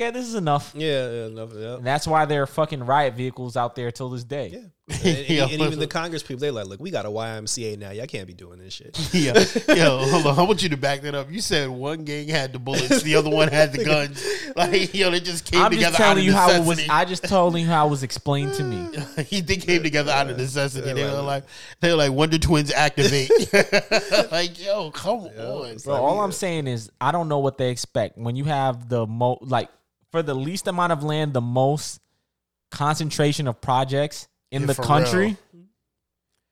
"Okay, 0.00 0.10
this 0.10 0.26
is 0.26 0.34
enough." 0.34 0.72
Yeah, 0.76 1.10
yeah, 1.10 1.26
enough, 1.26 1.50
yeah. 1.54 1.74
And 1.76 1.86
that's 1.86 2.06
why 2.06 2.24
there 2.24 2.42
are 2.42 2.46
fucking 2.46 2.84
riot 2.84 3.14
vehicles 3.14 3.56
out 3.56 3.74
there 3.74 3.90
till 3.90 4.08
this 4.10 4.24
day. 4.24 4.48
Yeah. 4.52 4.58
And, 5.04 5.04
and- 5.18 5.28
Yo, 5.28 5.42
and 5.44 5.52
even 5.60 5.78
the 5.80 5.86
Congress 5.86 6.22
people, 6.22 6.40
they're 6.40 6.50
like, 6.50 6.66
look, 6.66 6.80
we 6.80 6.90
got 6.90 7.04
a 7.04 7.10
YMCA 7.10 7.78
now. 7.78 7.90
Y'all 7.90 8.06
can't 8.06 8.26
be 8.26 8.32
doing 8.32 8.58
this 8.58 8.72
shit. 8.72 8.98
Yeah. 9.12 9.34
Yo, 9.74 9.98
hold 10.06 10.26
on. 10.26 10.38
I 10.38 10.42
want 10.42 10.62
you 10.62 10.70
to 10.70 10.78
back 10.78 11.02
that 11.02 11.14
up. 11.14 11.30
You 11.30 11.42
said 11.42 11.68
one 11.68 12.04
gang 12.04 12.26
had 12.26 12.54
the 12.54 12.58
bullets, 12.58 13.02
the 13.02 13.14
other 13.16 13.28
one 13.28 13.48
had 13.48 13.72
the 13.74 13.84
guns. 13.84 14.24
Like, 14.56 14.94
yo, 14.94 15.10
they 15.10 15.20
just 15.20 15.44
came 15.44 15.60
I'm 15.60 15.70
together 15.72 15.90
just 15.90 16.00
out 16.00 16.04
telling 16.06 16.18
of 16.20 16.24
you 16.24 16.32
how 16.32 16.50
it 16.52 16.64
was. 16.64 16.88
I 16.88 17.04
just 17.04 17.24
told 17.24 17.58
you 17.58 17.66
how 17.66 17.86
it 17.86 17.90
was 17.90 18.02
explained 18.02 18.54
to 18.54 18.64
me. 18.64 18.88
he 19.24 19.42
they 19.42 19.56
came 19.56 19.82
together 19.82 20.10
out 20.10 20.30
of 20.30 20.38
necessity. 20.38 20.90
They 20.90 21.04
were 21.04 21.20
like, 21.20 21.44
they 21.80 21.90
were 21.90 21.96
like 21.96 22.12
Wonder 22.12 22.38
Twins 22.38 22.72
activate. 22.72 23.30
like, 24.32 24.58
yo, 24.64 24.90
come 24.90 25.18
on, 25.38 25.76
Bro, 25.84 25.94
all 25.96 26.20
I'm 26.22 26.32
saying 26.32 26.66
is 26.66 26.90
I 26.98 27.12
don't 27.12 27.28
know 27.28 27.40
what 27.40 27.58
they 27.58 27.70
expect 27.70 28.16
when 28.16 28.36
you 28.36 28.44
have 28.44 28.88
the 28.88 29.06
mo 29.06 29.36
like 29.42 29.68
for 30.10 30.22
the 30.22 30.34
least 30.34 30.66
amount 30.66 30.92
of 30.92 31.02
land, 31.02 31.32
the 31.32 31.40
most 31.40 32.00
concentration 32.70 33.46
of 33.48 33.60
projects 33.60 34.28
in 34.50 34.62
Yeah, 34.62 34.66
the 34.68 34.74
country. 34.82 35.36
real. 35.52 35.64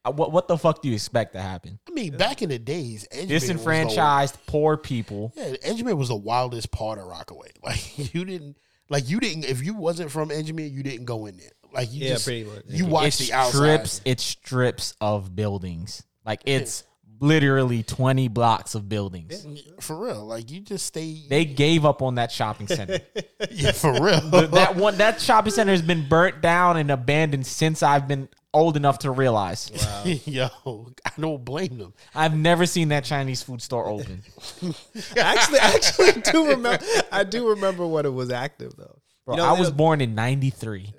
uh, 0.05 0.13
what 0.13 0.33
what 0.33 0.49
the 0.49 0.57
fuck 0.59 0.83
do 0.83 0.89
you 0.89 0.95
expect 0.95 1.33
to 1.35 1.41
happen? 1.41 1.79
I 1.89 1.91
mean, 1.93 2.17
back 2.17 2.43
in 2.43 2.49
the 2.49 2.59
days, 2.59 3.07
Edgemere 3.11 3.19
was 3.19 3.27
the- 3.27 3.27
Disenfranchised, 3.27 4.39
poor 4.47 4.77
people. 4.77 5.33
Yeah, 5.37 5.55
Edgemere 5.65 5.97
was 5.97 6.09
the 6.09 6.17
wildest 6.17 6.71
part 6.71 6.99
of 6.99 7.07
Rockaway. 7.07 7.51
Like 7.63 8.15
you 8.15 8.25
didn't, 8.25 8.57
like 8.89 9.09
you 9.09 9.19
didn't. 9.21 9.45
If 9.45 9.63
you 9.65 9.75
wasn't 9.75 10.11
from 10.11 10.29
Edgemere, 10.31 10.71
you 10.71 10.83
didn't 10.83 11.07
go 11.07 11.27
in 11.27 11.37
there. 11.39 11.51
Like 11.73 11.93
you 11.93 12.05
Yeah, 12.05 12.13
just, 12.15 12.25
pretty 12.25 12.45
much. 12.45 12.63
You 12.69 12.87
watch 12.87 13.09
It's 13.09 13.19
the 13.19 13.33
outside. 13.33 13.57
strips. 13.57 14.01
It's 14.05 14.23
strips 14.23 14.95
of 15.01 15.35
buildings. 15.35 16.03
Like 16.25 16.41
it's 16.47 16.85
literally 17.21 17.83
twenty 17.83 18.29
blocks 18.29 18.75
of 18.75 18.89
buildings. 18.89 19.47
for 19.81 19.97
real. 19.97 20.25
Like 20.25 20.51
you 20.51 20.61
just 20.61 20.87
stay. 20.87 21.23
They 21.29 21.45
gave 21.45 21.85
up 21.85 22.03
on 22.03 22.17
that 22.17 22.31
shopping 22.33 22.67
center. 22.69 23.01
yeah, 23.51 23.73
for 23.73 23.93
real. 23.93 24.21
That 24.21 24.77
one, 24.77 24.99
that 24.99 25.21
shopping 25.21 25.53
center 25.53 25.73
has 25.73 25.83
been 25.83 26.09
burnt 26.09 26.41
down 26.41 26.77
and 26.77 26.91
abandoned 26.91 27.47
since 27.47 27.83
I've 27.83 28.07
been 28.09 28.29
old 28.55 28.77
enough 28.77 29.01
to 29.01 29.11
realize. 29.11 29.71
Yo, 30.25 30.49
I 31.05 31.11
don't 31.21 31.45
blame 31.45 31.79
them. 31.79 31.93
I've 32.15 32.35
never 32.35 32.65
seen 32.67 32.89
that 32.89 33.05
Chinese 33.05 33.43
food 33.43 33.61
store 33.61 33.87
open. 33.87 34.23
actually, 35.17 35.59
actually, 35.59 36.13
do 36.23 36.49
remember. 36.49 36.85
I 37.13 37.25
do 37.25 37.51
remember 37.51 37.87
when 37.87 38.07
it 38.07 38.13
was 38.13 38.31
active 38.31 38.75
though. 38.77 38.99
Bro, 39.27 39.37
You 39.37 39.43
know, 39.43 39.49
I 39.49 39.59
was 39.59 39.71
born 39.71 40.01
in 40.01 40.15
'93. 40.15 40.93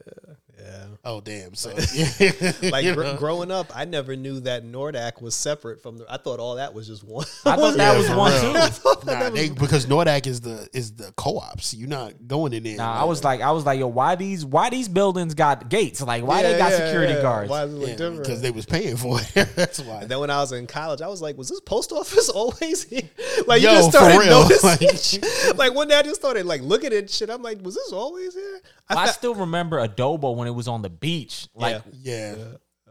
Oh 1.09 1.21
damn! 1.21 1.55
So 1.55 1.69
uh, 1.69 1.75
like 2.69 2.83
You 2.83 2.93
gr- 2.93 3.13
growing 3.17 3.49
up, 3.49 3.71
I 3.73 3.85
never 3.85 4.17
knew 4.17 4.41
that 4.41 4.65
Nordak 4.65 5.21
was 5.21 5.35
separate 5.35 5.81
from 5.81 5.99
the. 5.99 6.05
I 6.11 6.17
thought 6.17 6.41
all 6.41 6.55
that 6.55 6.73
was 6.73 6.85
just 6.85 7.01
one. 7.05 7.25
I 7.45 7.55
thought 7.55 7.77
that 7.77 7.97
was 7.97 8.09
one 8.09 8.33
real. 8.33 8.41
too. 8.53 8.59
I 8.59 8.67
thought 8.67 9.05
that 9.05 9.19
Nah, 9.19 9.29
was- 9.29 9.39
they, 9.39 9.49
because 9.49 9.85
Nordak 9.85 10.27
is 10.27 10.41
the 10.41 10.67
is 10.73 10.91
the 10.91 11.13
co-ops. 11.15 11.73
You're 11.73 11.87
not 11.87 12.27
going 12.27 12.51
in 12.51 12.63
there. 12.63 12.75
Nah, 12.75 13.01
I 13.01 13.05
was 13.05 13.23
like, 13.23 13.39
I 13.39 13.51
was 13.51 13.65
like, 13.65 13.79
yo, 13.79 13.87
why 13.87 14.15
these, 14.15 14.43
why 14.45 14.69
these 14.69 14.89
buildings 14.89 15.33
got 15.33 15.69
gates? 15.69 16.01
Like, 16.01 16.25
why 16.25 16.43
they 16.43 16.57
got 16.57 16.71
yeah, 16.71 16.87
security 16.87 17.13
yeah. 17.13 17.21
guards? 17.21 17.49
Why 17.49 17.63
is 17.63 17.73
it 17.73 17.77
look 17.77 17.89
different? 17.91 18.17
because 18.23 18.41
they 18.41 18.51
was 18.51 18.65
paying 18.65 18.97
for 18.97 19.21
it. 19.21 19.31
That's 19.55 19.79
why. 19.79 20.01
And 20.01 20.09
then 20.09 20.19
when 20.19 20.29
I 20.29 20.41
was 20.41 20.51
in 20.51 20.67
college, 20.67 21.01
I 21.01 21.07
was 21.07 21.21
like, 21.21 21.37
was 21.37 21.47
this 21.47 21.61
post 21.61 21.93
office 21.93 22.27
always 22.29 22.83
here? 22.83 23.03
Like 23.47 23.61
Yo, 23.61 23.71
you 23.71 23.77
just 23.77 23.91
started 23.91 24.29
noticing. 24.29 25.21
like- 25.47 25.57
like 25.57 25.73
one 25.73 25.87
day 25.87 25.95
I 25.95 26.01
just 26.01 26.19
started 26.19 26.45
like 26.45 26.61
looking 26.63 26.91
at 26.91 27.09
shit. 27.09 27.29
I'm 27.29 27.41
like, 27.41 27.61
was 27.63 27.75
this 27.75 27.93
always 27.93 28.33
here? 28.33 28.59
I, 28.89 29.07
fe- 29.07 29.11
still 29.11 29.35
remember 29.35 29.85
Addabbo 29.85 30.35
when 30.35 30.47
it 30.47 30.51
was 30.51 30.67
on 30.67 30.81
the 30.81 30.89
beach, 30.89 31.47
like, 31.53 31.81
yeah. 31.91 32.35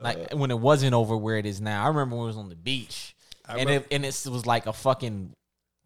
like 0.01 0.33
when 0.33 0.51
it 0.51 0.59
wasn't 0.59 0.95
over 0.95 1.17
where 1.17 1.39
it 1.39 1.47
is 1.47 1.61
now. 1.61 1.85
I 1.85 1.89
remember 1.89 2.17
when 2.17 2.25
it 2.25 2.29
was 2.29 2.37
on 2.37 2.49
the 2.49 2.57
beach, 2.57 3.15
and 3.49 3.71
it 3.71 3.87
and 3.91 4.05
it 4.05 4.27
was 4.31 4.47
like 4.47 4.67
a 4.67 4.73
fucking, 4.73 5.33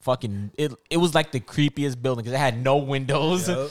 fucking. 0.00 0.52
It 0.56 0.72
it 0.90 0.96
was 0.96 1.14
like 1.14 1.32
the 1.32 1.40
creepiest 1.40 2.00
building 2.00 2.24
because 2.24 2.34
it 2.34 2.42
had 2.42 2.62
no 2.62 2.78
windows. 2.78 3.48
Yup. 3.48 3.70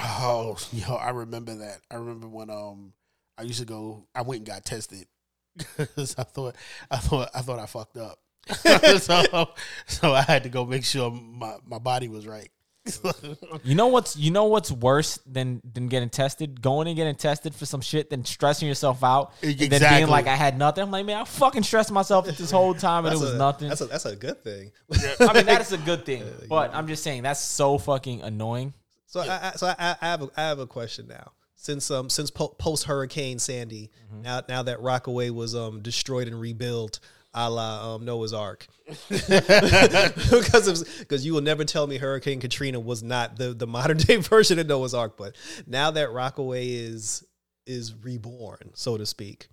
Oh, 0.00 0.56
yo, 0.72 0.94
I 0.94 1.10
remember 1.10 1.56
that. 1.56 1.80
I 1.90 1.96
remember 1.96 2.28
when 2.28 2.50
um 2.50 2.92
I 3.36 3.42
used 3.42 3.60
to 3.60 3.66
go. 3.66 4.06
I 4.14 4.22
went 4.22 4.40
and 4.40 4.46
got 4.46 4.64
tested 4.64 5.06
because 5.76 6.14
I 6.18 6.22
thought 6.22 6.56
I 6.90 6.98
thought 6.98 7.30
I 7.34 7.40
thought 7.40 7.58
I 7.58 7.66
fucked 7.66 7.96
up. 7.96 8.18
so 9.00 9.48
so 9.86 10.12
I 10.12 10.22
had 10.22 10.44
to 10.44 10.48
go 10.48 10.64
make 10.64 10.84
sure 10.84 11.10
my 11.10 11.56
my 11.66 11.78
body 11.78 12.08
was 12.08 12.26
right. 12.26 12.50
You 13.64 13.74
know 13.74 13.88
what's 13.88 14.16
you 14.16 14.30
know 14.30 14.44
what's 14.44 14.70
worse 14.70 15.18
than 15.26 15.60
than 15.74 15.88
getting 15.88 16.08
tested? 16.10 16.60
Going 16.62 16.86
and 16.88 16.96
getting 16.96 17.14
tested 17.16 17.54
for 17.54 17.66
some 17.66 17.80
shit, 17.80 18.08
than 18.10 18.24
stressing 18.24 18.66
yourself 18.68 19.02
out, 19.04 19.32
and 19.42 19.58
then 19.58 19.80
being 19.98 20.08
like, 20.08 20.26
I 20.26 20.34
had 20.36 20.56
nothing. 20.58 20.84
I'm 20.84 20.90
like, 20.90 21.04
man, 21.06 21.18
I 21.20 21.24
fucking 21.24 21.62
stressed 21.64 21.90
myself 21.90 22.26
this 22.26 22.50
whole 22.50 22.74
time, 22.74 23.04
and 23.06 23.14
it 23.14 23.18
was 23.20 23.34
a- 23.34 23.38
nothing. 23.38 23.68
That's 23.68 23.80
a 23.80 23.86
that's 23.86 24.06
a 24.06 24.16
good 24.16 24.42
thing. 24.42 24.72
I 25.20 25.32
mean, 25.32 25.46
that 25.46 25.60
is 25.60 25.72
a 25.72 25.78
good 25.78 26.04
thing, 26.06 26.24
but 26.48 26.74
I'm 26.74 26.86
just 26.86 27.02
saying 27.02 27.22
that's 27.22 27.40
so 27.40 27.78
fucking 27.78 28.22
annoying. 28.22 28.72
So 29.06 29.20
I, 29.20 29.48
I, 29.48 29.52
so 29.56 29.66
I, 29.66 29.96
I 30.00 30.06
have 30.08 30.22
a, 30.22 30.28
I 30.36 30.42
have 30.42 30.58
a 30.58 30.66
question 30.66 31.08
now. 31.08 31.32
Since 31.60 31.90
um 31.90 32.08
since 32.08 32.30
po- 32.30 32.48
post 32.58 32.84
Hurricane 32.84 33.38
Sandy, 33.40 33.90
Mm-hmm. 34.12 34.22
now 34.22 34.42
now 34.48 34.62
that 34.62 34.80
Rockaway 34.80 35.30
was 35.30 35.54
um 35.56 35.80
destroyed 35.82 36.28
and 36.28 36.40
rebuilt, 36.40 37.00
a 37.46 37.50
la 37.50 37.94
um, 37.94 38.04
Noah's 38.04 38.32
Ark, 38.32 38.66
because 39.08 40.84
because 40.98 41.24
you 41.24 41.34
will 41.34 41.40
never 41.40 41.64
tell 41.64 41.86
me 41.86 41.98
Hurricane 41.98 42.40
Katrina 42.40 42.80
was 42.80 43.02
not 43.02 43.36
the 43.36 43.54
the 43.54 43.66
modern 43.66 43.98
day 43.98 44.16
version 44.16 44.58
of 44.58 44.66
Noah's 44.66 44.94
Ark. 44.94 45.16
But 45.16 45.36
now 45.66 45.90
that 45.92 46.10
Rockaway 46.10 46.68
is 46.68 47.24
is 47.66 47.94
reborn, 47.94 48.70
so 48.74 48.96
to 48.96 49.06
speak, 49.06 49.48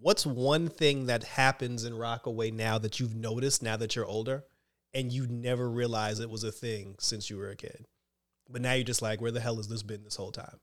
what's 0.00 0.24
one 0.24 0.68
thing 0.68 1.06
that 1.06 1.24
happens 1.24 1.84
in 1.84 1.94
Rockaway 1.94 2.50
now 2.50 2.78
that 2.78 3.00
you've 3.00 3.16
noticed 3.16 3.62
now 3.62 3.76
that 3.76 3.96
you're 3.96 4.06
older, 4.06 4.44
and 4.94 5.12
you 5.12 5.26
never 5.26 5.68
realized 5.68 6.20
it 6.20 6.30
was 6.30 6.44
a 6.44 6.52
thing 6.52 6.94
since 7.00 7.28
you 7.28 7.36
were 7.36 7.50
a 7.50 7.56
kid? 7.56 7.86
But 8.48 8.62
now 8.62 8.74
you're 8.74 8.84
just 8.84 9.02
like, 9.02 9.20
where 9.20 9.30
the 9.30 9.40
hell 9.40 9.56
has 9.56 9.68
this 9.68 9.82
been 9.82 10.04
this 10.04 10.16
whole 10.16 10.32
time? 10.32 10.60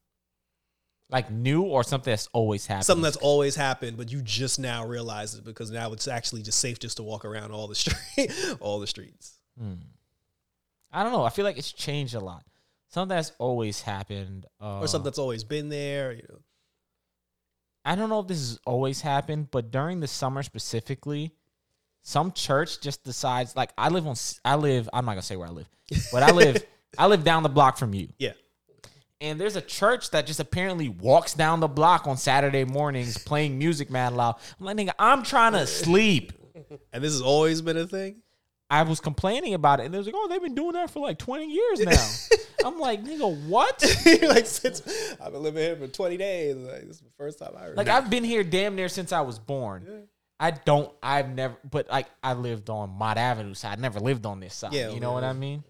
Like 1.10 1.30
new 1.30 1.62
or 1.62 1.84
something 1.84 2.12
that's 2.12 2.30
always 2.34 2.66
happened. 2.66 2.86
Something 2.86 3.04
that's 3.04 3.18
always 3.18 3.56
happened, 3.56 3.96
but 3.96 4.12
you 4.12 4.22
just 4.22 4.58
now 4.60 4.86
realize 4.86 5.36
it 5.36 5.44
because 5.44 5.70
now 5.70 5.94
it's 5.94 6.08
actually 6.08 6.42
just 6.42 6.60
safe 6.60 6.80
just 6.80 6.98
to 6.98 7.04
walk 7.04 7.26
around 7.26 7.52
all 7.52 7.68
the 7.68 7.76
street, 7.76 8.32
all 8.60 8.80
the 8.80 8.88
streets. 8.88 9.38
I 10.92 11.04
don't 11.04 11.12
know. 11.12 11.24
I 11.24 11.30
feel 11.30 11.46
like 11.46 11.58
it's 11.58 11.72
changed 11.72 12.16
a 12.16 12.20
lot. 12.20 12.44
Something 12.90 13.16
that's 13.16 13.34
always 13.38 13.82
happened, 13.82 14.46
uh, 14.62 14.80
or 14.80 14.88
something 14.88 15.06
that's 15.06 15.20
always 15.20 15.44
been 15.44 15.70
there. 15.70 16.14
You 16.14 16.24
know. 16.30 16.40
I 17.84 17.96
don't 17.96 18.10
know 18.10 18.22
if 18.22 18.28
this 18.28 18.40
has 18.40 18.60
always 18.66 19.02
happened, 19.02 19.52
but 19.52 19.70
during 19.70 20.00
the 20.00 20.08
summer 20.08 20.42
specifically, 20.42 21.36
some 22.02 22.32
church 22.32 22.82
just 22.82 23.04
decides. 23.04 23.56
Like 23.56 23.72
I 23.78 23.90
live 23.90 24.08
on, 24.08 24.16
I 24.44 24.56
live. 24.56 24.90
I'm 24.92 25.06
not 25.06 25.12
gonna 25.12 25.22
say 25.22 25.36
where 25.36 25.48
I 25.48 25.52
live, 25.52 25.70
but 26.12 26.24
I 26.24 26.32
live. 26.32 26.66
I 26.98 27.08
live 27.08 27.24
down 27.24 27.44
the 27.44 27.50
block 27.50 27.78
from 27.78 27.94
you. 27.94 28.08
Yeah. 28.18 28.32
And 29.22 29.40
there's 29.40 29.56
a 29.56 29.62
church 29.62 30.12
that 30.12 30.28
just 30.28 30.40
apparently 30.40 30.90
walks 30.90 31.34
down 31.34 31.62
the 31.62 31.68
block 31.68 32.06
on 32.06 32.18
Saturday 32.18 32.66
mornings 32.66 33.18
playing 33.18 33.58
music 33.58 33.90
mad 33.90 34.14
loud. 34.14 34.36
I'm 34.60 34.66
like, 34.66 34.78
nigga, 34.78 34.94
I'm 35.00 35.24
trying 35.24 35.54
to 35.54 35.66
sleep. 35.66 36.34
And 36.92 37.04
this 37.04 37.14
has 37.14 37.22
always 37.22 37.62
been 37.62 37.78
a 37.78 37.88
thing. 37.88 38.22
I 38.70 38.82
was 38.84 39.00
complaining 39.00 39.54
about 39.54 39.80
it, 39.80 39.86
and 39.86 39.94
they 39.94 39.98
was 39.98 40.08
like, 40.08 40.16
"Oh, 40.18 40.28
they've 40.28 40.42
been 40.42 40.56
doing 40.56 40.74
that 40.74 40.90
for 40.90 41.00
like 41.00 41.20
20 41.20 41.52
years 41.52 41.80
now." 41.82 42.38
I'm 42.66 42.80
like, 42.80 43.04
"Nigga, 43.04 43.48
what?" 43.48 43.84
like 44.24 44.48
since 44.48 44.82
I've 45.22 45.32
been 45.34 45.44
living 45.44 45.62
here 45.62 45.76
for 45.76 45.88
20 45.88 46.18
days, 46.18 46.56
like, 46.56 46.82
this 46.82 46.96
is 46.96 47.02
the 47.02 47.12
first 47.16 47.38
time 47.38 47.52
I 47.56 47.62
heard. 47.62 47.78
Like 47.78 47.88
it. 47.88 47.94
I've 47.94 48.10
been 48.10 48.24
here 48.24 48.44
damn 48.44 48.76
near 48.76 48.90
since 48.90 49.12
I 49.12 49.22
was 49.22 49.38
born. 49.38 50.08
I 50.40 50.52
don't. 50.52 50.92
I've 51.02 51.30
never. 51.30 51.56
But 51.70 51.90
like 51.90 52.08
I 52.24 52.34
lived 52.34 52.70
on 52.72 52.90
Mott 52.90 53.18
Avenue 53.18 53.54
side. 53.54 53.78
I 53.78 53.82
never 53.82 54.00
lived 54.00 54.26
on 54.26 54.40
this 54.40 54.56
side. 54.56 54.74
Yeah, 54.74 54.90
you 54.90 55.00
know 55.00 55.14
what. 55.14 55.24
I 55.24 55.34
mean? 55.34 55.64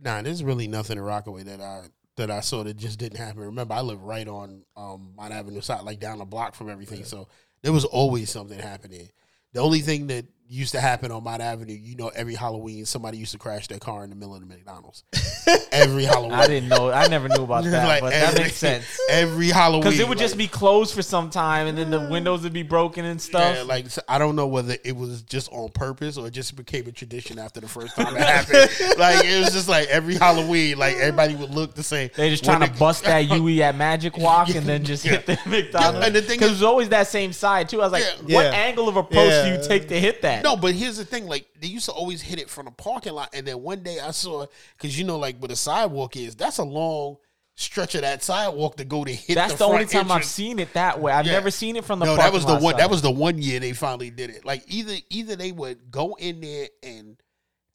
Nah, 0.00 0.20
there's 0.20 0.44
really 0.44 0.68
nothing 0.68 0.98
in 0.98 1.04
Rockaway 1.04 1.44
that 1.44 1.60
I 1.60 1.84
that 2.22 2.30
I 2.30 2.40
saw 2.40 2.62
that 2.62 2.76
just 2.76 2.98
didn't 2.98 3.18
happen. 3.18 3.42
Remember, 3.42 3.74
I 3.74 3.80
live 3.80 4.02
right 4.02 4.26
on 4.26 4.62
um 4.76 5.12
Mott 5.16 5.32
Avenue 5.32 5.60
side, 5.60 5.82
like 5.82 6.00
down 6.00 6.18
the 6.18 6.24
block 6.24 6.54
from 6.54 6.70
everything. 6.70 7.04
So 7.04 7.28
there 7.62 7.72
was 7.72 7.84
always 7.84 8.30
something 8.30 8.58
happening. 8.58 9.08
The 9.52 9.60
only 9.60 9.80
thing 9.80 10.06
that 10.06 10.24
used 10.52 10.72
to 10.72 10.80
happen 10.80 11.10
on 11.10 11.24
Mott 11.24 11.40
Avenue, 11.40 11.72
you 11.72 11.96
know, 11.96 12.08
every 12.14 12.34
Halloween 12.34 12.84
somebody 12.84 13.16
used 13.18 13.32
to 13.32 13.38
crash 13.38 13.66
their 13.68 13.78
car 13.78 14.04
in 14.04 14.10
the 14.10 14.16
middle 14.16 14.34
of 14.34 14.40
the 14.40 14.46
McDonald's. 14.46 15.02
every 15.72 16.04
Halloween. 16.04 16.32
I 16.32 16.46
didn't 16.46 16.68
know. 16.68 16.90
I 16.90 17.08
never 17.08 17.28
knew 17.28 17.42
about 17.44 17.64
that, 17.64 17.86
Like, 17.88 18.00
but 18.02 18.10
that 18.10 18.34
makes 18.34 18.54
sense. 18.56 18.84
Every 19.08 19.48
Halloween. 19.48 19.82
Because 19.82 19.98
it 19.98 20.08
would 20.08 20.18
just 20.18 20.36
be 20.36 20.46
closed 20.46 20.94
for 20.94 21.02
some 21.02 21.30
time, 21.30 21.66
and 21.66 21.76
then 21.78 21.90
the 21.90 22.00
windows 22.00 22.42
would 22.42 22.52
be 22.52 22.62
broken 22.62 23.04
and 23.04 23.20
stuff. 23.20 23.56
Yeah, 23.56 23.62
like 23.62 23.88
so 23.90 24.02
I 24.08 24.18
don't 24.18 24.36
know 24.36 24.46
whether 24.46 24.76
it 24.84 24.94
was 24.96 25.22
just 25.22 25.50
on 25.52 25.70
purpose 25.70 26.16
or 26.18 26.26
it 26.26 26.32
just 26.32 26.54
became 26.56 26.86
a 26.86 26.92
tradition 26.92 27.38
after 27.38 27.60
the 27.60 27.68
first 27.68 27.96
time 27.96 28.14
it 28.16 28.20
happened. 28.22 28.98
like 28.98 29.24
it 29.24 29.40
was 29.40 29.52
just 29.52 29.68
like 29.68 29.88
every 29.88 30.16
Halloween, 30.16 30.78
like 30.78 30.96
everybody 30.96 31.34
would 31.34 31.50
look 31.50 31.74
the 31.74 31.82
same. 31.82 32.10
they 32.16 32.28
just 32.30 32.44
trying 32.44 32.60
to 32.60 32.66
it- 32.66 32.78
bust 32.78 33.04
that 33.04 33.20
UE 33.30 33.62
at 33.62 33.74
Magic 33.74 34.16
Walk 34.18 34.50
and 34.54 34.66
then 34.66 34.84
just 34.84 35.04
hit 35.04 35.24
the 35.26 35.38
McDonald's. 35.46 35.98
Yeah, 36.00 36.06
and 36.06 36.14
the 36.14 36.22
thing 36.22 36.38
because 36.38 36.52
is- 36.52 36.60
it 36.60 36.64
was 36.64 36.70
always 36.70 36.88
that 36.90 37.06
same 37.06 37.32
side 37.32 37.68
too. 37.68 37.80
I 37.80 37.84
was 37.84 37.92
like, 37.92 38.04
Yeah. 38.26 38.36
what 38.36 38.44
Yeah. 38.44 38.50
angle 38.52 38.88
of 38.88 38.96
approach 38.96 39.44
do 39.44 39.52
you 39.52 39.66
take 39.66 39.88
to 39.88 39.98
hit 39.98 40.20
that? 40.22 40.41
No, 40.42 40.56
but 40.56 40.74
here's 40.74 40.96
the 40.96 41.04
thing: 41.04 41.26
like 41.26 41.46
they 41.60 41.68
used 41.68 41.86
to 41.86 41.92
always 41.92 42.20
hit 42.22 42.38
it 42.40 42.50
from 42.50 42.66
the 42.66 42.70
parking 42.72 43.12
lot, 43.12 43.30
and 43.34 43.46
then 43.46 43.62
one 43.62 43.82
day 43.82 43.98
I 44.00 44.10
saw 44.10 44.46
because 44.76 44.98
you 44.98 45.04
know, 45.04 45.18
like 45.18 45.38
where 45.38 45.48
the 45.48 45.56
sidewalk 45.56 46.16
is, 46.16 46.34
that's 46.34 46.58
a 46.58 46.64
long 46.64 47.16
stretch 47.56 47.94
of 47.94 48.00
that 48.00 48.22
sidewalk 48.22 48.76
to 48.76 48.84
go 48.84 49.04
to 49.04 49.12
hit. 49.12 49.34
That's 49.34 49.52
the, 49.54 49.58
the, 49.58 49.64
only 49.64 49.84
front 49.86 50.08
time 50.08 50.12
I've 50.12 50.24
seen 50.24 50.58
it 50.58 50.72
that 50.74 51.00
way. 51.00 51.12
I've 51.12 51.26
Yeah. 51.26 51.32
never 51.32 51.50
seen 51.50 51.76
it 51.76 51.84
from 51.84 51.98
the. 51.98 52.06
No, 52.06 52.16
that 52.16 52.32
was 52.32 52.44
the 52.46 52.54
one. 52.56 52.74
side. 52.74 52.80
That 52.80 52.90
was 52.90 53.02
the 53.02 53.10
one 53.10 53.40
year 53.40 53.60
they 53.60 53.72
finally 53.72 54.10
did 54.10 54.30
it. 54.30 54.44
Like 54.44 54.64
either 54.68 54.94
either 55.10 55.36
they 55.36 55.52
would 55.52 55.90
go 55.90 56.14
in 56.14 56.40
there 56.40 56.68
and 56.82 57.16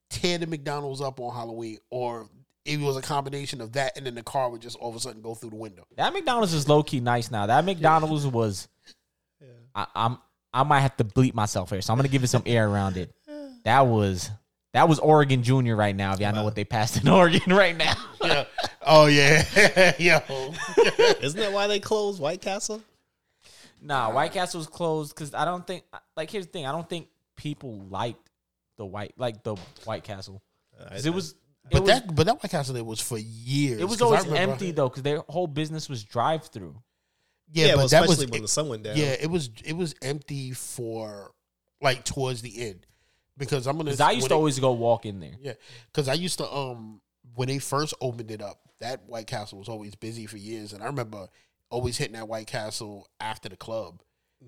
tear 0.09 0.37
the 0.37 0.47
McDonald's 0.47 1.01
up 1.01 1.19
on 1.19 1.33
Halloween, 1.33 1.77
or 1.89 2.27
it 2.65 2.79
was 2.79 2.97
a 2.97 3.01
combination 3.01 3.61
of 3.61 3.73
that, 3.73 3.95
and 3.97 4.05
then 4.05 4.15
the 4.15 4.23
car 4.23 4.49
would 4.49 4.61
just 4.61 4.77
all 4.77 4.89
of 4.89 4.95
a 4.95 4.99
sudden 4.99 5.21
go 5.21 5.35
through 5.35 5.51
the 5.51 5.55
window. 5.55 5.85
That 5.95 6.13
McDonald's 6.13 6.53
is 6.53 6.67
low 6.67 6.83
key 6.83 6.99
nice 6.99 7.31
now. 7.31 7.45
That 7.45 7.63
McDonald's 7.65 8.27
was. 8.27 8.67
I, 9.75 9.85
I'm. 9.95 10.17
I 10.59 10.63
might 10.63 10.79
have 10.81 10.97
to 10.97 11.03
bleep 11.03 11.33
myself 11.33 11.69
here, 11.69 11.81
so 11.81 11.93
I'm 11.93 11.97
gonna 11.97 12.07
give 12.09 12.23
it 12.23 12.27
some 12.27 12.43
air 12.45 12.67
around 12.69 12.97
it. 12.97 13.13
That 13.63 13.81
was. 13.87 14.29
That 14.73 14.87
was 14.89 14.99
Oregon 14.99 15.41
Junior 15.43 15.75
right 15.75 15.95
now. 15.95 16.13
If 16.13 16.19
y'all 16.19 16.33
know 16.33 16.43
what 16.43 16.53
they 16.55 16.65
passed 16.65 17.01
in 17.01 17.07
Oregon 17.19 17.53
right 17.55 17.75
now. 17.75 17.95
Yeah. 18.23 18.43
Oh 18.85 19.05
yeah, 19.07 19.93
yo. 19.99 20.19
Isn't 21.21 21.39
that 21.39 21.51
why 21.51 21.67
they 21.67 21.79
closed 21.79 22.19
White 22.21 22.41
Castle? 22.41 22.81
Nah, 23.81 24.11
White 24.11 24.33
Castle 24.33 24.59
was 24.59 24.67
closed 24.67 25.15
because 25.15 25.33
I 25.33 25.45
don't 25.45 25.65
think. 25.65 25.83
Like, 26.15 26.29
here's 26.29 26.45
the 26.47 26.51
thing: 26.51 26.65
I 26.65 26.71
don't 26.71 26.87
think 26.87 27.07
people 27.35 27.79
liked 27.89 28.29
the 28.77 28.85
white, 28.85 29.13
like 29.17 29.43
the 29.43 29.55
White 29.85 30.03
Castle. 30.03 30.41
'Cause 30.89 31.05
it 31.05 31.13
was. 31.13 31.31
It 31.31 31.37
But 31.71 31.81
was, 31.83 31.91
that 31.91 32.15
but 32.15 32.25
that 32.27 32.43
White 32.43 32.51
Castle 32.51 32.73
there 32.75 32.83
was 32.83 33.01
for 33.01 33.17
years. 33.17 33.81
it 33.81 33.85
was 33.85 33.97
'cause 33.97 34.01
I 34.03 34.05
always 34.17 34.25
remember- 34.27 34.53
empty 34.53 34.71
though, 34.71 34.89
because 34.89 35.03
their 35.03 35.21
whole 35.27 35.47
business 35.47 35.89
was 35.89 36.03
drive 36.03 36.45
through. 36.47 36.75
Yeah, 37.51 37.67
Yeah, 37.67 37.71
but 37.73 37.77
well, 37.77 37.87
that 37.87 38.01
was 38.01 38.11
especially 38.11 38.31
when 38.31 38.41
the 38.41 38.47
sun 38.47 38.67
went 38.69 38.83
down. 38.83 38.97
Yeah, 38.97 39.15
it 39.19 39.29
was 39.29 39.49
it 39.63 39.73
was 39.73 39.95
empty 40.01 40.51
for 40.51 41.31
like 41.81 42.03
towards 42.03 42.41
the 42.41 42.61
end 42.69 42.85
because 43.37 43.67
I'm 43.67 43.77
gonna. 43.77 43.91
Because 43.91 44.01
I 44.01 44.11
used 44.11 44.27
to 44.27 44.33
it- 44.33 44.37
always 44.37 44.59
go 44.59 44.71
walk 44.73 45.05
in 45.05 45.19
there. 45.19 45.35
Yeah, 45.41 45.53
because 45.91 46.07
I 46.07 46.13
used 46.13 46.37
to 46.39 46.51
um 46.51 47.01
when 47.35 47.47
they 47.47 47.59
first 47.59 47.93
opened 48.01 48.31
it 48.31 48.41
up, 48.41 48.59
that 48.79 49.05
White 49.07 49.27
Castle 49.27 49.59
was 49.59 49.69
always 49.69 49.95
busy 49.95 50.25
for 50.25 50.37
years, 50.37 50.73
and 50.73 50.81
I 50.83 50.87
remember 50.87 51.27
always 51.69 51.97
hitting 51.97 52.13
that 52.15 52.27
White 52.27 52.47
Castle 52.47 53.07
after 53.19 53.49
the 53.49 53.57
club 53.57 54.01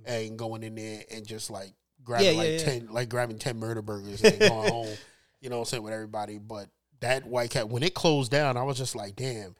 and 0.05 0.37
going 0.37 0.63
in 0.63 0.75
there 0.75 1.03
and 1.11 1.25
just 1.27 1.49
like 1.49 1.73
grabbing 2.03 2.25
Yeah, 2.27 2.31
yeah, 2.31 2.37
like 2.37 2.49
yeah. 2.49 2.57
ten 2.65 2.87
like 2.91 3.09
grabbing 3.09 3.37
ten 3.39 3.57
murder 3.59 3.81
burgers 3.81 4.23
and 4.23 4.39
going 4.39 4.71
home. 4.71 4.87
You 5.41 5.49
know 5.49 5.55
what 5.55 5.61
I'm 5.61 5.65
saying 5.67 5.83
with 5.83 5.93
everybody, 5.93 6.37
but 6.37 6.67
that 6.99 7.25
White 7.25 7.51
Cat 7.51 7.69
when 7.69 7.81
it 7.81 7.93
closed 7.93 8.29
down, 8.29 8.57
I 8.57 8.63
was 8.63 8.77
just 8.77 8.93
like, 8.93 9.15
damn. 9.15 9.55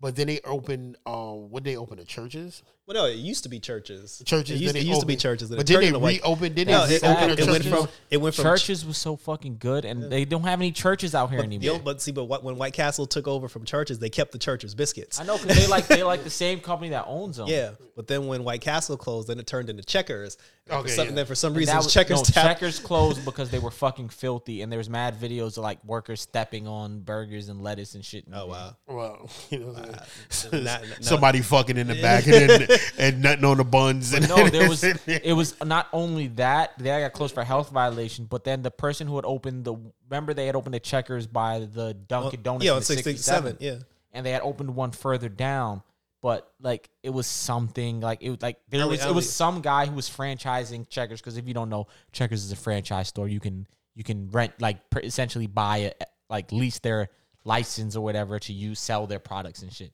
But 0.00 0.14
then 0.14 0.28
they 0.28 0.38
opened, 0.44 0.96
um, 1.06 1.50
when 1.50 1.64
they 1.64 1.76
opened 1.76 1.98
the 1.98 2.04
churches, 2.04 2.62
Well, 2.86 2.94
no, 2.96 3.06
it 3.06 3.16
used 3.16 3.44
to 3.44 3.48
be 3.48 3.60
churches. 3.60 4.22
churches. 4.26 4.60
It 4.60 4.62
used, 4.62 4.76
it 4.76 4.84
used 4.84 5.00
to 5.00 5.06
be 5.06 5.16
churches. 5.16 5.48
but 5.48 5.60
it 5.60 5.66
then 5.66 5.74
turned 5.76 5.82
they 5.84 5.86
into 5.88 5.98
white- 6.00 6.20
reopened. 6.22 6.54
Then 6.56 6.66
No, 6.66 6.86
they 6.86 6.96
it, 6.96 7.02
reopened 7.02 7.30
it, 7.32 7.38
it 7.40 7.46
went 7.50 7.64
from 7.64 7.88
it 8.10 8.16
went 8.18 8.34
from 8.34 8.42
Churches 8.44 8.84
was 8.84 8.98
so 8.98 9.16
fucking 9.16 9.56
good, 9.58 9.86
and 9.86 10.12
they 10.12 10.26
don't 10.26 10.42
have 10.42 10.60
any 10.60 10.70
churches 10.70 11.14
out 11.14 11.30
here 11.30 11.38
But, 11.38 11.46
anymore. 11.46 11.76
you 11.76 11.80
but 11.82 12.02
see, 12.02 12.12
but 12.12 12.24
what, 12.24 12.44
when 12.44 12.56
White 12.56 12.74
Castle 12.74 13.06
took 13.06 13.26
over 13.26 13.48
from 13.48 13.64
churches, 13.64 13.98
they 14.00 14.10
kept 14.10 14.32
the 14.32 14.38
churches 14.38 14.74
biscuits. 14.74 15.18
I 15.18 15.24
know 15.24 15.38
because 15.38 15.56
they 15.56 15.66
like 15.66 15.86
they 15.86 16.02
like 16.02 16.24
the 16.24 16.30
same 16.30 16.60
company 16.60 16.90
that 16.90 17.06
owns 17.06 17.38
them. 17.38 17.46
Yeah, 17.48 17.70
but 17.96 18.06
then 18.06 18.26
when 18.26 18.44
White 18.44 18.60
Castle 18.60 18.98
closed, 18.98 19.28
then 19.28 19.38
it 19.38 19.46
turned 19.46 19.70
into 19.70 19.82
Checkers. 19.82 20.36
Okay, 20.70 20.82
for 20.82 20.88
some, 20.88 21.08
yeah. 21.08 21.14
Then 21.14 21.26
for 21.26 21.34
some 21.34 21.52
reason, 21.54 21.76
was- 21.76 21.92
Checkers 21.92 22.18
no, 22.18 22.22
tapped. 22.24 22.46
Checkers 22.60 22.78
closed 22.80 23.24
because 23.24 23.50
they 23.50 23.58
were 23.58 23.70
fucking 23.70 24.10
filthy, 24.10 24.60
and 24.62 24.70
there 24.70 24.78
was 24.78 24.88
mad 24.90 25.18
videos 25.18 25.56
of 25.56 25.64
like 25.64 25.82
workers 25.84 26.20
stepping 26.20 26.66
on 26.66 27.00
burgers 27.00 27.48
and 27.48 27.62
lettuce 27.62 27.94
and 27.94 28.04
shit. 28.04 28.24
Oh 28.32 28.46
wow! 28.46 28.76
Well, 28.86 29.30
you 29.50 29.58
know, 29.60 29.66
what 29.68 29.86
Not- 30.52 30.62
not- 30.62 30.84
somebody 31.00 31.40
fucking 31.40 31.76
in 31.78 31.86
the 31.86 32.00
back 32.02 32.26
and, 32.26 32.34
then, 32.50 32.73
and 32.98 33.22
nothing 33.22 33.44
on 33.44 33.56
the 33.58 33.64
buns. 33.64 34.12
And 34.12 34.28
No, 34.28 34.48
there 34.48 34.68
was. 34.68 34.84
It 34.84 35.34
was 35.34 35.54
not 35.64 35.88
only 35.92 36.28
that 36.28 36.78
they 36.78 36.88
got 36.88 37.12
closed 37.12 37.34
for 37.34 37.44
health 37.44 37.70
violation, 37.70 38.26
but 38.26 38.44
then 38.44 38.62
the 38.62 38.70
person 38.70 39.06
who 39.06 39.16
had 39.16 39.24
opened 39.24 39.64
the 39.64 39.74
remember 40.08 40.34
they 40.34 40.46
had 40.46 40.56
opened 40.56 40.74
the 40.74 40.80
Checkers 40.80 41.26
by 41.26 41.60
the 41.60 41.94
Dunkin' 41.94 42.40
oh, 42.40 42.42
Donuts. 42.42 42.64
yeah, 42.64 42.72
in 42.72 42.76
on 42.76 42.82
67, 42.82 43.14
67, 43.16 43.56
yeah. 43.60 43.84
and 44.12 44.24
they 44.24 44.30
had 44.30 44.42
opened 44.42 44.74
one 44.74 44.90
further 44.92 45.28
down. 45.28 45.82
But 46.22 46.50
like 46.60 46.88
it 47.02 47.10
was 47.10 47.26
something 47.26 48.00
like 48.00 48.22
it 48.22 48.30
was 48.30 48.40
like 48.40 48.56
there 48.70 48.82
I 48.82 48.86
was 48.86 49.00
mean- 49.00 49.08
I 49.08 49.10
it 49.10 49.14
was 49.14 49.30
some 49.30 49.60
guy 49.60 49.86
who 49.86 49.94
was 49.94 50.08
franchising 50.08 50.88
Checkers 50.88 51.20
because 51.20 51.36
if 51.36 51.46
you 51.46 51.52
don't 51.52 51.68
know, 51.68 51.86
Checkers 52.12 52.44
is 52.44 52.52
a 52.52 52.56
franchise 52.56 53.08
store. 53.08 53.28
You 53.28 53.40
can 53.40 53.66
you 53.94 54.04
can 54.04 54.30
rent 54.30 54.52
like 54.58 54.88
pr- 54.88 55.00
essentially 55.00 55.46
buy 55.46 55.78
it 55.78 56.02
like 56.30 56.50
lease 56.50 56.78
their 56.78 57.10
license 57.44 57.94
or 57.94 58.02
whatever 58.02 58.38
to 58.38 58.52
use 58.54 58.80
sell 58.80 59.06
their 59.06 59.18
products 59.18 59.62
and 59.62 59.70
shit. 59.70 59.92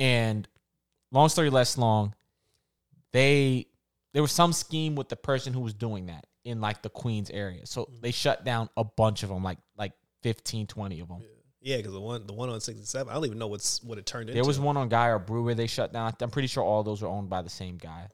And 0.00 0.48
long 1.12 1.28
story 1.28 1.50
less 1.50 1.76
long, 1.78 2.14
they 3.12 3.66
there 4.12 4.22
was 4.22 4.32
some 4.32 4.52
scheme 4.52 4.94
with 4.94 5.08
the 5.08 5.16
person 5.16 5.52
who 5.52 5.60
was 5.60 5.74
doing 5.74 6.06
that 6.06 6.26
in 6.44 6.60
like 6.60 6.82
the 6.82 6.88
Queens 6.88 7.30
area. 7.30 7.66
So 7.66 7.84
Mm-hmm. 7.84 8.00
they 8.00 8.10
shut 8.10 8.44
down 8.44 8.68
a 8.76 8.84
bunch 8.84 9.22
of 9.22 9.28
them, 9.28 9.42
like 9.44 9.58
like 9.76 9.92
15, 10.22 10.66
20 10.66 11.00
of 11.00 11.08
them. 11.08 11.22
Yeah, 11.62 11.76
because 11.76 11.92
the 11.92 12.00
one 12.00 12.26
the 12.26 12.32
one 12.32 12.48
on 12.48 12.60
67, 12.60 13.10
I 13.10 13.14
don't 13.14 13.26
even 13.26 13.38
know 13.38 13.46
what's 13.48 13.82
what 13.82 13.98
it 13.98 14.06
turned 14.06 14.30
into. 14.30 14.34
There 14.34 14.46
was 14.46 14.58
one 14.58 14.76
on 14.76 14.88
Guy 14.88 15.10
R. 15.10 15.18
Brewer 15.18 15.54
they 15.54 15.66
shut 15.66 15.92
down. 15.92 16.14
I'm 16.20 16.30
pretty 16.30 16.48
sure 16.48 16.64
all 16.64 16.82
those 16.82 17.02
were 17.02 17.08
owned 17.08 17.28
by 17.28 17.42
the 17.42 17.50
same 17.50 17.76
guy. 17.76 18.08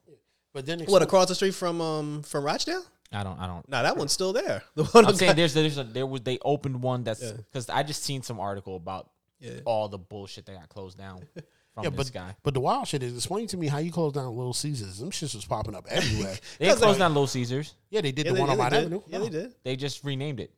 but 0.53 0.65
then 0.65 0.81
What 0.81 1.01
across 1.01 1.27
the 1.27 1.35
street 1.35 1.53
from 1.55 1.79
um 1.81 2.23
from 2.23 2.43
Rochdale? 2.43 2.83
I 3.13 3.23
don't 3.23 3.39
I 3.39 3.47
don't 3.47 3.67
No, 3.69 3.81
that 3.83 3.95
one's 3.95 4.11
still 4.11 4.33
there. 4.33 4.63
The 4.75 4.83
one 4.83 5.05
I'm 5.05 5.11
on 5.11 5.15
saying 5.15 5.35
there's 5.37 5.53
there's 5.53 5.77
a 5.77 5.83
there 5.85 6.05
was 6.05 6.21
they 6.21 6.37
opened 6.43 6.81
one 6.81 7.03
that's 7.05 7.23
Yeah. 7.23 7.31
because 7.37 7.69
I 7.69 7.83
just 7.83 8.03
seen 8.03 8.21
some 8.21 8.39
article 8.41 8.75
about 8.75 9.09
Yeah. 9.39 9.61
all 9.65 9.87
the 9.87 9.97
bullshit 9.97 10.45
that 10.47 10.55
got 10.55 10.67
closed 10.67 10.97
down 10.97 11.21
from 11.77 11.83
yeah, 11.93 11.97
this 11.97 12.09
but 12.09 12.13
guy. 12.13 12.35
but 12.41 12.53
the 12.55 12.59
wild 12.59 12.87
shit 12.87 13.03
is 13.03 13.15
explain 13.15 13.45
to 13.47 13.55
me 13.57 13.67
how 13.67 13.77
you 13.77 13.91
closed 13.91 14.15
down 14.15 14.35
Little 14.35 14.53
Caesars. 14.53 14.97
Them 14.97 15.11
shits 15.11 15.35
was 15.35 15.45
popping 15.45 15.75
up 15.75 15.85
everywhere. 15.89 16.35
They 16.59 16.65
didn't 16.65 16.79
close 16.79 16.97
down 16.97 17.11
Little 17.13 17.27
Caesars. 17.27 17.75
yeah, 17.91 18.01
they 18.01 18.11
did 18.11 18.25
yeah, 18.25 18.31
the 18.31 18.35
they, 18.35 18.41
one 18.41 18.49
yeah, 18.49 18.51
on 18.53 18.57
they 18.57 18.63
Mott. 18.63 18.73
Avenue. 18.73 19.01
Yeah, 19.07 19.19
they 19.19 19.29
did. 19.29 19.55
They 19.63 19.75
just 19.75 20.03
renamed 20.03 20.39
it. 20.39 20.51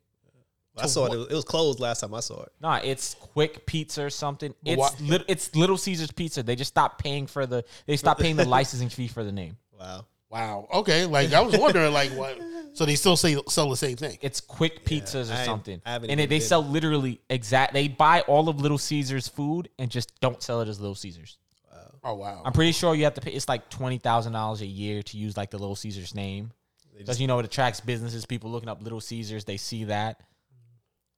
I 0.78 0.86
saw 0.86 1.06
it. 1.06 1.12
It 1.12 1.16
was, 1.18 1.26
it 1.28 1.34
was 1.34 1.44
closed 1.44 1.78
last 1.78 2.00
time 2.00 2.14
I 2.14 2.20
saw 2.20 2.42
it. 2.42 2.52
Nah, 2.58 2.80
it's 2.82 3.14
Quick 3.14 3.66
Pizza 3.66 4.04
or 4.04 4.10
something. 4.10 4.54
But 4.62 4.70
It's 4.70 4.78
what- 4.78 5.00
lit, 5.02 5.24
it's 5.28 5.54
Little 5.54 5.76
Caesars 5.76 6.10
Pizza. 6.10 6.42
They 6.42 6.56
just 6.56 6.70
stopped 6.70 7.02
paying 7.02 7.26
for 7.26 7.44
the 7.44 7.64
they 7.86 7.96
stopped 7.98 8.20
paying 8.20 8.36
the 8.36 8.44
licensing 8.48 8.88
fee 8.88 9.08
for 9.08 9.22
the 9.22 9.32
name. 9.32 9.58
Wow. 9.78 10.06
Wow. 10.30 10.68
Okay. 10.72 11.06
Like 11.06 11.32
I 11.32 11.40
was 11.40 11.58
wondering, 11.58 11.92
like 11.92 12.10
what? 12.12 12.38
So 12.72 12.84
they 12.86 12.94
still 12.94 13.16
say 13.16 13.36
sell 13.48 13.68
the 13.68 13.76
same 13.76 13.96
thing. 13.96 14.16
It's 14.22 14.40
Quick 14.40 14.84
Pizzas 14.84 15.28
or 15.28 15.34
I 15.34 15.44
something, 15.44 15.82
I 15.84 15.90
haven't 15.90 16.08
and 16.08 16.20
even 16.20 16.28
they, 16.30 16.36
they 16.36 16.38
been. 16.38 16.46
sell 16.48 16.62
literally 16.64 17.20
exact. 17.28 17.72
They 17.74 17.88
buy 17.88 18.20
all 18.22 18.48
of 18.48 18.60
Little 18.60 18.78
Caesars 18.78 19.26
food 19.26 19.68
and 19.76 19.90
just 19.90 20.18
don't 20.20 20.40
sell 20.40 20.60
it 20.60 20.68
as 20.68 20.80
Little 20.80 20.94
Caesars. 20.94 21.36
Oh 22.04 22.14
wow. 22.14 22.42
I'm 22.44 22.52
pretty 22.52 22.70
sure 22.72 22.94
you 22.94 23.04
have 23.04 23.14
to 23.14 23.20
pay. 23.20 23.32
It's 23.32 23.48
like 23.48 23.68
twenty 23.70 23.98
thousand 23.98 24.32
dollars 24.32 24.60
a 24.62 24.66
year 24.66 25.02
to 25.02 25.16
use 25.18 25.36
like 25.36 25.50
the 25.50 25.58
Little 25.58 25.74
Caesars 25.76 26.14
name, 26.14 26.52
because 26.96 27.20
you 27.20 27.26
know 27.26 27.40
it 27.40 27.44
attracts 27.44 27.80
businesses. 27.80 28.24
People 28.24 28.50
looking 28.50 28.68
up 28.68 28.82
Little 28.82 29.00
Caesars, 29.00 29.44
they 29.44 29.56
see 29.56 29.84
that, 29.84 30.20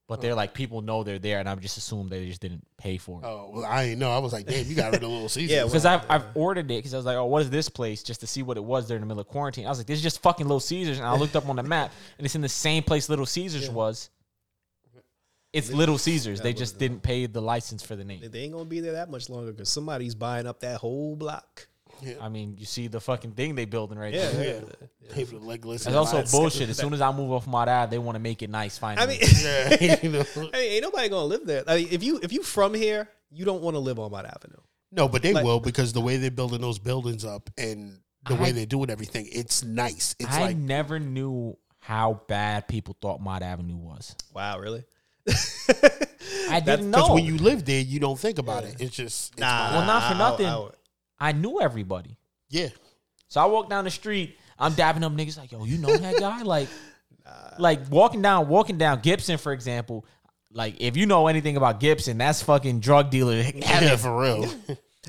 but 0.08 0.20
they're 0.20 0.34
like 0.34 0.52
people 0.52 0.82
know 0.82 1.02
they're 1.04 1.18
there, 1.18 1.38
and 1.38 1.48
I 1.48 1.54
just 1.54 1.78
assume 1.78 2.08
they 2.08 2.26
just 2.26 2.40
didn't 2.40 2.66
pay 2.76 2.98
for 2.98 3.20
it. 3.22 3.26
Oh 3.26 3.50
well, 3.54 3.64
I 3.64 3.84
didn't 3.86 4.00
know. 4.00 4.10
I 4.10 4.18
was 4.18 4.32
like, 4.32 4.46
damn, 4.46 4.66
you 4.66 4.74
got 4.74 4.92
rid 4.92 5.02
of 5.02 5.08
Little 5.10 5.28
Caesars. 5.28 5.50
Yeah, 5.50 5.64
Because 5.64 5.86
I've, 5.86 6.04
I've 6.10 6.24
ordered 6.34 6.66
it 6.70 6.76
because 6.76 6.92
I 6.92 6.96
was 6.98 7.06
like, 7.06 7.16
oh, 7.16 7.26
what 7.26 7.42
is 7.42 7.50
this 7.50 7.68
place? 7.68 8.02
Just 8.02 8.20
to 8.20 8.26
see 8.26 8.42
what 8.42 8.56
it 8.56 8.64
was 8.64 8.88
there 8.88 8.96
in 8.96 9.00
the 9.00 9.06
middle 9.06 9.20
of 9.20 9.28
quarantine. 9.28 9.66
I 9.66 9.68
was 9.70 9.78
like, 9.78 9.86
this 9.86 9.96
is 9.98 10.02
just 10.02 10.20
fucking 10.22 10.46
Little 10.46 10.60
Caesars. 10.60 10.98
And 10.98 11.06
I 11.06 11.14
looked 11.16 11.36
up 11.36 11.48
on 11.48 11.56
the 11.56 11.62
map 11.62 11.92
and 12.18 12.24
it's 12.24 12.34
in 12.34 12.40
the 12.42 12.48
same 12.48 12.82
place 12.82 13.08
Little 13.08 13.26
Caesars 13.26 13.70
was. 13.70 14.10
It's 15.52 15.70
Little 15.70 15.98
Caesars. 15.98 16.40
They 16.40 16.52
just 16.54 16.78
didn't 16.78 17.02
pay 17.02 17.26
the 17.26 17.42
license 17.42 17.82
for 17.82 17.94
the 17.94 18.04
name. 18.04 18.20
they 18.30 18.40
ain't 18.40 18.52
gonna 18.52 18.64
be 18.64 18.80
there 18.80 18.92
that 18.92 19.10
much 19.10 19.28
longer 19.28 19.52
because 19.52 19.68
somebody's 19.68 20.14
buying 20.14 20.46
up 20.46 20.60
that 20.60 20.78
whole 20.78 21.14
block. 21.16 21.68
I 22.20 22.28
mean, 22.28 22.56
you 22.58 22.66
see 22.66 22.88
the 22.88 23.00
fucking 23.00 23.32
thing 23.32 23.54
they 23.54 23.64
building 23.64 23.98
right 23.98 24.12
Yeah, 24.14 24.30
there. 24.30 24.62
yeah. 24.62 24.86
Hey, 25.14 25.24
but, 25.24 25.42
like, 25.42 25.64
listen, 25.64 25.92
That's 25.92 26.12
also 26.12 26.36
bullshit. 26.36 26.68
As 26.70 26.76
soon 26.76 26.92
as 26.94 27.00
I 27.00 27.12
move 27.12 27.32
off 27.32 27.46
my 27.46 27.64
dad, 27.64 27.90
they 27.90 27.98
want 27.98 28.16
to 28.16 28.20
make 28.20 28.42
it 28.42 28.50
nice. 28.50 28.78
Finally, 28.78 29.18
I 29.18 29.18
mean, 29.18 29.30
Yeah, 29.80 29.96
you 30.02 30.08
know. 30.10 30.24
I 30.36 30.40
mean, 30.40 30.54
ain't 30.54 30.82
nobody 30.82 31.08
gonna 31.08 31.24
live 31.26 31.46
there. 31.46 31.62
I 31.66 31.76
mean, 31.78 31.88
if 31.90 32.02
you 32.02 32.18
if 32.22 32.32
you 32.32 32.42
from 32.42 32.74
here, 32.74 33.08
you 33.30 33.44
don't 33.44 33.62
want 33.62 33.74
to 33.74 33.78
live 33.80 33.98
on 33.98 34.10
Mott 34.10 34.24
Avenue. 34.26 34.60
No, 34.90 35.08
but 35.08 35.22
they 35.22 35.32
Like- 35.32 35.44
will 35.44 35.60
because 35.60 35.92
the 35.92 36.00
way 36.00 36.16
they're 36.18 36.30
building 36.30 36.60
those 36.60 36.78
buildings 36.78 37.24
up 37.24 37.48
and 37.56 37.98
the 38.28 38.34
way 38.34 38.48
I- 38.48 38.52
they're 38.52 38.66
doing 38.66 38.90
everything, 38.90 39.28
it's 39.32 39.62
nice. 39.64 40.14
It's 40.18 40.30
I 40.34 40.40
like 40.42 40.56
never 40.56 40.98
knew 40.98 41.56
how 41.80 42.20
bad 42.28 42.68
people 42.68 42.96
thought 43.00 43.20
Mott 43.20 43.42
Avenue 43.42 43.76
was. 43.76 44.14
Wow, 44.34 44.58
really? 44.60 44.84
I 46.50 46.60
didn't 46.60 46.90
know. 46.90 46.98
because 46.98 47.08
know. 47.08 47.14
when 47.14 47.24
you 47.24 47.36
live 47.38 47.64
there, 47.64 47.80
you 47.80 47.98
don't 48.00 48.18
think 48.18 48.38
about 48.38 48.64
it. 48.64 48.76
It's 48.80 48.94
just 48.96 49.32
it's 49.32 49.40
Nah. 49.40 49.72
well, 49.72 49.86
not 49.86 50.12
for 50.12 50.18
nothing. 50.18 50.46
I- 50.46 50.56
I 50.56 50.68
knew 51.30 51.60
everybody. 51.60 52.18
yeah. 52.50 52.70
So 53.28 53.40
I 53.40 53.46
walk 53.46 53.70
down 53.70 53.84
the 53.84 53.90
street. 53.90 54.36
I'm 54.58 54.74
dabbing 54.74 55.04
up 55.04 55.12
niggas 55.12 55.38
like, 55.38 55.52
yo, 55.52 55.64
you 55.64 55.78
know 55.78 55.96
that 55.96 56.18
guy? 56.18 56.42
Like, 56.42 56.68
like 57.58 57.80
walking 57.90 58.20
down, 58.20 58.48
walking 58.48 58.76
down 58.76 59.00
Gibson, 59.00 59.38
for 59.38 59.52
example. 59.52 60.04
Like, 60.52 60.76
if 60.80 60.96
you 60.98 61.06
know 61.06 61.28
anything 61.28 61.56
about 61.56 61.80
Gibson, 61.80 62.18
that's 62.18 62.42
fucking 62.42 62.80
drug 62.80 63.10
dealer. 63.10 63.42
Yeah, 63.54 63.96
for 63.96 64.20
real. 64.20 64.52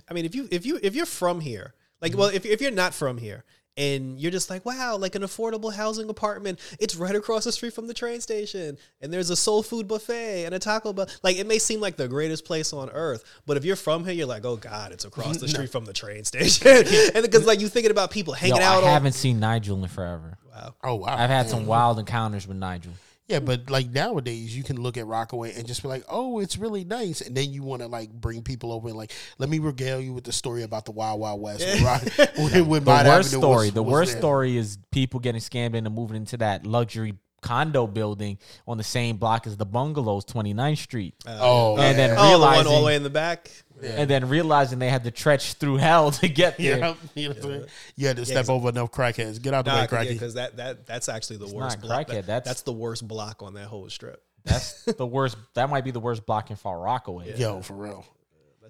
I 0.09 0.13
mean, 0.13 0.23
if 0.23 0.35
you 0.35 0.47
if 0.51 0.65
you 0.65 0.79
if 0.81 0.95
you're 0.95 1.05
from 1.05 1.41
here, 1.41 1.73
like, 2.01 2.15
well, 2.15 2.29
if 2.29 2.45
if 2.45 2.61
you're 2.61 2.71
not 2.71 2.93
from 2.93 3.17
here, 3.17 3.43
and 3.77 4.19
you're 4.19 4.31
just 4.31 4.49
like, 4.49 4.65
wow, 4.65 4.97
like 4.97 5.15
an 5.15 5.21
affordable 5.23 5.73
housing 5.73 6.09
apartment, 6.09 6.59
it's 6.79 6.95
right 6.95 7.15
across 7.15 7.43
the 7.43 7.51
street 7.51 7.73
from 7.73 7.87
the 7.87 7.93
train 7.93 8.21
station, 8.21 8.77
and 9.01 9.11
there's 9.11 9.29
a 9.29 9.35
soul 9.35 9.63
food 9.63 9.87
buffet 9.87 10.45
and 10.45 10.53
a 10.53 10.59
Taco 10.59 10.93
Bell. 10.93 11.07
Like, 11.23 11.37
it 11.37 11.47
may 11.47 11.59
seem 11.59 11.79
like 11.79 11.97
the 11.97 12.07
greatest 12.07 12.45
place 12.45 12.73
on 12.73 12.89
earth, 12.91 13.23
but 13.45 13.57
if 13.57 13.65
you're 13.65 13.75
from 13.75 14.05
here, 14.05 14.13
you're 14.13 14.27
like, 14.27 14.45
oh 14.45 14.57
god, 14.57 14.91
it's 14.91 15.05
across 15.05 15.37
the 15.37 15.47
street 15.49 15.71
from 15.71 15.85
the 15.85 15.93
train 15.93 16.23
station, 16.23 16.67
and 17.15 17.23
because 17.23 17.45
like 17.45 17.59
you 17.59 17.67
thinking 17.67 17.91
about 17.91 18.11
people 18.11 18.33
Yo, 18.33 18.39
hanging 18.39 18.59
I 18.61 18.65
out. 18.65 18.83
on, 18.83 18.89
haven't 18.89 19.13
seen 19.13 19.39
Nigel 19.39 19.81
in 19.81 19.89
forever. 19.89 20.37
Wow. 20.51 20.75
Oh 20.83 20.95
wow. 20.95 21.15
I've 21.17 21.29
had 21.29 21.49
some 21.49 21.65
wild 21.65 21.99
encounters 21.99 22.47
with 22.47 22.57
Nigel. 22.57 22.91
Yeah, 23.27 23.39
but 23.39 23.69
like 23.69 23.89
nowadays, 23.89 24.55
you 24.55 24.63
can 24.63 24.81
look 24.81 24.97
at 24.97 25.07
Rockaway 25.07 25.53
and 25.53 25.65
just 25.65 25.81
be 25.81 25.87
like, 25.87 26.03
"Oh, 26.09 26.39
it's 26.39 26.57
really 26.57 26.83
nice," 26.83 27.21
and 27.21 27.35
then 27.37 27.51
you 27.53 27.63
want 27.63 27.81
to 27.81 27.87
like 27.87 28.11
bring 28.11 28.41
people 28.43 28.73
over 28.73 28.89
and 28.89 28.97
like, 28.97 29.13
let 29.37 29.47
me 29.49 29.59
regale 29.59 30.01
you 30.01 30.11
with 30.11 30.25
the 30.25 30.33
story 30.33 30.63
about 30.63 30.83
the 30.83 30.91
Wild 30.91 31.21
Wild 31.21 31.41
West. 31.41 31.65
when 31.65 31.83
Rock, 31.85 32.03
when, 32.35 32.67
when 32.67 32.83
The 32.83 32.91
Mott 32.91 33.05
worst 33.05 33.29
Avenue 33.29 33.41
story. 33.41 33.67
was- 33.67 33.73
the 33.73 33.83
was 33.83 33.91
worst 33.91 34.11
there. 34.13 34.21
story 34.21 34.57
is 34.57 34.77
people 34.91 35.21
getting 35.21 35.39
scammed 35.41 35.75
into 35.75 35.89
moving 35.89 36.17
into 36.17 36.35
that 36.37 36.65
luxury 36.65 37.15
condo 37.41 37.85
building 37.87 38.37
on 38.65 38.77
the 38.77 38.83
same 38.85 39.17
block 39.17 39.45
as 39.45 39.57
the 39.57 39.65
bungalows, 39.65 40.23
29th 40.25 40.77
Street. 40.77 41.13
Uh, 41.27 41.37
oh, 41.41 41.77
and 41.77 41.97
then 41.97 42.11
oh, 42.11 42.15
the 42.15 42.19
one 42.21 42.29
realizing, 42.29 42.71
all 42.71 42.79
the 42.79 42.85
way 42.85 42.95
in 42.95 43.03
the 43.03 43.09
back. 43.09 43.51
And 43.83 44.09
then 44.09 44.29
realizing 44.29 44.79
they 44.79 44.89
had 44.89 45.03
to 45.03 45.11
trudge 45.11 45.53
through 45.53 45.77
hell 45.77 46.11
to 46.11 46.27
get 46.27 46.57
there. 46.59 46.77
yeah, 46.79 46.93
you, 47.15 47.29
know 47.29 47.35
what 47.59 47.69
you 47.95 48.07
had 48.07 48.17
to 48.17 48.25
step 48.25 48.49
over 48.49 48.69
enough 48.69 48.91
crackheads. 48.91 49.41
Get 49.41 49.53
out 49.53 49.59
of 49.59 49.65
the 49.65 49.71
Nah, 49.71 49.81
way, 49.81 49.87
cracky. 49.87 50.13
because 50.13 50.33
that 50.35 50.57
that 50.57 50.85
that's 50.85 51.09
actually 51.09 51.37
the 51.37 51.53
worst 51.53 51.81
block. 51.81 52.07
crackhead, 52.07 52.07
That- 52.07 52.25
that's- 52.27 52.47
that's 52.47 52.61
the 52.63 52.73
worst 52.73 53.07
block 53.07 53.41
on 53.43 53.53
that 53.55 53.65
whole 53.67 53.89
strip. 53.89 54.23
That's 54.45 54.83
the 54.97 55.05
worst. 55.07 55.37
That 55.53 55.69
might 55.69 55.83
be 55.83 55.91
the 55.91 55.99
worst 56.01 56.25
block 56.25 56.49
in 56.49 56.55
Far 56.57 56.79
Rockaway. 56.79 57.37
Yo, 57.37 57.61
for 57.61 57.73
real. 57.75 58.05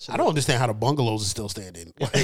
I 0.10 0.18
don't 0.18 0.28
understand 0.28 0.60
how 0.60 0.66
the 0.68 0.74
bungalows 0.74 1.22
are 1.22 1.30
still 1.30 1.48
standing. 1.50 1.94
Like, 2.00 2.16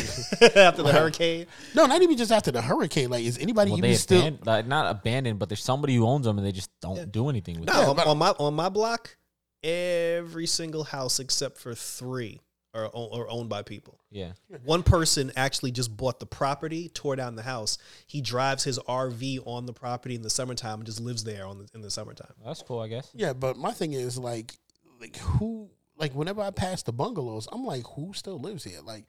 After 0.57 0.81
the 0.81 0.91
hurricane, 0.91 1.45
no, 1.75 1.85
not 1.85 2.01
even 2.01 2.17
just 2.17 2.31
after 2.31 2.49
the 2.51 2.63
hurricane. 2.63 3.11
Like, 3.11 3.23
is 3.23 3.37
anybody 3.37 3.69
Well, 3.69 3.77
even 3.77 3.91
they 3.91 3.95
still? 3.95 4.19
abandoned, 4.21 4.47
like, 4.47 4.65
not 4.67 4.89
abandoned, 4.89 5.37
but 5.37 5.49
there's 5.49 5.63
somebody 5.63 5.93
who 5.95 6.05
owns 6.07 6.25
them 6.25 6.39
and 6.39 6.45
they 6.45 6.51
just 6.51 6.71
don't 6.81 7.11
do 7.11 7.29
anything 7.29 7.59
with 7.59 7.69
no, 7.69 7.93
them. 7.93 7.99
on, 7.99 8.07
on 8.07 8.17
my 8.17 8.29
on 8.39 8.53
my 8.55 8.69
block, 8.69 9.15
every 9.63 10.47
single 10.47 10.83
house 10.83 11.19
except 11.19 11.57
for 11.59 11.75
three 11.75 12.41
or, 12.74 12.86
o- 12.93 13.09
or 13.11 13.30
owned 13.30 13.49
by 13.49 13.61
people. 13.63 13.99
Yeah. 14.11 14.34
One 14.63 14.84
person 14.84 15.32
actually 15.36 15.72
just 15.72 15.95
bought 15.95 16.20
the 16.20 16.26
property, 16.26 16.89
tore 16.89 17.15
down 17.15 17.36
the 17.36 17.41
house. 17.43 17.78
He 18.07 18.22
drives 18.22 18.63
his 18.63 18.78
RV 18.80 19.39
on 19.47 19.65
the 19.65 19.74
property 19.74 20.15
in 20.15 20.22
the 20.22 20.30
summertime 20.30 20.80
and 20.80 20.86
just 20.86 20.99
lives 20.99 21.24
there 21.24 21.45
on 21.45 21.59
the, 21.59 21.67
in 21.74 21.82
the 21.82 21.89
summertime. 21.91 22.34
That's 22.45 22.61
cool, 22.61 22.80
I 22.80 22.88
guess. 22.88 23.09
Yeah, 23.13 23.34
but 23.34 23.57
my 23.57 23.72
thing 23.72 23.93
is 23.93 24.17
like, 24.17 24.53
like 25.01 25.17
who, 25.17 25.70
like 25.97 26.13
whenever 26.13 26.41
I 26.41 26.51
pass 26.51 26.84
the 26.84 26.93
bungalows, 26.93 27.47
I'm 27.51 27.63
like, 27.65 27.86
who 27.95 28.13
still 28.13 28.39
lives 28.39 28.63
here? 28.63 28.80
Like, 28.84 29.05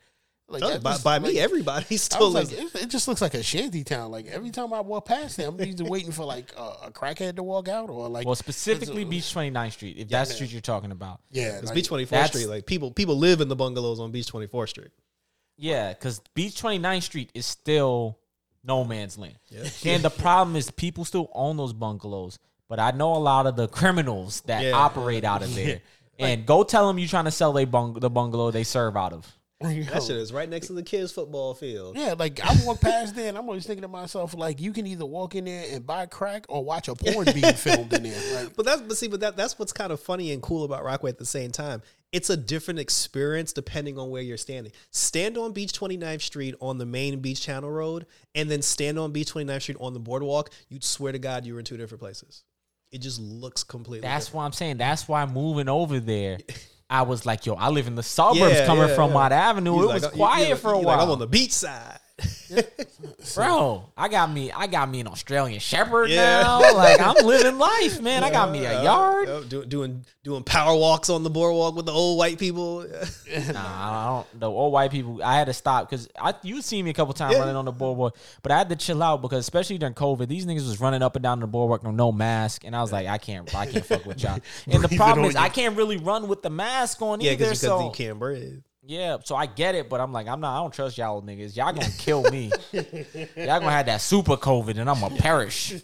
like 0.51 0.83
by, 0.83 0.91
just- 0.93 1.05
by 1.05 1.19
like, 1.19 1.23
me, 1.35 1.39
everybody 1.39 1.87
I 1.91 1.97
still 1.97 2.31
like, 2.31 2.51
it, 2.53 2.75
it 2.75 2.87
just 2.89 3.07
looks 3.09 3.21
like 3.23 3.35
a 3.35 3.43
shanty 3.43 3.85
town. 3.85 4.11
Like 4.11 4.27
every 4.27 4.51
time 4.51 4.73
I 4.73 4.81
walk 4.81 5.07
past 5.07 5.37
there, 5.37 5.49
I'm 5.49 5.61
either 5.61 5.85
waiting 5.85 6.13
for 6.13 6.25
like 6.25 6.53
a, 6.57 6.87
a 6.87 6.91
crackhead 6.93 7.37
to 7.37 7.43
walk 7.43 7.69
out 7.69 7.89
or 7.91 8.09
like 8.09 8.27
Well, 8.27 8.35
specifically 8.35 9.05
Beach 9.05 9.25
29th 9.35 9.73
Street, 9.73 9.97
if 9.99 10.09
that's 10.09 10.31
the 10.31 10.35
street 10.37 10.53
you're 10.53 10.61
talking 10.61 10.91
about. 10.93 11.21
Yeah, 11.31 11.59
It's 11.59 11.67
like, 11.67 11.75
Beach 11.75 11.89
24th 11.89 12.27
Street. 12.29 12.47
Like 12.47 12.67
people, 12.67 12.91
people 12.91 13.17
live 13.17 13.41
in 13.41 13.49
the 13.49 13.57
bungalows 13.57 14.01
on 14.01 14.11
Beach 14.11 14.27
24th 14.33 14.69
Street. 14.71 14.91
Yeah, 15.57 15.91
because 15.93 16.21
Beach 16.35 16.61
29th 16.61 17.03
Street 17.03 17.31
is 17.35 17.47
still 17.47 18.19
no 18.65 18.85
man's 18.85 19.17
land. 19.19 19.39
Yeah. 19.49 19.65
And 19.85 20.03
the 20.03 20.11
problem 20.11 20.57
is 20.57 20.71
people 20.71 21.05
still 21.05 21.31
own 21.35 21.57
those 21.57 21.73
bungalows, 21.73 22.39
but 22.69 22.79
I 22.81 22.91
know 22.93 23.15
a 23.15 23.19
lot 23.19 23.47
of 23.47 23.57
the 23.57 23.69
criminals 23.69 24.41
that 24.43 24.63
Yeah. 24.65 24.73
operate 24.73 25.25
out 25.25 25.43
of 25.43 25.55
there. 25.55 25.81
And 26.19 26.45
go 26.45 26.65
tell 26.65 26.87
them 26.87 26.99
you're 26.99 27.09
trying 27.09 27.25
to 27.25 27.31
sell 27.31 27.55
they 27.55 27.65
bung- 27.65 27.95
the 27.95 28.11
bungalow 28.11 28.51
they 28.51 28.65
serve 28.65 28.95
out 28.97 29.15
of. 29.15 29.27
That 29.61 30.03
shit 30.03 30.17
is 30.17 30.33
right 30.33 30.49
next 30.49 30.69
to 30.69 30.73
the 30.73 30.83
kids' 30.83 31.13
football 31.13 31.55
field. 31.55 31.97
Yeah, 31.97 32.15
like 32.19 32.41
I 32.43 32.57
walk 32.65 32.81
past 32.81 33.15
there 33.15 33.29
and 33.29 33.37
I'm 33.37 33.45
always 33.47 33.67
thinking 33.67 33.83
to 33.83 33.89
myself, 33.89 34.35
like, 34.35 34.59
you 34.59 34.73
can 34.73 34.87
either 34.87 35.05
walk 35.05 35.35
in 35.35 35.45
there 35.45 35.67
and 35.71 35.87
buy 35.87 36.07
crack 36.07 36.47
or 36.49 36.65
watch 36.65 36.89
a 36.89 36.95
porn 36.95 37.27
being 37.35 37.53
filmed 37.55 37.93
in 37.93 38.05
there. 38.05 38.35
Like, 38.43 38.57
But 38.57 38.65
that's 38.65 38.81
but 38.81 38.97
see, 38.97 39.09
but 39.09 39.21
that 39.21 39.37
that's 39.37 39.59
what's 39.59 39.73
kind 39.73 39.93
of 39.93 40.01
funny 40.01 40.33
and 40.33 40.41
cool 40.41 40.65
about 40.65 40.83
Rockaway 40.83 41.11
at 41.11 41.19
the 41.19 41.27
same 41.27 41.51
time. 41.51 41.83
It's 42.11 42.31
a 42.31 42.37
different 42.37 42.81
experience 42.81 43.53
depending 43.53 43.99
on 43.99 44.09
where 44.09 44.23
you're 44.23 44.39
standing. 44.39 44.73
Stand 44.91 45.37
on 45.37 45.53
Beach 45.53 45.73
29th 45.73 46.23
Street 46.23 46.55
on 46.61 46.79
the 46.79 46.87
main 46.87 47.21
Beach 47.21 47.41
Channel 47.43 47.71
Road, 47.71 48.07
and 48.35 48.51
then 48.51 48.63
stand 48.63 48.99
on 48.99 49.13
Beach 49.13 49.33
29th 49.33 49.63
Street 49.63 49.79
on 49.79 49.93
the 49.93 50.01
boardwalk. 50.01 50.51
You'd 50.71 50.85
swear 50.85 51.13
to 51.13 51.19
God 51.19 51.45
you 51.45 51.53
were 51.53 51.59
in 51.61 51.67
two 51.67 51.77
different 51.77 52.01
places. 52.01 52.45
It 52.91 53.03
just 53.03 53.21
looks 53.21 53.63
completely. 53.63 54.09
That's 54.09 54.25
different. 54.27 54.39
why 54.39 54.45
I'm 54.47 54.53
saying. 54.53 54.77
That's 54.79 55.07
why 55.07 55.25
moving 55.27 55.69
over 55.69 56.01
there, 56.01 56.39
I 56.91 57.03
was 57.03 57.25
like, 57.25 57.47
yo, 57.47 57.55
I 57.55 57.69
live 57.69 57.87
in 57.87 57.95
the 57.95 58.03
suburbs 58.03 58.57
Yeah, 58.57 58.67
coming 58.67 58.89
yeah, 58.89 58.95
from 58.95 59.13
yeah. 59.13 59.15
Avenue. 59.33 59.75
He's 59.75 59.83
it 59.83 59.87
like, 59.87 60.03
was 60.03 60.11
quiet 60.11 60.59
for 60.59 60.75
a 60.75 60.79
you 60.81 60.85
while. 60.85 60.97
Like, 60.97 61.07
I'm 61.07 61.11
on 61.13 61.19
the 61.21 61.27
beach 61.29 61.53
side. 61.53 61.99
Bro, 63.35 63.85
I 63.97 64.09
got 64.09 64.31
me, 64.31 64.51
I 64.51 64.67
got 64.67 64.91
me 64.91 65.01
an 65.01 65.07
Australian 65.07 65.61
Shepherd 65.61 66.11
Yeah. 66.11 66.43
now. 66.43 66.75
Like 66.75 67.01
I'm 67.01 67.25
living 67.25 67.59
life, 67.59 68.01
man. 68.01 68.25
I 68.25 68.31
got 68.31 68.51
me 68.51 68.65
a 68.65 68.83
yard. 68.83 69.29
Uh, 69.29 69.41
do- 69.43 69.65
doing 69.65 70.05
doing 70.25 70.43
power 70.43 70.77
walks 70.77 71.09
on 71.11 71.23
the 71.23 71.31
boardwalk 71.31 71.75
with 71.77 71.87
the 71.87 71.93
old 71.93 72.19
white 72.19 72.39
people. 72.39 72.87
Nah, 73.53 73.61
I 73.61 74.07
don't. 74.33 74.41
The 74.41 74.51
old 74.51 74.73
white 74.73 74.91
people, 74.91 75.23
I 75.23 75.37
had 75.37 75.47
to 75.47 75.53
stop 75.53 75.89
because 75.89 76.09
I 76.21 76.35
you 76.43 76.61
see 76.63 76.83
me 76.83 76.91
a 76.91 76.93
couple 76.95 77.15
times 77.15 77.35
Yeah. 77.35 77.41
running 77.41 77.57
on 77.57 77.65
the 77.65 77.73
boardwalk, 77.73 78.17
but 78.43 78.51
I 78.53 78.59
had 78.59 78.69
to 78.71 78.77
chill 78.77 79.03
out 79.03 79.23
because 79.23 79.39
especially 79.39 79.79
during 79.79 79.95
COVID, 79.95 80.27
these 80.29 80.47
niggas 80.47 80.67
was 80.67 80.81
running 80.81 81.03
up 81.03 81.15
and 81.17 81.23
down 81.23 81.41
the 81.41 81.47
boardwalk 81.47 81.83
with 81.85 81.95
no 81.95 82.11
mask, 82.13 82.65
and 82.65 82.75
I 82.75 82.81
was 82.83 82.91
like, 82.93 83.07
I 83.07 83.19
can't, 83.19 83.53
I 83.55 83.67
can't 83.67 83.85
fuck 83.87 84.05
with 84.05 84.23
y'all. 84.23 84.41
And 84.67 84.83
the 84.83 84.89
Breathe 84.89 84.93
it 84.93 84.97
problem 84.99 85.25
on 85.25 85.29
is, 85.31 85.35
you. 85.35 85.41
I 85.41 85.49
can't 85.49 85.77
really 85.77 85.97
run 85.97 86.27
with 86.29 86.43
the 86.43 86.51
mask 86.51 87.01
on 87.03 87.21
yeah, 87.21 87.33
either. 87.33 87.45
because 87.45 87.61
So 87.61 87.85
you 87.87 87.91
can't 87.93 88.19
breathe. 88.19 88.61
Yeah, 88.85 89.19
so 89.25 89.37
I 89.37 89.47
get 89.47 89.75
it, 89.75 89.89
but 89.89 90.01
I'm 90.01 90.13
like, 90.13 90.27
I'm 90.27 90.41
not. 90.41 90.57
I 90.59 90.63
don't 90.63 90.73
trust 90.73 90.97
y'all 90.99 91.23
niggas. 91.23 91.57
Y'all 91.57 91.73
gonna 91.73 91.89
kill 91.99 92.23
me. 92.31 92.51
y'all 92.73 93.61
gonna 93.61 93.71
have 93.71 93.87
that 93.87 94.01
super 94.01 94.37
COVID, 94.37 94.79
and 94.79 94.89
I'm 94.89 95.01
gonna 95.01 95.17
perish. 95.17 95.75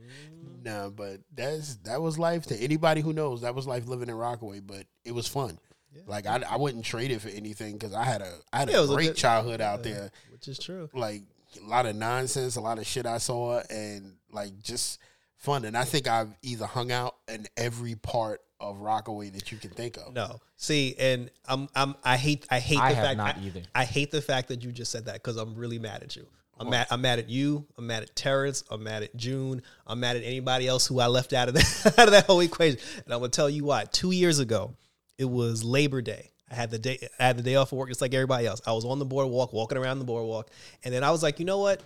nah, 0.64 0.88
but 0.90 1.20
that's 1.34 1.76
that 1.76 2.00
was 2.00 2.18
life 2.18 2.46
to 2.46 2.56
anybody 2.56 3.00
who 3.00 3.12
knows. 3.12 3.42
That 3.42 3.54
was 3.54 3.66
life 3.66 3.86
living 3.86 4.08
in 4.08 4.14
Rockaway, 4.14 4.60
but 4.60 4.84
it 5.04 5.12
was 5.12 5.26
fun. 5.28 5.58
Like 6.06 6.26
I, 6.26 6.42
I 6.48 6.56
wouldn't 6.56 6.84
trade 6.84 7.10
it 7.10 7.20
for 7.20 7.28
anything 7.28 7.74
because 7.74 7.92
I 7.94 8.04
had 8.04 8.22
a 8.22 8.32
I 8.52 8.60
had 8.60 8.70
Yeah, 8.70 8.76
it 8.76 8.78
a 8.78 8.80
was 8.82 8.90
a 8.90 8.94
great 8.94 9.06
good- 9.08 9.16
childhood 9.16 9.60
out 9.60 9.82
there. 9.82 10.10
Which 10.30 10.48
is 10.48 10.58
true. 10.58 10.88
Like 10.94 11.22
a 11.62 11.66
lot 11.68 11.86
of 11.86 11.94
nonsense, 11.96 12.56
a 12.56 12.60
lot 12.60 12.78
of 12.78 12.86
shit 12.86 13.06
I 13.06 13.18
saw, 13.18 13.60
and 13.70 14.14
like 14.30 14.58
just 14.62 14.98
fun. 15.36 15.64
And 15.64 15.76
I 15.76 15.84
think 15.84 16.08
I've 16.08 16.34
either 16.42 16.66
hung 16.66 16.90
out 16.90 17.16
in 17.28 17.46
every 17.56 17.94
part 17.94 18.40
of 18.62 18.80
Rockaway 18.80 19.30
that 19.30 19.52
you 19.52 19.58
can 19.58 19.70
think 19.70 19.96
of. 19.98 20.14
No, 20.14 20.40
see, 20.56 20.94
and 20.98 21.30
I'm 21.46 21.68
I'm 21.74 21.94
I 22.04 22.16
hate 22.16 22.46
I 22.50 22.60
hate 22.60 22.76
the 22.76 22.82
I 22.82 22.92
have 22.92 23.04
fact 23.04 23.16
not 23.18 23.36
I, 23.36 23.40
either. 23.40 23.62
I 23.74 23.84
hate 23.84 24.10
the 24.10 24.22
fact 24.22 24.48
that 24.48 24.62
you 24.62 24.72
just 24.72 24.90
said 24.90 25.06
that 25.06 25.14
because 25.14 25.36
I'm 25.36 25.54
really 25.54 25.78
mad 25.78 26.02
at 26.02 26.16
you. 26.16 26.26
I'm 26.58 26.70
mad. 26.70 26.86
I'm 26.90 27.00
mad 27.00 27.18
at 27.18 27.28
you. 27.28 27.66
I'm 27.76 27.88
mad 27.88 28.04
at 28.04 28.14
Terrence. 28.14 28.62
I'm 28.70 28.84
mad 28.84 29.02
at 29.02 29.16
June. 29.16 29.62
I'm 29.86 29.98
mad 29.98 30.16
at 30.16 30.22
anybody 30.22 30.68
else 30.68 30.86
who 30.86 31.00
I 31.00 31.08
left 31.08 31.32
out 31.32 31.48
of 31.48 31.54
that 31.54 31.94
out 31.98 32.06
of 32.06 32.12
that 32.12 32.26
whole 32.26 32.40
equation. 32.40 32.78
And 33.04 33.12
I'm 33.12 33.20
gonna 33.20 33.30
tell 33.30 33.50
you 33.50 33.64
why. 33.64 33.84
Two 33.90 34.12
years 34.12 34.38
ago, 34.38 34.76
it 35.18 35.28
was 35.28 35.64
Labor 35.64 36.00
Day. 36.00 36.30
I 36.50 36.54
had 36.54 36.70
the 36.70 36.78
day 36.78 37.08
I 37.18 37.24
had 37.24 37.36
the 37.36 37.42
day 37.42 37.56
off 37.56 37.72
of 37.72 37.78
work 37.78 37.88
just 37.88 38.00
like 38.00 38.14
everybody 38.14 38.46
else. 38.46 38.60
I 38.66 38.72
was 38.72 38.84
on 38.84 38.98
the 38.98 39.04
boardwalk, 39.04 39.52
walking 39.52 39.78
around 39.78 39.98
the 39.98 40.04
boardwalk, 40.04 40.50
and 40.84 40.94
then 40.94 41.02
I 41.02 41.10
was 41.10 41.22
like, 41.22 41.40
you 41.40 41.46
know 41.46 41.58
what? 41.58 41.82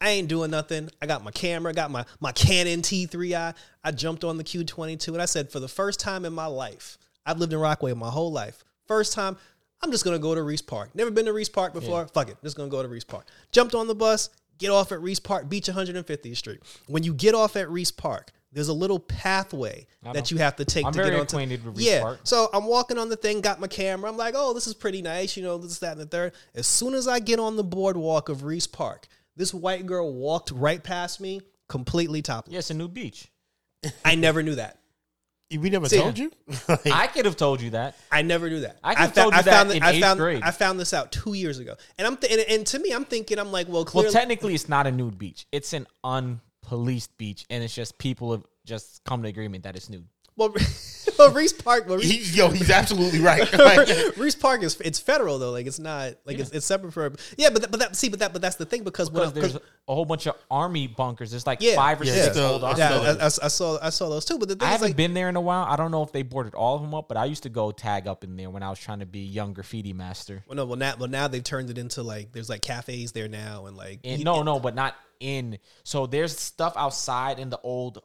I 0.00 0.10
ain't 0.10 0.28
doing 0.28 0.50
nothing. 0.50 0.88
I 1.02 1.06
got 1.06 1.22
my 1.22 1.30
camera, 1.30 1.72
got 1.72 1.90
my 1.90 2.04
my 2.20 2.32
Canon 2.32 2.82
T3i. 2.82 3.54
I 3.84 3.90
jumped 3.90 4.24
on 4.24 4.36
the 4.36 4.44
Q22 4.44 5.08
and 5.08 5.22
I 5.22 5.26
said, 5.26 5.50
for 5.50 5.60
the 5.60 5.68
first 5.68 6.00
time 6.00 6.24
in 6.24 6.32
my 6.32 6.46
life, 6.46 6.98
I've 7.26 7.38
lived 7.38 7.52
in 7.52 7.58
Rockaway 7.58 7.92
my 7.94 8.08
whole 8.10 8.32
life. 8.32 8.64
First 8.86 9.12
time, 9.12 9.36
I'm 9.82 9.90
just 9.90 10.04
gonna 10.04 10.18
go 10.18 10.34
to 10.34 10.40
Riis 10.40 10.66
Park. 10.66 10.94
Never 10.94 11.10
been 11.10 11.26
to 11.26 11.32
Riis 11.32 11.52
Park 11.52 11.72
before. 11.72 12.06
Fuck 12.08 12.30
it, 12.30 12.36
just 12.42 12.56
gonna 12.56 12.70
go 12.70 12.82
to 12.82 12.88
Riis 12.88 13.06
Park. 13.06 13.26
Jumped 13.52 13.74
on 13.74 13.88
the 13.88 13.94
bus, 13.94 14.30
get 14.58 14.70
off 14.70 14.92
at 14.92 15.00
Riis 15.00 15.22
Park, 15.22 15.48
Beach 15.48 15.66
150th 15.66 16.36
Street. 16.36 16.60
When 16.86 17.02
you 17.02 17.14
get 17.14 17.34
off 17.34 17.56
at 17.56 17.68
Riis 17.68 17.94
Park, 17.94 18.32
there's 18.52 18.68
a 18.68 18.72
little 18.74 18.98
pathway 18.98 19.86
that 20.02 20.30
you 20.30 20.38
have 20.38 20.56
to 20.56 20.64
take 20.64 20.84
I'm 20.84 20.92
to 20.92 20.98
get 20.98 21.12
onto. 21.12 21.22
acquainted 21.22 21.64
with 21.64 21.76
Riis 21.76 21.84
yeah, 21.84 22.02
Park. 22.02 22.20
so 22.24 22.48
I'm 22.52 22.64
walking 22.64 22.98
on 22.98 23.08
the 23.08 23.16
thing, 23.16 23.40
got 23.40 23.60
my 23.60 23.68
camera. 23.68 24.10
I'm 24.10 24.16
like, 24.16 24.34
oh, 24.36 24.52
this 24.54 24.66
is 24.66 24.74
pretty 24.74 25.02
nice, 25.02 25.36
you 25.36 25.42
know, 25.42 25.58
this, 25.58 25.78
that, 25.78 25.92
and 25.92 26.00
the 26.00 26.06
third. 26.06 26.32
As 26.54 26.66
soon 26.66 26.94
as 26.94 27.06
I 27.06 27.20
get 27.20 27.38
on 27.38 27.56
the 27.56 27.64
boardwalk 27.64 28.28
of 28.28 28.38
Riis 28.38 28.70
Park, 28.70 29.06
this 29.36 29.54
white 29.54 29.86
girl 29.86 30.12
walked 30.12 30.50
right 30.50 30.82
past 30.82 31.20
me, 31.20 31.40
completely 31.68 32.22
topless. 32.22 32.52
Yeah, 32.52 32.58
it's 32.58 32.70
a 32.70 32.74
new 32.74 32.88
beach. 32.88 33.30
I 34.04 34.14
never 34.14 34.42
knew 34.42 34.56
that. 34.56 34.78
We 35.50 35.68
never 35.68 35.88
See, 35.88 35.98
told 35.98 36.16
you. 36.16 36.30
Like, 36.68 36.86
I 36.92 37.08
could 37.08 37.24
have 37.24 37.36
told 37.36 37.60
you 37.60 37.70
that. 37.70 37.96
I 38.12 38.22
never 38.22 38.48
knew 38.48 38.60
that. 38.60 38.78
I 38.84 38.94
could've 38.94 39.14
fou- 39.14 39.20
told 39.22 39.34
you 39.34 39.42
that 39.42 39.50
found 39.52 39.72
in 39.72 39.82
I 39.82 39.90
eighth 39.92 40.00
found, 40.00 40.20
grade. 40.20 40.42
I 40.44 40.50
found 40.52 40.78
this 40.78 40.94
out 40.94 41.10
two 41.10 41.32
years 41.34 41.58
ago, 41.58 41.74
and 41.98 42.06
I'm 42.06 42.16
th- 42.16 42.32
and, 42.32 42.58
and 42.58 42.66
to 42.68 42.78
me, 42.78 42.92
I'm 42.92 43.04
thinking, 43.04 43.38
I'm 43.38 43.50
like, 43.50 43.68
well, 43.68 43.84
clearly, 43.84 44.06
Well, 44.06 44.12
technically, 44.12 44.54
it's 44.54 44.68
not 44.68 44.86
a 44.86 44.92
nude 44.92 45.18
beach. 45.18 45.46
It's 45.50 45.72
an 45.72 45.88
unpoliced 46.04 47.08
beach, 47.18 47.46
and 47.50 47.64
it's 47.64 47.74
just 47.74 47.98
people 47.98 48.30
have 48.32 48.44
just 48.64 49.02
come 49.04 49.22
to 49.22 49.28
agreement 49.28 49.64
that 49.64 49.74
it's 49.74 49.90
nude. 49.90 50.06
Well, 50.40 50.48
well, 51.18 51.32
Riis 51.32 51.62
Park, 51.62 51.86
well, 51.86 51.98
Riis, 51.98 52.02
he, 52.04 52.36
yo, 52.38 52.48
he's 52.48 52.70
absolutely 52.70 53.20
right. 53.20 53.40
Like, 53.52 53.88
Riis 54.16 54.40
Park 54.40 54.62
is 54.62 54.80
it's 54.80 54.98
federal 54.98 55.38
though, 55.38 55.50
like 55.50 55.66
it's 55.66 55.78
not 55.78 56.14
like 56.24 56.38
it's, 56.38 56.50
it's 56.50 56.64
separate 56.64 56.92
from. 56.92 57.16
yeah, 57.36 57.50
but 57.50 57.60
that, 57.60 57.70
but 57.70 57.80
that 57.80 57.94
see, 57.94 58.08
but 58.08 58.20
that 58.20 58.32
but 58.32 58.40
that's 58.40 58.56
the 58.56 58.64
thing 58.64 58.82
because 58.82 59.10
when 59.10 59.28
I- 59.28 59.30
there's 59.30 59.54
a 59.56 59.60
whole 59.94 60.06
bunch 60.06 60.26
of 60.26 60.36
army 60.50 60.86
bunkers. 60.86 61.30
There's 61.30 61.46
like 61.46 61.58
Yeah. 61.60 61.74
five 61.74 62.00
or 62.00 62.04
Yeah, 62.04 62.14
six 62.14 62.36
so- 62.36 62.52
old 62.54 62.64
army 62.64 62.78
yeah. 62.78 63.16
I, 63.20 63.24
I- 63.24 63.26
I 63.26 63.28
saw 63.28 63.78
I 63.82 63.90
saw 63.90 64.08
those 64.08 64.24
too, 64.24 64.38
but 64.38 64.48
the 64.48 64.54
thing 64.56 64.62
I 64.66 64.70
is 64.70 64.72
haven't 64.76 64.88
like, 64.90 64.96
been 64.96 65.12
there 65.12 65.28
in 65.28 65.36
a 65.36 65.40
while. 65.42 65.64
I 65.68 65.76
don't 65.76 65.90
know 65.90 66.02
if 66.02 66.10
they 66.12 66.22
boarded 66.22 66.54
all 66.54 66.76
of 66.76 66.80
them 66.82 66.94
up, 66.94 67.06
but 67.08 67.18
I 67.18 67.26
used 67.26 67.42
to 67.42 67.50
go 67.50 67.70
tag 67.70 68.06
up 68.06 68.24
in 68.24 68.36
there 68.36 68.48
when 68.48 68.62
I 68.62 68.70
was 68.70 68.78
trying 68.78 69.00
to 69.00 69.06
be 69.06 69.20
young 69.20 69.52
graffiti 69.52 69.92
master. 69.92 70.42
Well, 70.48 70.56
no, 70.56 70.64
well 70.64 70.76
now, 70.78 70.94
well 70.98 71.08
now 71.10 71.28
they've 71.28 71.44
turned 71.44 71.68
it 71.70 71.76
into 71.76 72.02
like 72.02 72.32
there's 72.32 72.48
like 72.48 72.62
cafes 72.62 73.12
there 73.12 73.28
now 73.28 73.66
and 73.66 73.76
like 73.76 74.00
And 74.04 74.24
no, 74.24 74.42
no, 74.42 74.58
but 74.58 74.74
not 74.74 74.94
in. 75.18 75.58
So 75.84 76.06
there's 76.06 76.38
stuff 76.38 76.72
outside 76.76 77.38
in 77.38 77.50
the 77.50 77.58
old 77.62 78.02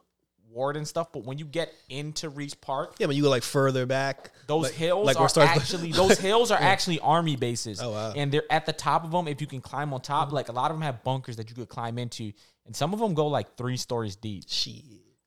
ward 0.56 0.76
and 0.76 0.88
stuff, 0.88 1.12
but 1.12 1.24
when 1.24 1.38
you 1.38 1.44
get 1.44 1.72
into 1.88 2.30
Riis 2.30 2.58
Park, 2.60 2.96
yeah, 2.98 3.06
when 3.06 3.16
you 3.16 3.22
go 3.22 3.30
like 3.30 3.42
further 3.44 3.86
back, 3.86 4.32
those 4.48 4.64
like, 4.64 4.72
hills 4.72 5.06
like 5.06 5.16
are 5.16 5.20
where 5.20 5.28
Stars- 5.28 5.50
actually 5.50 5.92
those 5.92 6.18
hills 6.28 6.50
are 6.50 6.58
actually 6.60 6.98
army 7.00 7.36
bases. 7.36 7.80
Oh, 7.80 7.90
wow. 7.92 8.12
And 8.16 8.32
they're 8.32 8.50
at 8.50 8.66
the 8.66 8.72
top 8.72 9.04
of 9.04 9.10
them. 9.12 9.28
If 9.28 9.40
you 9.40 9.46
can 9.46 9.60
climb 9.60 9.92
on 9.94 10.00
top, 10.00 10.32
like 10.32 10.48
a 10.48 10.52
lot 10.52 10.70
of 10.70 10.76
them 10.76 10.82
have 10.82 11.04
bunkers 11.04 11.36
that 11.36 11.48
you 11.50 11.54
could 11.54 11.68
climb 11.68 11.98
into, 11.98 12.32
and 12.64 12.74
some 12.74 12.92
of 12.94 12.98
them 12.98 13.14
go 13.14 13.26
like 13.28 13.56
three 13.56 13.76
stories 13.76 14.16
deep. 14.16 14.44
Shit. 14.48 14.82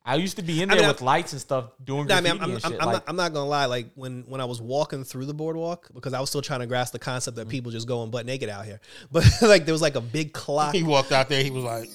I 0.05 0.15
used 0.15 0.37
to 0.37 0.41
be 0.41 0.63
in 0.63 0.71
I 0.71 0.75
there 0.75 0.83
mean, 0.83 0.87
with 0.87 1.01
lights 1.01 1.33
and 1.33 1.41
stuff 1.41 1.65
doing 1.83 2.07
No, 2.07 2.15
I 2.15 2.21
mean, 2.21 2.31
I'm, 2.31 2.41
I'm, 2.41 2.51
I'm. 2.51 2.59
I'm 2.63 2.71
like, 2.71 2.79
not, 2.93 3.03
I'm 3.07 3.15
not 3.15 3.31
gonna 3.33 3.47
lie. 3.49 3.65
Like 3.65 3.89
when 3.93 4.23
when 4.27 4.41
I 4.41 4.45
was 4.45 4.59
walking 4.59 5.03
through 5.03 5.25
the 5.25 5.35
boardwalk, 5.35 5.89
because 5.93 6.13
I 6.13 6.19
was 6.19 6.29
still 6.29 6.41
trying 6.41 6.61
to 6.61 6.67
grasp 6.67 6.93
the 6.93 6.99
concept 6.99 7.37
Mm-hmm. 7.37 7.47
that 7.47 7.51
people 7.51 7.71
just 7.71 7.87
going 7.87 8.09
butt 8.09 8.25
naked 8.25 8.49
out 8.49 8.65
here. 8.65 8.79
But 9.11 9.25
like 9.41 9.65
there 9.65 9.73
was 9.73 9.81
like 9.83 9.95
a 9.95 10.01
big 10.01 10.33
clock. 10.41 10.73
he 10.73 10.81
walked 10.81 11.11
out 11.11 11.29
there. 11.29 11.43
He 11.43 11.51
was 11.51 11.63
like, 11.63 11.89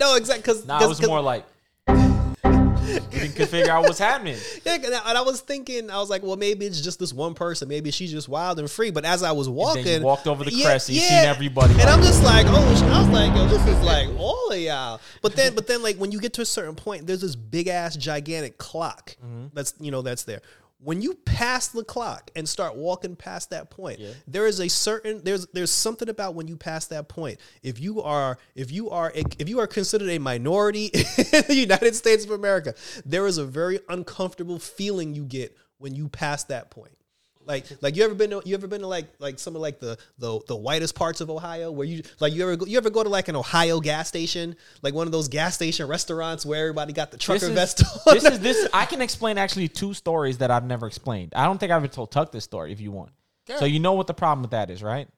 no, 0.00 0.16
exactly. 0.16 0.42
Because 0.42 0.66
nah, 0.66 0.82
it 0.82 0.88
was 0.88 1.04
more 1.06 1.20
like 1.20 1.44
you 1.88 3.28
can 3.30 3.46
figure 3.46 3.70
out 3.70 3.82
what's 3.82 3.98
happening. 3.98 4.36
Yeah, 4.64 4.74
and 4.74 4.94
I, 5.18 5.22
was 5.22 5.40
thinking, 5.40 5.90
I 5.90 5.98
was 5.98 6.10
like, 6.10 6.22
well, 6.22 6.36
maybe 6.36 6.66
it's 6.66 6.80
just 6.80 6.98
this 6.98 7.12
one 7.12 7.32
person. 7.34 7.68
Maybe 7.68 7.90
she's 7.90 8.10
just 8.10 8.28
wild 8.28 8.58
and 8.58 8.70
free. 8.70 8.90
But 8.90 9.04
as 9.04 9.22
I 9.22 9.32
was 9.32 9.48
walking, 9.48 9.86
you 9.86 10.02
walked 10.02 10.26
over 10.26 10.44
the 10.44 10.50
crest 10.62 10.88
and 10.88 10.96
you 10.96 11.02
seen 11.02 11.24
everybody, 11.24 11.72
and 11.74 11.84
like- 11.84 11.88
I'm 11.92 12.02
just 12.02 12.22
like, 12.22 12.44
oh, 12.48 12.90
I 12.92 13.00
was 13.00 13.08
like, 13.08 13.34
yo, 13.34 13.46
this 13.46 13.66
is 13.66 13.82
like 13.84 14.08
all 14.18 14.50
of 14.52 14.58
y'all. 14.58 15.00
But 15.22 15.36
then, 15.36 15.54
but 15.54 15.66
then, 15.66 15.82
like 15.82 15.96
when 15.96 16.12
you 16.12 16.20
get 16.20 16.34
to 16.34 16.42
a 16.42 16.46
certain 16.46 16.74
point, 16.74 17.06
there's 17.06 17.22
this 17.22 17.34
big 17.36 17.68
ass 17.68 17.96
gigantic 17.96 18.58
clock 18.58 19.16
Mm-hmm. 19.24 19.46
that's 19.54 19.74
you 19.80 19.90
know 19.90 20.02
that's 20.02 20.24
there. 20.24 20.40
When 20.80 21.02
you 21.02 21.14
pass 21.14 21.68
the 21.68 21.82
clock 21.82 22.30
and 22.36 22.48
start 22.48 22.76
walking 22.76 23.16
past 23.16 23.50
that 23.50 23.70
point, 23.70 23.98
there 24.26 24.46
is 24.46 24.60
a 24.60 24.68
certain 24.68 25.22
there's 25.24 25.46
there's 25.48 25.70
something 25.72 26.08
about 26.08 26.34
when 26.34 26.46
you 26.46 26.56
pass 26.56 26.86
that 26.86 27.08
point. 27.08 27.40
If 27.62 27.80
you 27.80 28.02
are 28.02 28.38
if 28.54 28.70
you 28.70 28.90
are 28.90 29.12
if 29.14 29.48
you 29.48 29.58
are 29.60 29.66
considered 29.66 30.08
a 30.10 30.18
minority 30.18 30.86
in 30.94 31.42
the 31.48 31.54
United 31.54 31.96
States 31.96 32.24
of 32.24 32.30
America, 32.30 32.74
there 33.04 33.26
is 33.26 33.38
a 33.38 33.44
very 33.44 33.80
uncomfortable 33.88 34.58
feeling 34.58 35.14
you 35.14 35.24
get 35.24 35.56
when 35.78 35.94
you 35.94 36.08
pass 36.08 36.44
that 36.44 36.70
point. 36.70 36.97
Like, 37.48 37.64
like 37.80 37.96
you 37.96 38.04
ever 38.04 38.14
been 38.14 38.28
to 38.28 38.42
you 38.44 38.54
ever 38.54 38.66
been 38.66 38.82
to 38.82 38.86
like 38.86 39.06
like 39.18 39.38
some 39.38 39.56
of 39.56 39.62
like 39.62 39.80
the 39.80 39.96
the 40.18 40.38
the 40.48 40.54
whitest 40.54 40.94
parts 40.94 41.22
of 41.22 41.30
Ohio 41.30 41.72
where 41.72 41.86
you 41.86 42.02
like 42.20 42.34
you 42.34 42.42
ever 42.42 42.56
go, 42.56 42.66
you 42.66 42.76
ever 42.76 42.90
go 42.90 43.02
to 43.02 43.08
like 43.08 43.28
an 43.28 43.36
Ohio 43.36 43.80
gas 43.80 44.06
station 44.06 44.54
like 44.82 44.92
one 44.92 45.06
of 45.08 45.12
those 45.12 45.28
gas 45.28 45.54
station 45.54 45.88
restaurants 45.88 46.44
where 46.44 46.60
everybody 46.60 46.92
got 46.92 47.10
the 47.10 47.16
trucker 47.16 47.48
This 47.48 47.48
is, 47.48 47.54
vest 47.54 47.82
on. 48.06 48.14
this 48.14 48.24
is 48.24 48.40
this. 48.40 48.68
I 48.74 48.84
can 48.84 49.00
explain 49.00 49.38
actually 49.38 49.68
two 49.68 49.94
stories 49.94 50.38
that 50.38 50.50
I've 50.50 50.66
never 50.66 50.86
explained. 50.86 51.32
I 51.34 51.46
don't 51.46 51.58
think 51.58 51.72
I've 51.72 51.82
ever 51.82 51.88
told 51.88 52.12
Tuck 52.12 52.32
this 52.32 52.44
story. 52.44 52.70
If 52.70 52.82
you 52.82 52.92
want, 52.92 53.12
so 53.56 53.64
you 53.64 53.80
know 53.80 53.94
what 53.94 54.08
the 54.08 54.14
problem 54.14 54.42
with 54.42 54.50
that 54.50 54.68
is, 54.68 54.82
right? 54.82 55.08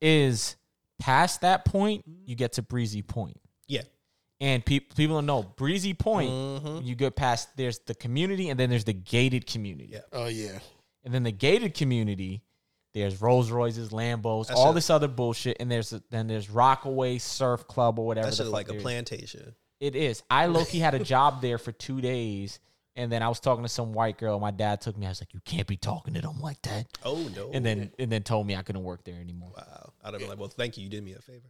Is 0.00 0.56
past 0.98 1.42
that 1.42 1.66
point 1.66 2.04
you 2.24 2.36
get 2.36 2.54
to 2.54 2.62
Breezy 2.62 3.02
Point, 3.02 3.38
yeah. 3.66 3.82
and 4.40 4.64
pe- 4.64 4.80
people 4.80 5.16
don't 5.16 5.26
know 5.26 5.42
Breezy 5.42 5.92
Point. 5.92 6.30
Mm-hmm. 6.30 6.86
You 6.86 6.94
get 6.94 7.16
past 7.16 7.54
there's 7.58 7.80
the 7.80 7.94
community, 7.94 8.48
and 8.48 8.58
then 8.58 8.70
there's 8.70 8.84
the 8.84 8.94
gated 8.94 9.46
community. 9.46 9.90
Yeah. 9.92 10.00
Oh 10.10 10.28
yeah. 10.28 10.58
And 11.04 11.14
then 11.14 11.22
the 11.22 11.32
gated 11.32 11.74
community, 11.74 12.42
there's 12.94 13.20
Rolls 13.20 13.50
Royces, 13.50 13.90
Lambos, 13.90 14.48
That 14.48 14.56
all 14.56 14.66
shit- 14.68 14.74
this 14.76 14.90
other 14.90 15.08
bullshit, 15.08 15.56
and 15.60 15.70
there's 15.70 15.94
then 16.10 16.26
there's 16.26 16.50
Rockaway 16.50 17.18
Surf 17.18 17.66
Club 17.66 17.98
or 17.98 18.06
whatever. 18.06 18.26
That 18.26 18.30
the 18.32 18.36
shit 18.36 18.46
is 18.46 18.50
fuck 18.50 18.54
like 18.54 18.66
a 18.66 18.70
there 18.70 18.76
is. 18.78 18.82
plantation. 18.82 19.54
It 19.80 19.94
is. 19.94 20.22
I 20.28 20.46
Loki 20.46 20.78
had 20.80 20.94
a 20.94 20.98
job 21.04 21.40
there 21.40 21.56
for 21.58 21.70
two 21.70 22.00
days, 22.00 22.58
and 22.96 23.12
then 23.12 23.22
I 23.22 23.28
was 23.28 23.38
talking 23.38 23.62
to 23.62 23.68
some 23.68 23.92
white 23.92 24.18
girl. 24.18 24.40
My 24.40 24.50
dad 24.50 24.80
took 24.80 24.96
me. 24.98 25.06
I 25.06 25.10
was 25.10 25.20
like, 25.22 25.32
"You 25.32 25.40
can't 25.44 25.68
be 25.68 25.76
talking 25.76 26.14
to 26.14 26.20
them 26.20 26.40
like 26.40 26.60
that." 26.62 26.86
Oh 27.04 27.28
no. 27.36 27.50
And 27.52 27.64
then 27.64 27.92
and 27.98 28.10
then 28.10 28.22
told 28.24 28.46
me 28.46 28.56
I 28.56 28.62
couldn't 28.62 28.82
work 28.82 29.04
there 29.04 29.20
anymore. 29.20 29.52
wow. 29.56 29.92
I'd 30.02 30.14
have 30.14 30.20
been 30.20 30.28
like, 30.28 30.38
well, 30.38 30.48
thank 30.48 30.76
you. 30.76 30.84
You 30.84 30.90
did 30.90 31.04
me 31.04 31.12
a 31.12 31.20
favor. 31.20 31.48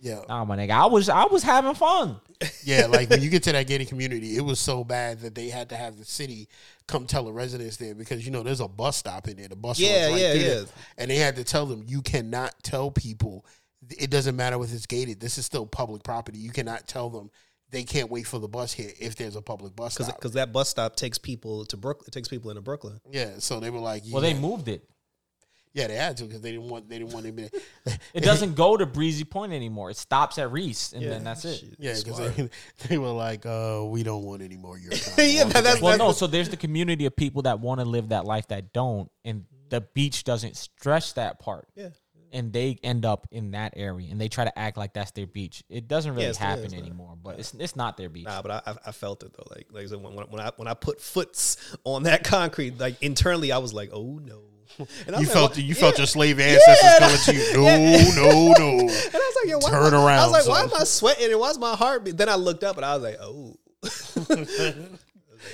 Yeah. 0.00 0.20
Nah, 0.28 0.44
my 0.44 0.56
nigga, 0.56 0.70
I 0.70 0.86
was 0.86 1.08
I 1.08 1.24
was 1.26 1.42
having 1.42 1.74
fun. 1.74 2.16
Yeah, 2.64 2.86
like 2.86 3.08
when 3.10 3.22
you 3.22 3.30
get 3.30 3.42
to 3.44 3.52
that 3.52 3.66
gated 3.66 3.88
community, 3.88 4.36
it 4.36 4.42
was 4.42 4.60
so 4.60 4.84
bad 4.84 5.20
that 5.20 5.34
they 5.34 5.48
had 5.48 5.70
to 5.70 5.76
have 5.76 5.96
the 5.98 6.04
city 6.04 6.48
come 6.86 7.06
tell 7.06 7.24
the 7.24 7.32
residents 7.32 7.76
there 7.78 7.94
because 7.94 8.24
you 8.26 8.30
know 8.30 8.42
there's 8.42 8.60
a 8.60 8.68
bus 8.68 8.96
stop 8.96 9.26
in 9.28 9.36
there. 9.36 9.48
The 9.48 9.56
bus 9.56 9.78
Yeah, 9.78 10.08
right 10.10 10.20
yeah, 10.20 10.32
through 10.32 10.40
yeah. 10.42 10.48
there. 10.54 10.64
And 10.98 11.10
they 11.10 11.16
had 11.16 11.36
to 11.36 11.44
tell 11.44 11.66
them 11.66 11.84
you 11.86 12.02
cannot 12.02 12.54
tell 12.62 12.90
people 12.90 13.46
it 13.98 14.10
doesn't 14.10 14.36
matter 14.36 14.62
if 14.62 14.72
it's 14.72 14.86
gated. 14.86 15.20
This 15.20 15.38
is 15.38 15.46
still 15.46 15.64
public 15.66 16.02
property. 16.02 16.38
You 16.38 16.50
cannot 16.50 16.86
tell 16.88 17.08
them 17.08 17.30
they 17.70 17.82
can't 17.84 18.10
wait 18.10 18.26
for 18.26 18.38
the 18.38 18.48
bus 18.48 18.72
here 18.72 18.90
if 19.00 19.16
there's 19.16 19.34
a 19.36 19.42
public 19.42 19.74
bus 19.74 19.94
Because 19.94 20.06
stop. 20.06 20.18
because 20.18 20.32
that 20.32 20.52
bus 20.52 20.68
stop 20.68 20.94
takes 20.96 21.18
people 21.18 21.64
to 21.66 21.76
Brooklyn. 21.76 22.04
It 22.08 22.12
takes 22.12 22.28
people 22.28 22.50
into 22.50 22.62
Brooklyn. 22.62 23.00
yeah, 23.10 23.38
so 23.38 23.60
they 23.60 23.70
were 23.70 23.80
like, 23.80 24.02
Well, 24.10 24.22
they 24.22 24.34
moved 24.34 24.68
it. 24.68 24.88
Yeah, 25.76 25.88
they 25.88 25.94
had 25.96 26.16
to 26.16 26.24
because 26.24 26.40
they 26.40 26.52
didn't 26.52 26.68
want 26.70 26.88
they 26.88 26.98
didn't 26.98 27.12
want 27.12 27.26
them. 27.26 27.36
to- 27.36 27.98
It 28.14 28.20
doesn't 28.22 28.54
go 28.54 28.76
to 28.78 28.86
Breezy 28.86 29.24
Point 29.24 29.52
anymore. 29.52 29.90
It 29.90 29.98
stops 29.98 30.38
at 30.38 30.48
Riis, 30.48 30.94
and 30.94 31.02
Yeah, 31.02 31.10
then 31.10 31.24
that's 31.24 31.44
it. 31.44 31.58
shit. 31.58 31.76
Yeah, 31.78 31.94
because 32.02 32.34
they, 32.34 32.48
they 32.88 32.96
were 32.98 33.10
like, 33.10 33.44
uh, 33.44 33.84
we 33.86 34.02
don't 34.02 34.24
want 34.24 34.40
any 34.40 34.56
more 34.56 34.78
your 34.78 34.92
time. 34.92 35.14
Yeah, 35.18 35.44
that- 35.44 35.52
that's- 35.52 35.80
away. 35.82 35.90
Well, 35.90 35.98
no. 35.98 36.12
So 36.12 36.26
there's 36.26 36.48
the 36.48 36.56
community 36.56 37.04
of 37.04 37.14
people 37.14 37.42
that 37.42 37.60
want 37.60 37.80
to 37.80 37.84
live 37.84 38.08
that 38.08 38.24
life 38.24 38.48
that 38.48 38.72
don't, 38.72 39.10
and 39.24 39.44
the 39.68 39.82
beach 39.82 40.24
doesn't 40.24 40.56
stretch 40.56 41.12
that 41.14 41.38
part. 41.40 41.68
Yeah. 41.76 41.90
And 42.32 42.52
they 42.52 42.78
end 42.82 43.04
up 43.04 43.26
in 43.30 43.52
that 43.52 43.74
area, 43.76 44.10
and 44.10 44.20
they 44.20 44.28
try 44.28 44.44
to 44.44 44.58
act 44.58 44.76
like 44.76 44.94
that's 44.94 45.10
their 45.12 45.26
beach. 45.26 45.62
It 45.68 45.88
doesn't 45.88 46.12
really 46.12 46.26
Yeah, 46.26 46.32
happen 46.38 46.64
it's 46.64 46.72
not. 46.74 46.82
anymore, 46.82 47.16
but 47.22 47.38
it's 47.38 47.54
it's 47.54 47.76
not 47.76 47.96
their 47.96 48.08
beach. 48.08 48.24
Nah, 48.26 48.42
but 48.42 48.50
I, 48.50 48.62
I, 48.72 48.76
I 48.86 48.92
felt 48.92 49.22
it 49.22 49.32
though. 49.36 49.46
Like, 49.54 49.66
like 49.70 49.92
I 49.92 49.96
when, 49.96 50.26
when 50.28 50.40
I 50.40 50.50
when 50.56 50.68
I 50.68 50.74
put 50.74 51.00
foots 51.00 51.56
on 51.84 52.02
that 52.02 52.24
concrete, 52.24 52.78
like 52.78 53.00
internally, 53.02 53.52
I 53.52 53.58
was 53.58 53.72
like, 53.74 53.90
oh 53.92 54.18
no. 54.22 54.40
And 55.06 55.16
I 55.16 55.20
you 55.20 55.26
was 55.26 55.32
felt 55.32 55.56
like, 55.56 55.64
you 55.64 55.74
why- 55.74 55.80
felt 55.80 55.98
your 55.98 56.06
slave 56.06 56.38
ancestors 56.40 56.76
Yeah. 56.82 56.98
coming 56.98 57.18
to 57.24 57.34
you. 57.34 57.54
No, 58.16 58.52
no, 58.52 58.52
no. 58.58 58.78
And 58.80 58.90
I 58.90 59.18
was 59.18 59.36
like, 59.42 59.50
yo, 59.50 59.58
why 59.58 59.70
Turn 59.70 59.94
am 59.94 60.00
I- 60.00 60.16
I 60.16 60.26
was 60.26 60.32
like, 60.32 60.48
why 60.48 60.62
am 60.62 60.70
I 60.80 60.84
sweating 60.84 61.30
and 61.30 61.40
why's 61.40 61.58
my 61.58 61.74
heart? 61.74 62.04
beat? 62.04 62.16
Then 62.16 62.28
I 62.28 62.34
looked 62.36 62.64
up 62.64 62.76
and 62.76 62.84
I 62.84 62.94
was 62.94 63.02
like, 63.02 63.18
oh. 63.20 63.56
I 63.84 63.88
was 63.88 64.58
like, 64.58 64.76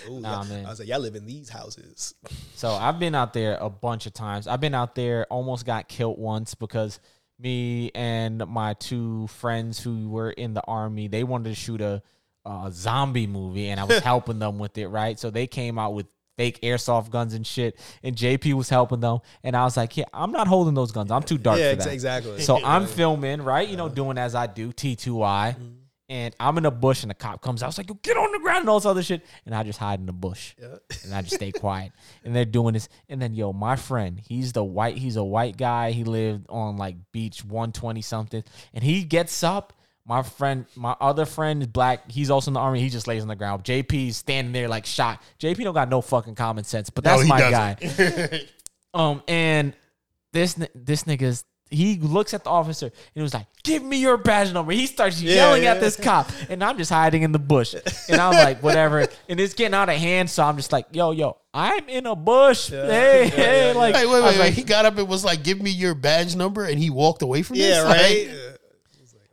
"Ooh, 0.08 0.20
Nah, 0.20 0.44
man. 0.44 0.64
I 0.66 0.70
was 0.70 0.78
like, 0.78 0.88
y'all 0.88 1.00
live 1.00 1.14
in 1.16 1.26
these 1.26 1.48
houses. 1.50 2.14
So 2.54 2.70
I've 2.70 2.98
been 2.98 3.14
out 3.14 3.32
there 3.34 3.58
a 3.60 3.68
bunch 3.68 4.06
of 4.06 4.14
times. 4.14 4.46
I've 4.46 4.60
been 4.60 4.74
out 4.74 4.94
there, 4.94 5.26
almost 5.28 5.66
got 5.66 5.88
killed 5.88 6.18
once 6.18 6.54
because 6.54 6.98
me 7.38 7.90
and 7.94 8.46
my 8.46 8.74
two 8.74 9.26
friends 9.26 9.80
who 9.82 10.08
were 10.08 10.30
in 10.30 10.54
the 10.54 10.62
army, 10.62 11.08
they 11.08 11.24
wanted 11.24 11.50
to 11.50 11.54
shoot 11.56 11.80
a, 11.80 12.00
a 12.46 12.70
zombie 12.72 13.26
movie, 13.26 13.68
and 13.68 13.78
I 13.80 13.84
was 13.84 13.98
helping 13.98 14.38
them 14.38 14.58
with 14.58 14.78
it. 14.78 14.86
Right, 14.88 15.18
so 15.18 15.30
they 15.30 15.46
came 15.46 15.78
out 15.78 15.92
with 15.94 16.06
fake 16.43 16.61
airsoft 16.62 17.11
guns 17.11 17.34
and 17.34 17.47
shit, 17.47 17.78
and 18.03 18.16
JP 18.16 18.55
was 18.55 18.68
helping 18.68 18.99
them, 18.99 19.18
and 19.45 19.57
I 19.57 19.62
was 19.62 19.76
like, 19.76 19.97
yeah, 19.97 20.07
I'm 20.12 20.32
not 20.32 20.49
holding 20.49 20.74
those 20.74 20.90
guns. 20.90 21.12
I'm 21.12 21.22
too 21.22 21.38
dark 21.38 21.61
yeah, 21.61 21.70
for 21.70 21.76
that. 21.76 21.93
exactly. 21.93 22.40
So 22.40 22.59
I'm 22.64 22.86
filming, 22.86 23.43
right? 23.43 23.68
You 23.68 23.76
know, 23.76 23.88
doing 23.88 24.18
as 24.18 24.34
I 24.34 24.49
do, 24.49 24.72
T2I. 24.72 25.55
Mm-hmm. 25.55 25.64
And 26.09 26.36
I'm 26.38 26.59
in 26.59 26.66
a 26.66 26.70
bush 26.70 27.05
and 27.05 27.11
a 27.11 27.14
cop 27.14 27.40
comes. 27.40 27.62
I 27.62 27.66
was 27.66 27.78
like, 27.78 27.88
"You 27.88 27.99
get 28.03 28.18
on 28.18 28.32
the 28.32 28.38
ground 28.40 28.61
and 28.61 28.68
all 28.68 28.78
this 28.78 28.84
other 28.84 29.03
shit. 29.03 29.24
And 29.47 29.55
I 29.55 29.62
just 29.62 29.78
hide 29.78 29.99
in 29.99 30.05
the 30.05 30.12
bush. 30.12 30.55
And 31.05 31.14
I 31.14 31.22
just 31.22 31.36
stay 31.36 31.53
quiet. 31.53 31.93
And 32.22 32.36
they're 32.36 32.45
doing 32.45 32.74
this. 32.74 32.90
And 33.09 33.22
then, 33.22 33.34
yo, 33.34 33.55
my 33.55 33.76
friend, 33.76 34.20
he's 34.20 34.53
the 34.53 34.62
white, 34.62 34.99
he's 34.99 35.16
a 35.16 35.24
white 35.24 35.57
guy. 35.57 35.93
He 35.93 36.05
lived 36.05 36.45
on 36.51 36.76
like 36.76 36.97
beach 37.12 37.43
120 37.47 38.03
something. 38.03 38.45
And 38.74 38.84
he 38.84 39.05
gets 39.05 39.43
up. 39.43 39.72
My 40.05 40.22
friend, 40.22 40.66
my 40.74 40.96
other 41.00 41.24
friend 41.24 41.62
is 41.62 41.68
black. 41.68 42.11
He's 42.11 42.28
also 42.30 42.50
in 42.50 42.55
the 42.55 42.61
army. 42.61 42.80
He 42.80 42.88
just 42.88 43.07
lays 43.07 43.22
on 43.22 43.28
the 43.28 43.36
ground. 43.36 43.62
JP's 43.62 44.16
standing 44.16 44.53
there 44.53 44.68
like 44.68 44.84
shocked. 44.84 45.24
JP 45.38 45.62
don't 45.62 45.74
got 45.74 45.88
no 45.88 46.00
fucking 46.00 46.34
common 46.34 46.64
sense, 46.64 46.90
but 46.90 47.05
that's 47.05 47.22
he 47.22 47.28
my 47.28 47.38
guy. 47.38 48.42
Um, 48.94 49.22
and 49.26 49.72
this 50.34 50.59
ni- 50.59 50.68
this 50.74 51.05
nigga's 51.05 51.44
he 51.70 51.96
looks 51.98 52.34
at 52.34 52.44
the 52.44 52.50
officer 52.50 52.84
and 52.86 52.94
he 53.14 53.22
was 53.22 53.32
like, 53.32 53.46
"Give 53.64 53.82
me 53.82 53.96
your 53.96 54.18
badge 54.18 54.53
number." 54.53 54.72
He 54.72 54.86
starts 54.86 55.22
yelling 55.22 55.64
at 55.64 55.76
yeah. 55.76 55.80
this 55.80 55.96
cop, 55.96 56.28
and 56.50 56.62
I'm 56.62 56.76
just 56.76 56.90
hiding 56.90 57.22
in 57.22 57.32
the 57.32 57.38
bush, 57.38 57.74
and 58.11 58.20
I'm 58.20 58.34
like, 58.34 58.62
"Whatever." 58.62 59.07
And 59.30 59.40
it's 59.40 59.55
getting 59.55 59.72
out 59.72 59.88
of 59.88 59.96
hand, 59.96 60.28
so 60.28 60.42
I'm 60.44 60.59
just 60.59 60.72
like, 60.72 60.88
"Yo, 60.92 61.12
yo, 61.12 61.38
I'm 61.55 61.88
in 61.88 62.05
a 62.05 62.14
bush." 62.14 62.68
hey, 62.68 63.30
hey, 63.34 63.72
like, 63.72 63.94
Hey, 63.96 64.05
wait, 64.05 64.12
I 64.12 64.12
wait, 64.12 64.22
was 64.22 64.32
wait. 64.34 64.38
like- 64.40 64.53
he 64.53 64.62
got 64.62 64.84
up 64.84 64.98
and 64.98 65.09
was 65.09 65.24
like, 65.24 65.42
"Give 65.42 65.59
me 65.62 65.70
your 65.70 65.94
badge 65.94 66.36
number," 66.36 66.64
and 66.66 66.78
he 66.78 66.90
walked 66.90 67.22
away 67.22 67.40
from 67.40 67.57
yeah, 67.57 67.68
this. 67.68 67.84
right. 67.84 68.41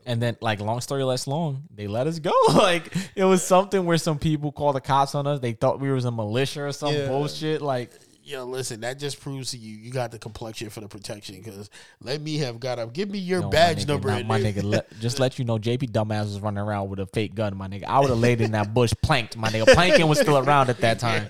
And 0.06 0.22
then, 0.22 0.38
like, 0.41 0.60
long 0.60 0.82
story 0.82 1.04
less 1.04 1.28
long, 1.28 1.64
they 1.76 1.88
let 1.88 2.08
us 2.08 2.20
go. 2.20 2.32
like, 2.56 2.91
it 3.16 3.24
was 3.26 3.43
something 3.43 3.86
where 3.86 3.97
some 3.97 4.18
people 4.18 4.52
called 4.52 4.76
the 4.76 4.82
cops 4.82 5.14
on 5.14 5.28
us. 5.28 5.39
They 5.39 5.54
thought 5.54 5.80
we 5.80 5.91
was 5.91 6.06
a 6.06 6.12
militia 6.12 6.64
or 6.64 6.72
some 6.72 6.93
Yeah. 6.93 7.08
bullshit. 7.08 7.62
Like, 7.62 7.91
yo, 8.24 8.45
listen, 8.45 8.82
that 8.82 8.97
just 8.97 9.20
proves 9.20 9.52
to 9.52 9.58
you 9.58 9.76
you 9.76 9.91
got 9.91 10.12
the 10.12 10.18
complexion 10.20 10.70
for 10.70 10.80
the 10.82 10.88
protection. 10.88 11.36
Because 11.36 11.70
let 12.02 12.22
me 12.22 12.38
have 12.38 12.60
got 12.60 12.80
up. 12.80 12.93
Give 12.93 13.10
me 13.10 13.20
your 13.20 13.41
No, 13.41 13.47
my 13.47 13.52
badge 13.52 13.86
nigga, 13.86 13.88
number. 13.88 14.24
my 14.24 14.39
nigga, 14.39 14.64
let, 14.64 15.00
just 15.00 15.20
let 15.20 15.38
you 15.38 15.45
know, 15.45 15.58
JP 15.60 15.91
dumbass 15.91 16.24
was 16.26 16.39
running 16.39 16.60
around 16.64 16.89
with 16.89 17.00
a 17.00 17.06
fake 17.08 17.36
gun, 17.36 17.56
my 17.58 17.68
nigga. 17.68 17.84
I 17.86 18.00
would 18.00 18.10
have 18.10 18.20
laid 18.20 18.41
in 18.41 18.52
that 18.54 18.74
bush 18.74 18.93
planked, 19.04 19.36
my 19.38 19.50
nigga. 19.50 19.74
Planking 19.74 20.08
was 20.08 20.20
still 20.20 20.38
around 20.38 20.70
at 20.70 20.80
that 20.82 21.00
time. 21.08 21.28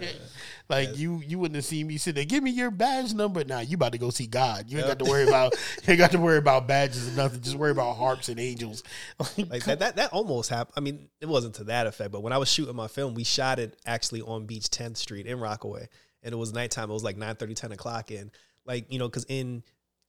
Like 0.70 0.98
you, 0.98 1.22
you 1.26 1.40
wouldn't 1.40 1.56
have 1.56 1.66
seen 1.66 1.88
me 1.88 1.98
sit 1.98 2.14
there. 2.14 2.26
Give 2.26 2.44
me 2.44 2.52
your 2.52 2.70
badge 2.70 3.14
number. 3.14 3.44
Now 3.44 3.60
you 3.60 3.76
about 3.76 3.94
to 3.94 3.98
go 3.98 4.12
see 4.12 4.28
God. 4.28 4.70
You 4.70 4.78
ain't 4.78 4.88
got 4.88 5.00
to 5.00 5.06
worry 5.06 5.28
about. 5.28 5.56
You 5.84 5.94
ain't 5.94 6.00
got 6.00 6.12
to 6.12 6.20
worry 6.20 6.38
about 6.38 6.68
badges 6.68 7.08
and 7.08 7.18
nothing. 7.18 7.42
Just 7.42 7.56
worry 7.56 7.72
about 7.72 7.96
harps 7.96 8.30
and 8.30 8.40
angels. 8.40 8.84
Like 9.50 9.64
that, 9.66 9.80
that, 9.80 9.96
that 9.96 10.14
almost 10.14 10.50
happened. 10.50 10.74
I 10.78 10.82
mean, 10.82 11.10
it 11.22 11.28
wasn't 11.28 11.56
to 11.56 11.64
that 11.66 11.88
effect, 11.88 12.12
but 12.12 12.22
when 12.22 12.34
I 12.34 12.38
was 12.38 12.52
shooting 12.52 12.76
my 12.76 12.88
film, 12.88 13.14
we 13.14 13.24
shot 13.24 13.58
it 13.58 13.80
actually 13.86 14.22
on 14.22 14.46
Beach 14.46 14.66
10th 14.66 14.98
Street 14.98 15.26
in 15.26 15.40
Rockaway, 15.40 15.88
and 16.22 16.34
it 16.34 16.36
was 16.38 16.54
nighttime. 16.54 16.90
It 16.90 16.94
was 16.94 17.04
like 17.04 17.18
9 17.18 17.36
30, 17.36 17.54
10 17.56 17.72
o'clock, 17.72 18.12
and 18.12 18.32
like 18.66 18.92
you 18.92 19.00
know, 19.00 19.08
because 19.08 19.26
in 19.30 19.64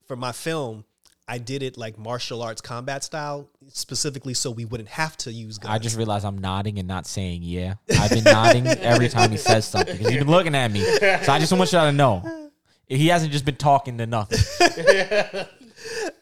for 0.07 0.17
my 0.17 0.33
film, 0.33 0.85
I 1.31 1.39
did 1.39 1.63
it 1.63 1.79
like 1.79 1.97
martial 1.97 2.43
arts 2.43 2.61
combat 2.61 3.05
style, 3.05 3.49
specifically 3.69 4.35
so 4.35 4.51
we 4.51 4.65
wouldn't 4.65 4.89
have 4.89 5.17
to 5.19 5.33
use 5.33 5.59
guns. 5.59 5.73
I 5.73 5.79
just 5.79 5.97
realized 5.97 6.25
I'm 6.25 6.39
nodding 6.39 6.79
and 6.81 6.89
not 6.89 7.07
saying 7.07 7.43
yeah. 7.45 7.75
I've 7.99 8.11
been 8.11 8.25
nodding 8.25 8.67
every 8.67 9.09
time 9.09 9.31
he 9.31 9.37
says 9.37 9.65
something 9.65 9.97
because 9.97 10.13
you've 10.13 10.25
been 10.27 10.31
looking 10.35 10.57
at 10.57 10.73
me. 10.73 10.81
So 10.81 11.33
I 11.33 11.39
just 11.39 11.53
want 11.53 11.71
y'all 11.73 11.87
to 11.89 11.93
know. 11.93 12.51
He 12.89 13.07
hasn't 13.07 13.31
just 13.31 13.45
been 13.45 13.55
talking 13.57 13.99
to 13.99 14.07
nothing. 14.07 14.41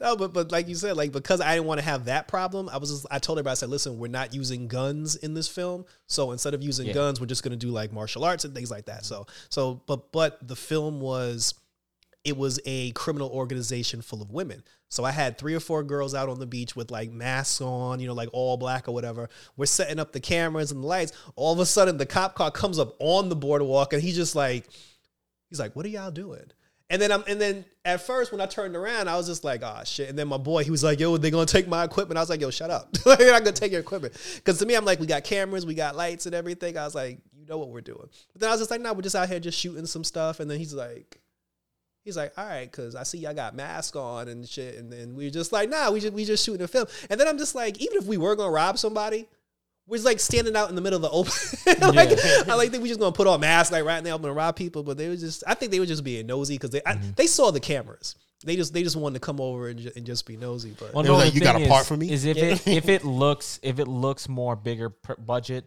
No, 0.01 0.15
but 0.17 0.33
but 0.33 0.53
like 0.53 0.69
you 0.69 0.77
said, 0.77 0.97
like 0.97 1.11
because 1.11 1.41
I 1.41 1.55
didn't 1.55 1.67
want 1.67 1.81
to 1.81 1.85
have 1.85 2.05
that 2.05 2.29
problem, 2.29 2.69
I 2.69 2.77
was 2.79 2.91
just 2.91 3.07
I 3.11 3.19
told 3.19 3.39
everybody 3.39 3.53
I 3.53 3.55
said, 3.55 3.69
listen, 3.69 3.99
we're 3.99 4.07
not 4.09 4.33
using 4.33 4.69
guns 4.69 5.17
in 5.17 5.35
this 5.35 5.49
film. 5.49 5.85
So 6.07 6.31
instead 6.31 6.55
of 6.55 6.63
using 6.63 6.87
Yeah. 6.87 6.93
guns, 6.93 7.21
we're 7.21 7.27
just 7.27 7.43
gonna 7.43 7.57
do 7.57 7.71
like 7.71 7.93
martial 7.93 8.25
arts 8.25 8.45
and 8.45 8.55
things 8.55 8.71
like 8.71 8.87
that. 8.87 9.05
So 9.05 9.27
so 9.49 9.83
but 9.87 10.13
but 10.13 10.47
the 10.47 10.55
film 10.55 11.01
was 11.01 11.55
it 12.25 12.37
was 12.37 12.61
a 12.67 12.91
criminal 12.93 13.29
organization 13.31 14.03
full 14.03 14.23
of 14.23 14.31
women. 14.31 14.63
So 14.89 15.05
I 15.05 15.11
had 15.11 15.39
three 15.39 15.55
or 15.55 15.61
four 15.61 15.83
girls 15.83 16.15
out 16.15 16.29
on 16.29 16.39
the 16.39 16.47
beach 16.47 16.75
with 16.75 16.91
like 16.91 17.11
masks 17.11 17.61
on, 17.61 18.01
you 18.01 18.07
know, 18.07 18.15
like 18.15 18.31
all 18.33 18.57
black 18.57 18.89
or 18.89 18.93
whatever. 18.93 19.29
We're 19.57 19.67
setting 19.67 19.99
up 19.99 20.13
the 20.13 20.21
cameras 20.21 20.73
and 20.73 20.83
the 20.83 20.87
lights. 20.87 21.13
All 21.37 21.53
of 21.53 21.59
a 21.59 21.67
sudden 21.67 21.99
the 21.99 22.07
cop 22.07 22.35
car 22.35 22.51
comes 22.51 22.79
up 22.79 22.95
on 22.99 23.29
the 23.29 23.37
boardwalk 23.37 23.93
and 23.93 24.03
he's 24.03 24.17
just 24.17 24.35
like 24.35 24.67
he's 25.49 25.61
like, 25.61 25.77
What 25.77 25.87
are 25.87 25.91
y'all 25.91 26.11
doing? 26.11 26.51
And 26.91 27.03
then 27.03 27.13
I'm 27.13 27.23
and 27.27 27.39
then 27.39 27.67
at 27.85 28.01
first 28.01 28.33
when 28.33 28.41
I 28.41 28.47
turned 28.47 28.75
around, 28.75 29.09
I 29.09 29.17
was 29.17 29.27
just 29.27 29.45
like, 29.45 29.63
oh 29.63 29.83
shit. 29.85 30.09
And 30.09 30.19
then 30.19 30.27
my 30.27 30.39
boy, 30.39 30.65
he 30.65 30.71
was 30.71 30.83
like, 30.83 30.99
yo, 30.99 31.17
they 31.19 31.31
gonna 31.31 31.45
take 31.45 31.69
my 31.69 31.85
equipment. 31.85 32.17
I 32.17 32.23
was 32.23 32.31
like, 32.31 32.41
yo, 32.41 32.51
shut 32.51 32.71
up. 32.71 32.91
They're 33.05 33.33
not 33.33 33.45
gonna 33.45 33.53
take 33.53 33.73
your 33.73 33.81
equipment. 33.83 34.15
Cause 34.45 34.59
to 34.59 34.67
me, 34.67 34.75
I'm 34.75 34.87
like, 34.87 34.99
we 34.99 35.07
got 35.07 35.23
cameras, 35.23 35.67
we 35.67 35.75
got 35.75 35.97
lights 35.97 36.25
and 36.25 36.35
everything. 36.35 36.79
I 36.79 36.85
was 36.85 36.95
like, 36.95 37.21
you 37.37 37.45
know 37.47 37.59
what 37.59 37.69
we're 37.69 37.83
doing. 37.83 38.09
But 38.33 38.41
then 38.41 38.49
I 38.49 38.53
was 38.53 38.61
just 38.61 38.71
like, 38.71 38.81
no, 38.81 38.95
we're 38.95 39.03
just 39.03 39.17
out 39.17 39.29
here 39.29 39.39
just 39.39 39.59
shooting 39.59 39.85
some 39.85 40.03
stuff. 40.03 40.41
And 40.41 40.51
then 40.51 40.59
he's 40.59 40.73
like, 40.73 41.21
he's 42.09 42.17
like, 42.17 42.33
all 42.39 42.47
right, 42.47 42.71
cause 42.73 42.95
I 42.95 43.03
see 43.03 43.19
y'all 43.19 43.35
got 43.35 43.55
masks 43.55 43.95
on 43.97 44.29
and 44.29 44.49
shit. 44.49 44.77
And 44.77 44.91
then 44.93 45.15
we 45.15 45.27
are 45.27 45.31
just 45.31 45.53
like, 45.53 45.69
nah, 45.69 45.91
we 45.91 46.01
just 46.01 46.15
we 46.15 46.25
just 46.25 46.45
shooting 46.45 46.63
a 46.63 46.69
film. 46.69 46.87
And 47.11 47.21
then 47.21 47.29
I'm 47.29 47.39
just 47.39 47.55
like, 47.55 47.79
even 47.81 47.99
if 47.99 48.07
we 48.07 48.17
were 48.17 48.35
gonna 48.37 48.51
rob 48.51 48.79
somebody, 48.79 49.29
We're 49.87 50.03
like 50.03 50.21
standing 50.21 50.55
out 50.57 50.69
in 50.69 50.75
the 50.75 50.81
middle 50.83 51.03
of 51.03 51.03
the 51.03 51.11
open. 51.11 51.95
like, 51.95 52.11
I 52.49 52.55
like 52.55 52.71
think 52.71 52.83
we 52.83 52.89
just 52.89 53.01
gonna 53.01 53.13
put 53.13 53.27
on 53.27 53.41
masks 53.41 53.73
like 53.73 53.85
right 53.85 54.03
now, 54.05 54.17
I'm 54.17 54.23
gonna 54.23 54.35
rob 54.35 54.57
people. 54.57 54.83
But 54.83 54.97
they 54.99 55.09
were 55.09 55.17
just, 55.17 55.45
I 55.47 55.55
think 55.55 55.71
they 55.73 55.81
were 55.81 55.87
just 55.87 56.05
being 56.05 56.27
nosy 56.27 56.55
because 56.57 56.71
they 56.71 56.81
Mm-hmm. 56.81 57.11
they 57.17 57.27
saw 57.27 57.51
the 57.51 57.61
cameras. 57.61 58.15
They 58.45 58.55
just 58.57 58.73
they 58.73 58.83
just 58.85 58.97
wanted 58.97 59.15
to 59.15 59.21
come 59.21 59.41
over 59.41 59.69
and, 59.69 59.79
ju- 59.81 59.91
and 59.97 60.07
just 60.07 60.25
be 60.27 60.37
nosy. 60.37 60.75
But 60.79 60.95
Well, 60.95 61.05
no, 61.05 61.17
like, 61.17 61.35
"You 61.35 61.41
got 61.41 61.57
thing 61.57 61.67
a 61.67 61.69
part 61.69 61.83
is- 61.83 61.89
for 61.89 61.97
me?" 61.97 62.13
Is 62.13 62.25
if 62.25 62.37
it 62.37 62.67
if 62.69 62.89
it 62.89 63.05
looks 63.05 63.59
if 63.63 63.79
it 63.81 63.89
looks 63.89 64.29
more 64.29 64.55
bigger 64.55 64.91
per 64.91 65.17
budget, 65.17 65.65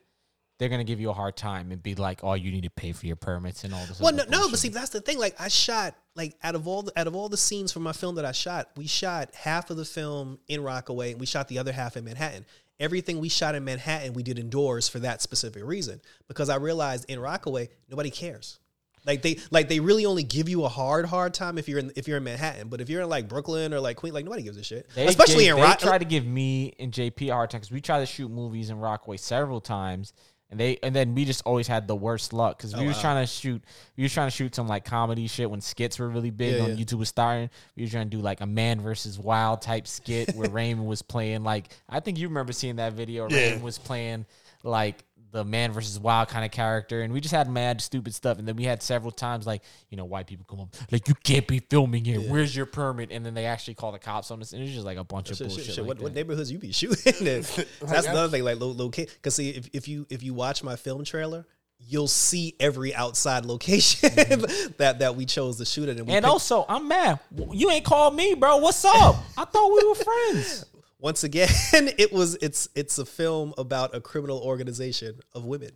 they're 0.62 0.70
gonna 0.70 0.84
give 0.84 1.02
you 1.02 1.10
a 1.10 1.14
hard 1.14 1.36
time 1.36 1.72
and 1.72 1.82
be 1.82 1.96
like, 1.96 2.24
"Oh, 2.24 2.36
you 2.36 2.52
need 2.52 2.62
to 2.66 2.70
pay 2.70 2.92
for 2.92 3.08
your 3.08 3.16
permits 3.16 3.64
and 3.64 3.74
all 3.74 3.84
this." 3.88 4.00
Well, 4.00 4.14
no, 4.14 4.26
no, 4.30 4.48
but 4.48 4.60
see, 4.60 4.70
that's 4.70 4.92
the 4.92 5.02
thing. 5.02 5.18
Like, 5.18 5.36
I 5.42 5.48
shot 5.48 5.96
like 6.16 6.36
out 6.44 6.54
of 6.54 6.68
all 6.68 6.84
the, 6.84 6.92
out 7.00 7.08
of 7.08 7.16
all 7.16 7.30
the 7.30 7.36
scenes 7.38 7.72
from 7.72 7.82
my 7.82 7.94
film 7.94 8.14
that 8.16 8.26
I 8.26 8.32
shot, 8.32 8.70
we 8.78 8.86
shot 8.86 9.34
half 9.34 9.72
of 9.72 9.78
the 9.78 9.86
film 9.86 10.38
in 10.48 10.62
Rockaway, 10.62 11.14
and 11.14 11.20
we 11.20 11.26
shot 11.26 11.48
the 11.48 11.58
other 11.58 11.72
half 11.72 11.98
in 11.98 12.04
Manhattan. 12.04 12.46
Everything 12.80 13.20
we 13.20 13.28
shot 13.28 13.56
in 13.56 13.64
Manhattan, 13.66 14.14
we 14.14 14.22
did 14.22 14.38
indoors 14.38 14.88
for 14.88 15.00
that 15.00 15.24
specific 15.24 15.66
reason 15.66 16.00
because 16.28 16.48
I 16.48 16.58
realized 16.58 17.06
in 17.10 17.20
Rockaway 17.20 17.70
nobody 17.90 18.12
cares. 18.12 18.60
Like 19.04 19.24
they 19.24 19.40
like 19.50 19.68
they 19.68 19.80
really 19.80 20.06
only 20.06 20.22
give 20.22 20.48
you 20.48 20.64
a 20.64 20.70
hard 20.70 21.06
hard 21.08 21.34
time 21.34 21.58
if 21.58 21.68
you're 21.68 21.80
in 21.80 21.92
if 21.96 22.08
you're 22.08 22.18
in 22.18 22.24
Manhattan, 22.24 22.68
but 22.68 22.82
if 22.82 22.88
you're 22.88 23.02
in 23.02 23.10
like 23.10 23.28
Brooklyn 23.28 23.74
or 23.74 23.80
like 23.80 23.98
Queen, 23.98 24.14
like 24.14 24.26
nobody 24.26 24.44
gives 24.44 24.58
a 24.58 24.64
shit. 24.64 24.88
They 24.94 25.08
Especially 25.08 25.46
gave- 25.46 25.54
in 25.54 25.56
they 25.56 25.64
Rock. 25.64 25.80
try 25.80 25.98
to 25.98 26.06
give 26.06 26.24
me 26.24 26.76
and 26.78 26.92
JP 26.94 27.30
a 27.30 27.34
hard 27.34 27.50
time 27.50 27.62
because 27.62 27.72
we 27.72 27.82
tried 27.82 28.02
to 28.02 28.06
shoot 28.06 28.30
movies 28.30 28.70
in 28.70 28.78
Rockaway 28.78 29.18
several 29.18 29.60
times, 29.60 30.14
and 30.52 30.60
they 30.60 30.78
and 30.84 30.94
then 30.96 31.16
we 31.16 31.26
just 31.26 31.42
always 31.46 31.66
had 31.68 31.88
the 31.88 31.96
worst 31.96 32.34
luck 32.34 32.58
because 32.58 32.76
we 32.76 32.84
Oh, 32.84 32.88
was 32.88 32.98
wow. 32.98 33.02
trying 33.02 33.24
to 33.24 33.28
shoot 33.32 33.64
we 33.98 34.04
was 34.04 34.14
trying 34.14 34.28
to 34.28 34.32
shoot 34.36 34.54
some 34.54 34.68
like 34.68 34.86
comedy 34.86 35.26
shit 35.28 35.50
when 35.50 35.62
skits 35.62 35.98
were 35.98 36.10
really 36.10 36.30
big 36.30 36.56
Yeah, 36.58 36.64
on 36.64 36.70
yeah. 36.72 36.76
YouTube 36.84 37.00
was 37.00 37.10
starting. 37.10 37.50
We 37.76 37.84
were 37.84 37.90
trying 37.90 38.10
to 38.10 38.16
do 38.18 38.22
like 38.22 38.42
a 38.42 38.46
man 38.46 38.82
versus 38.82 39.18
wild 39.18 39.62
type 39.62 39.88
skit 39.88 40.36
where 40.36 40.50
Raymond 40.52 40.88
was 40.88 41.02
playing 41.02 41.44
like 41.44 41.70
I 41.90 42.02
think 42.02 42.20
you 42.20 42.28
remember 42.28 42.54
seeing 42.54 42.76
that 42.76 42.94
video. 42.94 43.28
Yeah. 43.30 43.38
Raymond 43.38 43.64
was 43.64 43.78
playing 43.80 44.26
like 44.64 45.04
the 45.32 45.46
man 45.46 45.72
versus 45.72 46.00
wild 46.00 46.28
kind 46.30 46.46
of 46.46 46.52
character, 46.52 47.02
and 47.02 47.14
we 47.14 47.22
just 47.22 47.34
had 47.34 47.50
mad 47.50 47.82
stupid 47.82 48.14
stuff. 48.14 48.38
And 48.38 48.48
then 48.48 48.56
we 48.56 48.64
had 48.64 48.84
several 48.84 49.12
times 49.12 49.48
like 49.48 49.62
you 49.90 49.98
know 49.98 50.06
white 50.06 50.28
people 50.28 50.46
come 50.50 50.60
up 50.60 50.76
like 50.92 51.08
you 51.08 51.16
can't 51.16 51.48
be 51.48 51.60
filming 51.60 52.06
here. 52.06 52.20
Where's 52.20 52.56
your 52.56 52.66
permit? 52.66 53.12
And 53.12 53.26
then 53.26 53.34
they 53.34 53.46
actually 53.46 53.76
call 53.76 53.92
the 53.92 54.00
cops 54.00 54.32
on 54.32 54.42
us, 54.42 54.54
and 54.54 54.62
it's 54.62 54.72
just 54.72 54.86
like 54.86 54.98
a 54.98 55.04
bunch 55.04 55.32
of 55.32 55.38
Shit, 55.38 55.48
bullshit. 55.48 55.66
shit, 55.66 55.76
shit. 55.76 55.84
like 55.84 55.98
what, 55.98 56.02
what 56.02 56.14
neighborhoods 56.14 56.52
you 56.52 56.58
be 56.58 56.72
shooting 56.72 57.14
in? 57.28 57.42
That's 57.82 58.08
another 58.08 58.30
thing. 58.30 58.44
Like 58.44 58.60
lo- 58.60 58.68
locate 58.72 59.10
because 59.10 59.36
see 59.36 59.50
if, 59.50 59.70
if 59.74 59.88
you 59.88 60.06
if 60.10 60.24
you 60.24 60.34
watch 60.34 60.64
my 60.64 60.76
film 60.76 61.04
trailer, 61.04 61.46
you'll 61.88 62.08
see 62.08 62.56
every 62.60 62.94
outside 62.94 63.46
location 63.46 64.10
mm-hmm. 64.10 64.72
that 64.78 65.00
that 65.00 65.16
we 65.16 65.26
chose 65.26 65.58
to 65.58 65.66
shoot 65.66 65.90
it. 65.90 65.98
And, 65.98 66.08
we 66.08 66.14
And 66.14 66.24
picked- 66.24 66.32
also, 66.32 66.66
I'm 66.68 66.88
mad. 66.88 67.20
You 67.52 67.72
ain't 67.72 67.86
called 67.86 68.16
me, 68.16 68.36
bro. 68.36 68.58
What's 68.58 68.84
up? 68.86 69.16
I 69.38 69.46
thought 69.46 69.74
we 69.74 69.88
were 69.88 69.96
friends. 69.96 70.66
once 71.02 71.26
again, 71.26 71.50
it 71.74 72.14
was 72.14 72.38
it's 72.42 72.70
it's 72.76 72.98
a 72.98 73.06
film 73.06 73.54
about 73.58 73.94
a 73.94 74.00
criminal 74.00 74.40
organization 74.40 75.20
of 75.34 75.44
women. 75.44 75.72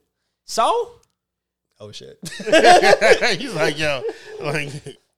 So, 0.45 1.01
Oh 1.80 1.91
shit! 1.91 2.17
He's 3.38 3.53
like, 3.53 3.78
yo, 3.78 4.01
like, 4.39 4.71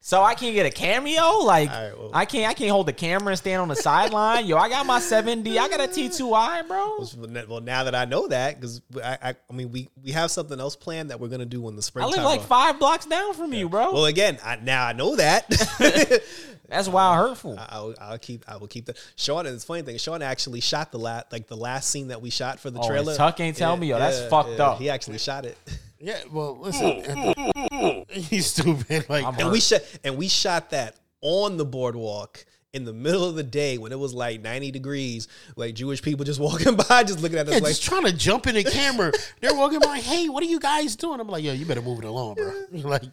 so 0.07 0.23
I 0.23 0.35
can't 0.35 0.55
get 0.55 0.65
a 0.65 0.69
cameo. 0.69 1.39
Like, 1.39 1.67
right, 1.69 1.91
well- 1.97 2.11
I 2.13 2.23
can't. 2.23 2.49
I 2.49 2.53
can't 2.53 2.71
hold 2.71 2.85
the 2.85 2.93
camera 2.93 3.31
and 3.31 3.37
stand 3.37 3.61
on 3.61 3.67
the 3.67 3.75
sideline. 3.75 4.45
Yo, 4.45 4.55
I 4.55 4.69
got 4.69 4.85
my 4.85 4.99
7D. 4.99 5.57
I 5.57 5.67
got 5.67 5.81
a 5.81 5.87
T2i, 5.89 6.65
bro. 6.65 7.45
well, 7.49 7.59
now 7.59 7.83
that 7.83 7.93
I 7.93 8.05
know 8.05 8.25
that, 8.29 8.55
because 8.57 8.79
I, 9.03 9.17
I 9.21 9.35
I 9.49 9.53
mean 9.53 9.69
we 9.69 9.89
we 10.01 10.13
have 10.13 10.31
something 10.31 10.61
else 10.61 10.77
planned 10.77 11.09
that 11.09 11.19
we're 11.19 11.27
gonna 11.27 11.45
do 11.45 11.67
in 11.67 11.75
the 11.75 11.81
spring. 11.81 12.05
I 12.05 12.07
live 12.07 12.23
like 12.23 12.41
five 12.43 12.79
blocks 12.79 13.05
down 13.05 13.33
from 13.33 13.53
you, 13.53 13.67
bro. 13.67 13.91
Well, 13.91 14.05
again, 14.05 14.37
I, 14.45 14.55
now 14.55 14.85
I 14.85 14.93
know 14.93 15.17
that. 15.17 15.45
That's 16.69 16.87
wild 16.87 17.17
hurtful. 17.29 17.59
I- 17.59 17.67
I'll, 17.69 17.95
I'll 17.99 18.17
keep. 18.17 18.45
I 18.47 18.55
will 18.55 18.67
keep 18.67 18.85
that. 18.85 18.97
Sean, 19.17 19.45
and 19.45 19.55
it's 19.55 19.65
funny 19.65 19.81
thing. 19.81 19.97
Sean 19.97 20.21
actually 20.21 20.61
shot 20.61 20.93
the 20.93 20.99
last, 20.99 21.33
like 21.33 21.47
the 21.47 21.57
last 21.57 21.89
scene 21.89 22.07
that 22.09 22.21
we 22.21 22.29
shot 22.29 22.61
for 22.61 22.69
the 22.69 22.79
Oh, 22.79 22.87
trailer. 22.87 23.13
Tuck 23.15 23.41
ain't 23.41 23.57
tell 23.57 23.75
me, 23.75 23.87
yo, 23.87 23.99
that's 23.99 24.25
fucked 24.29 24.61
up. 24.61 24.79
He 24.79 24.89
actually 24.89 25.17
shot 25.17 25.45
it, 25.45 25.57
yeah. 25.99 26.19
Well, 26.31 26.57
listen, 26.59 26.87
the- 27.01 28.05
he's 28.09 28.47
stupid. 28.47 29.09
Like, 29.09 29.39
and 29.39 29.51
we 29.51 29.59
shot, 29.59 29.81
and 30.03 30.17
we 30.17 30.27
shot 30.27 30.71
that 30.71 30.97
on 31.21 31.57
the 31.57 31.65
boardwalk 31.65 32.45
in 32.73 32.83
the 32.83 32.93
middle 32.93 33.23
of 33.23 33.35
the 33.35 33.43
day 33.43 33.77
when 33.77 33.91
it 33.91 33.99
was 33.99 34.13
like 34.13 34.41
ninety 34.41 34.71
degrees. 34.71 35.27
Like 35.55 35.73
Jewish 35.75 36.01
people 36.01 36.25
just 36.25 36.39
walking 36.47 36.75
by, 36.75 37.03
just 37.03 37.21
looking 37.21 37.37
at 37.39 37.47
us 37.47 37.55
yeah, 37.55 37.59
like, 37.59 37.69
just 37.69 37.83
trying 37.83 38.05
to 38.05 38.13
jump 38.13 38.47
in 38.47 38.55
the 38.55 38.63
camera. 38.63 39.11
They're 39.41 39.55
walking 39.55 39.79
by, 39.79 39.97
hey, 39.97 40.29
what 40.29 40.43
are 40.43 40.47
you 40.47 40.59
guys 40.59 40.95
doing? 40.95 41.19
I'm 41.19 41.27
like, 41.27 41.43
yo, 41.43 41.53
you 41.53 41.65
better 41.65 41.81
move 41.81 41.99
it 41.99 42.05
along, 42.05 42.35
bro. 42.35 42.53
Like, 42.87 43.03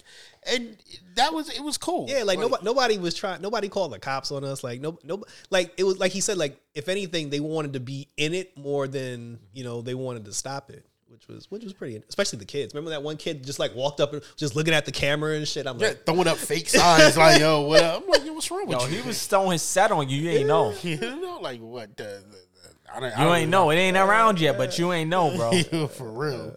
and 0.47 0.76
that 1.16 1.32
was 1.32 1.49
it 1.49 1.62
was 1.62 1.78
cool. 1.78 2.07
Yeah, 2.09 2.24
like 2.24 2.39
nobody, 2.39 2.64
nobody 2.64 2.99
was 2.99 3.14
trying. 3.14 3.41
Nobody 3.41 3.68
called 3.68 3.93
the 3.93 3.99
cops 3.99 4.30
on 4.30 4.45
us. 4.45 4.62
Like 4.62 4.80
no, 4.80 4.99
no, 5.03 5.24
like 5.51 5.72
it 5.78 5.85
was 5.85 5.99
like 5.99 6.12
he 6.12 6.20
said. 6.20 6.37
Like 6.37 6.61
if 6.74 6.89
anything, 6.89 7.30
they 7.30 7.41
wanted 7.41 7.72
to 7.72 7.80
be 7.80 8.09
in 8.16 8.35
it 8.35 8.57
more 8.59 8.87
than 8.87 9.39
you 9.55 9.64
know 9.64 9.80
they 9.80 9.95
wanted 9.95 10.26
to 10.26 10.32
stop 10.32 10.70
it, 10.70 10.85
which 11.09 11.29
was 11.29 11.51
which 11.51 11.63
was 11.65 11.73
pretty. 11.73 12.03
Especially 12.09 12.39
the 12.39 12.45
kids. 12.45 12.75
Remember 12.75 12.91
that 12.91 13.03
one 13.03 13.17
kid 13.17 13.45
just 13.45 13.59
like 13.59 13.75
walked 13.75 14.01
up 14.01 14.13
and 14.13 14.21
was 14.21 14.33
just 14.37 14.57
looking 14.57 14.75
at 14.75 14.85
the 14.85 14.93
camera 14.93 15.37
and 15.37 15.47
shit. 15.47 15.67
I'm 15.67 15.79
Yeah, 15.79 15.89
like, 15.89 16.05
throwing 16.07 16.27
up 16.27 16.37
fake 16.37 16.69
signs 16.69 17.17
like, 17.17 17.41
yo, 17.41 17.63
what 17.63 17.83
up? 17.83 18.03
I'm 18.03 18.09
like, 18.09 18.25
yo, 18.25 18.33
what's 18.33 18.51
wrong 18.51 18.67
with 18.67 18.81
Yo, 18.81 18.87
you? 18.87 19.01
he 19.03 19.07
was 19.07 19.27
throwing 19.27 19.53
his 19.53 19.63
set 19.63 19.91
on 19.93 20.09
you. 20.09 20.21
You 20.21 20.31
ain't 20.31 20.47
know. 20.49 20.75
you 20.83 20.97
know, 20.99 21.39
like 21.41 21.61
what? 21.61 21.97
The, 21.97 22.03
the, 22.03 22.37
the, 22.37 22.93
I 22.95 23.01
don't, 23.01 23.05
I 23.05 23.19
You 23.23 23.25
don't 23.29 23.37
ain't 23.37 23.51
know. 23.51 23.71
It 23.71 23.77
ain't 23.77 23.97
around 23.97 24.41
yet, 24.41 24.57
but 24.59 24.79
you 24.79 24.93
ain't 24.93 25.11
know, 25.11 25.37
bro. 25.37 25.51
know. 25.73 25.87
for 25.89 26.11
real. 26.11 26.57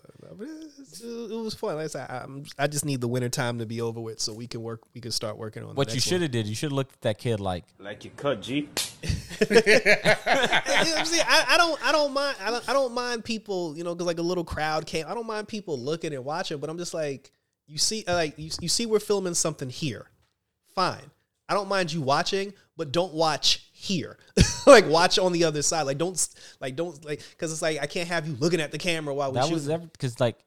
It 1.02 1.44
was 1.44 1.54
fun. 1.54 1.76
Like 1.76 1.86
I 1.86 1.88
said, 1.88 2.08
I, 2.10 2.20
I'm, 2.20 2.46
I 2.58 2.68
just 2.68 2.86
need 2.86 3.02
the 3.02 3.08
winter 3.08 3.30
time 3.30 3.60
to 3.60 3.66
be 3.66 3.82
over 3.82 4.00
with 4.00 4.20
so 4.20 4.34
we 4.34 4.48
can 4.48 4.62
work. 4.62 4.82
We 4.94 5.02
can 5.02 5.12
start 5.12 5.38
working 5.38 5.64
on. 5.64 5.70
the 5.70 5.76
What 5.76 5.94
you 5.94 6.00
should 6.00 6.22
have 6.22 6.32
did, 6.32 6.48
you 6.48 6.56
should 6.56 6.72
have 6.72 6.76
looked 6.76 6.94
at 6.94 7.02
that 7.02 7.18
kid 7.18 7.40
like, 7.40 7.66
Like 7.80 8.04
you 8.06 8.12
cut, 8.12 8.42
G. 8.42 8.64
one. 8.64 9.08
You 9.40 9.56
know 9.56 11.00
what 11.00 11.14
I'm? 11.14 11.26
I, 11.28 11.46
I 11.50 11.58
don't. 11.58 11.88
I 11.88 11.92
don't 11.92 12.14
mind. 12.14 12.38
I 12.42 12.50
don't, 12.52 12.70
I 12.70 12.74
don't 12.74 12.94
mind 12.94 13.24
people. 13.24 13.78
You 13.78 13.84
know, 13.84 13.94
because 13.94 14.08
like 14.08 14.20
a 14.20 14.24
little 14.24 14.44
crowd 14.44 14.86
came. 14.86 15.06
I 15.08 15.14
don't 15.14 15.28
mind 15.28 15.48
people 15.48 15.78
looking 15.80 16.14
and 16.14 16.26
watching. 16.26 16.58
But 16.58 16.70
I'm 16.70 16.78
just 16.78 16.94
like, 16.94 17.32
you 17.68 17.78
see, 17.78 18.04
uh, 18.08 18.14
like 18.14 18.38
you, 18.38 18.50
you 18.60 18.70
see, 18.70 18.86
we're 18.86 19.00
filming 19.00 19.34
something 19.34 19.70
here. 19.70 20.10
Fine. 20.74 21.12
I 21.50 21.54
don't 21.54 21.70
mind 21.70 21.94
you 21.94 22.02
watching, 22.02 22.54
but 22.76 22.92
don't 22.92 23.14
watch 23.14 23.70
here. 23.72 24.18
like 24.68 24.88
watch 24.88 25.18
on 25.18 25.32
the 25.32 25.46
other 25.46 25.62
side. 25.62 25.84
Like 25.84 25.98
don't 25.98 26.28
like 26.60 26.76
don't 26.76 27.04
like 27.06 27.22
because 27.32 27.52
it's 27.52 27.62
like 27.62 27.80
I 27.82 27.86
can't 27.86 28.08
have 28.08 28.28
you 28.28 28.36
looking 28.40 28.60
at 28.60 28.72
the 28.72 28.78
camera 28.78 29.14
while 29.14 29.32
we 29.32 29.36
that 29.36 29.48
shoot. 29.48 29.54
was 29.54 29.68
because 29.68 30.20
like 30.20 30.38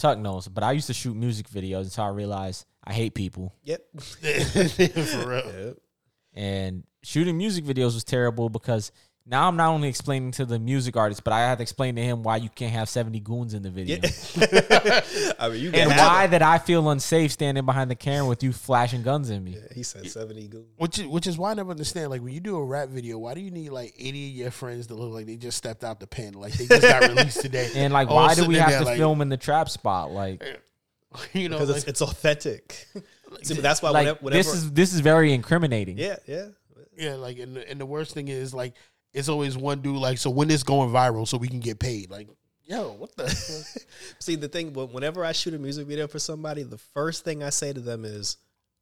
Tuck 0.00 0.18
knows, 0.18 0.48
but 0.48 0.64
I 0.64 0.72
used 0.72 0.86
to 0.86 0.94
shoot 0.94 1.14
music 1.14 1.48
videos 1.48 1.82
until 1.82 2.04
I 2.04 2.08
realized 2.08 2.64
I 2.82 2.94
hate 2.94 3.14
people. 3.14 3.54
Yep. 3.64 3.80
for 4.00 5.28
real. 5.28 5.74
And 6.32 6.84
shooting 7.02 7.36
music 7.36 7.64
videos 7.64 7.94
was 7.94 8.04
terrible 8.04 8.48
because 8.48 8.92
now 9.30 9.46
I'm 9.46 9.56
not 9.56 9.68
only 9.68 9.88
explaining 9.88 10.32
to 10.32 10.44
the 10.44 10.58
music 10.58 10.96
artist, 10.96 11.22
but 11.22 11.32
I 11.32 11.40
have 11.40 11.58
to 11.58 11.62
explain 11.62 11.94
to 11.94 12.02
him 12.02 12.24
why 12.24 12.38
you 12.38 12.48
can't 12.48 12.72
have 12.72 12.88
70 12.88 13.20
goons 13.20 13.54
in 13.54 13.62
the 13.62 13.70
video. 13.70 13.98
I 15.38 15.48
mean, 15.48 15.62
you 15.62 15.70
and 15.72 15.90
why 15.90 16.24
it. 16.24 16.32
that 16.32 16.42
I 16.42 16.58
feel 16.58 16.90
unsafe 16.90 17.30
standing 17.30 17.64
behind 17.64 17.90
the 17.90 17.94
camera 17.94 18.26
with 18.26 18.42
you 18.42 18.52
flashing 18.52 19.02
guns 19.02 19.30
in 19.30 19.44
me. 19.44 19.56
He 19.72 19.84
said 19.84 20.10
seventy 20.10 20.48
goons. 20.48 20.66
Which 20.76 20.98
is, 20.98 21.06
which 21.06 21.26
is 21.26 21.38
why 21.38 21.52
I 21.52 21.54
never 21.54 21.70
understand. 21.70 22.10
Like 22.10 22.22
when 22.22 22.34
you 22.34 22.40
do 22.40 22.56
a 22.56 22.64
rap 22.64 22.88
video, 22.88 23.18
why 23.18 23.34
do 23.34 23.40
you 23.40 23.50
need 23.50 23.70
like 23.70 23.94
eighty 23.98 24.30
of 24.30 24.36
your 24.36 24.50
friends 24.50 24.88
to 24.88 24.94
look 24.94 25.12
like 25.12 25.26
they 25.26 25.36
just 25.36 25.56
stepped 25.56 25.84
out 25.84 26.00
the 26.00 26.06
pen, 26.06 26.34
like 26.34 26.52
they 26.54 26.66
just 26.66 26.82
got 26.82 27.02
released 27.08 27.40
today? 27.40 27.70
And 27.74 27.92
like, 27.92 28.08
All 28.08 28.16
why 28.16 28.34
do 28.34 28.46
we 28.46 28.56
have 28.56 28.80
to 28.80 28.84
like, 28.84 28.98
film 28.98 29.20
in 29.20 29.28
the 29.28 29.36
trap 29.36 29.68
spot? 29.68 30.10
Like, 30.10 30.42
You 31.32 31.48
know, 31.48 31.56
because 31.56 31.68
like, 31.68 31.78
it's, 31.78 31.86
it's 31.86 32.02
authentic. 32.02 32.86
See, 33.42 33.54
but 33.54 33.62
that's 33.62 33.80
why 33.80 33.90
like 33.90 34.02
whenever, 34.02 34.18
whenever 34.22 34.38
this 34.38 34.54
is 34.54 34.72
this 34.72 34.92
is 34.92 35.00
very 35.00 35.32
incriminating. 35.32 35.98
yeah, 35.98 36.16
yeah. 36.26 36.48
yeah, 36.96 37.14
like 37.14 37.38
and 37.38 37.56
the, 37.56 37.70
and 37.70 37.80
the 37.80 37.86
worst 37.86 38.12
thing 38.12 38.28
is 38.28 38.52
like 38.52 38.74
it's 39.12 39.28
always 39.28 39.56
one 39.56 39.80
dude 39.80 39.96
like, 39.96 40.18
so 40.18 40.30
when 40.30 40.48
this 40.48 40.62
going 40.62 40.90
viral, 40.90 41.26
so 41.26 41.36
we 41.36 41.48
can 41.48 41.60
get 41.60 41.78
paid. 41.78 42.10
Like, 42.10 42.28
yo, 42.64 42.92
what 42.92 43.14
the? 43.16 43.28
See, 44.18 44.36
the 44.36 44.48
thing, 44.48 44.72
wh- 44.74 44.92
whenever 44.92 45.24
I 45.24 45.32
shoot 45.32 45.54
a 45.54 45.58
music 45.58 45.86
video 45.86 46.06
for 46.06 46.18
somebody, 46.18 46.62
the 46.62 46.78
first 46.78 47.24
thing 47.24 47.42
I 47.42 47.50
say 47.50 47.72
to 47.72 47.80
them 47.80 48.04
is, 48.04 48.36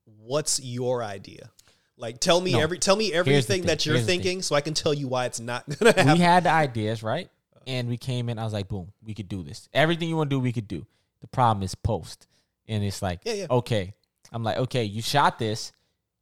"What's 0.05 0.61
your 0.63 1.03
idea?" 1.03 1.51
Like, 1.97 2.21
tell 2.21 2.41
me 2.41 2.53
No. 2.53 2.61
every, 2.61 2.79
tell 2.79 2.95
me 2.97 3.13
everything 3.13 3.43
thing. 3.63 3.67
that 3.67 3.85
you're 3.85 3.97
Here's 3.97 4.07
thinking, 4.07 4.43
so 4.43 4.55
I 4.55 4.61
can 4.61 4.75
tell 4.75 4.95
you 4.95 5.09
why 5.09 5.27
it's 5.27 5.41
not 5.41 5.65
gonna 5.69 5.93
happen. 5.93 6.13
we 6.13 6.19
had 6.21 6.45
the 6.45 6.51
ideas, 6.67 7.03
right? 7.03 7.29
And 7.67 7.89
we 7.89 7.97
came 7.97 8.29
in. 8.29 8.39
I 8.39 8.45
was 8.45 8.53
like, 8.53 8.69
boom, 8.69 8.93
we 9.05 9.15
could 9.15 9.29
do 9.29 9.43
this. 9.43 9.69
Everything 9.75 10.09
you 10.09 10.17
want 10.17 10.31
to 10.31 10.37
do, 10.37 10.41
we 10.41 10.53
could 10.53 10.69
do. 10.69 10.87
The 11.21 11.27
problem 11.27 11.63
is 11.65 11.75
post, 11.75 12.27
and 12.69 12.85
it's 12.85 13.03
like, 13.03 13.21
Yeah, 13.25 13.33
yeah. 13.33 13.47
okay. 13.51 13.95
I'm 14.33 14.45
like, 14.45 14.59
okay, 14.59 14.85
you 14.85 15.03
shot 15.03 15.39
this. 15.39 15.73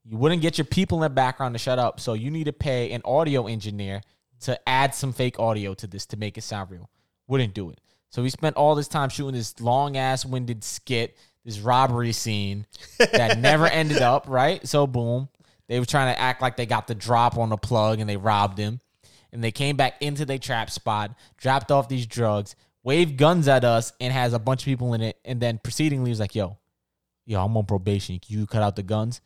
You 0.08 0.16
wouldn't 0.16 0.42
get 0.42 0.56
your 0.56 0.64
people 0.64 0.98
in 0.98 1.02
the 1.02 1.10
background 1.10 1.54
to 1.54 1.58
shut 1.58 1.78
up, 1.78 1.98
so 1.98 2.14
you 2.14 2.30
need 2.30 2.44
to 2.44 2.52
pay 2.52 2.92
an 2.92 3.02
audio 3.04 3.46
engineer 3.46 4.02
to 4.40 4.68
add 4.68 4.94
some 4.94 5.12
fake 5.12 5.38
audio 5.40 5.74
to 5.74 5.86
this 5.86 6.06
to 6.06 6.16
make 6.16 6.38
it 6.38 6.42
sound 6.42 6.70
real. 6.70 6.88
Wouldn't 7.26 7.54
do 7.54 7.70
it. 7.70 7.80
So 8.10 8.22
we 8.22 8.30
spent 8.30 8.56
all 8.56 8.74
this 8.74 8.88
time 8.88 9.08
shooting 9.08 9.34
this 9.34 9.58
long 9.60 9.96
ass 9.96 10.24
winded 10.24 10.62
skit, 10.62 11.16
this 11.44 11.58
robbery 11.58 12.12
scene 12.12 12.66
that 12.98 13.38
never 13.40 13.66
ended 13.66 14.00
up, 14.00 14.26
right? 14.28 14.66
So 14.66 14.86
boom. 14.86 15.28
They 15.68 15.80
were 15.80 15.86
trying 15.86 16.14
to 16.14 16.20
act 16.20 16.40
like 16.40 16.56
they 16.56 16.66
got 16.66 16.86
the 16.86 16.94
drop 16.94 17.36
on 17.36 17.48
the 17.48 17.56
plug 17.56 17.98
and 17.98 18.08
they 18.08 18.16
robbed 18.16 18.58
him. 18.58 18.80
And 19.32 19.42
they 19.42 19.50
came 19.50 19.76
back 19.76 20.00
into 20.00 20.24
their 20.24 20.38
trap 20.38 20.70
spot, 20.70 21.14
dropped 21.36 21.72
off 21.72 21.88
these 21.88 22.06
drugs, 22.06 22.54
waved 22.84 23.16
guns 23.16 23.48
at 23.48 23.64
us, 23.64 23.92
and 24.00 24.12
has 24.12 24.32
a 24.32 24.38
bunch 24.38 24.62
of 24.62 24.66
people 24.66 24.94
in 24.94 25.02
it. 25.02 25.18
And 25.24 25.40
then 25.40 25.58
proceedingly 25.58 26.10
was 26.10 26.20
like, 26.20 26.34
yo, 26.36 26.58
yo, 27.26 27.44
I'm 27.44 27.56
on 27.56 27.66
probation. 27.66 28.20
Can 28.20 28.38
you 28.38 28.46
cut 28.46 28.62
out 28.62 28.76
the 28.76 28.84
guns? 28.84 29.20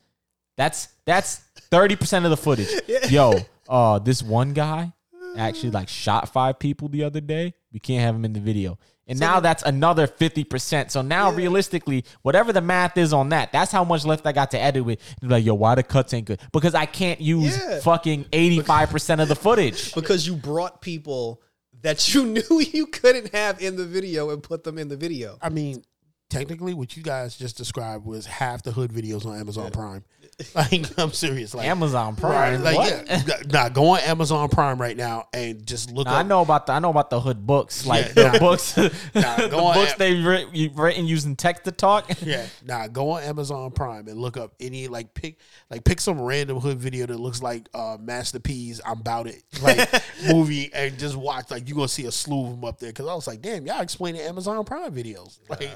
That's 0.61 0.89
that's 1.05 1.41
30% 1.71 2.23
of 2.25 2.29
the 2.29 2.37
footage. 2.37 2.69
Yo, 3.09 3.33
uh, 3.67 3.97
this 3.97 4.21
one 4.21 4.53
guy, 4.53 4.93
actually 5.35 5.71
like 5.71 5.89
shot 5.89 6.31
five 6.31 6.59
people 6.59 6.87
the 6.87 7.03
other 7.03 7.19
day. 7.19 7.55
We 7.73 7.79
can't 7.79 8.01
have 8.01 8.13
him 8.13 8.25
in 8.25 8.33
the 8.33 8.39
video. 8.39 8.77
And 9.07 9.19
now 9.19 9.39
that's 9.39 9.63
another 9.63 10.05
50%. 10.05 10.91
So 10.91 11.01
now 11.01 11.31
realistically, 11.31 12.05
whatever 12.21 12.53
the 12.53 12.61
math 12.61 12.95
is 12.95 13.11
on 13.11 13.29
that, 13.29 13.51
that's 13.51 13.71
how 13.71 13.83
much 13.83 14.05
left 14.05 14.27
I 14.27 14.33
got 14.33 14.51
to 14.51 14.59
edit 14.59 14.85
with. 14.85 14.99
And 15.19 15.29
be 15.29 15.35
like, 15.35 15.45
yo, 15.45 15.55
why 15.55 15.73
the 15.73 15.81
cuts 15.81 16.13
ain't 16.13 16.27
good? 16.27 16.39
Because 16.53 16.75
I 16.75 16.85
can't 16.85 17.19
use 17.19 17.57
Yeah. 17.57 17.79
fucking 17.79 18.25
85% 18.25 19.19
of 19.19 19.29
the 19.29 19.35
footage. 19.35 19.95
because 19.95 20.27
you 20.27 20.35
brought 20.35 20.79
people 20.79 21.41
that 21.81 22.07
you 22.13 22.23
knew 22.23 22.61
you 22.71 22.85
couldn't 22.85 23.33
have 23.33 23.59
in 23.63 23.77
the 23.77 23.85
video 23.85 24.29
and 24.29 24.43
put 24.43 24.63
them 24.63 24.77
in 24.77 24.89
the 24.89 24.97
video. 24.97 25.39
I 25.41 25.49
mean, 25.49 25.83
technically, 26.29 26.73
what 26.75 26.95
you 26.95 27.01
guys 27.03 27.35
just 27.35 27.57
described 27.57 28.05
was 28.05 28.27
half 28.27 28.61
the 28.61 28.71
hood 28.71 28.91
videos 28.91 29.25
on 29.25 29.39
Amazon 29.39 29.71
Prime. 29.71 30.03
Like, 30.55 30.85
I'm 30.99 31.11
serious. 31.11 31.53
Like 31.53 31.67
Amazon 31.67 32.15
Right, 32.15 32.19
Prime. 32.59 32.63
like, 32.63 32.77
what? 32.77 33.07
yeah, 33.07 33.23
nah, 33.51 33.69
go 33.69 33.89
on 33.89 33.99
Amazon 34.01 34.49
Prime 34.49 34.79
right 34.79 34.95
now 34.97 35.27
and 35.33 35.65
just 35.65 35.91
look. 35.91 36.05
Nah, 36.05 36.17
I 36.19 36.23
know 36.23 36.41
about 36.41 36.65
the 36.67 36.73
I 36.73 36.79
know 36.79 36.89
about 36.89 37.09
the 37.09 37.19
hood 37.19 37.45
books, 37.45 37.85
like 37.85 38.07
Yeah, 38.07 38.13
the 38.13 38.31
nah. 38.33 38.39
books, 38.39 38.77
Nah, 38.77 38.91
the 39.13 39.57
on 39.57 39.73
books 39.73 39.91
Am- 39.93 39.97
they've 39.97 40.53
you 40.53 40.69
written 40.75 41.05
using 41.07 41.35
text 41.35 41.63
to 41.65 41.71
talk. 41.71 42.09
Yeah, 42.21 42.45
nah, 42.65 42.87
go 42.87 43.11
on 43.11 43.23
Amazon 43.23 43.71
Prime 43.71 44.07
and 44.07 44.19
look 44.19 44.37
up 44.37 44.53
any 44.59 44.87
like 44.87 45.13
pick 45.13 45.37
like 45.69 45.83
pick 45.83 45.99
some 45.99 46.21
random 46.21 46.59
hood 46.59 46.77
video 46.79 47.05
that 47.07 47.19
looks 47.19 47.41
like 47.41 47.67
uh 47.73 47.97
Master 47.99 48.39
P's 48.39 48.79
I'm 48.85 48.99
about 48.99 49.27
it 49.27 49.43
like 49.61 49.89
movie 50.27 50.71
and 50.73 50.97
just 50.99 51.15
watch 51.15 51.49
like 51.51 51.67
you 51.67 51.75
are 51.75 51.77
gonna 51.77 51.87
see 51.87 52.05
a 52.05 52.11
slew 52.11 52.45
of 52.45 52.51
them 52.51 52.65
up 52.65 52.79
there 52.79 52.89
because 52.89 53.07
I 53.07 53.13
was 53.15 53.27
like, 53.27 53.41
damn, 53.41 53.65
y'all 53.65 53.81
explaining 53.81 54.21
Amazon 54.21 54.63
Prime 54.65 54.91
videos. 54.93 55.39
Like 55.49 55.69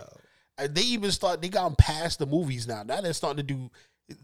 uh, 0.58 0.68
they 0.70 0.82
even 0.84 1.12
start 1.12 1.42
they 1.42 1.50
got 1.50 1.78
past 1.78 2.20
the 2.20 2.26
movies 2.26 2.68
now. 2.68 2.84
Now 2.84 3.02
they're 3.02 3.12
starting 3.14 3.46
to 3.46 3.54
do 3.54 3.70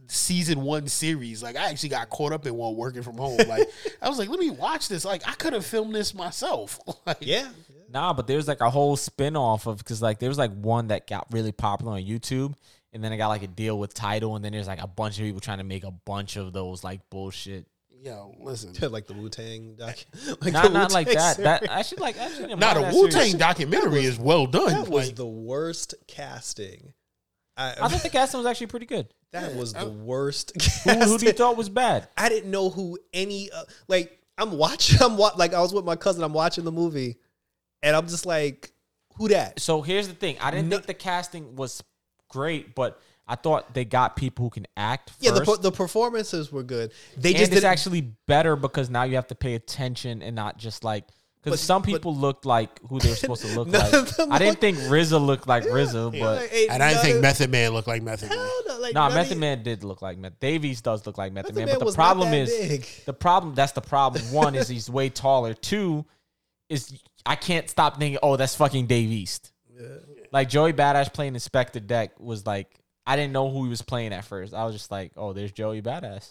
season 0.08 0.62
one 0.62 0.88
series. 0.88 1.42
Like 1.42 1.56
I 1.56 1.70
actually 1.70 1.90
got 1.90 2.10
caught 2.10 2.32
up 2.32 2.46
in 2.46 2.56
one 2.56 2.76
working 2.76 3.02
from 3.04 3.18
home. 3.18 3.38
Like 3.48 3.68
I 4.02 4.10
was 4.10 4.20
like, 4.20 4.30
let 4.30 4.40
me 4.40 4.50
watch 4.50 4.88
this. 4.88 5.06
Like 5.06 5.28
I 5.28 5.34
could 5.34 5.54
have 5.54 5.66
filmed 5.66 5.96
this 5.96 6.14
myself. 6.14 6.80
like, 7.06 7.18
Yeah. 7.22 7.50
Nah, 7.90 8.14
but 8.14 8.26
there's 8.26 8.48
like 8.48 8.62
a 8.62 8.70
whole 8.70 8.96
spin 8.96 9.36
off 9.36 9.68
of 9.68 9.78
because 9.80 10.02
like 10.02 10.20
there 10.20 10.30
was 10.30 10.38
like 10.38 10.54
one 10.54 10.88
that 10.88 11.08
got 11.08 11.28
really 11.32 11.52
popular 11.52 11.94
on 11.94 12.02
YouTube, 12.02 12.54
and 12.94 13.04
then 13.04 13.12
I 13.12 13.18
got 13.18 13.28
like 13.28 13.44
a 13.44 13.48
deal 13.48 13.78
with 13.78 13.94
Title, 13.94 14.36
and 14.38 14.46
then 14.46 14.54
there's 14.54 14.68
like 14.68 14.82
a 14.82 14.88
bunch 14.88 15.20
of 15.20 15.26
people 15.26 15.42
trying 15.42 15.58
to 15.58 15.66
make 15.66 15.84
a 15.84 15.92
bunch 15.92 16.38
of 16.38 16.54
those 16.54 16.84
like 16.86 17.02
bullshit. 17.10 17.68
Yo, 18.02 18.34
listen. 18.40 18.74
like 18.92 19.08
the 19.08 19.14
Wu 19.14 19.30
Tang 19.30 19.76
doc. 19.76 19.98
Like 20.42 20.54
Not 20.54 20.72
not 20.72 20.92
like 20.92 21.08
Wu-Tang 21.08 21.22
that. 21.22 21.38
That 21.38 21.60
series. 21.60 21.78
actually 21.78 21.98
like 21.98 22.18
actually 22.18 22.48
didn't 22.48 22.60
Now 22.60 22.74
mind 22.74 22.86
the 22.86 22.92
that 22.92 22.94
Wu. 22.96 23.10
Tang 23.10 23.38
documentary 23.38 24.06
is 24.06 24.18
well 24.18 24.46
done. 24.48 24.70
That 24.70 24.88
was 24.88 25.08
Like, 25.08 25.16
the 25.18 25.28
worst 25.28 25.94
casting. 26.08 26.94
I, 27.58 27.76
I 27.82 27.88
thought 27.90 28.02
the 28.02 28.10
casting 28.10 28.40
was 28.40 28.48
actually 28.48 28.68
pretty 28.68 28.86
good. 28.86 29.08
That 29.32 29.56
was 29.56 29.74
the 29.74 29.90
worst. 29.90 30.52
Who, 30.84 30.92
who 30.92 31.18
do 31.18 31.26
you 31.26 31.32
thought 31.32 31.58
was 31.58 31.70
bad? 31.70 32.08
I 32.18 32.30
didn't 32.30 32.52
know 32.52 32.70
who 32.70 33.00
any 33.14 33.50
uh, 33.52 33.64
like 33.88 34.20
I'm 34.38 34.58
watching. 34.58 35.00
I'm 35.02 35.18
wa- 35.18 35.34
like 35.38 35.54
I 35.54 35.62
was 35.62 35.74
with 35.74 35.86
my 35.86 35.96
cousin. 35.96 36.24
I'm 36.24 36.34
watching 36.34 36.64
the 36.66 36.72
movie, 36.72 37.18
and 37.82 37.96
I'm 37.96 38.08
just 38.08 38.26
like, 38.26 38.72
who 39.16 39.30
that? 39.30 39.60
So 39.60 39.82
here's 39.82 40.08
the 40.08 40.14
thing. 40.14 40.38
I 40.42 40.52
didn't 40.52 40.70
think 40.70 40.86
the 40.86 40.94
casting 40.94 41.56
was 41.56 41.84
great, 42.30 42.76
but 42.76 43.00
I 43.28 43.36
thought 43.36 43.74
they 43.74 43.86
got 43.86 44.16
people 44.18 44.46
who 44.46 44.50
can 44.50 44.68
act. 44.76 45.12
First. 45.12 45.24
Yeah, 45.24 45.32
the 45.32 45.58
the 45.62 45.72
performances 45.72 46.52
were 46.52 46.64
good. 46.64 46.92
They 47.16 47.30
and 47.30 47.38
just 47.38 47.54
it's 47.54 47.64
actually 47.64 48.02
better 48.28 48.56
because 48.56 48.90
now 48.90 49.04
you 49.04 49.16
have 49.16 49.28
to 49.28 49.36
pay 49.36 49.56
attention 49.56 50.22
and 50.22 50.36
not 50.36 50.58
just 50.58 50.84
like 50.84 51.06
because 51.44 51.60
But- 51.60 51.66
some 51.66 51.82
but- 51.82 51.88
people 51.88 52.16
looked 52.16 52.46
like 52.46 52.80
who 52.88 53.00
they 53.00 53.10
were 53.10 53.16
supposed 53.16 53.42
to 53.46 53.48
look 53.60 53.68
like. 53.70 53.92
of 53.94 54.14
I 54.32 54.38
didn't 54.38 54.60
think 54.62 54.78
RZA 54.78 55.26
looked 55.26 55.48
like 55.48 55.64
RZA, 55.64 56.12
but 56.20 56.42
Like, 56.42 56.54
ain't 56.54 56.72
and 56.72 56.84
I 56.84 56.90
didn't 56.90 56.96
none 56.98 57.04
think 57.06 57.16
of- 57.16 57.22
Method 57.22 57.50
Man 57.52 57.72
looked 57.72 57.88
like 57.88 58.04
Method 58.04 58.30
Man. 58.30 58.38
Hell 58.38 58.62
no, 58.68 58.80
like, 58.80 58.94
no, 58.94 59.02
none 59.08 59.14
Method 59.16 59.32
of- 59.34 59.38
Man 59.40 59.64
did 59.64 59.84
look 59.84 60.02
like 60.02 60.18
Method. 60.18 60.40
Dave 60.40 60.64
East 60.66 60.84
does 60.84 61.06
look 61.06 61.18
like 61.18 61.34
Method, 61.34 61.56
Method 61.56 61.60
Man, 61.60 61.66
Man 61.68 61.76
but 61.76 61.80
the 61.80 61.86
was 61.86 61.98
not 61.98 62.04
problem 62.04 62.32
that 62.32 62.38
is 62.38 62.68
big. 62.70 62.88
the 63.06 63.14
problem. 63.14 63.56
That's 63.56 63.72
the 63.72 63.82
problem. 63.82 64.24
One 64.32 64.54
is 64.56 64.68
he's 64.68 64.90
way 64.90 65.10
taller. 65.10 65.54
Two 65.54 66.06
is 66.70 66.94
I 67.26 67.36
can't 67.36 67.70
stop 67.70 67.98
thinking, 67.98 68.20
oh, 68.24 68.36
that's 68.38 68.56
fucking 68.56 68.88
Dave 68.88 69.10
East. 69.10 69.52
Like 70.32 70.48
Joey 70.48 70.74
Badass 70.74 71.12
playing 71.14 71.34
Inspectah 71.34 71.86
Deck 71.88 72.20
was 72.20 72.46
like 72.46 72.80
I 73.06 73.16
didn't 73.16 73.34
know 73.34 73.50
who 73.50 73.64
he 73.64 73.70
was 73.70 73.82
playing 73.82 74.14
at 74.14 74.24
first. 74.26 74.54
I 74.54 74.64
was 74.66 74.76
just 74.76 74.92
like, 74.92 75.12
oh, 75.18 75.34
there's 75.34 75.52
Joey 75.52 75.82
Badass. 75.82 76.30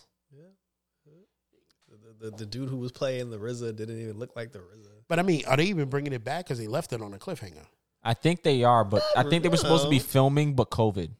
The, 2.21 2.31
the, 2.31 2.37
the 2.37 2.47
dude 2.47 2.69
who 2.69 2.77
was 2.77 2.93
playing 2.93 3.31
the 3.31 3.39
RZA 3.39 3.75
didn't 3.77 4.01
even 4.01 4.19
look 4.19 4.37
like 4.37 4.53
the 4.53 4.59
RZA. 4.61 5.00
But 5.11 5.19
I 5.19 5.23
mean, 5.23 5.43
are 5.49 5.57
they 5.57 5.65
even 5.65 5.89
bringing 5.89 6.13
it 6.13 6.23
back 6.23 6.45
because 6.45 6.59
they 6.59 6.69
left 6.69 6.93
it 6.93 7.03
on 7.03 7.13
a 7.13 7.19
cliffhanger? 7.19 7.67
I 8.03 8.15
think 8.15 8.45
they 8.45 8.63
are, 8.63 8.85
but 8.85 9.03
I 9.17 9.25
think 9.25 9.43
they 9.43 9.49
were 9.49 9.57
supposed 9.57 9.83
to 9.83 9.91
be 9.91 9.99
filming, 9.99 10.55
but 10.55 10.71
COVID. 10.71 11.11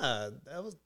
That 0.00 0.62
was 0.64 0.76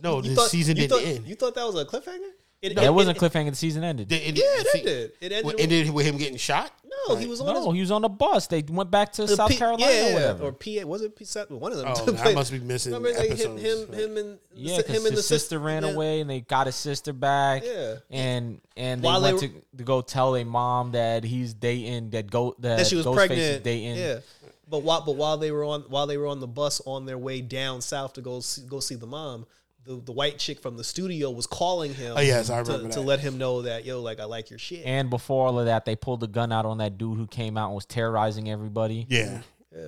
No, 0.00 0.16
you 0.16 0.28
the 0.28 0.34
thought- 0.34 0.50
season 0.50 0.76
you 0.76 0.82
didn't 0.86 0.98
thought, 1.00 1.06
end. 1.08 1.26
You 1.26 1.34
thought 1.34 1.54
that 1.54 1.64
was 1.64 1.76
a 1.76 1.84
cliffhanger? 1.86 2.30
It, 2.62 2.76
That 2.76 2.92
wasn't 2.92 3.16
a 3.16 3.20
cliffhanger. 3.20 3.50
The 3.50 3.56
season 3.56 3.84
ended. 3.84 4.12
It- 4.12 4.16
it- 4.16 4.36
Yeah, 4.36 4.44
it 4.60 4.66
see, 4.66 4.78
ended. 4.80 5.12
It 5.20 5.32
ended. 5.32 5.44
what, 5.46 5.54
with- 5.56 5.62
ended 5.62 5.90
with 5.90 6.04
him 6.06 6.18
getting 6.18 6.36
shot. 6.36 6.70
no, 7.08 7.16
he 7.16 7.26
was 7.26 7.40
on 7.40 7.46
No, 7.46 7.64
his 7.70 7.74
he 7.76 7.80
was 7.80 7.90
on 7.90 8.04
a 8.04 8.08
bus. 8.10 8.46
They 8.48 8.62
went 8.68 8.90
back 8.90 9.12
to 9.14 9.24
the 9.24 9.34
South 9.34 9.48
P- 9.50 9.56
Carolina 9.56 9.90
yeah, 9.90 10.10
or 10.10 10.12
whatever. 10.14 10.44
or 10.48 10.52
PA. 10.52 10.84
Was 10.86 11.00
it 11.00 11.16
P- 11.16 11.24
one 11.54 11.72
of 11.72 11.78
them? 11.78 11.86
Oh, 11.88 12.16
I 12.22 12.34
must 12.34 12.52
be 12.52 12.58
missing 12.60 12.92
Remember, 12.92 13.16
like 13.18 13.28
him, 13.28 13.56
episodes. 13.56 13.62
him, 13.62 13.92
him, 13.94 14.16
and 14.18 14.38
yeah, 14.54 14.74
him 14.74 14.82
because 14.86 15.04
and 15.06 15.14
his 15.14 15.14
the 15.14 15.22
sister 15.22 15.58
ran 15.58 15.84
yeah. 15.84 15.90
away, 15.92 16.20
and 16.20 16.28
they 16.28 16.40
got 16.40 16.66
his 16.66 16.76
sister 16.76 17.14
back. 17.14 17.62
Yeah. 17.64 17.94
and 18.10 18.60
and 18.76 19.00
they 19.02 19.06
While 19.06 19.22
they 19.22 19.32
went 19.32 19.42
were- 19.54 19.60
to, 19.60 19.76
to 19.78 19.84
go 19.84 20.02
tell 20.02 20.36
a 20.36 20.44
mom 20.44 20.92
that 20.92 21.24
he's 21.24 21.54
dating 21.54 22.10
that 22.10 22.30
go 22.30 22.54
that, 22.58 22.76
that 22.78 22.86
she 22.86 22.96
was 22.96 23.06
Ghostface 23.06 23.14
pregnant. 23.14 23.40
is 23.40 23.60
dating. 23.62 23.96
Yeah, 23.96 24.18
but 24.68 24.82
while 24.82 25.00
but 25.00 25.16
while 25.16 25.38
they 25.38 25.50
were 25.50 25.64
on 25.64 25.82
while 25.88 26.06
they 26.06 26.18
were 26.18 26.26
on 26.26 26.40
the 26.40 26.46
bus 26.48 26.82
on 26.84 27.06
their 27.06 27.16
way 27.18 27.40
down 27.40 27.80
south 27.80 28.12
to 28.14 28.20
go 28.20 28.40
see, 28.40 28.62
go 28.62 28.80
see 28.80 28.96
the 28.96 29.06
mom, 29.06 29.46
the 29.90 30.00
the 30.04 30.12
white 30.12 30.38
chick 30.38 30.60
from 30.60 30.76
the 30.76 30.84
studio 30.84 31.30
was 31.30 31.46
calling 31.46 31.92
him. 31.94 32.14
Oh, 32.16 32.20
yes, 32.20 32.48
I 32.50 32.62
to, 32.62 32.72
remember 32.72 32.92
to 32.92 33.00
that. 33.00 33.04
let 33.06 33.20
him 33.20 33.38
know 33.38 33.62
that 33.62 33.84
yo, 33.84 34.00
like 34.00 34.20
I 34.20 34.24
like 34.24 34.50
your 34.50 34.58
shit. 34.58 34.84
And 34.84 35.10
before 35.10 35.48
all 35.48 35.58
of 35.58 35.66
that, 35.66 35.84
they 35.84 35.96
pulled 35.96 36.20
the 36.20 36.28
gun 36.28 36.52
out 36.52 36.64
on 36.64 36.78
that 36.78 36.96
dude 36.98 37.18
who 37.18 37.26
came 37.26 37.56
out 37.56 37.66
and 37.66 37.74
was 37.74 37.86
terrorizing 37.86 38.48
everybody. 38.50 39.06
Yeah, 39.08 39.40
yeah, 39.74 39.80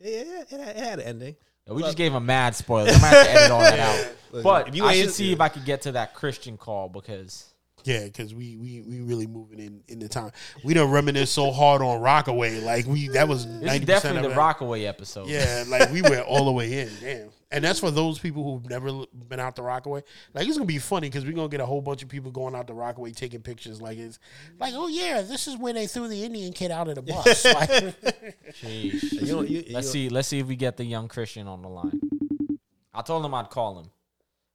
yeah, 0.00 0.42
it 0.50 0.60
had, 0.60 0.76
it 0.76 0.76
had 0.76 0.98
an 1.00 1.06
ending. 1.06 1.36
We 1.68 1.82
just 1.82 1.96
gave 1.96 2.12
him 2.12 2.26
mad 2.26 2.56
spoilers. 2.56 2.94
I'm 2.94 3.00
gonna 3.00 3.14
have 3.16 3.26
to 3.26 3.32
edit 3.32 3.50
all 3.50 3.60
that 3.60 3.78
out. 4.06 4.12
Look, 4.32 4.42
But 4.44 4.68
if 4.68 4.74
you 4.76 4.84
I 4.84 4.94
should 4.94 5.10
see 5.12 5.32
if 5.32 5.40
I 5.40 5.48
could 5.48 5.64
get 5.64 5.82
to 5.82 5.92
that 5.92 6.14
Christian 6.14 6.56
call 6.56 6.88
because 6.88 7.52
yeah, 7.84 8.04
because 8.04 8.34
we 8.34 8.56
we 8.56 8.82
we 8.82 9.00
really 9.00 9.26
moving 9.26 9.58
in 9.58 9.82
in 9.88 9.98
the 9.98 10.08
time. 10.08 10.32
We 10.64 10.74
don't 10.74 10.90
reminisce 10.90 11.30
so 11.30 11.50
hard 11.50 11.82
on 11.82 12.00
Rockaway. 12.00 12.60
Like 12.60 12.86
we 12.86 13.08
that 13.08 13.28
was 13.28 13.46
ninety 13.46 13.64
percent 13.66 13.86
definitely 13.86 14.18
of 14.18 14.24
the 14.24 14.30
it. 14.32 14.36
Rockaway 14.36 14.84
episode. 14.84 15.28
Yeah, 15.28 15.64
like 15.68 15.90
we 15.92 16.02
went 16.02 16.26
all 16.26 16.44
the 16.44 16.52
way 16.52 16.80
in. 16.80 16.90
Damn. 17.00 17.30
And 17.52 17.64
that's 17.64 17.80
for 17.80 17.90
those 17.90 18.18
people 18.18 18.44
who've 18.44 18.70
never 18.70 19.04
been 19.28 19.40
out 19.40 19.56
to 19.56 19.62
Rockaway. 19.62 20.02
Like 20.34 20.46
it's 20.46 20.56
gonna 20.56 20.66
be 20.66 20.78
funny 20.78 21.08
because 21.08 21.24
we're 21.24 21.32
gonna 21.32 21.48
get 21.48 21.60
a 21.60 21.66
whole 21.66 21.80
bunch 21.82 22.02
of 22.02 22.08
people 22.08 22.30
going 22.30 22.54
out 22.54 22.68
to 22.68 22.74
Rockaway 22.74 23.10
taking 23.10 23.42
pictures. 23.42 23.82
Like 23.82 23.98
it's 23.98 24.20
like, 24.60 24.72
oh 24.76 24.86
yeah, 24.86 25.22
this 25.22 25.48
is 25.48 25.56
where 25.56 25.72
they 25.72 25.88
threw 25.88 26.06
the 26.06 26.22
Indian 26.24 26.52
kid 26.52 26.70
out 26.70 26.86
of 26.86 26.94
the 26.94 27.02
bus. 27.02 27.44
like, 27.44 27.68
Sheesh. 28.52 29.26
You 29.26 29.42
you, 29.42 29.64
Let's 29.70 29.88
you- 29.88 29.92
see. 29.92 30.08
Let's 30.10 30.28
see 30.28 30.38
if 30.38 30.46
we 30.46 30.54
get 30.54 30.76
the 30.76 30.84
young 30.84 31.08
Christian 31.08 31.48
on 31.48 31.62
the 31.62 31.68
line. 31.68 32.00
I 32.94 33.02
told 33.02 33.24
him 33.24 33.34
I'd 33.34 33.50
call 33.50 33.80
him, 33.80 33.90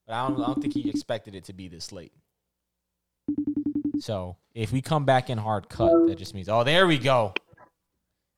but 0.08 0.14
I 0.14 0.28
don't. 0.28 0.42
I 0.42 0.46
don't 0.48 0.62
think 0.62 0.74
he 0.74 0.90
expected 0.90 1.36
it 1.36 1.44
to 1.46 1.54
be 1.54 1.68
this 1.68 1.92
late. 1.92 2.14
So 4.00 4.38
if 4.54 4.72
we 4.72 4.82
come 4.82 5.04
back 5.06 5.30
in 5.30 5.38
hard 5.38 5.68
cut, 5.68 6.08
that 6.08 6.18
just 6.18 6.34
means 6.34 6.48
oh, 6.48 6.64
there 6.64 6.88
we 6.88 6.98
go. 6.98 7.34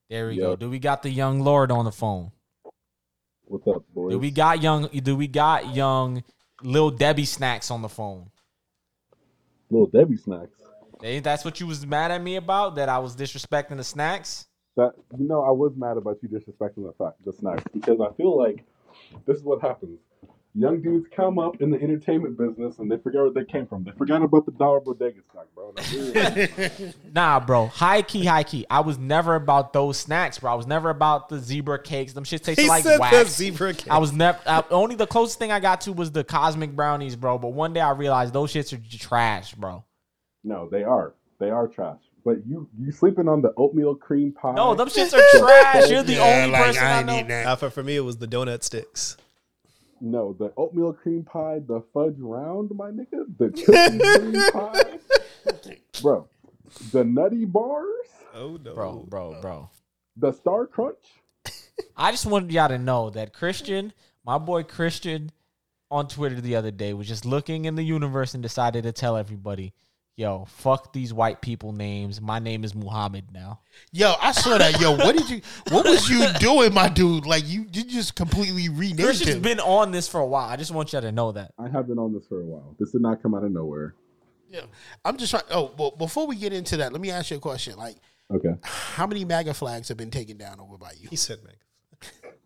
There 0.09 0.29
we 0.29 0.37
go. 0.37 0.51
Yep. 0.51 0.59
Do 0.59 0.69
we 0.69 0.79
got 0.79 1.03
the 1.03 1.09
young 1.09 1.41
Lord 1.41 1.71
on 1.71 1.85
the 1.85 1.91
phone? 1.91 2.31
What's 3.49 3.65
up, 3.67 3.83
boys? 3.93 4.11
Do 4.11 4.19
we 4.19 4.29
got 4.29 4.61
young? 4.61 4.87
Do 4.87 5.15
we 5.15 5.27
got 5.27 5.73
young 5.73 6.23
Little 6.61 6.91
Debbie 6.91 7.23
snacks 7.23 7.71
on 7.71 7.81
the 7.81 7.87
phone? 7.87 8.29
Little 9.69 9.87
Debbie 9.87 10.17
snacks. 10.17 10.59
Hey, 11.01 11.19
that's 11.21 11.45
what 11.45 11.59
you 11.61 11.67
was 11.67 11.85
mad 11.85 12.11
at 12.11 12.21
me 12.21 12.35
about? 12.35 12.75
That 12.75 12.89
I 12.89 12.99
was 12.99 13.15
disrespecting 13.15 13.77
the 13.77 13.85
snacks? 13.85 14.47
That 14.75 14.95
you 15.17 15.25
know, 15.25 15.43
I 15.43 15.51
was 15.51 15.71
mad 15.77 15.95
about 15.95 16.17
you 16.21 16.27
disrespecting 16.27 16.85
the 16.85 16.93
fact 16.97 17.23
the 17.23 17.31
snacks 17.31 17.63
because 17.73 18.01
I 18.01 18.11
feel 18.15 18.37
like 18.37 18.65
this 19.25 19.37
is 19.37 19.43
what 19.43 19.61
happens. 19.61 19.99
Young 20.59 20.81
dudes 20.81 21.05
come 21.15 21.37
up 21.37 21.61
in 21.61 21.69
the 21.69 21.79
entertainment 21.79 22.35
business 22.35 22.79
and 22.79 22.89
they 22.91 22.97
forget 22.97 23.21
where 23.21 23.29
they 23.29 23.45
came 23.45 23.67
from. 23.67 23.83
They 23.83 23.91
forgot 23.91 24.23
about 24.23 24.45
the 24.47 24.51
dollar 24.53 24.79
bodega 24.79 25.19
snack, 25.31 25.45
bro. 25.53 25.73
Nah, 27.13 27.39
bro. 27.39 27.67
High 27.67 28.01
key, 28.01 28.25
high 28.25 28.43
key. 28.43 28.65
I 28.69 28.79
was 28.79 28.97
never 28.97 29.35
about 29.35 29.71
those 29.73 29.97
snacks, 29.99 30.39
bro. 30.39 30.51
I 30.51 30.55
was 30.55 30.65
never 30.65 30.89
about 30.89 31.29
the 31.29 31.37
zebra 31.37 31.83
cakes. 31.83 32.13
Them 32.13 32.23
shit 32.23 32.43
taste 32.43 32.59
He 32.59 32.67
like 32.67 32.83
said 32.83 32.95
the 32.97 33.01
wax. 33.01 33.29
zebra 33.35 33.73
cake. 33.75 33.91
I 33.91 33.99
was 33.99 34.11
never. 34.13 34.39
I, 34.47 34.63
only 34.71 34.95
the 34.95 35.05
closest 35.05 35.37
thing 35.37 35.51
I 35.51 35.59
got 35.59 35.81
to 35.81 35.93
was 35.93 36.11
the 36.11 36.23
cosmic 36.23 36.75
brownies, 36.75 37.15
bro. 37.15 37.37
But 37.37 37.49
one 37.49 37.73
day 37.73 37.81
I 37.81 37.91
realized 37.91 38.33
those 38.33 38.51
shits 38.51 38.73
are 38.73 38.97
trash, 38.97 39.53
bro. 39.53 39.83
no, 40.43 40.67
they 40.71 40.83
are. 40.83 41.13
They 41.39 41.51
are 41.51 41.67
trash. 41.67 41.99
But 42.25 42.37
you 42.47 42.67
you 42.79 42.91
sleeping 42.91 43.27
on 43.27 43.41
the 43.43 43.53
oatmeal 43.57 43.93
cream 43.93 44.31
pie? 44.33 44.55
No, 44.55 44.73
them 44.73 44.89
shits 44.89 45.13
are 45.13 45.39
trash. 45.39 45.89
You're 45.91 46.01
the 46.03 46.13
yeah, 46.13 46.23
only 46.45 46.51
like 46.51 46.65
person 46.65 46.83
I 46.83 46.99
I, 46.99 47.03
know. 47.03 47.27
that. 47.27 47.45
Uh, 47.45 47.55
for, 47.55 47.69
for 47.69 47.83
me, 47.83 47.95
it 47.95 48.01
was 48.01 48.17
the 48.17 48.27
donut 48.27 48.63
sticks. 48.63 49.17
No, 49.99 50.33
the 50.37 50.53
oatmeal 50.57 50.93
cream 50.93 51.23
pie, 51.23 51.59
the 51.65 51.81
fudge 51.93 52.15
round, 52.19 52.71
my 52.75 52.89
nigga, 52.91 53.25
the 53.37 53.49
cookie 53.49 53.99
cream 53.99 54.51
pie, 54.53 56.01
bro, 56.01 56.27
the 56.91 57.03
nutty 57.03 57.45
bars, 57.45 57.85
Oh 58.35 58.59
no, 58.63 58.73
Bro, 58.75 59.05
bro, 59.09 59.41
bro. 59.41 59.69
the 60.15 60.31
Star 60.31 60.67
Crunch. 60.67 60.97
I 61.97 62.11
just 62.11 62.25
wanted 62.25 62.51
y'all 62.51 62.67
to 62.69 62.77
know 62.77 63.09
that 63.11 63.33
Christian, 63.33 63.93
my 64.25 64.37
boy 64.37 64.63
Christian, 64.63 65.31
on 65.89 66.07
Twitter 66.07 66.39
the 66.41 66.55
other 66.55 66.69
day 66.71 66.93
was 66.93 67.07
just 67.07 67.25
looking 67.25 67.65
in 67.65 67.75
the 67.75 67.83
universe 67.83 68.33
and 68.33 68.43
decided 68.43 68.83
to 68.83 68.91
tell 68.91 69.15
everybody, 69.17 69.73
yo, 70.17 70.45
fuck 70.49 70.91
these 70.91 71.13
white 71.13 71.41
people 71.41 71.71
names. 71.71 72.19
My 72.19 72.39
name 72.39 72.63
is 72.65 72.75
Muhammad 72.75 73.25
now. 73.31 73.61
Yo, 73.93 74.13
I 74.19 74.31
saw 74.33 74.57
that. 74.57 74.81
Yo, 74.81 74.91
what 74.97 75.15
did 75.15 75.29
you? 75.29 75.41
What 75.69 75.85
was 75.85 76.09
you 76.09 76.27
doing, 76.39 76.73
my 76.73 76.89
dude? 76.89 77.25
Like 77.25 77.47
you, 77.47 77.65
you 77.71 77.83
just 77.85 78.15
completely 78.15 78.67
renamed 78.67 78.99
Christian's 78.99 79.35
him. 79.35 79.41
been 79.41 79.59
on 79.61 79.91
this 79.91 80.07
for 80.09 80.19
a 80.19 80.25
while. 80.27 80.49
I 80.49 80.57
just 80.57 80.71
want 80.71 80.91
you 80.91 80.99
to 80.99 81.11
know 81.11 81.31
that. 81.31 81.53
I 81.57 81.69
have 81.69 81.87
been 81.87 81.99
on 81.99 82.11
this 82.13 82.25
for 82.27 82.41
a 82.41 82.45
while. 82.45 82.75
This 82.79 82.91
did 82.91 83.01
not 83.01 83.21
come 83.21 83.33
out 83.33 83.43
of 83.45 83.51
nowhere. 83.51 83.95
Yeah. 84.49 84.61
I'm 85.05 85.17
just 85.17 85.29
trying. 85.31 85.43
Oh, 85.51 85.71
well, 85.77 85.91
before 85.91 86.27
we 86.27 86.35
get 86.35 86.51
into 86.51 86.77
that, 86.77 86.91
let 86.91 86.99
me 87.01 87.11
ask 87.11 87.31
you 87.31 87.37
a 87.37 87.39
question. 87.39 87.77
Like, 87.77 87.95
Okay. 88.33 88.55
how 88.61 89.07
many 89.07 89.23
MAGA 89.23 89.53
flags 89.53 89.87
have 89.87 89.97
been 89.97 90.11
taken 90.11 90.35
down 90.37 90.59
over 90.59 90.77
by 90.77 90.91
you? 90.99 91.07
He 91.09 91.15
said, 91.15 91.37
"Man, 91.45 91.53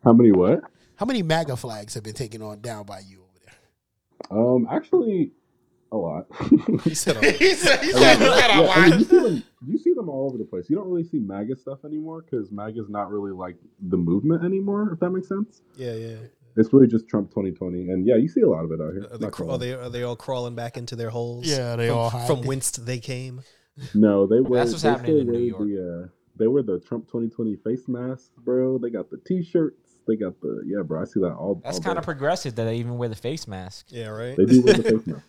How 0.04 0.14
many 0.14 0.32
what? 0.32 0.62
How 0.96 1.06
many 1.08 1.24
MAGA 1.24 1.56
flags 1.58 1.96
have 1.96 2.04
been 2.04 2.14
taken 2.14 2.42
on 2.44 2.62
down 2.62 2.86
by 2.86 3.00
you 3.00 3.24
over 3.24 3.40
there? 3.44 4.38
Um, 4.40 4.68
actually, 4.70 5.32
a 5.92 5.98
lot. 5.98 6.26
he 6.84 6.96
said, 6.96 7.18
oh, 7.22 7.22
he 7.22 7.54
said, 7.54 7.84
he 7.84 7.92
A 7.92 7.94
said, 7.94 8.20
lot. 8.20 8.56
"You 8.56 8.62
a 8.62 8.64
Yeah, 8.64 8.72
I 8.72 8.90
mean, 8.90 9.00
you 9.00 9.06
see 9.06 9.20
them. 9.20 9.44
You 9.68 9.78
see 9.78 9.94
them 9.94 10.10
all 10.10 10.28
over 10.28 10.38
the 10.38 10.46
place. 10.46 10.70
You 10.70 10.76
don't 10.76 10.88
really 10.88 11.04
see 11.04 11.20
MAGA 11.20 11.58
stuff 11.58 11.80
anymore 11.86 12.24
because 12.24 12.52
MAGA's 12.52 12.90
not 12.90 13.12
really 13.12 13.32
like 13.32 13.58
the 13.80 13.98
movement 13.98 14.44
anymore. 14.44 14.92
If 14.94 15.00
that 15.00 15.10
makes 15.12 15.28
sense. 15.28 15.62
yeah, 15.76 15.94
yeah." 15.94 16.16
It's 16.58 16.74
really 16.74 16.88
just 16.88 17.08
Trump 17.08 17.30
2020, 17.30 17.90
and 17.92 18.06
yeah, 18.06 18.18
you 18.18 18.28
see 18.28 18.42
a 18.42 18.50
lot 18.50 18.66
of 18.66 18.72
it 18.74 18.82
out 18.82 18.92
here. 18.92 19.08
Are 19.10 19.18
they, 19.18 19.26
Not 19.26 19.40
are 19.40 19.58
they 19.58 19.74
are 19.74 19.90
they 19.90 20.04
all 20.04 20.18
crawling 20.18 20.54
back 20.54 20.76
into 20.76 20.98
their 20.98 21.10
holes? 21.10 21.48
Yeah, 21.48 21.78
they 21.78 21.88
from, 21.88 21.98
all 21.98 22.10
from 22.10 22.42
whence 22.42 22.72
they 22.72 23.00
came. 23.00 23.42
No, 23.94 24.28
they 24.28 24.42
were. 24.42 24.58
That's 24.58 24.72
what's 24.72 24.84
they 24.84 24.90
happening 24.90 25.20
in 25.20 25.28
New 25.28 25.56
wear 25.58 25.66
The, 25.66 26.04
uh, 26.04 26.08
they 26.38 26.48
wear 26.48 26.64
the 26.64 26.80
Trump 26.80 27.06
2020 27.08 27.56
face 27.58 27.88
masks, 27.88 28.32
bro. 28.38 28.78
They 28.78 28.90
got 28.90 29.10
the 29.10 29.18
T-shirts. 29.26 29.96
They 30.08 30.18
got 30.18 30.42
the 30.42 30.64
yeah, 30.66 30.82
bro. 30.82 31.02
I 31.02 31.06
see 31.06 31.22
that 31.22 31.34
all. 31.34 31.62
That's 31.64 31.80
kind 31.80 31.98
of 31.98 32.04
progressive 32.04 32.56
that 32.56 32.66
they 32.66 32.76
even 32.78 32.98
wear 32.98 33.08
the 33.08 33.16
face 33.16 33.48
mask. 33.48 33.86
Yeah, 33.90 34.08
right. 34.08 34.36
They 34.36 34.46
do 34.46 34.62
wear 34.62 34.74
the 34.74 34.84
face 34.98 35.08
mask. 35.08 35.26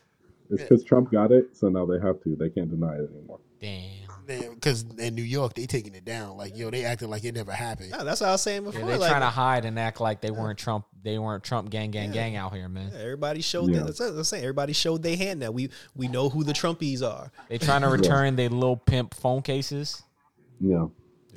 It's 0.53 0.63
because 0.63 0.85
Trump 0.85 1.11
got 1.11 1.33
it, 1.33 1.57
so 1.57 1.69
now 1.69 1.87
they 1.87 1.99
have 1.99 2.23
to. 2.23 2.37
They 2.37 2.51
can't 2.51 2.71
deny 2.71 2.95
it 2.95 3.11
anymore. 3.11 3.41
Damn. 3.61 4.03
Because 4.27 4.85
in 4.99 5.15
New 5.15 5.23
York, 5.23 5.55
they 5.55 5.67
taking 5.67 5.95
it 5.95 6.05
down. 6.05 6.37
Like, 6.37 6.57
yo, 6.57 6.71
they 6.71 6.85
acting 6.85 7.11
like 7.11 7.25
it 7.25 7.35
never 7.35 7.53
happened. 7.53 7.91
No, 7.91 8.05
that's 8.05 8.21
what 8.21 8.29
I 8.29 8.33
was 8.33 8.43
saying 8.43 8.65
Yeah, 8.65 8.71
before. 8.71 8.87
they 8.87 8.97
like, 8.97 9.11
trying 9.11 9.23
to 9.23 9.27
uh, 9.27 9.31
hide 9.31 9.65
and 9.65 9.79
act 9.79 10.01
like 10.01 10.21
they 10.21 10.31
weren't 10.31 10.59
Trump. 10.59 10.87
They 11.03 11.19
weren't 11.19 11.43
Trump 11.43 11.71
gang, 11.71 11.91
gang, 11.91 12.13
gang 12.13 12.37
out 12.37 12.55
here, 12.55 12.69
man. 12.69 12.93
everybody 12.95 13.41
showed. 13.41 13.71
Yeah. 13.71 13.79
Their, 13.79 13.87
that's 13.87 14.01
what 14.01 14.11
I'm 14.11 14.25
saying. 14.25 14.45
Everybody 14.45 14.73
showed 14.73 15.03
their 15.03 15.17
hand. 15.17 15.41
Now 15.41 15.51
we 15.51 15.71
we 15.97 16.07
know 16.07 16.29
who 16.29 16.45
the 16.45 16.53
Trumpies 16.53 17.03
are. 17.03 17.33
They 17.49 17.59
trying 17.59 17.81
to 17.83 17.89
return 17.89 18.37
their 18.37 18.49
little 18.49 18.77
pimp 18.77 19.15
phone 19.15 19.43
cases. 19.43 20.03
Yeah, 20.61 20.87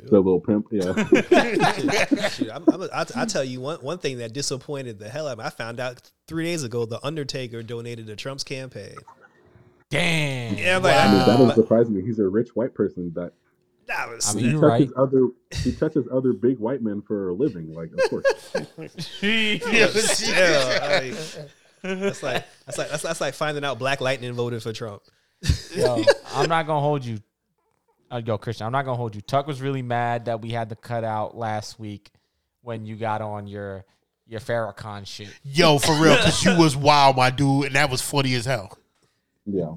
the 0.04 0.20
little 0.20 0.40
pimp. 0.40 0.68
Yeah, 0.72 0.94
Shoot, 2.30 2.50
I'm, 2.52 2.64
I'm, 2.72 2.84
I, 2.94 3.06
I 3.16 3.26
tell 3.26 3.44
you 3.44 3.62
one 3.62 3.78
one 3.78 3.98
thing 3.98 4.18
that 4.20 4.34
disappointed 4.34 5.00
the 5.00 5.10
hell 5.10 5.28
out 5.28 5.34
of 5.34 5.38
me. 5.40 5.46
I 5.46 5.50
found 5.50 5.80
out 5.80 6.12
three 6.28 6.46
days 6.46 6.64
ago 6.64 6.86
the 6.86 7.04
Undertaker 7.06 7.64
donated 7.64 8.08
to 8.08 8.16
Trump's 8.16 8.44
campaign. 8.44 8.96
Damn. 9.90 10.58
Yeah, 10.58 10.80
but 10.80 10.96
I 10.96 11.08
mean, 11.08 11.20
that 11.20 11.26
doesn't 11.26 11.56
surprise 11.56 11.90
me. 11.90 12.02
He's 12.02 12.20
a 12.20 12.28
rich 12.28 12.56
white 12.56 12.74
person 12.74 13.12
that 13.16 13.34
that 13.88 14.10
was, 14.10 14.28
I 14.28 14.38
he 14.38 14.44
mean, 14.46 14.52
you're 14.54 14.68
right. 14.68 14.90
other 14.98 15.30
he 15.52 15.72
touches 15.72 16.06
other 16.12 16.34
big 16.34 16.60
white 16.60 16.82
men 16.82 17.02
for 17.02 17.30
a 17.30 17.34
living. 17.34 17.74
Like, 17.74 17.92
of 17.92 18.10
course. 18.10 18.26
yeah, 19.22 19.86
like, 20.92 21.14
that's 21.84 22.24
like 22.24 22.46
that's 22.66 22.78
like 22.78 22.90
that's, 22.90 23.04
that's 23.04 23.22
like 23.22 23.34
finding 23.36 23.64
out 23.64 23.78
Black 23.78 24.02
Lightning 24.02 24.34
voted 24.34 24.64
for 24.64 24.74
Trump. 24.74 25.04
Yo, 25.76 26.04
I'm 26.34 26.50
not 26.50 26.66
gonna 26.66 26.82
hold 26.82 27.06
you. 27.06 27.20
Uh, 28.12 28.22
yo, 28.24 28.38
Christian, 28.38 28.66
I'm 28.66 28.72
not 28.72 28.86
gonna 28.86 28.98
hold 28.98 29.16
you. 29.16 29.22
Tuck 29.22 29.48
was 29.48 29.62
really 29.62 29.82
mad 29.82 30.26
that 30.26 30.42
we 30.42 30.52
had 30.52 30.70
to 30.70 30.76
cut 30.76 31.04
out 31.04 31.36
last 31.36 31.80
week 31.80 32.12
when 32.62 32.86
you 32.86 32.96
got 32.96 33.22
on 33.22 33.48
your 33.48 33.84
your 34.28 34.40
Farrakhan 34.40 35.06
shit. 35.08 35.30
Yo, 35.44 35.78
for 35.80 35.94
real, 35.94 36.16
because 36.16 36.44
you 36.44 36.58
was 36.58 36.76
wild, 36.76 37.16
my 37.16 37.30
dude, 37.30 37.66
and 37.68 37.76
that 37.76 37.90
was 37.90 38.02
funny 38.02 38.34
as 38.36 38.46
hell. 38.46 38.78
Yeah. 39.46 39.74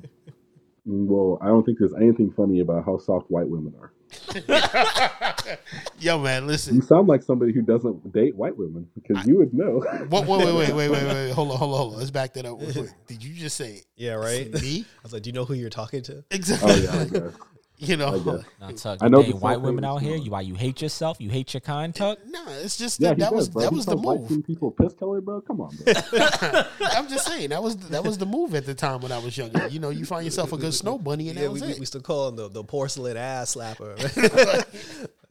Well, 0.87 1.39
I 1.43 1.47
don't 1.49 1.65
think 1.65 1.79
there's 1.79 1.95
anything 1.95 2.33
funny 2.33 2.61
about 2.61 2.85
how 2.87 2.99
soft 2.99 3.31
white 3.31 3.47
women 3.49 3.75
are. 3.81 3.93
Yo, 5.99 6.19
man, 6.19 6.47
listen. 6.47 6.77
You 6.77 6.81
sound 6.83 7.09
like 7.09 7.23
somebody 7.23 7.53
who 7.53 7.61
doesn't 7.61 8.11
date 8.13 8.35
white 8.37 8.57
women 8.57 8.89
because 8.95 9.27
you 9.27 9.37
would 9.37 9.53
know. 9.53 9.83
Wait, 10.11 10.27
wait, 10.27 10.27
wait, 10.27 10.55
wait, 10.55 10.73
wait, 10.73 10.91
wait, 10.91 11.07
wait. 11.07 11.31
Hold 11.33 11.51
on, 11.51 11.59
hold 11.59 11.73
on, 11.73 11.79
hold 11.79 11.93
on. 11.93 11.99
Let's 11.99 12.11
back 12.11 12.33
that 12.35 12.47
up. 12.47 12.59
Real 12.61 12.73
quick. 12.73 12.91
Did 13.07 13.23
you 13.23 13.35
just 13.35 13.57
say 13.57 13.83
Yeah, 13.97 14.13
right. 14.15 14.51
me? 14.51 14.81
I 14.99 15.03
was 15.03 15.13
like, 15.13 15.23
do 15.23 15.29
you 15.29 15.35
know 15.35 15.45
who 15.45 15.53
you're 15.55 15.69
talking 15.69 16.01
to? 16.05 16.25
Exactly. 16.31 16.73
oh 16.73 16.77
yeah, 16.77 17.01
I 17.01 17.05
guess. 17.05 17.33
You 17.81 17.97
know, 17.97 18.09
uh, 18.09 18.13
I 18.13 18.19
guess. 18.19 18.45
Now, 18.61 18.69
Tuck, 18.71 18.99
I 19.03 19.07
you 19.07 19.11
know 19.11 19.23
dating 19.23 19.41
white 19.41 19.61
women 19.61 19.85
out 19.85 19.99
here. 20.03 20.17
You 20.17 20.33
why 20.33 20.41
you 20.41 20.55
hate 20.57 20.83
yourself? 20.83 21.21
You 21.21 21.31
hate 21.31 21.55
your 21.55 21.61
kind, 21.61 21.95
Tuck? 21.95 22.19
no, 22.27 22.43
it's 22.49 22.77
just 22.77 22.99
Yeah, 23.01 23.11
that, 23.11 23.15
he 23.17 23.21
that 23.23 23.31
does, 23.31 23.37
was 23.37 23.49
bro. 23.51 23.63
that 23.63 23.71
He 23.71 23.77
was 23.77 23.87
the 23.87 23.93
calls 23.97 24.05
white 24.21 24.31
move. 24.31 24.47
people 24.47 24.71
piss 24.73 24.93
color, 24.95 25.21
bro. 25.21 25.41
Come 25.43 25.61
on, 25.61 25.77
bro. 25.77 25.93
I'm 26.81 27.09
just 27.09 27.27
saying 27.27 27.51
that 27.51 27.63
was 27.63 27.77
that 27.91 28.03
was 28.05 28.19
the 28.19 28.27
move 28.27 28.55
at 28.57 28.67
the 28.67 28.75
time 28.75 29.01
when 29.01 29.13
I 29.13 29.19
was 29.19 29.39
younger. 29.39 29.69
You 29.69 29.79
know, 29.79 29.91
you 29.91 30.05
find 30.05 30.25
yourself 30.25 30.53
a 30.53 30.57
good 30.57 30.75
snow 30.75 30.99
bunny, 30.99 31.29
and 31.29 31.37
Yeah, 31.39 31.45
that 31.45 31.51
we, 31.51 31.61
was 31.61 31.63
we, 31.63 31.69
it. 31.75 31.79
we 31.81 31.87
still 31.87 32.01
call 32.01 32.29
him 32.29 32.37
the, 32.37 32.49
the 32.49 32.65
porcelain 32.65 33.17
ass 33.17 33.55
slapper. 33.55 33.95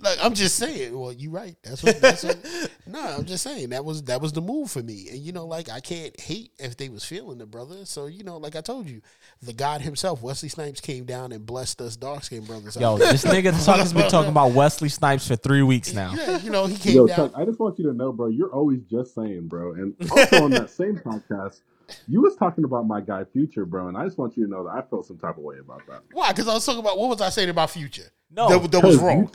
Like 0.00 0.18
I'm 0.22 0.34
just 0.34 0.56
saying. 0.56 0.98
Well, 0.98 1.12
you're 1.12 1.32
right. 1.32 1.56
That's 1.62 1.82
what. 1.82 2.00
That's 2.00 2.24
what. 2.24 2.38
no, 2.86 3.00
I'm 3.00 3.24
just 3.24 3.42
saying 3.42 3.70
that 3.70 3.84
was 3.84 4.02
that 4.04 4.20
was 4.20 4.32
the 4.32 4.40
move 4.40 4.70
for 4.70 4.82
me. 4.82 5.08
And 5.10 5.18
you 5.18 5.32
know, 5.32 5.46
like 5.46 5.68
I 5.68 5.80
can't 5.80 6.18
hate 6.18 6.52
if 6.58 6.76
they 6.76 6.88
was 6.88 7.04
feeling 7.04 7.38
the 7.38 7.46
brother. 7.46 7.84
So 7.84 8.06
you 8.06 8.24
know, 8.24 8.36
like 8.36 8.56
I 8.56 8.60
told 8.60 8.88
you, 8.88 9.00
the 9.42 9.52
God 9.52 9.80
himself, 9.80 10.22
Wesley 10.22 10.48
Snipes, 10.48 10.80
came 10.80 11.04
down 11.04 11.32
and 11.32 11.44
blessed 11.44 11.80
us 11.80 11.96
dark 11.96 12.24
skinned 12.24 12.46
brothers. 12.46 12.76
Yo, 12.76 12.98
this 12.98 13.24
nigga 13.24 13.52
Tuck 13.64 13.78
has 13.78 13.92
been 13.92 14.10
talking 14.10 14.30
about 14.30 14.52
Wesley 14.52 14.88
Snipes 14.88 15.26
for 15.26 15.36
three 15.36 15.62
weeks 15.62 15.92
now. 15.92 16.14
Yeah, 16.14 16.38
you 16.38 16.50
know, 16.50 16.66
he 16.66 16.76
came 16.76 16.96
Yo, 16.96 17.06
down. 17.06 17.16
Chuck, 17.16 17.32
I 17.36 17.44
just 17.44 17.58
want 17.58 17.78
you 17.78 17.86
to 17.86 17.92
know, 17.92 18.12
bro. 18.12 18.28
You're 18.28 18.52
always 18.52 18.82
just 18.84 19.14
saying, 19.14 19.48
bro. 19.48 19.72
And 19.72 19.94
also 20.10 20.44
on 20.44 20.50
that 20.52 20.70
same 20.70 20.96
podcast, 20.96 21.60
you 22.06 22.20
was 22.20 22.36
talking 22.36 22.64
about 22.64 22.86
my 22.86 23.00
guy 23.00 23.24
Future, 23.24 23.64
bro. 23.64 23.88
And 23.88 23.96
I 23.96 24.04
just 24.04 24.18
want 24.18 24.36
you 24.36 24.44
to 24.44 24.50
know 24.50 24.64
that 24.64 24.70
I 24.70 24.82
felt 24.82 25.06
some 25.06 25.18
type 25.18 25.36
of 25.36 25.42
way 25.42 25.58
about 25.58 25.86
that. 25.88 26.02
Why? 26.12 26.32
Because 26.32 26.48
I 26.48 26.54
was 26.54 26.64
talking 26.64 26.80
about 26.80 26.98
what 26.98 27.08
was 27.08 27.20
I 27.20 27.30
saying 27.30 27.48
about 27.48 27.70
Future? 27.70 28.10
No. 28.30 28.48
that, 28.48 28.70
that 28.70 28.82
was 28.82 28.96
Because 28.96 28.98
wrong. 28.98 29.30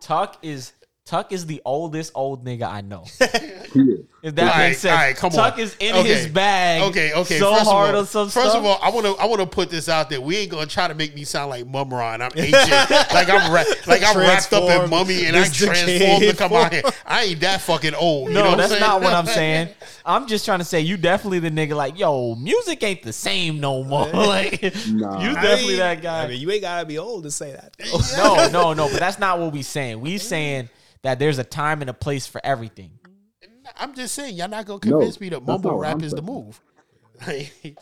Tuck 0.00 0.38
is 0.42 0.72
Tuck 1.08 1.32
is 1.32 1.46
the 1.46 1.62
oldest 1.64 2.12
old 2.14 2.44
nigga 2.44 2.68
I 2.70 2.82
know. 2.82 3.04
If 4.20 4.34
that 4.34 4.42
All 4.42 4.48
right, 4.58 4.68
makes 4.70 4.80
sense. 4.80 4.90
all 4.92 4.98
right, 4.98 5.16
come 5.16 5.30
Tuck 5.30 5.54
on. 5.54 5.60
is 5.60 5.76
in 5.78 5.94
Okay. 5.94 6.08
his 6.12 6.26
bag. 6.26 6.82
Okay, 6.82 7.12
okay. 7.12 7.38
So 7.38 7.54
first 7.54 7.70
hard 7.70 7.94
all, 7.94 8.00
on 8.00 8.06
some 8.06 8.28
First 8.28 8.48
stuff. 8.50 8.56
of 8.58 8.64
all, 8.64 8.78
I 8.82 8.90
want 8.90 9.06
to 9.06 9.12
I 9.22 9.26
want 9.26 9.40
to 9.40 9.46
put 9.46 9.70
this 9.70 9.88
out 9.88 10.10
there. 10.10 10.20
We 10.20 10.36
ain't 10.38 10.50
gonna 10.50 10.66
try 10.66 10.88
to 10.88 10.94
make 10.94 11.14
me 11.14 11.22
sound 11.22 11.50
like 11.50 11.68
Mumm-Ra 11.68 12.14
I'm 12.14 12.22
ancient, 12.34 12.54
like 13.14 13.28
I'm 13.30 13.52
ra- 13.52 13.62
like 13.86 14.02
I'm 14.04 14.18
wrapped 14.18 14.52
up 14.52 14.64
in 14.84 14.90
mummy 14.90 15.24
and 15.26 15.36
I 15.36 15.44
transformed 15.48 16.22
to 16.24 16.34
come 16.34 16.52
out 16.52 16.72
here. 16.72 16.82
I 17.06 17.24
ain't 17.26 17.40
that 17.40 17.60
fucking 17.60 17.94
old. 17.94 18.28
you 18.30 18.34
No, 18.34 18.42
know 18.50 18.56
that's 18.56 18.70
saying? 18.70 18.80
not 18.80 19.00
what 19.02 19.12
I'm 19.12 19.26
saying. 19.26 19.68
I'm 20.04 20.26
just 20.26 20.44
trying 20.44 20.58
to 20.58 20.64
say 20.64 20.80
you 20.80 20.96
definitely 20.96 21.38
the 21.38 21.50
nigga 21.52 21.76
like, 21.76 21.96
yo, 21.96 22.34
music 22.34 22.82
ain't 22.82 23.04
the 23.04 23.12
same 23.12 23.60
no 23.60 23.84
more. 23.84 24.06
like 24.12 24.60
Nah. 24.88 25.22
you 25.22 25.30
I 25.30 25.34
definitely 25.34 25.66
mean- 25.68 25.76
that 25.78 26.02
guy. 26.02 26.24
I 26.24 26.26
mean, 26.26 26.40
you 26.40 26.50
ain't 26.50 26.62
gotta 26.62 26.84
be 26.86 26.98
old 26.98 27.22
to 27.22 27.30
say 27.30 27.52
that. 27.52 27.72
no, 28.16 28.48
no, 28.48 28.72
no, 28.72 28.90
but 28.90 28.98
that's 28.98 29.20
not 29.20 29.38
what 29.38 29.52
we 29.52 29.62
saying. 29.62 30.00
We 30.00 30.18
saying 30.18 30.68
that 31.02 31.18
there's 31.18 31.38
a 31.38 31.44
time 31.44 31.80
and 31.80 31.90
a 31.90 31.94
place 31.94 32.26
for 32.26 32.40
everything. 32.44 32.90
I'm 33.76 33.94
just 33.94 34.14
saying, 34.14 34.34
y'all 34.36 34.48
not 34.48 34.66
gonna 34.66 34.80
convince 34.80 35.20
No, 35.20 35.24
me 35.24 35.28
that 35.30 35.44
mumble 35.46 35.76
rap 35.76 35.96
I'm 35.96 36.04
is 36.04 36.12
the 36.12 36.22
move. 36.22 36.60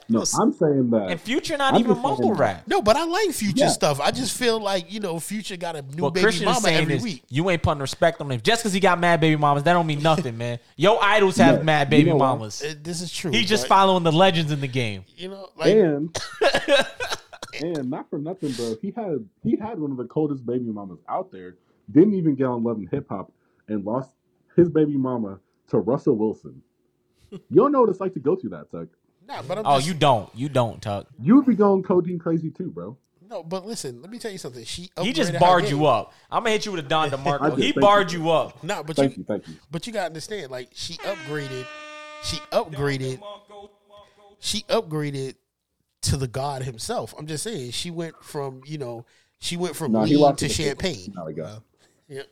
No, 0.09 0.25
I'm 0.41 0.51
saying 0.55 0.89
that. 0.91 1.09
And 1.11 1.21
Future 1.21 1.59
not 1.59 1.75
I'm 1.75 1.81
even 1.81 1.93
just 1.93 2.03
saying 2.03 2.11
mumble 2.17 2.31
that- 2.35 2.41
rap. 2.41 2.63
no, 2.67 2.81
but 2.81 2.97
I 2.97 3.05
like 3.05 3.31
Future 3.33 3.65
Yeah. 3.65 3.69
stuff. 3.69 4.01
I 4.01 4.11
just 4.11 4.35
feel 4.35 4.59
like 4.59 4.91
you 4.91 4.99
know, 4.99 5.21
Future 5.21 5.59
got 5.59 5.77
a 5.77 5.83
new 5.83 6.05
What 6.05 6.15
baby 6.15 6.23
Christian 6.25 6.47
mama 6.47 6.69
every 6.71 6.95
is 6.95 7.03
week. 7.03 7.23
you 7.29 7.51
ain't 7.51 7.63
putting 7.63 7.83
respect 7.83 8.19
on 8.23 8.31
him. 8.33 8.41
Just 8.41 8.63
because 8.63 8.73
he 8.73 8.81
got 8.81 8.99
mad 8.99 9.21
baby 9.21 9.37
mamas, 9.37 9.63
that 9.65 9.75
don't 9.75 9.87
mean 9.87 10.03
nothing, 10.03 10.39
man. 10.39 10.59
Yo 10.77 10.97
idols 10.97 11.37
have 11.37 11.59
No, 11.59 11.65
mad 11.65 11.89
you 11.89 11.91
baby 11.99 12.11
know 12.11 12.17
mamas. 12.19 12.63
Uh, 12.65 12.75
This 12.83 13.03
is 13.03 13.13
true. 13.13 13.31
He's 13.31 13.47
just 13.47 13.65
but, 13.65 13.69
following 13.75 14.05
the 14.05 14.13
legends 14.13 14.51
in 14.53 14.61
the 14.63 14.69
game. 14.69 15.05
you 15.17 15.29
know, 15.29 15.51
like 15.55 15.75
and 15.77 16.19
and 17.61 17.91
not 17.91 18.09
for 18.11 18.19
nothing, 18.19 18.53
bro. 18.53 18.77
He 18.81 18.91
had 18.97 19.29
he 19.43 19.57
had 19.57 19.79
one 19.79 19.91
of 19.91 19.97
the 19.99 20.05
coldest 20.07 20.47
baby 20.47 20.65
mamas 20.65 20.99
out 21.11 21.31
there. 21.31 21.57
Didn't 21.91 22.15
even 22.15 22.35
get 22.35 22.45
on 22.47 22.63
Love 22.65 22.79
and 22.79 22.89
Hip 22.91 23.07
Hop 23.09 23.31
and 23.69 23.85
lost 23.85 24.11
his 24.57 24.69
baby 24.69 24.97
mama 24.97 25.39
to 25.69 25.79
Russell 25.79 26.17
Wilson. 26.17 26.63
You 27.31 27.41
don't 27.57 27.73
know 27.73 27.81
what 27.81 27.91
it's 27.91 28.01
like 28.01 28.15
to 28.15 28.21
go 28.21 28.37
through 28.37 28.51
that, 28.51 28.71
Tuck. 28.71 28.89
nah, 29.27 29.43
but 29.43 29.59
I'm 29.59 29.67
Oh, 29.67 29.77
just, 29.77 29.87
you 29.89 29.95
don't. 29.95 30.29
You 30.35 30.49
don't, 30.49 30.81
Tuck. 30.81 31.07
You'd 31.21 31.47
be 31.47 31.55
going 31.55 31.83
codeine 31.83 32.19
crazy 32.19 32.51
too, 32.51 32.71
bro. 32.71 32.97
no, 33.29 33.43
but 33.43 33.67
listen, 33.67 34.01
let 34.01 34.11
me 34.11 34.19
tell 34.19 34.31
you 34.31 34.39
something. 34.39 34.65
She 34.65 34.91
He 35.01 35.13
just 35.13 35.33
barred 35.39 35.69
you 35.69 35.87
up. 35.87 36.13
I'm 36.31 36.41
gonna 36.43 36.51
hit 36.51 36.67
you 36.67 36.73
with 36.73 36.85
a 36.85 36.89
Don 36.89 37.11
DeMarco. 37.11 37.57
did, 37.57 37.65
He 37.65 37.73
barred 37.73 38.13
you. 38.13 38.23
you 38.25 38.31
up. 38.31 38.63
No, 38.63 38.83
but 38.85 38.97
Thank 38.97 39.13
you, 39.13 39.19
you, 39.19 39.25
thank 39.25 39.47
you. 39.49 39.55
but 39.71 39.87
you 39.87 39.93
gotta 39.93 40.07
understand, 40.07 40.51
like 40.51 40.69
she 40.73 40.95
upgraded, 40.99 41.67
she 42.23 42.37
upgraded, 42.53 43.21
she 44.39 44.63
upgraded 44.69 45.35
to 46.03 46.17
the 46.17 46.29
God 46.29 46.63
himself. 46.63 47.13
I'm 47.19 47.27
just 47.27 47.43
saying, 47.45 47.73
she 47.73 47.91
went 47.91 48.23
from 48.23 48.63
you 48.65 48.79
know, 48.79 49.05
she 49.41 49.57
went 49.57 49.75
from 49.77 49.93
No, 49.93 50.03
he 50.05 50.17
lean 50.17 50.37
to 50.37 50.49
champagne. 50.49 51.13
Now 51.17 51.27
we 51.27 51.33
go. 51.33 51.59
Yeah, 52.09 52.23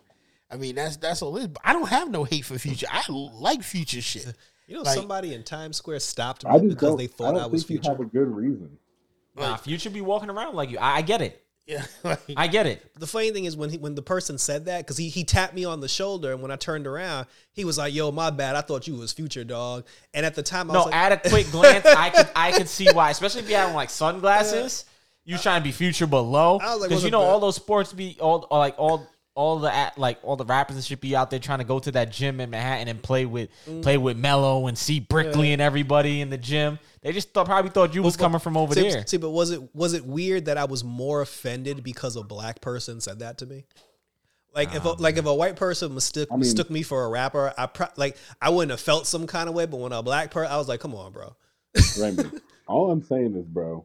I 0.50 0.56
mean 0.56 0.74
that's 0.74 0.96
that's 0.96 1.22
all 1.22 1.36
it 1.36 1.40
is. 1.42 1.48
But 1.48 1.62
I 1.64 1.72
don't 1.72 1.88
have 1.88 2.10
no 2.10 2.24
hate 2.24 2.44
for 2.44 2.58
Future. 2.58 2.86
I 2.90 3.02
like 3.10 3.62
Future 3.62 4.00
shit. 4.00 4.26
You 4.66 4.76
know, 4.76 4.82
Like- 4.82 4.96
somebody 4.96 5.34
in 5.34 5.42
Times 5.42 5.76
Square 5.76 6.00
stopped 6.00 6.44
I 6.46 6.52
me 6.54 6.68
just 6.68 6.68
because 6.76 6.88
don't. 6.90 6.96
they 6.98 7.04
I 7.04 7.06
thought 7.08 7.32
don't 7.34 7.42
I, 7.42 7.46
was 7.46 7.62
think 7.64 7.70
you 7.70 7.76
future. 7.82 7.90
have 7.90 8.00
a 8.00 8.04
good 8.10 8.28
reason. 8.34 8.78
Nah, 9.36 9.56
Future 9.56 9.90
be 9.90 10.00
walking 10.00 10.30
around 10.30 10.54
like 10.54 10.70
you. 10.70 10.78
I, 10.78 10.96
I 10.96 11.02
get 11.02 11.20
it. 11.20 11.40
Yeah, 11.66 11.84
like, 12.04 12.20
I 12.36 12.46
get 12.46 12.66
it. 12.66 12.84
The 13.00 13.06
funny 13.06 13.30
thing 13.30 13.46
is 13.46 13.56
when 13.56 13.70
he, 13.70 13.78
when 13.78 13.94
the 13.94 14.02
person 14.02 14.36
said 14.38 14.66
that 14.66 14.78
because 14.80 14.96
he 14.98 15.08
he 15.08 15.24
tapped 15.24 15.54
me 15.54 15.64
on 15.64 15.80
the 15.80 15.88
shoulder 15.88 16.30
and 16.32 16.42
when 16.42 16.50
I 16.50 16.56
turned 16.56 16.86
around 16.86 17.26
he 17.52 17.64
was 17.64 17.78
like, 17.78 17.94
"Yo, 17.94 18.10
my 18.12 18.28
bad. 18.30 18.54
I 18.54 18.60
thought 18.60 18.86
you 18.86 18.94
was 18.96 19.12
future 19.12 19.44
dog." 19.44 19.86
And 20.12 20.24
at 20.26 20.34
the 20.34 20.42
time, 20.42 20.70
I 20.70 20.74
No, 20.74 20.78
was 20.80 20.86
like, 20.92 20.94
at 20.94 21.26
a 21.26 21.28
quick 21.30 21.50
glance, 21.50 21.86
I 21.86 22.10
could 22.10 22.28
I 22.36 22.52
could 22.52 22.68
see 22.68 22.86
why, 22.92 23.08
especially 23.10 23.40
if 23.42 23.48
you 23.48 23.56
have 23.56 23.74
like 23.74 23.88
sunglasses. 23.90 24.84
You 25.24 25.38
trying 25.38 25.62
to 25.62 25.64
be 25.64 25.72
future 25.72 26.06
but 26.06 26.20
low? 26.20 26.58
I 26.62 26.74
like, 26.74 26.90
Because 26.90 27.02
you 27.02 27.10
know 27.10 27.20
bad. 27.22 27.28
all 27.30 27.40
those 27.40 27.56
sports 27.56 27.94
be 27.94 28.18
all 28.20 28.40
all, 28.50 28.58
like 28.58 28.74
all 28.78 29.06
all 29.36 29.58
the 29.58 29.92
like 29.96 30.18
all 30.22 30.36
the 30.36 30.44
rappers 30.44 30.76
and 30.76 30.84
shit 30.84 31.00
be 31.00 31.16
out 31.16 31.28
there 31.30 31.40
trying 31.40 31.58
to 31.58 31.64
go 31.64 31.80
to 31.80 31.90
that 31.92 32.12
gym 32.12 32.40
in 32.40 32.50
Manhattan 32.50 32.88
and 32.88 33.02
play 33.02 33.26
with 33.26 33.50
Mm. 33.68 33.82
play 33.82 33.98
with 33.98 34.16
Melo 34.16 34.66
and 34.68 34.78
see 34.78 35.00
Brickley 35.00 35.52
and 35.52 35.60
everybody 35.60 36.20
in 36.20 36.30
the 36.30 36.38
gym. 36.38 36.78
They 37.02 37.12
just 37.12 37.34
thought, 37.34 37.46
probably 37.46 37.70
thought 37.70 37.94
you 37.94 38.02
was 38.02 38.16
coming 38.16 38.38
from 38.38 38.56
over 38.56 38.74
see, 38.74 38.88
there. 38.88 39.04
See, 39.06 39.16
but 39.16 39.30
was 39.30 39.50
it 39.50 39.74
was 39.74 39.92
it 39.92 40.06
weird 40.06 40.44
that 40.44 40.56
I 40.56 40.64
was 40.64 40.84
more 40.84 41.20
offended 41.20 41.82
because 41.82 42.16
a 42.16 42.22
black 42.22 42.60
person 42.60 43.00
said 43.00 43.18
that 43.18 43.38
to 43.38 43.46
me? 43.46 43.64
Like 44.54 44.72
if 44.72 44.84
a, 44.84 44.90
like 44.90 45.16
if 45.16 45.26
a 45.26 45.34
white 45.34 45.56
person 45.56 45.94
mistook 45.94 46.30
mean- 46.30 46.40
mistook 46.40 46.70
me 46.70 46.82
for 46.82 47.04
a 47.04 47.08
rapper, 47.08 47.52
I 47.58 47.66
pro- 47.66 47.88
like 47.96 48.16
I 48.40 48.50
wouldn't 48.50 48.70
have 48.70 48.80
felt 48.80 49.06
some 49.08 49.26
kind 49.26 49.48
of 49.48 49.54
way. 49.56 49.66
But 49.66 49.78
when 49.78 49.92
a 49.92 50.02
black 50.02 50.30
person, 50.30 50.52
I 50.52 50.58
was 50.58 50.68
like, 50.68 50.78
come 50.78 50.94
on, 50.94 51.12
bro. 51.12 51.34
Raymond, 51.98 52.40
all 52.68 52.92
I'm 52.92 53.02
saying 53.02 53.34
is, 53.34 53.46
bro, 53.46 53.84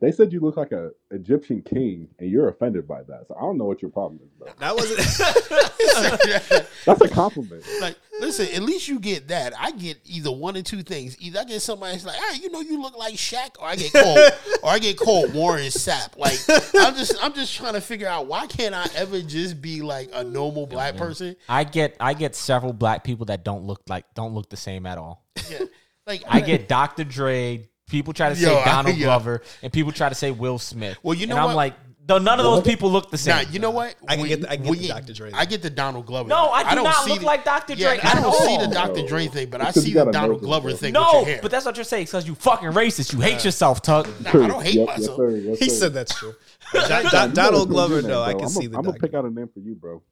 they 0.00 0.12
said 0.12 0.30
you 0.30 0.40
look 0.40 0.58
like 0.58 0.72
a 0.72 0.90
Egyptian 1.10 1.62
king, 1.62 2.08
and 2.18 2.30
you're 2.30 2.48
offended 2.48 2.86
by 2.86 3.02
that. 3.04 3.24
So 3.28 3.34
I 3.34 3.40
don't 3.40 3.56
know 3.56 3.64
what 3.64 3.80
your 3.80 3.90
problem 3.90 4.20
is, 4.22 4.30
bro. 4.38 4.48
That 4.58 4.74
wasn't. 4.74 4.98
That's 6.84 7.00
a 7.00 7.08
compliment. 7.08 7.64
Like, 7.80 7.96
listen, 8.20 8.46
at 8.54 8.62
least 8.62 8.88
you 8.88 9.00
get 9.00 9.28
that. 9.28 9.54
I 9.58 9.70
get 9.70 9.98
either 10.04 10.30
one 10.30 10.54
or 10.54 10.60
two 10.60 10.82
things. 10.82 11.16
Either 11.18 11.40
I 11.40 11.44
get 11.44 11.62
somebody 11.62 11.92
that's 11.92 12.04
like, 12.04 12.16
hey, 12.16 12.40
you 12.42 12.50
know, 12.50 12.60
you 12.60 12.80
look 12.80 12.96
like 12.96 13.14
Shaq, 13.14 13.58
or 13.58 13.68
I 13.68 13.76
get 13.76 13.92
called, 13.92 14.18
or 14.62 14.70
I 14.70 14.78
get 14.78 14.98
called 14.98 15.32
Warren 15.32 15.64
Sapp. 15.68 16.18
Like, 16.18 16.38
I'm 16.78 16.94
just, 16.94 17.16
I'm 17.22 17.32
just 17.32 17.54
trying 17.56 17.74
to 17.74 17.80
figure 17.80 18.08
out 18.08 18.26
why 18.26 18.46
can't 18.46 18.74
I 18.74 18.86
ever 18.96 19.22
just 19.22 19.62
be 19.62 19.80
like 19.80 20.10
a 20.12 20.22
normal 20.22 20.66
black 20.66 20.96
person? 20.96 21.36
I 21.48 21.64
get 21.64 21.96
I 22.00 22.12
get 22.12 22.36
several 22.36 22.74
black 22.74 23.02
people 23.02 23.26
that 23.26 23.44
don't 23.44 23.64
look 23.64 23.82
like 23.88 24.04
don't 24.14 24.34
look 24.34 24.50
the 24.50 24.56
same 24.58 24.84
at 24.84 24.98
all. 24.98 25.24
Yeah, 25.50 25.60
like 26.06 26.22
I 26.28 26.40
get 26.40 26.68
Dr. 26.68 27.04
Dre. 27.04 27.66
People 27.88 28.12
try 28.12 28.28
to 28.30 28.34
say 28.36 28.50
Yo, 28.52 28.58
I- 28.58 28.64
Donald 28.64 28.96
yeah. 28.96 29.06
Glover, 29.06 29.42
and 29.62 29.72
people 29.72 29.92
try 29.92 30.08
to 30.08 30.14
say 30.16 30.32
Will 30.32 30.58
Smith. 30.58 30.98
Well, 31.04 31.14
you 31.14 31.28
know 31.28 31.34
and 31.36 31.40
I'm 31.42 31.46
what? 31.50 31.56
like, 31.56 31.74
though 32.04 32.18
none 32.18 32.40
of 32.40 32.44
those 32.44 32.64
people 32.64 32.90
look 32.90 33.12
the 33.12 33.16
Nah, 33.16 33.38
same. 33.42 33.52
you 33.52 33.60
know 33.60 33.70
what? 33.70 33.94
I 34.08 34.16
can 34.16 34.26
get 34.26 34.40
the- 34.40 34.50
I 34.50 34.56
can 34.56 34.64
get 34.64 34.80
the 34.80 34.88
Dr. 34.88 35.12
Dre. 35.12 35.30
I 35.32 35.44
get 35.44 35.62
the 35.62 35.70
Donald 35.70 36.04
Glover. 36.04 36.28
No, 36.28 36.48
I 36.50 36.68
do 36.68 36.74
don't 36.74 36.84
not 36.84 37.06
look 37.08 37.20
the- 37.20 37.26
like 37.26 37.44
Dr. 37.44 37.74
Yeah, 37.74 37.94
Dre 37.94 37.98
I 38.02 38.10
at 38.10 38.22
don't 38.22 38.34
see 38.34 38.56
the 38.56 38.64
all. 38.64 38.70
Dr. 38.88 39.02
No. 39.02 39.06
Dre 39.06 39.26
thing, 39.28 39.50
but 39.50 39.60
I 39.60 39.66
Because 39.68 39.84
see 39.84 39.90
you 39.90 39.94
the 39.94 40.00
got 40.00 40.08
a 40.08 40.12
Donald 40.12 40.32
nose 40.42 40.46
Glover 40.48 40.68
bro. 40.70 40.76
thing 40.78 40.94
with 40.94 41.00
no, 41.00 41.12
your 41.12 41.24
hair. 41.26 41.38
but 41.42 41.50
that's 41.52 41.64
what 41.64 41.76
you're 41.76 41.84
saying 41.84 42.06
because 42.06 42.26
you 42.26 42.34
fucking 42.34 42.70
racist. 42.70 43.12
You 43.12 43.20
hate 43.20 43.44
yourself, 43.44 43.82
Tug. 43.82 44.08
Nah, 44.20 44.30
I 44.30 44.48
don't 44.48 44.64
hate 44.64 44.74
Yep, 44.74 44.86
myself. 44.88 45.06
Yes, 45.06 45.16
sir, 45.16 45.30
yes, 45.36 45.58
he 45.60 45.68
sir. 45.68 45.74
said 45.76 45.94
that's 45.94 46.12
true. 46.18 46.34
You 46.74 46.80
Don- 46.88 47.04
Don- 47.04 47.32
Donald 47.34 47.68
Glover, 47.68 48.00
your 48.00 48.08
no, 48.08 48.22
I 48.22 48.32
can 48.32 48.42
I'm 48.42 48.48
see 48.48 48.64
a, 48.64 48.68
the. 48.68 48.76
I'm 48.78 48.82
gonna 48.82 48.98
Dr. 48.98 49.06
pick 49.06 49.14
out 49.14 49.24
a 49.26 49.30
name 49.30 49.48
for 49.54 49.60
you, 49.60 49.76
bro. 49.76 50.02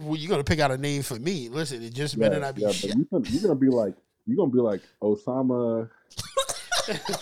Well, 0.00 0.14
you're 0.16 0.30
gonna 0.30 0.44
pick 0.44 0.60
out 0.60 0.70
a 0.70 0.78
name 0.78 1.02
for 1.02 1.16
me. 1.16 1.48
Listen, 1.48 1.82
it 1.82 1.92
just 1.92 2.16
better 2.16 2.36
Yeah, 2.36 2.40
not 2.42 2.54
be 2.54 2.62
yeah, 2.62 2.70
shit. 2.70 2.90
but 2.92 2.96
you 2.98 3.04
gonna, 3.10 3.24
you're 3.30 3.42
gonna 3.42 3.54
be 3.56 3.68
like 3.68 3.94
you're 4.24 4.36
gonna 4.36 4.52
be 4.52 4.60
like 4.60 4.80
Osama. 5.02 5.90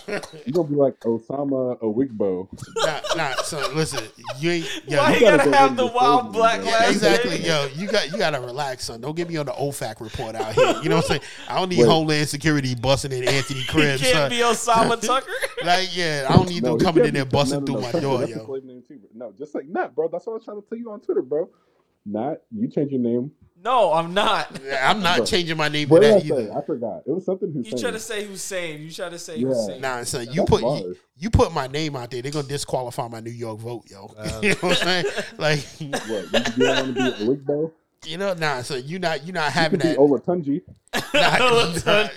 you're 0.07 0.53
gonna 0.53 0.69
be 0.69 0.75
like 0.75 0.99
Osama 1.01 1.79
Awigbo. 1.81 2.49
nah, 2.77 3.01
nah. 3.17 3.35
So 3.43 3.59
listen, 3.75 4.05
you 4.39 4.51
ain't. 4.51 4.83
Yo, 4.87 4.99
Why 4.99 5.09
you 5.11 5.15
you 5.17 5.21
gotta 5.21 5.37
gotta 5.39 5.51
go 5.51 5.57
have 5.57 5.77
the 5.77 5.87
wild 5.87 6.33
black 6.33 6.61
bro. 6.61 6.71
Yeah, 6.71 6.77
last 6.79 6.91
exactly. 6.93 7.37
Yo, 7.39 7.69
you 7.75 7.89
got 7.89 8.11
you 8.13 8.19
gotta 8.19 8.41
relax, 8.41 8.85
son. 8.85 9.01
Don't 9.01 9.17
get 9.17 9.29
me 9.29 9.37
on 9.37 9.47
the 9.47 9.53
OFAC 9.53 10.01
report 10.01 10.35
out 10.37 10.53
here. 10.55 10.65
You 10.83 10.89
know 10.89 10.97
what 10.97 11.05
I'm 11.05 11.09
saying? 11.09 11.21
I 11.49 11.57
don't 11.59 11.69
need 11.69 11.81
Wait. 11.81 11.89
Homeland 11.89 12.29
Security 12.29 12.75
busting 12.75 13.13
in 13.13 13.27
Anthony 13.29 13.61
You 13.67 13.67
Cribs, 13.67 14.03
can't 14.03 14.15
son. 14.15 14.31
be 14.31 14.37
Osama 14.37 15.01
Tucker. 15.07 15.31
Like, 15.65 15.95
yeah, 15.97 16.27
I 16.29 16.35
don't 16.37 16.49
need 16.49 16.63
them 16.63 16.79
coming 16.79 17.05
in 17.05 17.15
there 17.15 17.25
busting 17.25 17.65
no, 17.65 17.73
no, 17.75 17.81
through 17.81 17.93
my 17.93 18.01
door, 18.01 18.25
yo. 18.25 18.61
name 18.65 18.83
too. 18.87 19.01
No, 19.15 19.33
just 19.37 19.55
like 19.55 19.67
Nat, 19.67 19.95
bro. 19.95 20.09
That's 20.09 20.27
what 20.27 20.33
I 20.33 20.37
was 20.37 20.45
trying 20.45 20.63
to 20.63 20.69
tell 20.69 20.79
you 20.79 20.91
on 20.93 21.01
Twitter, 21.01 21.23
bro. 21.23 21.49
Nat, 22.05 22.37
you 22.51 22.69
change 22.69 22.93
your 22.93 23.01
name. 23.01 23.33
No, 23.65 23.93
I'm 23.93 24.15
not. 24.15 24.61
I'm 24.83 25.03
not 25.03 25.27
changing 25.27 25.57
my 25.57 25.69
name 25.69 25.89
to 25.89 25.93
What 25.95 26.03
did 26.03 26.11
I 26.11 26.15
that 26.21 26.23
say? 26.27 26.43
either. 26.43 26.57
I 26.59 26.63
forgot. 26.63 27.03
It 27.07 27.11
was 27.11 27.25
something 27.25 27.49
You 27.53 27.63
Hussein. 27.63 27.79
try 27.81 27.91
to 27.91 27.99
say 27.99 28.25
Hussein. 28.27 28.83
You 28.83 28.91
try 28.93 29.09
to 29.09 29.19
say 29.19 29.37
Yeah. 29.39 29.49
Hussein. 29.49 29.81
Nah, 29.81 30.03
son, 30.05 30.27
you 30.31 30.45
That's 30.47 30.51
put 30.51 30.63
you, 30.63 30.97
you 31.17 31.31
put 31.31 31.53
my 31.53 31.67
name 31.67 31.97
out 31.97 32.11
there, 32.11 32.23
they're 32.23 32.31
gonna 32.33 32.47
disqualify 32.47 33.09
my 33.09 33.21
New 33.21 33.31
York 33.31 33.59
vote, 33.59 33.85
yo. 33.91 34.15
you 34.43 34.51
know 34.51 34.55
what 34.61 34.65
I'm 34.65 34.75
saying? 34.75 35.05
Like, 35.39 35.59
What? 35.81 35.81
You, 35.81 35.87
you 35.89 35.93
don't 35.93 36.59
want 36.59 36.87
to 36.87 36.93
be 36.93 37.01
a 37.01 37.13
Awigbo? 37.27 37.73
you 38.05 38.19
know, 38.19 38.35
nah, 38.35 38.63
so 38.63 38.77
you 38.77 38.99
not 39.01 39.27
you 39.27 39.33
not 39.33 39.47
You 39.47 39.51
having 39.61 39.81
could 39.81 39.89
be 39.89 39.95
that. 39.95 39.99
Olatunji. 39.99 40.63
Nah, 41.15 42.09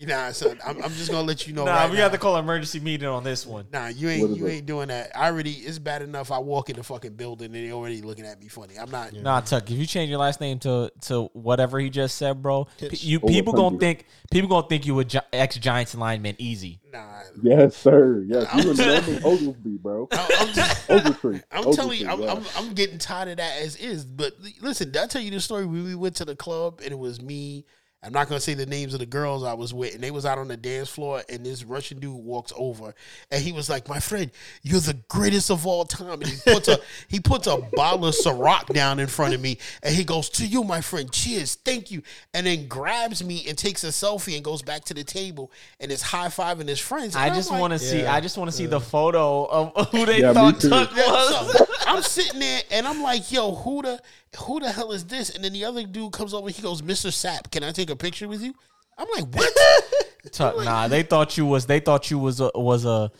nah, 0.00 0.30
son, 0.32 0.58
I'm, 0.66 0.82
I'm 0.82 0.90
just 0.92 1.10
gonna 1.10 1.26
let 1.26 1.46
you 1.46 1.54
know. 1.54 1.64
Nah, 1.64 1.74
right 1.82 1.90
we 1.90 1.96
got 1.96 2.12
to 2.12 2.18
call 2.18 2.36
an 2.36 2.44
emergency 2.44 2.80
meeting 2.80 3.08
on 3.08 3.24
this 3.24 3.46
one. 3.46 3.66
Nah, 3.72 3.88
you 3.88 4.08
ain't 4.08 4.36
you 4.36 4.46
it? 4.46 4.52
ain't 4.52 4.66
doing 4.66 4.88
that. 4.88 5.10
I 5.16 5.26
already 5.26 5.52
it's 5.52 5.78
bad 5.78 6.02
enough 6.02 6.30
I 6.30 6.38
walk 6.38 6.70
in 6.70 6.76
the 6.76 6.82
fucking 6.82 7.14
building 7.14 7.46
and 7.46 7.54
they 7.54 7.72
already 7.72 8.02
looking 8.02 8.26
at 8.26 8.40
me 8.40 8.48
funny. 8.48 8.78
I'm 8.78 8.90
not 8.90 9.12
Nah, 9.14 9.40
Tuck. 9.40 9.70
If 9.70 9.78
you 9.78 9.86
change 9.86 10.10
your 10.10 10.18
last 10.18 10.40
name 10.40 10.58
to 10.60 10.90
to 11.02 11.24
whatever 11.32 11.78
he 11.78 11.88
just 11.90 12.16
said, 12.16 12.42
bro, 12.42 12.66
p- 12.78 12.88
you 12.92 13.18
oh, 13.18 13.24
Over 13.24 13.32
people 13.32 13.52
gonna 13.52 13.64
hundred. 13.68 13.80
think 13.80 14.06
people 14.30 14.48
gonna 14.48 14.66
think 14.68 14.86
you 14.86 14.98
a 14.98 15.04
gi- 15.04 15.18
ex 15.32 15.56
Giants 15.56 15.94
lineman 15.94 16.36
easy. 16.38 16.80
nah. 16.92 17.20
Yes, 17.42 17.76
sir. 17.76 18.24
Yes, 18.26 18.46
I'm 18.50 18.60
you 18.60 18.68
and 18.70 18.78
just- 18.78 19.08
Norman 19.08 19.24
Oglesby, 19.24 19.76
bro. 19.78 20.08
I'm, 20.12 20.26
I'm 20.40 20.54
just 20.54 20.88
Ogletree. 20.88 21.42
I'm 21.52 21.72
telling 21.72 22.00
you, 22.00 22.08
I'm, 22.08 22.20
yeah. 22.22 22.32
I'm, 22.32 22.44
I'm 22.56 22.74
getting 22.74 22.98
tired 22.98 23.28
of 23.28 23.36
that 23.38 23.60
as 23.62 23.76
is. 23.76 24.04
But 24.04 24.34
listen, 24.60 24.90
did 24.90 25.02
I 25.02 25.06
tell 25.06 25.22
you 25.22 25.30
the 25.30 25.40
story? 25.40 25.66
when 25.66 25.84
We 25.84 25.94
went 25.94 26.16
to 26.16 26.24
the 26.24 26.36
club 26.36 26.80
and 26.82 26.92
it 26.92 26.98
was 26.98 27.20
me. 27.20 27.64
I'm 28.02 28.12
not 28.12 28.28
gonna 28.28 28.40
say 28.40 28.54
the 28.54 28.66
names 28.66 28.92
of 28.94 29.00
the 29.00 29.06
girls 29.06 29.42
I 29.42 29.54
was 29.54 29.74
with, 29.74 29.94
and 29.94 30.02
they 30.04 30.10
was 30.12 30.24
out 30.24 30.38
on 30.38 30.46
the 30.48 30.56
dance 30.56 30.88
floor, 30.88 31.22
and 31.28 31.44
this 31.44 31.64
Russian 31.64 31.98
dude 31.98 32.14
walks 32.14 32.52
over, 32.54 32.94
and 33.30 33.42
he 33.42 33.52
was 33.52 33.68
like, 33.68 33.88
"My 33.88 33.98
friend, 33.98 34.30
you're 34.62 34.80
the 34.80 34.94
greatest 35.08 35.50
of 35.50 35.66
all 35.66 35.84
time." 35.84 36.20
And 36.20 36.26
he 36.26 36.36
puts 36.46 36.68
a 36.68 36.78
he 37.08 37.18
puts 37.20 37.46
a 37.46 37.56
bottle 37.72 38.06
of 38.06 38.14
Ciroc 38.14 38.66
down 38.72 39.00
in 39.00 39.06
front 39.08 39.34
of 39.34 39.40
me, 39.40 39.58
and 39.82 39.94
he 39.94 40.04
goes, 40.04 40.28
"To 40.30 40.46
you, 40.46 40.62
my 40.62 40.80
friend, 40.82 41.10
cheers, 41.10 41.56
thank 41.56 41.90
you," 41.90 42.02
and 42.32 42.46
then 42.46 42.68
grabs 42.68 43.24
me 43.24 43.44
and 43.48 43.56
takes 43.58 43.82
a 43.82 43.88
selfie 43.88 44.36
and 44.36 44.44
goes 44.44 44.62
back 44.62 44.84
to 44.84 44.94
the 44.94 45.02
table 45.02 45.50
and 45.80 45.90
is 45.90 46.02
high 46.02 46.28
fiving 46.28 46.68
his 46.68 46.78
friends. 46.78 47.16
And 47.16 47.24
I 47.24 47.28
I'm 47.28 47.34
just 47.34 47.50
like, 47.50 47.60
want 47.60 47.72
to 47.72 47.78
see. 47.78 48.02
Yeah, 48.02 48.14
I 48.14 48.20
just 48.20 48.36
want 48.38 48.50
to 48.50 48.56
see 48.56 48.66
the 48.66 48.80
photo 48.80 49.46
of 49.46 49.88
who 49.88 50.06
they 50.06 50.20
Yeah, 50.20 50.32
thought. 50.32 50.60
Tuck 50.60 50.90
was. 50.94 51.56
so 51.56 51.66
I'm 51.86 52.02
sitting 52.02 52.40
there 52.40 52.60
and 52.70 52.86
I'm 52.86 53.02
like, 53.02 53.32
yo, 53.32 53.54
who 53.54 53.82
the 53.82 54.00
who 54.36 54.60
the 54.60 54.70
hell 54.72 54.92
is 54.92 55.04
this? 55.04 55.30
And 55.30 55.42
then 55.44 55.52
the 55.52 55.64
other 55.64 55.84
dude 55.84 56.12
comes 56.12 56.32
over, 56.34 56.48
he 56.50 56.62
goes, 56.62 56.82
Mr. 56.82 57.08
Sapp, 57.10 57.50
can 57.50 57.62
I 57.64 57.72
take 57.72 57.90
a 57.90 57.96
picture 57.96 58.28
with 58.28 58.42
you? 58.42 58.54
I'm 58.98 59.08
like, 59.14 59.26
what? 59.34 59.52
Tuck, 60.32 60.56
nah, 60.64 60.88
they 60.88 61.02
thought 61.02 61.36
you 61.36 61.46
was. 61.46 61.66
They 61.66 61.80
thought 61.80 62.10
you 62.10 62.18
was 62.18 62.40
a, 62.40 62.50
was 62.54 62.84
a 62.84 63.10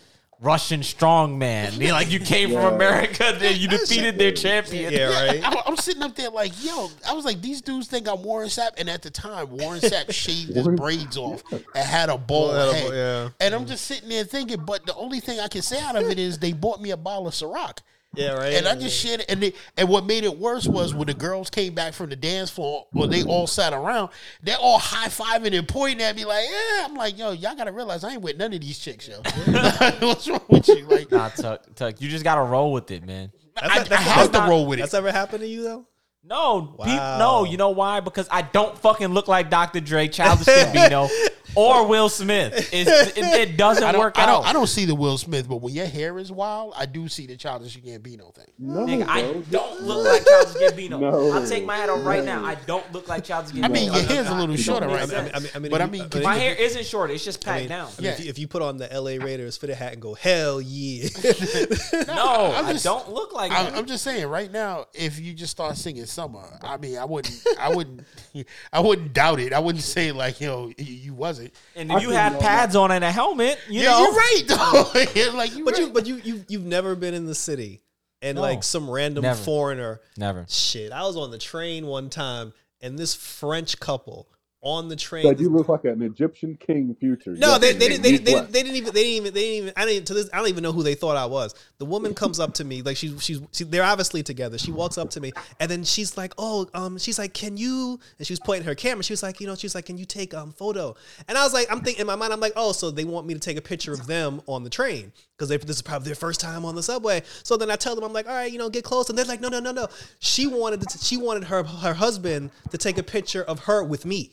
Russian 0.41 0.81
strongman. 0.81 1.71
They 1.79 1.93
like 1.93 2.11
you 2.11 2.19
came 2.21 2.51
Yeah. 2.51 2.63
from 2.63 2.75
America. 2.75 3.35
Then 3.39 3.59
you 3.59 3.69
defeated 3.69 4.19
their 4.19 4.33
champion. 4.33 4.93
Yeah, 4.93 5.27
right. 5.27 5.41
I, 5.43 5.63
I'm 5.67 5.77
sitting 5.77 6.03
up 6.03 6.15
there 6.17 6.31
like, 6.31 6.53
yo, 6.65 6.91
I 7.09 7.13
was 7.15 7.25
like, 7.25 7.41
these 7.41 7.63
dudes 7.63 7.87
think 7.89 8.09
I'm 8.09 8.23
Warren 8.23 8.49
Sapp. 8.49 8.71
And 8.79 8.91
at 8.91 9.03
the 9.03 9.11
time, 9.11 9.51
Warren 9.51 9.81
Sapp 9.81 10.13
shaved 10.13 10.55
his 10.55 10.67
braids 10.69 11.17
off 11.17 11.43
and 11.53 11.63
had 11.77 12.09
a 12.11 12.19
bald 12.19 12.55
Had 12.55 12.75
head. 12.75 12.93
yeah. 12.93 13.29
And 13.41 13.55
I'm 13.55 13.67
just 13.67 13.85
sitting 13.87 14.09
there 14.09 14.25
thinking, 14.25 14.65
but 14.67 14.85
the 14.85 14.95
only 14.97 15.21
thing 15.21 15.41
I 15.41 15.49
can 15.49 15.63
say 15.63 15.81
out 15.81 15.97
of 15.97 16.11
it 16.11 16.19
is 16.19 16.39
they 16.39 16.53
bought 16.53 16.83
me 16.83 16.91
a 16.91 16.97
bottle 16.97 17.29
of 17.29 17.35
Ciroc. 17.35 17.79
Yeah, 18.17 18.33
right. 18.33 18.55
And 18.55 18.67
I 18.67 18.75
just 18.75 18.99
shared 18.99 19.21
it. 19.21 19.27
And, 19.29 19.41
they, 19.43 19.53
and 19.77 19.89
what 19.89 20.05
made 20.07 20.25
it 20.25 20.39
worse 20.39 20.67
was 20.67 20.95
when 20.95 21.07
the 21.07 21.15
girls 21.15 21.51
came 21.51 21.75
back 21.75 21.93
from 21.95 22.11
the 22.11 22.17
dance 22.17 22.51
floor, 22.51 22.87
or 22.95 23.07
they 23.07 23.23
all 23.25 23.47
sat 23.47 23.73
around, 23.73 24.09
they're 24.43 24.57
all 24.59 24.79
high 24.79 25.09
fiving 25.09 25.57
and 25.57 25.69
pointing 25.69 26.03
at 26.03 26.17
me 26.17 26.25
like, 26.25 26.45
yeah. 26.51 26.87
I'm 26.87 26.95
like, 26.95 27.19
yo, 27.19 27.33
y'all 27.33 27.55
got 27.55 27.65
to 27.65 27.73
realize 27.73 28.05
I 28.05 28.13
ain't 28.13 28.23
with 28.23 28.37
none 28.37 28.53
of 28.53 28.61
these 28.61 28.79
chicks, 28.79 29.07
yo. 29.09 29.17
What's 30.01 30.27
wrong 30.29 30.41
with 30.49 30.67
you? 30.69 30.87
Like, 30.87 31.11
Nah, 31.11 31.29
Tuck, 31.29 31.75
Tuck, 31.75 32.01
you 32.01 32.09
just 32.09 32.25
gotta 32.25 32.43
roll 32.43 32.73
with 32.73 32.91
it, 32.91 33.05
man. 33.07 33.31
I, 33.57 33.87
I 33.91 33.95
have 33.97 34.33
to 34.33 34.41
roll 34.49 34.67
with 34.67 34.79
it. 34.79 34.83
That's 34.83 34.95
ever 34.95 35.11
happened 35.13 35.41
to 35.41 35.47
you 35.47 35.63
though? 35.63 35.87
No, 36.25 36.63
peop- 36.63 36.79
Wow. 36.89 37.19
no. 37.19 37.45
You 37.45 37.57
know 37.57 37.71
why? 37.71 38.01
Because 38.01 38.29
I 38.31 38.43
don't 38.43 38.77
fucking 38.79 39.09
look 39.09 39.29
like 39.29 39.49
Dr. 39.49 39.81
Dre, 39.81 40.09
Childish 40.09 40.47
Gambino, 40.47 41.09
or 41.57 41.87
Will 41.87 42.09
Smith. 42.09 42.69
It's, 42.73 43.17
it, 43.19 43.19
it 43.19 43.57
doesn't 43.59 43.83
I 43.83 43.97
work 43.99 44.19
I 44.19 44.23
out. 44.23 44.27
don't, 44.27 44.47
I 44.47 44.53
don't 44.53 44.67
see 44.67 44.85
the 44.85 44.95
Will 44.95 45.19
Smith, 45.19 45.49
but 45.49 45.57
when 45.57 45.75
your 45.75 45.87
hair 45.87 46.19
is 46.19 46.31
wild, 46.31 46.75
I 46.77 46.87
do 46.87 47.09
see 47.09 47.27
the 47.27 47.37
Childish 47.37 47.79
Gambino 47.79 48.35
thing. 48.35 48.47
No, 48.59 48.81
Nigga, 48.87 49.07
I 49.09 49.23
don't 49.51 49.83
look 49.83 50.05
like 50.07 50.25
Childish 50.27 50.63
Gambino. 50.63 51.01
No. 51.01 51.33
I'll 51.33 51.47
take 51.47 51.65
my 51.65 51.77
hat 51.77 51.89
off 51.89 52.05
right 52.05 52.25
now. 52.25 52.45
I 52.45 52.55
don't 52.67 52.91
look 52.93 53.09
like 53.09 53.25
Childish 53.25 53.53
Gambino. 53.53 53.65
I 53.65 53.69
mean, 53.69 53.85
your 53.93 53.97
It 54.03 54.03
does 54.03 54.09
hair's 54.09 54.29
a 54.29 54.35
little 54.35 54.55
it 54.55 54.59
shorter 54.59 54.87
right 54.87 55.09
make 55.09 55.11
now. 55.11 55.31
I 55.35 55.39
mean, 55.41 55.51
I 55.55 55.59
mean, 55.59 55.71
But 55.71 55.81
I 55.83 55.87
mean, 55.87 56.09
you- 56.15 56.21
My 56.23 56.35
you- 56.35 56.41
hair 56.41 56.55
isn't 56.55 56.85
short. 56.87 57.11
It's 57.11 57.25
just 57.25 57.47
I 57.47 57.51
packed 57.51 57.61
mean, 57.63 57.69
down. 57.71 57.89
I 57.99 58.03
mean, 58.03 58.11
if, 58.13 58.19
Yeah. 58.19 58.25
you, 58.25 58.31
if 58.31 58.39
you 58.39 58.49
put 58.49 58.63
on 58.63 58.77
the 58.77 58.89
LA 58.93 59.23
Raiders 59.25 59.57
fitted 59.57 59.77
hat 59.77 59.93
and 59.95 60.03
go, 60.03 60.15
hell 60.15 60.61
yeah. 60.61 61.09
No, 62.07 62.53
I'm 62.55 62.67
I 62.67 62.73
just- 62.73 62.85
don't 62.85 63.11
look 63.13 63.33
like 63.33 63.53
I'm, 63.53 63.67
that. 63.67 63.75
I'm 63.77 63.87
just 63.87 64.05
saying, 64.05 64.27
right 64.27 64.51
now, 64.51 64.87
if 64.95 65.19
you 65.19 65.33
just 65.35 65.51
start 65.53 65.77
singing 65.77 66.07
"Summer," 66.07 66.45
I 66.63 66.77
mean, 66.77 66.99
I 66.99 67.05
wouldn't, 67.05 67.35
I 67.59 67.75
wouldn't, 67.75 68.05
I 68.73 68.81
wouldn't 68.81 69.13
doubt 69.13 69.41
it. 69.41 69.53
I 69.53 69.59
wouldn't 69.59 69.85
say 69.85 70.13
like, 70.13 70.41
you 70.41 70.47
know, 70.47 70.73
you 70.79 71.15
wasn't. 71.15 71.46
And 71.75 71.91
I 71.93 71.97
you 72.01 72.09
think 72.09 72.21
had 72.21 72.35
all 72.35 72.41
pads 72.41 72.77
on 72.77 72.91
and 72.91 73.05
a 73.05 73.11
helmet, 73.11 73.59
you 73.69 73.83
yeah, 73.83 73.91
know. 73.91 74.01
you're 74.03 74.13
right 74.15 74.43
though. 74.47 74.91
like 75.37 75.55
you, 75.57 75.65
but 75.65 75.79
you, 75.79 75.91
but 75.91 76.07
you, 76.07 76.17
you, 76.17 76.45
you've 76.49 76.65
never 76.65 76.95
been 76.95 77.15
in 77.15 77.27
the 77.27 77.35
city. 77.35 77.83
And 78.23 78.37
No. 78.37 78.43
like 78.43 78.63
some 78.65 78.89
random 78.91 79.23
Never. 79.23 79.39
foreigner. 79.39 80.01
Never. 80.17 80.47
Shit. 80.49 80.91
I 80.91 81.03
was 81.03 81.17
on 81.17 81.31
the 81.31 81.39
train 81.39 81.87
one 81.87 82.09
time 82.09 82.53
and 82.81 82.99
this 82.99 83.15
French 83.15 83.79
couple 83.79 84.29
on 84.67 84.89
the 84.89 84.97
train. 84.97 85.25
Said 85.25 85.39
you 85.39 85.49
look 85.49 85.69
like 85.69 85.85
an 85.85 86.03
Egyptian 86.03 86.57
king 86.57 86.97
future. 86.99 87.31
No, 87.37 87.57
they, 87.57 87.73
they, 87.73 87.89
didn't, 87.89 88.03
they, 88.03 88.17
they, 88.17 88.41
they 88.41 88.63
didn't 88.65 88.77
even 88.77 88.93
they 88.93 89.03
didn't 89.05 89.17
even 89.17 89.35
they 89.35 89.41
didn't 89.41 89.57
even 89.57 89.73
I 89.77 89.87
didn't 89.87 90.07
to 90.09 90.15
this 90.15 90.29
I 90.33 90.39
don't 90.39 90.49
even 90.49 90.65
know 90.65 90.73
who 90.73 90.83
they 90.83 90.97
thought 90.97 91.17
I 91.17 91.27
was. 91.27 91.55
The 91.79 91.85
woman 91.85 92.15
comes 92.15 92.41
up 92.41 92.55
to 92.55 92.65
me 92.65 92.83
like 92.83 92.97
she's 92.97 93.23
she's 93.23 93.41
she, 93.53 93.63
they're 93.63 93.85
obviously 93.85 94.25
together. 94.25 94.59
She 94.59 94.73
walks 94.73 94.99
up 94.99 95.11
to 95.11 95.21
me 95.21 95.33
and 95.61 95.71
then 95.71 95.85
she's 95.85 96.17
like, 96.17 96.35
"Oh, 96.37 96.67
um 96.75 96.99
she's 96.99 97.19
like, 97.19 97.33
"Can 97.33 97.57
you?" 97.57 98.01
And 98.19 98.27
she 98.27 98.33
was 98.33 98.41
pointing 98.41 98.67
her 98.67 98.75
camera. 98.75 99.05
She 99.05 99.13
was 99.13 99.23
like, 99.23 99.41
"You 99.41 99.47
know, 99.47 99.55
she's 99.55 99.77
like, 99.77 99.87
"Can 99.87 99.99
you 99.99 100.05
take 100.05 100.35
um 100.35 100.53
photo?" 100.53 100.97
And 101.29 101.39
I 101.39 101.45
was 101.45 101.55
like, 101.55 101.71
I'm 101.71 101.81
thinking 101.83 102.01
in 102.01 102.07
my 102.09 102.17
mind 102.17 102.33
I'm 102.33 102.41
like, 102.41 102.55
"Oh, 102.57 102.73
so 102.73 102.91
they 102.91 103.05
want 103.05 103.27
me 103.27 103.35
to 103.35 103.41
take 103.41 103.57
a 103.57 103.63
picture 103.63 103.93
of 103.93 104.09
them 104.09 104.43
on 104.47 104.65
the 104.65 104.71
train." 104.71 105.13
because 105.37 105.49
this 105.49 105.77
is 105.77 105.83
probably 105.83 106.07
their 106.07 106.15
first 106.15 106.41
time 106.41 106.65
on 106.65 106.75
the 106.75 106.83
subway. 106.83 107.23
So 107.43 107.57
then 107.57 107.71
I 107.71 107.77
tell 107.77 107.95
them, 107.95 108.05
I'm 108.05 108.13
like, 108.13 108.27
all 108.27 108.35
right, 108.35 108.51
you 108.51 108.59
know, 108.59 108.71
get 108.71 108.85
close, 108.85 109.09
and 109.09 109.19
they're 109.19 109.27
like, 109.27 109.41
no, 109.41 109.49
no, 109.49 109.61
no, 109.61 109.73
no. 109.73 109.89
She 110.19 110.47
wanted 110.47 110.81
to, 110.81 110.99
she 110.99 111.17
wanted 111.17 111.45
her 111.45 111.63
her 111.63 111.95
husband 111.95 112.51
to 112.71 112.79
take 112.79 112.99
a 112.99 113.03
picture 113.03 113.43
of 113.43 113.61
her 113.61 113.85
with 113.85 114.07
me. 114.07 114.33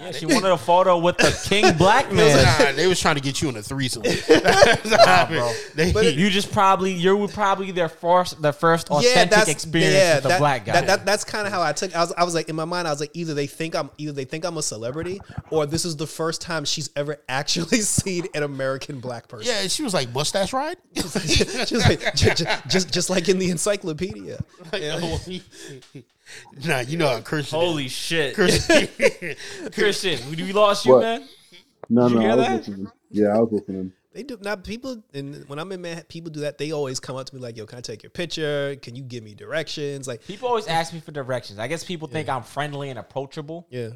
Yeah, 0.00 0.12
she 0.12 0.24
wanted 0.26 0.50
a 0.50 0.56
photo 0.56 0.98
with 0.98 1.18
the 1.18 1.30
king 1.48 1.76
black 1.78 2.10
man. 2.10 2.42
Nah, 2.58 2.72
they 2.72 2.86
was 2.86 2.98
trying 2.98 3.16
to 3.16 3.20
get 3.20 3.42
you 3.42 3.48
in 3.50 3.56
a 3.56 3.62
threesome. 3.62 4.02
Nah, 4.86 5.26
bro. 5.26 5.52
They- 5.74 5.92
But 5.92 6.14
you 6.14 6.30
just 6.30 6.52
probably 6.52 6.92
you 6.92 7.16
were 7.16 7.28
probably 7.28 7.70
their 7.70 7.88
first 7.88 8.40
their 8.40 8.52
first 8.52 8.90
authentic 8.90 9.48
experience 9.48 10.14
with 10.14 10.22
the 10.24 10.28
that- 10.30 10.38
black 10.38 10.64
guy. 10.64 10.72
That, 10.72 10.86
that- 10.86 11.06
that's 11.06 11.24
kind 11.24 11.46
of 11.46 11.52
how 11.52 11.62
I 11.62 11.72
took. 11.72 11.94
I 11.94 12.00
was, 12.00 12.12
I 12.16 12.24
was 12.24 12.34
like 12.34 12.48
in 12.48 12.56
my 12.56 12.64
mind, 12.64 12.88
I 12.88 12.90
was 12.90 13.00
like, 13.00 13.10
either 13.14 13.34
they 13.34 13.46
think 13.46 13.74
I'm, 13.76 13.90
either 13.98 14.12
they 14.12 14.24
think 14.24 14.44
I'm 14.44 14.56
a 14.56 14.62
celebrity, 14.62 15.20
or 15.50 15.66
this 15.66 15.84
is 15.84 15.96
the 15.96 16.06
first 16.06 16.40
time 16.40 16.64
she's 16.64 16.88
ever 16.96 17.18
actually 17.28 17.80
seen 17.80 18.26
an 18.34 18.42
American 18.42 19.00
black 19.00 19.28
person. 19.28 19.52
yeah, 19.52 19.66
she 19.68 19.82
was 19.82 19.92
like 19.94 20.12
mustache 20.14 20.52
ride. 20.52 20.76
just, 20.94 21.72
like, 21.72 22.14
ju- 22.14 22.30
ju- 22.34 22.44
just, 22.68 22.92
just 22.92 23.10
like 23.10 23.28
in 23.28 23.38
the 23.38 23.50
encyclopedia. 23.50 24.38
Oh, 24.72 25.20
nah, 26.66 26.80
you 26.80 26.96
know 26.96 27.08
how 27.08 27.20
Christian. 27.20 27.58
Holy 27.58 27.88
shit, 27.88 28.34
Christian. 28.34 28.88
Christian, 29.72 30.18
we 30.30 30.52
lost 30.52 30.86
you, 30.86 30.94
What? 30.94 31.02
man. 31.02 31.28
No, 31.88 32.08
Did 32.08 32.10
you 32.12 32.16
no, 32.16 32.20
hear 32.22 32.30
I 32.30 32.34
was 32.36 32.46
that? 32.46 32.56
listening. 32.56 32.92
Yeah, 33.10 33.28
I 33.36 33.38
was 33.40 33.52
listening. 33.52 33.92
They 34.12 34.24
do 34.24 34.36
not 34.40 34.64
People 34.64 35.02
and 35.14 35.48
when 35.48 35.60
I'm 35.60 35.70
in 35.70 35.80
Manhattan, 35.82 36.06
people 36.08 36.30
do 36.32 36.40
that. 36.40 36.58
They 36.58 36.72
always 36.72 36.98
come 36.98 37.14
up 37.16 37.26
to 37.26 37.34
me 37.34 37.40
like, 37.40 37.56
"Yo, 37.56 37.64
can 37.64 37.78
I 37.78 37.80
take 37.80 38.02
your 38.02 38.10
picture? 38.10 38.74
Can 38.82 38.96
you 38.96 39.02
give 39.02 39.22
me 39.22 39.34
directions?" 39.34 40.08
Like, 40.08 40.24
People 40.26 40.48
always 40.48 40.66
ask 40.66 40.92
me 40.92 40.98
for 41.00 41.12
directions. 41.12 41.60
I 41.60 41.68
guess 41.68 41.84
people 41.84 42.08
think 42.08 42.28
I'm 42.28 42.42
friendly 42.42 42.90
and 42.90 42.98
approachable, 42.98 43.68
yeah, 43.70 43.90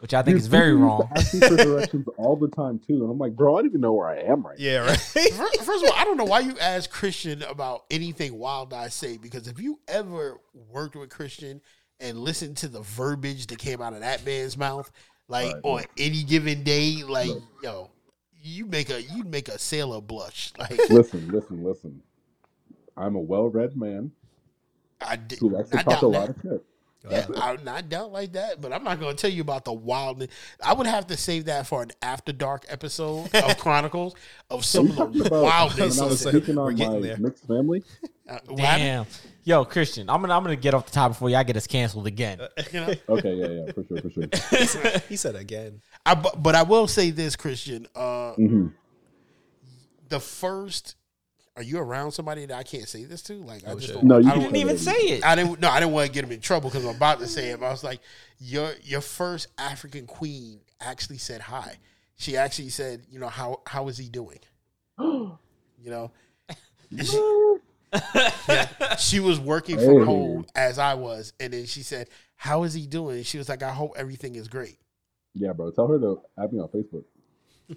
which 0.00 0.14
I 0.14 0.22
think 0.22 0.34
Dude, 0.36 0.42
is 0.42 0.46
very 0.46 0.74
wrong. 0.74 1.08
to 1.08 1.18
Ask 1.18 1.34
me 1.34 1.40
for 1.40 1.56
directions 1.56 2.06
all 2.16 2.36
the 2.36 2.48
time 2.48 2.78
too, 2.78 3.02
and 3.02 3.10
I'm 3.10 3.18
like, 3.18 3.34
bro, 3.34 3.56
I 3.56 3.60
don't 3.60 3.70
even 3.70 3.80
know 3.80 3.92
where 3.92 4.08
I 4.08 4.18
am 4.20 4.46
right 4.46 4.58
yeah, 4.58 4.78
right. 4.86 4.98
Fir- 5.00 5.62
First 5.64 5.84
of 5.84 5.90
all, 5.90 5.96
I 5.96 6.04
don't 6.04 6.16
know 6.16 6.24
why 6.24 6.40
you 6.40 6.56
ask 6.58 6.90
Christian 6.90 7.42
about 7.42 7.84
anything 7.90 8.38
wild 8.38 8.72
I 8.72 8.88
say 8.88 9.16
because 9.18 9.48
if 9.48 9.60
you 9.60 9.80
ever 9.88 10.38
worked 10.70 10.96
with 10.96 11.10
Christian 11.10 11.60
and 12.00 12.18
listened 12.18 12.56
to 12.58 12.68
the 12.68 12.80
verbiage 12.82 13.46
that 13.48 13.58
came 13.58 13.80
out 13.82 13.92
of 13.92 14.00
that 14.00 14.24
man's 14.24 14.56
mouth, 14.56 14.90
like 15.28 15.52
Right. 15.54 15.60
on 15.64 15.82
any 15.98 16.22
given 16.22 16.62
day, 16.62 17.02
like 17.06 17.30
yo, 17.62 17.90
you 18.40 18.66
make 18.66 18.88
a 18.90 19.02
you 19.02 19.24
make 19.24 19.48
a 19.48 19.58
sailor 19.58 20.00
blush. 20.00 20.52
Like. 20.58 20.70
Listen, 20.90 21.28
listen, 21.30 21.62
listen. 21.64 22.02
I'm 22.96 23.14
a 23.14 23.20
well-read 23.20 23.76
man 23.76 24.10
I 25.00 25.16
did 25.16 25.38
who 25.38 25.50
likes 25.50 25.70
to 25.70 25.76
not 25.76 25.84
talk 25.84 25.98
a 25.98 26.00
doubt 26.00 26.10
lot 26.12 26.26
that. 26.28 26.36
of 26.36 26.42
shit. 26.42 26.64
Yeah, 27.08 27.26
I'm 27.36 27.64
not 27.64 27.88
doubt 27.88 28.12
like 28.12 28.32
that, 28.32 28.60
but 28.60 28.72
I'm 28.72 28.82
not 28.84 28.98
going 29.00 29.14
to 29.16 29.20
tell 29.20 29.30
you 29.30 29.40
about 29.42 29.64
the 29.64 29.72
wildness. 29.72 30.28
I 30.62 30.74
would 30.74 30.86
have 30.86 31.06
to 31.06 31.16
save 31.16 31.44
that 31.46 31.66
for 31.66 31.82
an 31.82 31.90
after 32.02 32.32
dark 32.32 32.66
episode 32.68 33.32
of 33.34 33.56
Chronicles 33.60 34.14
of 34.50 34.64
some 34.64 34.90
of 34.98 35.14
the 35.14 35.28
wildness. 35.30 35.96
when 35.96 36.06
I 36.06 36.10
was 36.10 36.20
So 36.20 36.30
speaking 36.30 36.56
we're 36.56 36.70
on 36.70 36.74
getting 36.74 37.00
my 37.00 37.06
there. 37.06 37.16
mixed 37.18 37.46
family? 37.46 37.82
Uh, 38.28 38.38
what 38.48 38.58
happened? 38.60 38.84
Damn, 38.84 39.06
yo, 39.44 39.64
Christian, 39.64 40.10
I'm 40.10 40.20
gonna 40.20 40.36
I'm 40.36 40.42
gonna 40.42 40.56
get 40.56 40.74
off 40.74 40.86
the 40.86 40.92
top 40.92 41.12
before 41.12 41.30
y'all 41.30 41.44
get 41.44 41.56
us 41.56 41.66
canceled 41.66 42.06
again. 42.06 42.40
You 42.72 42.80
know? 42.80 42.94
Okay, 43.08 43.34
yeah, 43.34 43.46
yeah, 43.46 43.72
for 43.72 43.84
sure, 43.86 44.02
for 44.02 44.10
sure. 44.10 44.98
he 45.08 45.16
said 45.16 45.34
again. 45.36 45.80
I, 46.04 46.14
bu- 46.14 46.36
but 46.36 46.54
I 46.54 46.62
will 46.62 46.88
say 46.88 47.10
this, 47.10 47.36
Christian. 47.36 47.86
Uh, 47.94 48.32
hmm 48.34 48.66
the 50.10 50.20
first, 50.20 50.96
are 51.58 51.62
you 51.62 51.78
around 51.80 52.12
somebody 52.12 52.46
that 52.46 52.56
I 52.56 52.62
can't 52.62 52.88
say 52.88 53.04
this 53.04 53.20
to? 53.22 53.34
Like, 53.34 53.66
I 53.66 53.74
just 53.74 53.92
don't. 53.92 54.04
No, 54.04 54.18
you 54.18 54.28
I 54.30 54.34
don't 54.34 54.44
Didn't 54.44 54.56
even 54.58 54.78
say 54.78 54.92
it. 54.92 55.24
I 55.26 55.34
didn't. 55.34 55.58
No, 55.58 55.68
I 55.68 55.80
didn't 55.80 55.92
want 55.92 56.06
to 56.06 56.12
get 56.12 56.22
him 56.24 56.30
in 56.30 56.40
trouble 56.40 56.70
because 56.70 56.84
I'm 56.84 56.94
about 56.94 57.18
to 57.18 57.26
say 57.26 57.48
it. 57.50 57.58
But 57.58 57.66
I 57.66 57.70
was 57.70 57.82
like, 57.82 58.00
your 58.38 58.70
your 58.84 59.00
first 59.00 59.48
African 59.58 60.06
queen 60.06 60.60
actually 60.80 61.18
said 61.18 61.40
hi. 61.40 61.74
She 62.16 62.36
actually 62.36 62.68
said, 62.68 63.02
you 63.10 63.18
know, 63.18 63.26
how 63.28 63.60
how 63.66 63.88
is 63.88 63.98
he 63.98 64.08
doing? 64.08 64.38
you 65.00 65.36
know, 65.84 66.12
she, 67.02 67.56
yeah, 68.48 68.94
she 68.96 69.18
was 69.18 69.40
working 69.40 69.78
from 69.78 69.98
Hey. 69.98 70.04
home 70.04 70.46
as 70.54 70.78
I 70.78 70.94
was, 70.94 71.32
and 71.40 71.52
then 71.52 71.66
she 71.66 71.82
said, 71.82 72.08
"How 72.36 72.62
is 72.62 72.72
he 72.72 72.86
doing?" 72.86 73.24
She 73.24 73.36
was 73.36 73.48
like, 73.48 73.64
"I 73.64 73.72
hope 73.72 73.94
everything 73.96 74.36
is 74.36 74.46
great." 74.46 74.78
Yeah, 75.34 75.52
bro. 75.54 75.72
Tell 75.72 75.88
her 75.88 75.98
to 75.98 76.20
add 76.40 76.52
me 76.52 76.60
on 76.60 76.68
Facebook. 76.68 77.04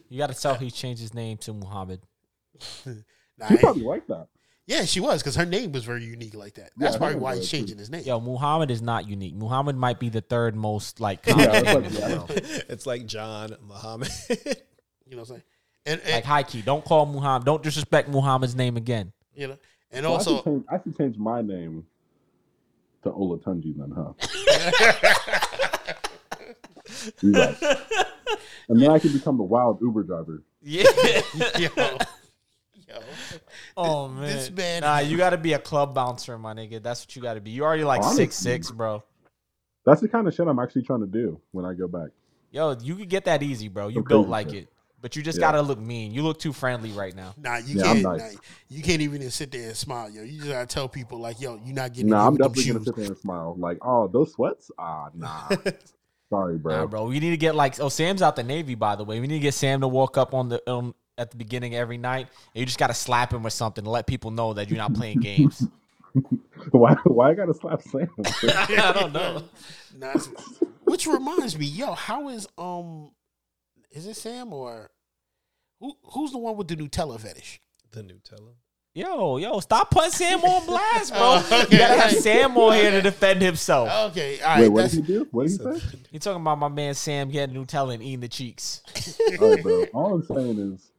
You 0.08 0.18
got 0.20 0.28
to 0.28 0.40
tell 0.40 0.54
he 0.54 0.70
changed 0.70 1.02
his 1.02 1.14
name 1.16 1.38
to 1.40 1.54
Muhammad. 1.54 2.02
Nah, 3.42 3.48
She 3.48 3.54
I- 3.56 3.58
probably 3.58 3.84
like 3.84 4.08
that. 4.08 4.28
yeah, 4.68 4.86
she 4.86 5.00
was 5.02 5.22
because 5.22 5.36
her 5.36 5.46
name 5.46 5.72
was 5.74 5.84
very 5.84 6.06
unique 6.06 6.34
like 6.36 6.54
that. 6.56 6.72
That's 6.78 6.94
Yeah, 6.94 6.98
probably 7.00 7.16
why 7.18 7.36
he's 7.38 7.50
changing 7.50 7.78
his 7.78 7.90
name. 7.90 8.04
Yo, 8.06 8.20
Muhammad 8.22 8.72
is 8.72 8.82
not 8.82 9.10
unique. 9.10 9.36
Muhammad 9.36 9.76
might 9.76 10.00
be 10.00 10.08
the 10.10 10.22
third 10.22 10.56
most 10.56 11.00
like 11.02 11.26
Yeah, 11.26 11.34
common 11.34 11.50
it's 11.56 11.66
name 11.66 11.76
like, 11.76 11.86
in 11.86 11.94
the 11.94 12.00
yeah. 12.00 12.08
world. 12.18 12.32
It's 12.70 12.86
like 12.86 13.06
John 13.08 13.56
Muhammad. 13.68 14.10
You 15.08 15.18
know 15.18 15.24
what 15.24 15.30
I'm 15.32 15.36
saying? 15.36 15.44
And, 15.88 16.00
and 16.02 16.12
Like 16.14 16.24
high 16.24 16.44
key, 16.44 16.62
don't 16.62 16.86
call 16.86 17.06
Muhammad. 17.06 17.46
Don't 17.46 17.62
disrespect 17.62 18.08
Muhammad's 18.08 18.56
name 18.56 18.78
again. 18.78 19.12
you 19.36 19.48
know, 19.48 19.58
and 19.92 20.06
So 20.06 20.14
I, 20.14 20.18
should 20.20 20.28
also 20.32 20.42
change, 20.44 20.64
I 20.72 20.80
should 20.82 20.98
change 20.98 21.18
my 21.18 21.42
name 21.42 21.86
to 23.04 23.10
Olatunji 23.10 23.76
then, 23.76 23.92
huh? 23.92 24.14
You 27.22 27.32
right. 27.34 27.58
And 28.70 28.82
then 28.82 28.90
I 28.92 29.00
can 29.00 29.12
become 29.12 29.36
the 29.38 29.44
wild 29.44 29.82
Uber 29.82 30.04
driver. 30.04 30.44
Yeah. 30.62 30.84
yo, 31.58 31.68
yo, 31.78 31.98
oh 33.84 34.08
man. 34.08 34.22
this 34.28 34.52
man- 34.52 34.82
Nah, 34.82 35.00
you 35.00 35.18
got 35.18 35.32
to 35.32 35.38
be 35.38 35.54
a 35.54 35.60
club 35.60 35.94
bouncer, 35.96 36.38
my 36.38 36.54
nigga. 36.54 36.82
That's 36.82 37.02
what 37.04 37.16
you 37.16 37.22
got 37.22 37.36
to 37.36 37.42
be. 37.42 37.52
You 37.52 37.64
already 37.64 37.84
like 37.84 38.02
Honestly. 38.02 38.26
six 38.26 38.36
six, 38.36 38.72
bro. 38.72 39.04
That's 39.86 40.02
the 40.02 40.08
kind 40.08 40.28
of 40.28 40.34
shit 40.34 40.48
I'm 40.48 40.60
actually 40.60 40.84
trying 40.84 41.00
to 41.02 41.08
do 41.08 41.40
when 41.52 41.66
I 41.66 41.74
go 41.74 41.88
back. 41.88 42.10
Yo, 42.52 42.76
you 42.82 42.96
could 42.96 43.10
get 43.10 43.26
that 43.26 43.42
easy, 43.42 43.68
bro. 43.68 43.88
You 43.88 43.96
Some 43.96 44.04
built 44.04 44.28
like 44.28 44.50
shit. 44.50 44.64
it, 44.64 44.70
but 45.02 45.16
you 45.16 45.24
just 45.24 45.38
Yeah. 45.40 45.48
gotta 45.52 45.62
look 45.62 45.80
mean. 45.80 46.12
You 46.12 46.22
look 46.22 46.38
too 46.40 46.54
friendly 46.54 46.92
right 46.92 47.16
now. 47.16 47.34
nah, 47.38 47.58
you 47.58 47.78
Yeah, 47.78 47.84
can't. 47.84 48.04
nice. 48.04 48.34
nah, 48.34 48.40
you 48.70 48.84
can't 48.84 49.02
even 49.02 49.30
sit 49.32 49.52
there 49.52 49.70
and 49.70 49.78
smile, 49.78 50.10
yo. 50.10 50.22
You 50.24 50.38
just 50.38 50.50
gotta 50.52 50.68
tell 50.68 50.88
people 50.90 51.20
like, 51.20 51.40
yo, 51.42 51.60
you're 51.64 51.74
not 51.74 51.94
getting. 51.94 52.10
Nah, 52.10 52.28
I'm 52.28 52.34
with 52.34 52.42
them 52.42 52.52
definitely 52.52 52.74
gonna 52.74 52.86
sit 52.86 52.96
there 52.98 53.06
and 53.06 53.18
smile. 53.18 53.56
Like, 53.58 53.78
oh, 53.82 54.08
those 54.08 54.34
sweats? 54.34 54.70
Ah, 54.78 55.10
nah. 55.16 55.50
Sorry, 56.30 56.58
bro. 56.58 56.74
Nah, 56.82 56.86
bro. 56.86 57.06
We 57.06 57.20
need 57.20 57.32
to 57.32 57.38
get 57.38 57.56
like 57.56 57.80
oh 57.80 57.90
Sam's 57.90 58.22
out 58.22 58.36
the 58.36 58.44
Navy, 58.44 58.76
by 58.76 58.96
the 58.96 59.04
way. 59.04 59.20
We 59.20 59.28
need 59.28 59.36
to 59.40 59.42
get 59.42 59.54
Sam 59.54 59.82
to 59.82 59.88
walk 59.88 60.18
up 60.18 60.34
on 60.34 60.50
the 60.50 60.70
um, 60.70 60.94
at 61.18 61.32
the 61.32 61.38
beginning 61.38 61.76
every 61.76 61.98
night, 61.98 62.28
and 62.54 62.60
you 62.60 62.66
just 62.66 62.80
gotta 62.80 62.94
slap 62.94 63.34
him 63.34 63.46
or 63.46 63.50
something 63.50 63.84
to 63.84 63.90
let 63.90 64.08
people 64.08 64.32
know 64.32 64.54
that 64.54 64.70
you're 64.70 64.78
not 64.78 64.94
playing 64.94 65.20
games. 65.20 65.68
Why? 66.72 66.96
Why 67.06 67.32
I 67.32 67.34
gotta 67.34 67.54
slap 67.54 67.82
Sam? 67.82 68.10
I 68.44 68.94
don't 68.94 69.14
know. 69.14 69.44
Which 70.84 71.08
reminds 71.08 71.58
me, 71.58 71.66
yo, 71.66 71.94
how 71.94 72.30
is 72.30 72.48
um, 72.58 73.12
is 73.92 74.06
it 74.06 74.16
Sam 74.16 74.54
or 74.54 74.92
who? 75.80 75.94
Who's 76.14 76.32
the 76.32 76.38
one 76.38 76.58
with 76.58 76.68
the 76.68 76.76
Nutella 76.76 77.20
fetish? 77.20 77.62
the 77.92 78.04
Nutella. 78.04 78.54
Yo, 78.94 79.38
yo, 79.38 79.60
stop 79.62 79.90
putting 79.90 80.12
Sam 80.12 80.44
on 80.44 80.66
blast, 80.66 81.14
bro. 81.14 81.20
Oh, 81.22 81.64
okay. 81.64 81.72
You 81.72 81.78
gotta 81.78 82.02
have 82.02 82.12
Sam 82.12 82.58
on 82.58 82.74
here 82.74 82.92
to 82.92 83.02
defend 83.02 83.42
himself. 83.42 83.90
Okay, 84.12 84.42
all 84.42 84.48
right. 84.48 84.62
Wait, 84.62 84.68
what 84.70 84.82
that's, 84.82 84.94
did 84.94 85.06
he 85.06 85.14
do? 85.14 85.28
What 85.32 85.48
did 85.48 85.52
he 85.52 85.80
say? 85.80 85.98
You 86.12 86.20
talking 86.20 86.42
about 86.42 86.58
my 86.58 86.68
man 86.68 86.94
Sam 86.94 87.30
getting 87.30 87.56
Nutella 87.56 87.94
and 87.94 88.04
eating 88.04 88.20
the 88.20 88.28
cheeks? 88.28 88.82
All 89.40 89.50
right, 89.50 89.64
bro. 89.64 89.86
All 89.94 90.16
I'm 90.16 90.24
saying 90.24 90.60
is 90.74 90.91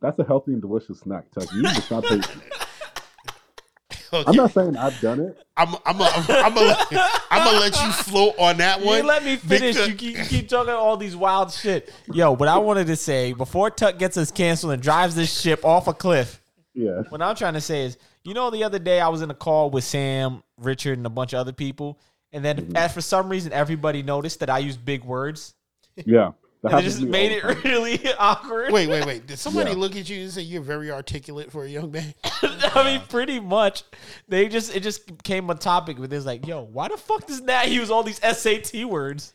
that's 0.00 0.18
a 0.18 0.24
healthy 0.24 0.52
and 0.52 0.60
delicious 0.60 1.00
snack, 1.00 1.24
Tuck. 1.32 1.52
You 1.52 1.62
need 1.62 1.74
to 1.74 1.82
stop 1.82 2.04
taking. 2.04 2.22
okay. 4.12 4.24
I'm 4.26 4.36
not 4.36 4.52
saying 4.52 4.76
I've 4.76 4.98
done 5.00 5.20
it. 5.20 5.38
I'm 5.56 5.74
I'm 5.84 6.00
a, 6.00 6.04
I'm 6.28 6.54
gonna 6.54 6.76
I'm 7.30 7.44
gonna 7.44 7.58
let 7.60 7.80
you 7.82 7.92
float 7.92 8.34
on 8.38 8.58
that 8.58 8.80
one. 8.80 8.98
ain't 8.98 9.06
let 9.06 9.24
me 9.24 9.36
finish. 9.36 9.74
because- 9.74 9.88
You 9.88 9.94
keep, 9.94 10.16
you 10.18 10.24
keep 10.24 10.48
talking 10.48 10.72
all 10.72 10.96
these 10.96 11.16
wild 11.16 11.52
shit. 11.52 11.92
Yo, 12.12 12.32
what 12.32 12.48
I 12.48 12.58
wanted 12.58 12.86
to 12.88 12.96
say 12.96 13.32
before 13.32 13.70
Tuck 13.70 13.98
gets 13.98 14.16
us 14.16 14.30
canceled 14.30 14.72
and 14.72 14.82
drives 14.82 15.14
this 15.14 15.38
ship 15.40 15.64
off 15.64 15.88
a 15.88 15.94
cliff, 15.94 16.40
Yeah. 16.74 17.02
what 17.08 17.20
I'm 17.22 17.34
trying 17.36 17.54
to 17.54 17.60
say 17.60 17.84
is, 17.84 17.98
you 18.24 18.34
know, 18.34 18.50
the 18.50 18.64
other 18.64 18.78
day 18.78 19.00
I 19.00 19.08
was 19.08 19.20
in 19.22 19.30
a 19.30 19.34
call 19.34 19.70
with 19.70 19.84
Sam, 19.84 20.42
Richard, 20.58 20.96
and 20.98 21.06
a 21.06 21.10
bunch 21.10 21.32
of 21.32 21.40
other 21.40 21.52
people, 21.52 21.98
and 22.32 22.44
then 22.44 22.56
Mm-hmm. 22.56 22.76
as 22.76 22.92
for 22.92 23.00
some 23.00 23.28
reason 23.28 23.52
everybody 23.52 24.02
noticed 24.02 24.40
that 24.40 24.50
I 24.50 24.58
used 24.58 24.84
big 24.84 25.02
words, 25.04 25.54
Yeah. 26.06 26.32
That 26.62 26.72
and 26.72 26.80
it 26.80 26.82
just 26.84 27.00
made 27.02 27.30
it 27.32 27.42
time. 27.42 27.60
really 27.64 28.00
awkward. 28.18 28.72
Wait, 28.72 28.88
wait, 28.88 29.06
wait. 29.06 29.26
Did 29.28 29.38
somebody 29.38 29.70
Yeah. 29.70 29.76
look 29.76 29.94
at 29.94 30.08
you 30.10 30.22
and 30.22 30.30
say 30.32 30.42
you're 30.42 30.60
very 30.62 30.90
articulate 30.90 31.52
for 31.52 31.64
a 31.64 31.68
young 31.68 31.92
man? 31.92 32.12
I 32.42 32.82
mean, 32.84 33.02
pretty 33.08 33.38
much. 33.38 33.84
They 34.26 34.48
just 34.48 34.74
it 34.74 34.82
just 34.82 35.22
came 35.22 35.50
a 35.50 35.54
topic, 35.54 35.98
with 35.98 36.10
this 36.10 36.26
like, 36.26 36.46
yo, 36.46 36.62
why 36.62 36.88
the 36.88 36.96
fuck 36.96 37.26
does 37.26 37.40
Nat 37.42 37.70
use 37.70 37.90
all 37.90 38.02
these 38.02 38.18
SAT 38.20 38.84
words? 38.86 39.34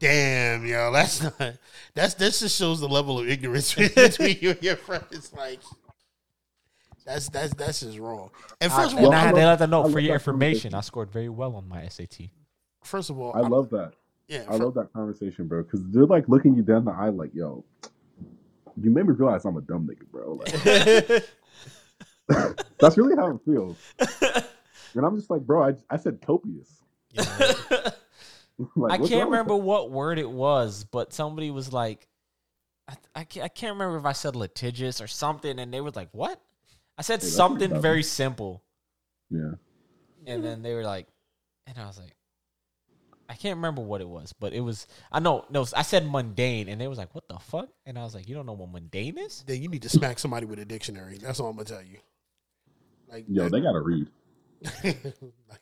Damn, 0.00 0.66
yo, 0.66 0.92
that's 0.92 1.22
not 1.22 1.54
that's 1.94 2.14
this 2.14 2.40
just 2.40 2.58
shows 2.58 2.80
the 2.80 2.88
level 2.88 3.18
of 3.20 3.28
ignorance 3.28 3.72
between 3.74 4.36
you 4.40 4.50
and 4.50 4.62
your 4.62 4.76
friends. 4.76 5.04
It's 5.12 5.32
like 5.32 5.60
that's 7.04 7.28
that's 7.28 7.54
that's 7.54 7.80
just 7.80 7.98
wrong. 7.98 8.30
And 8.60 8.72
I, 8.72 8.76
first 8.76 8.92
of 8.92 8.98
and 8.98 9.06
all, 9.06 9.12
I 9.12 9.16
I 9.16 9.20
had 9.20 9.34
to 9.36 9.46
let 9.46 9.58
them 9.60 9.70
know 9.70 9.86
I 9.86 9.92
for 9.92 10.00
your 10.00 10.14
information. 10.14 10.74
I 10.74 10.80
scored 10.80 11.10
very 11.10 11.28
well 11.28 11.54
on 11.56 11.68
my 11.68 11.86
SAT. 11.88 12.28
first 12.82 13.10
of 13.10 13.18
all, 13.18 13.32
I 13.34 13.40
I'm- 13.40 13.50
love 13.50 13.70
that. 13.70 13.92
Yeah. 14.28 14.44
I 14.48 14.56
love 14.56 14.74
that 14.74 14.92
conversation, 14.92 15.46
bro. 15.46 15.62
Because 15.62 15.82
they're 15.88 16.06
like 16.06 16.28
looking 16.28 16.54
you 16.56 16.62
down 16.62 16.84
the 16.84 16.92
eye, 16.92 17.08
like, 17.08 17.34
yo, 17.34 17.64
you 18.80 18.90
made 18.90 19.06
me 19.06 19.12
realize 19.14 19.44
I'm 19.44 19.56
a 19.56 19.60
dumb 19.60 19.88
nigga, 19.88 20.06
bro. 20.10 20.34
Like, 20.34 21.24
that's 22.78 22.96
really 22.96 23.16
how 23.16 23.30
it 23.30 23.40
feels. 23.44 23.76
And 24.94 25.04
I'm 25.04 25.16
just 25.16 25.30
like, 25.30 25.42
bro, 25.42 25.62
I, 25.68 25.74
I 25.90 25.96
said 25.96 26.20
copious. 26.20 26.82
Like, 28.74 29.00
I 29.02 29.06
can't 29.06 29.28
remember 29.28 29.54
what 29.54 29.90
word 29.90 30.18
it 30.18 30.30
was, 30.30 30.84
but 30.84 31.12
somebody 31.12 31.50
was 31.50 31.74
like, 31.74 32.08
I, 32.88 32.94
I, 33.14 33.24
can't, 33.24 33.44
I 33.44 33.48
can't 33.48 33.74
remember 33.74 33.98
if 33.98 34.06
I 34.06 34.12
said 34.12 34.34
litigious 34.34 35.02
or 35.02 35.06
something, 35.06 35.58
and 35.58 35.74
they 35.74 35.82
were 35.82 35.90
like, 35.90 36.08
"What?" 36.12 36.40
I 36.96 37.02
said 37.02 37.20
that's 37.20 37.30
something 37.30 37.82
very 37.82 38.02
simple, 38.02 38.62
Yeah. 39.28 39.52
and 40.26 40.42
then 40.42 40.62
they 40.62 40.72
were 40.72 40.84
like, 40.84 41.06
and 41.66 41.76
I 41.78 41.86
was 41.86 41.98
like, 41.98 42.15
I 43.28 43.34
can't 43.34 43.56
remember 43.56 43.82
what 43.82 44.00
it 44.00 44.08
was, 44.08 44.32
but 44.32 44.52
it 44.52 44.60
was. 44.60 44.86
I 45.10 45.20
know, 45.20 45.44
no, 45.50 45.66
I 45.76 45.82
said 45.82 46.08
mundane, 46.10 46.68
and 46.68 46.80
they 46.80 46.86
was 46.88 46.98
like, 46.98 47.14
"What 47.14 47.28
the 47.28 47.38
fuck?" 47.38 47.68
And 47.84 47.98
I 47.98 48.04
was 48.04 48.14
like, 48.14 48.28
"You 48.28 48.34
don't 48.34 48.46
know 48.46 48.52
what 48.52 48.70
mundane 48.70 49.18
is?" 49.18 49.42
Then 49.46 49.60
you 49.62 49.68
need 49.68 49.82
to 49.82 49.88
smack 49.88 50.18
somebody 50.18 50.46
with 50.46 50.58
a 50.60 50.64
dictionary. 50.64 51.18
That's 51.18 51.40
all 51.40 51.48
I'm 51.50 51.56
gonna 51.56 51.64
tell 51.68 51.82
you. 51.82 51.98
Like, 53.10 53.24
Yo, 53.28 53.48
they 53.48 53.60
gotta 53.60 53.80
read. 53.80 54.08
like, 54.84 55.60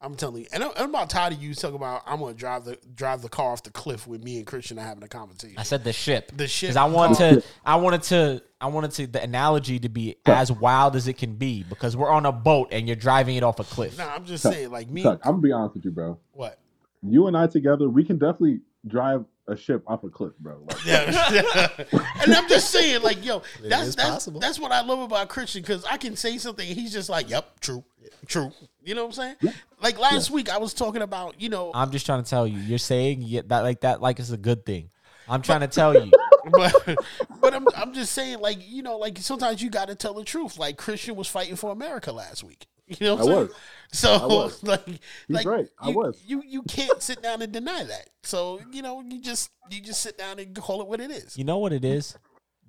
I'm 0.00 0.16
telling 0.16 0.42
you, 0.42 0.48
and 0.52 0.62
I'm, 0.62 0.70
I'm 0.76 0.90
about 0.90 1.08
tired 1.08 1.32
of 1.32 1.42
you 1.42 1.54
talking 1.54 1.76
about 1.76 2.02
I'm 2.06 2.20
gonna 2.20 2.34
drive 2.34 2.64
the 2.64 2.78
drive 2.94 3.22
the 3.22 3.28
car 3.28 3.52
off 3.52 3.62
the 3.62 3.70
cliff 3.70 4.06
with 4.06 4.22
me 4.22 4.36
and 4.36 4.46
Christian 4.46 4.78
are 4.78 4.82
having 4.84 5.02
a 5.02 5.08
conversation. 5.08 5.56
I 5.58 5.62
said 5.62 5.82
the 5.82 5.92
ship. 5.94 6.30
The 6.36 6.46
ship. 6.46 6.68
Because 6.70 6.76
I 6.76 6.84
wanted 6.84 7.16
Oh. 7.22 7.40
to, 7.40 7.46
I 7.64 7.76
wanted 7.76 8.02
to, 8.04 8.42
I 8.60 8.66
wanted 8.66 8.90
to 8.92 9.06
the 9.06 9.22
analogy 9.22 9.78
to 9.78 9.88
be 9.88 10.16
as 10.26 10.52
wild 10.52 10.94
as 10.96 11.08
it 11.08 11.14
can 11.14 11.36
be 11.36 11.62
because 11.62 11.96
we're 11.96 12.10
on 12.10 12.26
a 12.26 12.32
boat 12.32 12.68
and 12.70 12.86
you're 12.86 12.96
driving 12.96 13.36
it 13.36 13.42
off 13.42 13.60
a 13.60 13.64
cliff. 13.64 13.96
Nah, 13.96 14.14
I'm 14.14 14.26
just 14.26 14.42
Chuck, 14.42 14.52
saying, 14.52 14.70
like 14.70 14.90
me. 14.90 15.02
Chuck, 15.02 15.20
I'm 15.24 15.32
gonna 15.32 15.42
be 15.42 15.52
honest 15.52 15.74
with 15.76 15.84
you, 15.86 15.90
bro. 15.90 16.18
What? 16.32 16.58
You 17.06 17.26
and 17.26 17.36
I 17.36 17.46
together, 17.46 17.88
we 17.88 18.04
can 18.04 18.18
definitely 18.18 18.60
drive 18.86 19.24
a 19.46 19.56
ship 19.56 19.82
off 19.86 20.04
a 20.04 20.08
cliff, 20.08 20.32
bro. 20.38 20.64
Like, 20.66 20.86
Yeah, 20.86 21.68
and 22.22 22.34
I'm 22.34 22.48
just 22.48 22.70
saying, 22.70 23.02
like, 23.02 23.24
yo, 23.24 23.38
It 23.62 23.68
that's 23.68 23.94
that's, 23.94 24.08
possible. 24.08 24.40
that's 24.40 24.58
what 24.58 24.72
I 24.72 24.82
love 24.82 25.00
about 25.00 25.28
Christian 25.28 25.62
because 25.62 25.84
I 25.84 25.96
can 25.96 26.16
say 26.16 26.38
something, 26.38 26.66
and 26.66 26.78
he's 26.78 26.92
just 26.92 27.08
like, 27.08 27.28
"Yep, 27.28 27.60
true, 27.60 27.84
true." 28.26 28.52
You 28.82 28.94
know 28.94 29.04
what 29.06 29.18
I'm 29.18 29.36
saying? 29.42 29.54
Like 29.82 29.98
last 29.98 30.30
week, 30.30 30.50
I 30.50 30.58
was 30.58 30.72
talking 30.74 31.02
about, 31.02 31.40
you 31.40 31.48
know, 31.48 31.70
I'm 31.74 31.90
just 31.90 32.06
trying 32.06 32.22
to 32.22 32.28
tell 32.28 32.46
you, 32.46 32.58
you're 32.58 32.78
saying 32.78 33.22
yeah, 33.22 33.42
that 33.46 33.60
like 33.60 33.80
that 33.80 34.00
like 34.00 34.18
it's 34.18 34.30
a 34.30 34.36
good 34.36 34.64
thing. 34.64 34.90
I'm 35.28 35.42
trying 35.42 35.60
to 35.60 35.68
tell 35.68 35.94
you. 35.94 36.12
but 36.50 36.96
but 37.40 37.54
I'm 37.54 37.66
I'm 37.76 37.92
just 37.92 38.12
saying, 38.12 38.40
like, 38.40 38.58
you 38.60 38.82
know, 38.82 38.98
like 38.98 39.18
sometimes 39.18 39.62
you 39.62 39.70
got 39.70 39.88
to 39.88 39.94
tell 39.94 40.14
the 40.14 40.24
truth. 40.24 40.58
Like 40.58 40.76
Christian 40.76 41.16
was 41.16 41.28
fighting 41.28 41.56
for 41.56 41.70
America 41.70 42.12
last 42.12 42.44
week. 42.44 42.66
You 42.86 42.96
know 43.00 43.14
what 43.14 43.22
I'm 43.22 43.28
I 43.28 43.32
saying? 43.32 43.48
was. 43.48 43.56
So 43.92 44.12
I 44.12 44.26
was. 44.26 44.62
like, 44.62 44.86
like 45.28 45.46
right. 45.46 45.68
I 45.78 45.88
you, 45.88 45.94
was. 45.94 46.22
You 46.26 46.42
you 46.46 46.62
can't 46.64 47.00
sit 47.02 47.22
down 47.22 47.42
and 47.42 47.52
deny 47.52 47.84
that. 47.84 48.10
So 48.22 48.60
you 48.72 48.82
know, 48.82 49.02
you 49.02 49.20
just 49.20 49.50
you 49.70 49.80
just 49.80 50.00
sit 50.00 50.18
down 50.18 50.38
and 50.38 50.54
call 50.54 50.82
it 50.82 50.88
what 50.88 51.00
it 51.00 51.10
is. 51.10 51.36
You 51.36 51.44
know 51.44 51.58
what 51.58 51.72
it 51.72 51.84
is? 51.84 52.16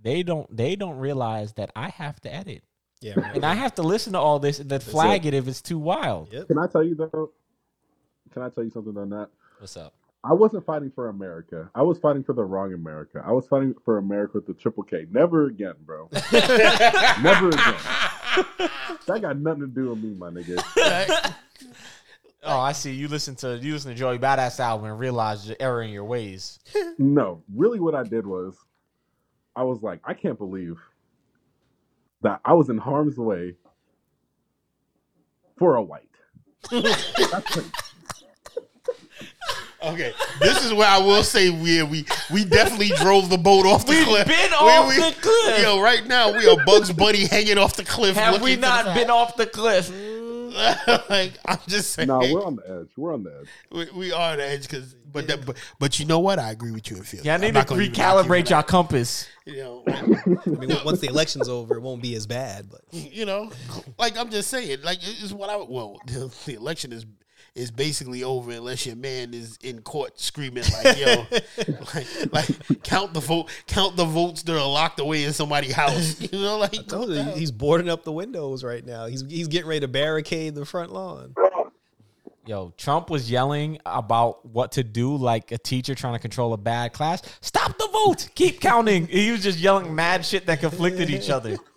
They 0.01 0.23
don't 0.23 0.55
they 0.55 0.75
don't 0.75 0.97
realize 0.97 1.53
that 1.53 1.71
I 1.75 1.89
have 1.89 2.19
to 2.21 2.33
edit. 2.33 2.63
Yeah, 3.01 3.19
right. 3.19 3.35
And 3.35 3.45
I 3.45 3.55
have 3.55 3.75
to 3.75 3.83
listen 3.83 4.13
to 4.13 4.19
all 4.19 4.39
this 4.39 4.59
and 4.59 4.69
then 4.69 4.79
flag 4.79 5.25
it 5.25 5.33
if 5.33 5.47
it's 5.47 5.61
too 5.61 5.79
wild. 5.79 6.31
Yep. 6.31 6.47
Can 6.47 6.59
I 6.59 6.67
tell 6.67 6.83
you 6.83 6.95
though? 6.95 7.31
Can 8.31 8.41
I 8.41 8.49
tell 8.49 8.63
you 8.63 8.69
something 8.69 8.95
on 8.97 9.09
that? 9.09 9.29
What's 9.59 9.77
up? 9.77 9.93
I 10.23 10.33
wasn't 10.33 10.65
fighting 10.65 10.91
for 10.93 11.09
America. 11.09 11.69
I 11.75 11.83
was 11.83 11.99
fighting 11.99 12.23
for 12.23 12.33
the 12.33 12.43
wrong 12.43 12.73
America. 12.73 13.23
I 13.23 13.31
was 13.31 13.47
fighting 13.47 13.75
for 13.85 13.99
America 13.99 14.33
with 14.35 14.47
the 14.47 14.55
triple 14.55 14.83
K. 14.83 15.05
Never 15.11 15.45
again, 15.45 15.75
bro. 15.85 16.09
Never 17.21 17.49
again. 17.49 17.75
That 19.07 19.21
got 19.21 19.37
nothing 19.37 19.61
to 19.61 19.67
do 19.67 19.89
with 19.89 19.99
me, 20.03 20.13
my 20.15 20.29
nigga. 20.29 21.35
Oh, 22.47 22.59
I 22.59 22.73
see. 22.73 22.91
You 22.91 23.07
listen 23.07 23.35
to 23.37 23.57
you 23.57 23.73
listen 23.73 23.89
to 23.89 23.97
Joey 23.97 24.19
Badass 24.19 24.59
album 24.59 24.85
and 24.85 24.99
realize 24.99 25.47
the 25.47 25.59
error 25.59 25.81
in 25.81 25.89
your 25.89 26.03
ways. 26.03 26.59
No, 26.99 27.41
really, 27.55 27.79
what 27.79 27.95
I 27.95 28.03
did 28.03 28.27
was, 28.27 28.55
I 29.55 29.63
was 29.63 29.81
like, 29.81 29.99
I 30.05 30.13
can't 30.13 30.37
believe 30.37 30.77
that 32.21 32.41
I 32.45 32.53
was 32.53 32.69
in 32.69 32.77
harm's 32.77 33.17
way 33.17 33.55
for 35.57 35.75
a 35.75 35.81
white. 35.81 36.03
That's 36.69 37.51
crazy. 37.51 37.71
Okay, 39.85 40.13
this 40.41 40.63
is 40.65 40.73
where 40.73 40.87
I 40.87 40.97
will 40.97 41.23
say 41.23 41.49
we 41.49 41.81
we 41.83 42.05
we 42.31 42.43
definitely 42.45 42.89
drove 42.97 43.29
the 43.29 43.37
boat 43.37 43.65
off 43.65 43.85
the 43.85 43.91
We've 43.93 44.05
cliff. 44.05 44.27
been 44.27 44.49
We- 44.49 44.55
off 44.55 44.87
we- 44.89 44.95
the 44.95 45.15
cliff. 45.21 45.61
Yo, 45.61 45.81
right 45.81 46.05
now 46.07 46.31
we 46.31 46.47
are 46.47 46.57
Bugs 46.65 46.91
Bunny 46.91 47.25
hanging 47.25 47.57
off 47.57 47.75
the 47.75 47.83
cliff. 47.85 48.15
Have 48.15 48.41
we 48.41 48.55
to 48.55 48.61
the 48.61 48.67
not 48.67 48.95
been 48.95 49.09
off 49.09 49.35
the 49.37 49.45
cliff? 49.47 49.91
like 51.09 51.33
I'm 51.45 51.57
just 51.67 51.91
saying. 51.91 52.07
No, 52.07 52.19
we're 52.19 52.43
on 52.45 52.55
the 52.55 52.63
edge. 52.81 52.87
We're 52.95 53.13
on 53.13 53.23
the 53.23 53.39
edge. 53.41 53.47
we, 53.71 53.99
we 53.99 54.11
are 54.13 54.31
on 54.31 54.37
the 54.37 54.45
edge 54.45 54.61
because, 54.63 54.95
but, 55.11 55.27
that, 55.27 55.45
but 55.45 55.57
but 55.79 55.99
you 55.99 56.05
know 56.05 56.19
what? 56.19 56.39
I 56.39 56.51
agree 56.51 56.71
with 56.71 56.89
you 56.89 56.97
in 56.97 57.03
Phil. 57.03 57.19
Yeah, 57.23 57.33
I 57.33 57.35
I'm 57.35 57.41
need 57.41 57.47
to 57.47 57.65
gonna 57.65 57.81
even 57.81 57.91
knock 57.93 58.15
you 58.15 58.23
for 58.23 58.29
recalibrate 58.33 58.49
your 58.49 58.63
compass. 58.63 59.27
You 59.45 59.57
know, 59.57 59.83
I 59.87 60.49
mean, 60.49 60.71
once 60.85 61.01
the 61.01 61.07
election's 61.07 61.49
over, 61.49 61.75
it 61.75 61.81
won't 61.81 62.01
be 62.01 62.15
as 62.15 62.25
bad. 62.25 62.69
But 62.69 62.81
you 62.93 63.25
know, 63.25 63.51
like 63.99 64.17
I'm 64.17 64.29
just 64.29 64.49
saying, 64.49 64.79
like 64.83 64.99
it's 65.01 65.33
what 65.33 65.49
I 65.49 65.57
well, 65.57 65.99
the, 66.07 66.33
the 66.45 66.55
election 66.55 66.93
is 66.93 67.05
is 67.55 67.71
basically 67.71 68.23
over 68.23 68.51
unless 68.51 68.85
your 68.85 68.97
man 68.97 69.33
is 69.33 69.57
in 69.63 69.81
court 69.81 70.19
screaming 70.19 70.63
like, 70.83 70.97
"Yo, 70.97 71.25
like, 71.95 72.33
like 72.33 72.83
count 72.83 73.13
the 73.13 73.21
vote, 73.21 73.49
count 73.65 73.95
the 73.95 74.05
votes 74.05 74.43
that 74.43 74.55
are 74.55 74.67
locked 74.67 74.99
away 74.99 75.23
in 75.23 75.33
somebody's 75.33 75.73
house." 75.73 76.21
You 76.35 76.41
know, 76.41 76.57
like 76.57 76.77
I 76.77 76.83
told 76.83 77.09
you, 77.09 77.23
he's 77.23 77.51
boarding 77.51 77.87
up 77.87 78.03
the 78.03 78.11
windows 78.11 78.63
right 78.63 78.85
now. 78.85 79.05
He's 79.05 79.23
he's 79.29 79.47
getting 79.47 79.67
ready 79.67 79.81
to 79.81 79.87
barricade 79.87 80.55
the 80.55 80.65
front 80.65 80.91
lawn. 80.91 81.33
Yo, 82.45 82.73
Trump 82.77 83.09
was 83.09 83.31
yelling 83.31 83.79
about 83.85 84.45
what 84.45 84.73
to 84.73 84.83
do 84.83 85.15
like 85.15 85.51
a 85.51 85.57
teacher 85.57 85.95
trying 85.95 86.13
to 86.13 86.19
control 86.19 86.53
a 86.53 86.57
bad 86.57 86.93
class. 86.93 87.21
Stop 87.41 87.77
the 87.77 87.87
vote. 87.87 88.29
Keep 88.35 88.59
counting. 88.59 89.07
He 89.07 89.31
was 89.31 89.41
just 89.41 89.59
yelling 89.59 89.95
mad 89.95 90.25
shit 90.25 90.45
that 90.47 90.59
conflicted 90.59 91.09
each 91.09 91.29
other. 91.29 91.57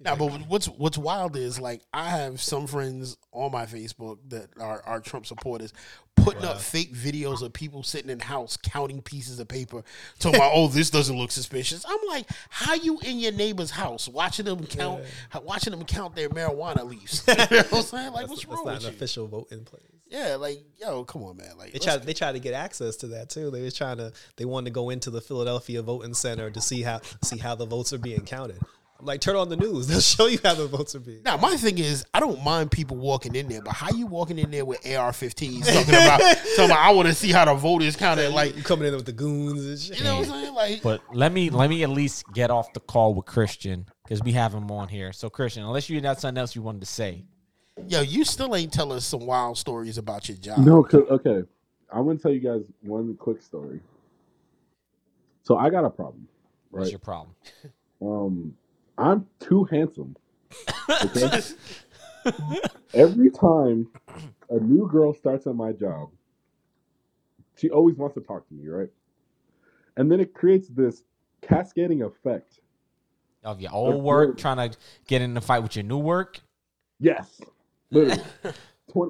Now, 0.00 0.14
but 0.14 0.28
what's 0.46 0.66
what's 0.68 0.96
wild 0.96 1.36
is 1.36 1.58
like 1.60 1.82
I 1.92 2.10
have 2.10 2.40
some 2.40 2.66
friends 2.68 3.16
on 3.32 3.50
my 3.50 3.66
Facebook 3.66 4.18
that 4.28 4.48
are, 4.60 4.80
are 4.86 5.00
Trump 5.00 5.26
supporters 5.26 5.72
putting 6.16 6.44
up 6.44 6.60
fake 6.60 6.94
videos 6.94 7.42
of 7.42 7.52
people 7.52 7.82
sitting 7.82 8.10
in 8.10 8.20
house 8.20 8.56
counting 8.56 9.02
pieces 9.02 9.38
of 9.38 9.48
paper, 9.48 9.82
talking 10.18 10.36
about, 10.40 10.52
oh, 10.54 10.68
this 10.68 10.90
doesn't 10.90 11.16
look 11.16 11.30
suspicious. 11.30 11.84
I'm 11.88 11.98
like, 12.08 12.26
how 12.48 12.74
you 12.74 12.98
in 13.00 13.18
your 13.18 13.32
neighbor's 13.32 13.70
house 13.70 14.08
watching 14.08 14.44
them 14.44 14.66
count, 14.66 15.02
watching 15.42 15.72
them 15.72 15.84
count 15.84 16.14
their 16.14 16.28
marijuana 16.28 16.84
leaves? 16.84 17.24
you 17.28 17.34
know 17.34 17.44
what 17.44 17.72
I'm 17.72 17.82
saying? 17.82 18.12
Like, 18.12 18.28
what's 18.28 18.44
That's 18.44 18.46
wrong 18.46 18.64
not 18.64 18.74
with 18.74 18.84
an 18.84 18.90
you? 18.90 18.96
official 18.96 19.26
vote 19.26 19.52
in 19.52 19.64
place. 19.64 19.82
Yeah, 20.06 20.36
like, 20.36 20.62
yo, 20.80 21.04
come 21.04 21.22
on, 21.22 21.36
man. 21.36 21.58
Like, 21.58 21.72
They 21.72 21.78
tried. 21.78 22.02
They 22.04 22.14
tried 22.14 22.32
to 22.32 22.38
get 22.38 22.54
access 22.54 22.96
to 22.96 23.08
that 23.08 23.28
too. 23.28 23.50
They 23.50 23.60
was 23.60 23.74
trying 23.74 23.98
to. 23.98 24.12
They 24.36 24.46
wanted 24.46 24.66
to 24.66 24.70
go 24.70 24.88
into 24.88 25.10
the 25.10 25.20
Philadelphia 25.20 25.82
voting 25.82 26.14
center 26.14 26.50
to 26.50 26.60
see 26.62 26.80
how 26.82 27.00
see 27.22 27.36
how 27.36 27.54
the 27.54 27.66
votes 27.66 27.92
are 27.92 27.98
being 27.98 28.24
counted. 28.24 28.58
I'm 29.00 29.06
like, 29.06 29.20
turn 29.20 29.36
on 29.36 29.48
the 29.48 29.56
news. 29.56 29.86
They'll 29.88 30.00
show 30.00 30.26
you 30.26 30.38
how 30.42 30.54
the 30.54 30.66
votes 30.66 30.94
are 30.96 31.00
being. 31.00 31.22
Now, 31.24 31.36
my 31.36 31.56
thing 31.56 31.78
is, 31.78 32.04
I 32.12 32.18
don't 32.20 32.42
mind 32.42 32.72
people 32.72 32.96
walking 32.96 33.34
in 33.36 33.48
there, 33.48 33.62
but 33.62 33.74
how 33.74 33.90
you 33.90 34.06
walking 34.06 34.38
in 34.38 34.50
there 34.50 34.64
with 34.64 34.84
AR-15s 34.84 35.66
talking 35.72 35.94
about, 35.94 36.20
talking 36.56 36.64
about 36.64 36.78
I 36.78 36.90
want 36.92 37.06
to 37.08 37.14
see 37.14 37.30
how 37.30 37.44
the 37.44 37.54
vote 37.54 37.82
is 37.82 37.94
counted? 37.94 38.30
Like, 38.30 38.56
You 38.56 38.62
coming 38.64 38.88
in 38.88 38.94
with 38.96 39.06
the 39.06 39.12
goons 39.12 39.64
and 39.64 39.78
shit. 39.78 39.98
you 39.98 40.04
know 40.04 40.16
what 40.16 40.28
I'm 40.28 40.32
saying? 40.42 40.54
Like, 40.54 40.82
But 40.82 41.02
let 41.14 41.32
me 41.32 41.48
let 41.50 41.70
me 41.70 41.84
at 41.84 41.90
least 41.90 42.24
get 42.32 42.50
off 42.50 42.72
the 42.72 42.80
call 42.80 43.14
with 43.14 43.26
Christian 43.26 43.86
because 44.02 44.20
we 44.22 44.32
have 44.32 44.52
him 44.52 44.68
on 44.72 44.88
here. 44.88 45.12
So 45.12 45.30
Christian, 45.30 45.62
unless 45.62 45.88
you 45.88 46.00
had 46.00 46.18
something 46.18 46.38
else 46.40 46.56
you 46.56 46.62
wanted 46.62 46.80
to 46.80 46.86
say, 46.86 47.24
yo, 47.86 48.00
you 48.00 48.24
still 48.24 48.56
ain't 48.56 48.72
tell 48.72 48.92
us 48.92 49.04
some 49.04 49.24
wild 49.26 49.56
stories 49.58 49.96
about 49.98 50.28
your 50.28 50.38
job. 50.38 50.58
No, 50.58 50.82
'cause- 50.82 51.04
okay. 51.08 51.44
I'm 51.92 52.04
gonna 52.04 52.18
tell 52.18 52.32
you 52.32 52.40
guys 52.40 52.62
one 52.82 53.14
quick 53.16 53.40
story. 53.42 53.80
So 55.44 55.56
I 55.56 55.70
got 55.70 55.84
a 55.84 55.90
problem, 55.90 56.26
what's 56.70 56.86
right? 56.86 56.90
your 56.90 56.98
problem? 56.98 57.34
Um, 58.02 58.54
I'm 58.98 59.26
too 59.38 59.64
handsome. 59.64 60.16
Okay. 60.90 61.40
Every 62.94 63.30
time 63.30 63.88
a 64.50 64.58
new 64.58 64.88
girl 64.88 65.14
starts 65.14 65.46
at 65.46 65.54
my 65.54 65.72
job, 65.72 66.10
she 67.56 67.70
always 67.70 67.96
wants 67.96 68.14
to 68.14 68.20
talk 68.20 68.46
to 68.48 68.54
me, 68.54 68.68
right? 68.68 68.88
And 69.96 70.10
then 70.10 70.20
it 70.20 70.34
creates 70.34 70.68
this 70.68 71.02
cascading 71.42 72.02
effect. 72.02 72.60
Of 73.44 73.60
your 73.60 73.72
old 73.72 74.02
work, 74.02 74.36
trying 74.36 74.70
to 74.70 74.76
get 75.06 75.22
in 75.22 75.32
the 75.32 75.40
fight 75.40 75.60
with 75.60 75.76
your 75.76 75.84
new 75.84 75.98
work. 75.98 76.40
Yes, 76.98 77.40
literally. 77.90 78.22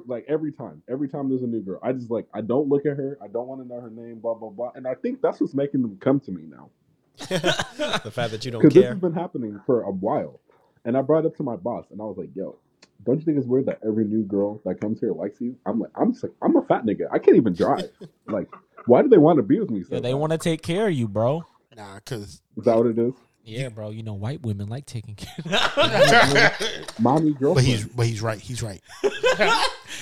Like 0.05 0.25
every 0.27 0.51
time, 0.51 0.83
every 0.89 1.07
time 1.07 1.29
there's 1.29 1.41
a 1.41 1.47
new 1.47 1.61
girl, 1.61 1.79
I 1.81 1.93
just 1.93 2.11
like 2.11 2.27
I 2.33 2.41
don't 2.41 2.67
look 2.67 2.85
at 2.85 2.97
her. 2.97 3.17
I 3.23 3.27
don't 3.27 3.47
want 3.47 3.61
to 3.61 3.67
know 3.67 3.79
her 3.79 3.89
name. 3.89 4.19
Blah 4.19 4.35
blah 4.35 4.49
blah. 4.49 4.71
And 4.75 4.85
I 4.85 4.93
think 4.93 5.21
that's 5.21 5.39
what's 5.39 5.55
making 5.55 5.81
them 5.81 5.97
come 5.99 6.19
to 6.19 6.31
me 6.31 6.43
now. 6.45 6.69
the 7.29 8.11
fact 8.13 8.31
that 8.31 8.45
you 8.45 8.51
don't 8.51 8.61
Because 8.61 8.73
this 8.73 8.85
has 8.85 8.97
been 8.97 9.13
happening 9.13 9.59
for 9.65 9.81
a 9.83 9.91
while. 9.91 10.39
And 10.85 10.97
I 10.97 11.01
brought 11.01 11.25
it 11.25 11.27
up 11.27 11.35
to 11.37 11.43
my 11.43 11.55
boss, 11.55 11.85
and 11.91 12.01
I 12.01 12.05
was 12.05 12.17
like, 12.17 12.29
"Yo, 12.35 12.57
don't 13.05 13.19
you 13.19 13.25
think 13.25 13.37
it's 13.37 13.45
weird 13.47 13.65
that 13.65 13.79
every 13.85 14.05
new 14.05 14.23
girl 14.23 14.61
that 14.65 14.79
comes 14.79 14.99
here 14.99 15.11
likes 15.11 15.41
you?" 15.41 15.57
I'm 15.65 15.79
like, 15.79 15.91
"I'm 15.95 16.13
just 16.13 16.23
like, 16.23 16.33
I'm 16.41 16.55
a 16.55 16.61
fat 16.63 16.85
nigga. 16.85 17.07
I 17.11 17.19
can't 17.19 17.37
even 17.37 17.53
drive. 17.53 17.89
like, 18.27 18.47
why 18.85 19.01
do 19.01 19.09
they 19.09 19.17
want 19.17 19.37
to 19.37 19.43
be 19.43 19.59
with 19.59 19.69
me?" 19.69 19.83
So 19.83 19.95
Yeah, 19.95 19.99
they 19.99 20.13
want 20.13 20.31
to 20.31 20.37
take 20.37 20.61
care 20.61 20.87
of 20.87 20.93
you, 20.93 21.07
bro. 21.07 21.43
Nah, 21.75 21.95
because 21.95 22.41
Is 22.57 22.63
that 22.63 22.77
what 22.77 22.87
it 22.87 22.97
is? 22.97 23.13
Yeah, 23.43 23.69
bro. 23.69 23.89
You 23.89 24.03
know, 24.03 24.13
white 24.13 24.41
women 24.41 24.67
like 24.67 24.85
taking 24.85 25.15
care. 25.15 25.33
Mommy, 26.99 27.33
girlfriend. 27.33 27.55
but 27.55 27.63
he's 27.63 27.85
but 27.85 28.05
he's 28.05 28.21
right. 28.21 28.39
He's 28.39 28.61
right. 28.63 28.81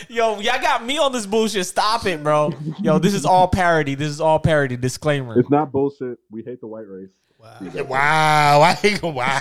Yo, 0.07 0.39
y'all 0.39 0.61
got 0.61 0.83
me 0.85 0.97
on 0.97 1.11
this 1.11 1.25
bullshit. 1.25 1.65
Stop 1.65 2.05
it, 2.05 2.23
bro. 2.23 2.53
Yo, 2.81 2.99
this 2.99 3.13
is 3.13 3.25
all 3.25 3.47
parody. 3.47 3.95
This 3.95 4.09
is 4.09 4.21
all 4.21 4.39
parody. 4.39 4.77
Disclaimer. 4.77 5.39
It's 5.39 5.49
not 5.49 5.71
bullshit. 5.71 6.19
We 6.31 6.43
hate 6.43 6.61
the 6.61 6.67
white 6.67 6.87
race. 6.87 7.09
Wow. 7.39 7.83
Wow, 7.85 8.61
I 8.61 8.73
think 8.73 9.03
wow. 9.03 9.39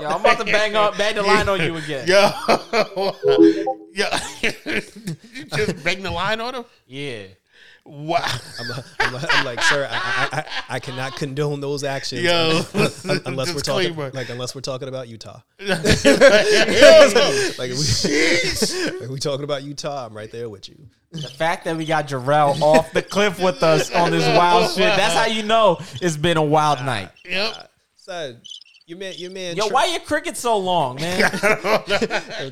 Yo, 0.00 0.08
I'm 0.08 0.20
about 0.20 0.38
to 0.38 0.44
bang 0.44 0.76
up, 0.76 0.96
bang 0.96 1.16
the 1.16 1.22
line 1.22 1.48
on 1.48 1.60
you 1.60 1.76
again. 1.84 2.06
Yo, 2.06 2.30
yo, 3.92 4.06
you 4.42 5.44
just 5.46 5.82
bang 5.84 6.02
the 6.02 6.10
line 6.10 6.40
on 6.40 6.54
him. 6.54 6.64
Yeah. 6.86 7.24
Wow. 7.84 8.24
I'm, 8.58 8.70
a, 8.70 8.84
I'm, 9.00 9.14
a, 9.14 9.26
I'm 9.30 9.44
like, 9.44 9.62
sir, 9.62 9.88
I, 9.90 9.94
I, 9.94 10.38
I, 10.38 10.44
I 10.76 10.78
cannot 10.80 11.16
condone 11.16 11.60
those 11.60 11.82
actions. 11.82 12.22
Yo, 12.22 12.62
unless 13.26 13.54
we're 13.54 13.60
talking 13.60 13.88
disclaimer. 13.88 14.10
like 14.12 14.28
unless 14.28 14.54
we're 14.54 14.60
talking 14.60 14.88
about 14.88 15.08
Utah. 15.08 15.40
Yo. 15.58 15.74
like, 17.58 17.70
we, 17.70 19.00
like 19.00 19.10
we 19.10 19.18
talking 19.18 19.44
about 19.44 19.62
Utah, 19.62 20.06
I'm 20.06 20.16
right 20.16 20.30
there 20.30 20.48
with 20.48 20.68
you. 20.68 20.76
The 21.12 21.28
fact 21.28 21.64
that 21.64 21.76
we 21.76 21.84
got 21.84 22.06
Jarrell 22.06 22.60
off 22.60 22.92
the 22.92 23.02
cliff 23.02 23.40
with 23.40 23.62
us 23.62 23.90
on 23.92 24.12
this 24.12 24.26
wild 24.36 24.70
shit, 24.70 24.96
that's 24.96 25.14
how 25.14 25.26
you 25.26 25.42
know 25.42 25.78
it's 26.00 26.16
been 26.16 26.36
a 26.36 26.42
wild 26.42 26.78
night. 26.84 27.10
Yep. 27.24 27.70
Son, 27.96 28.40
your 28.86 28.98
man, 28.98 29.14
your 29.16 29.30
man. 29.32 29.56
Yo, 29.56 29.62
Trump, 29.62 29.72
why 29.72 29.86
your 29.86 30.00
cricket 30.00 30.36
so 30.36 30.58
long, 30.58 30.96
man? 30.96 31.30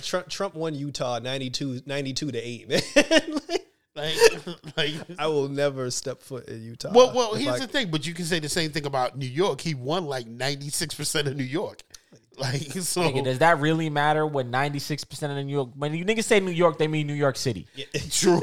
Trump, 0.00 0.28
Trump 0.28 0.54
won 0.54 0.74
Utah 0.74 1.20
92, 1.20 1.82
92 1.86 2.32
to 2.32 2.38
eight, 2.38 2.68
man. 2.68 2.80
Like, 3.48 3.67
like, 4.76 4.94
I 5.18 5.26
will 5.26 5.48
never 5.48 5.90
step 5.90 6.22
foot 6.22 6.48
in 6.48 6.62
Utah. 6.62 6.90
well, 6.92 7.12
well, 7.14 7.34
here's 7.34 7.56
I- 7.56 7.58
the 7.60 7.66
thing, 7.66 7.90
but 7.90 8.06
you 8.06 8.14
can 8.14 8.24
say 8.24 8.38
the 8.38 8.48
same 8.48 8.70
thing 8.70 8.86
about 8.86 9.16
New 9.16 9.26
York. 9.26 9.60
He 9.60 9.74
won 9.74 10.06
like 10.06 10.26
96% 10.26 11.26
of 11.26 11.36
New 11.36 11.44
York. 11.44 11.82
Like, 12.38 12.60
so. 12.70 13.00
Nigga, 13.02 13.24
does 13.24 13.40
that 13.40 13.58
really 13.58 13.90
matter 13.90 14.24
when 14.24 14.52
96% 14.52 15.02
of 15.24 15.34
the 15.34 15.42
New 15.42 15.50
York, 15.50 15.70
when 15.74 15.92
you 15.92 16.04
niggas 16.04 16.22
say 16.22 16.38
New 16.38 16.52
York, 16.52 16.78
they 16.78 16.86
mean 16.86 17.08
New 17.08 17.12
York 17.12 17.34
City. 17.34 17.66
True. 18.12 18.40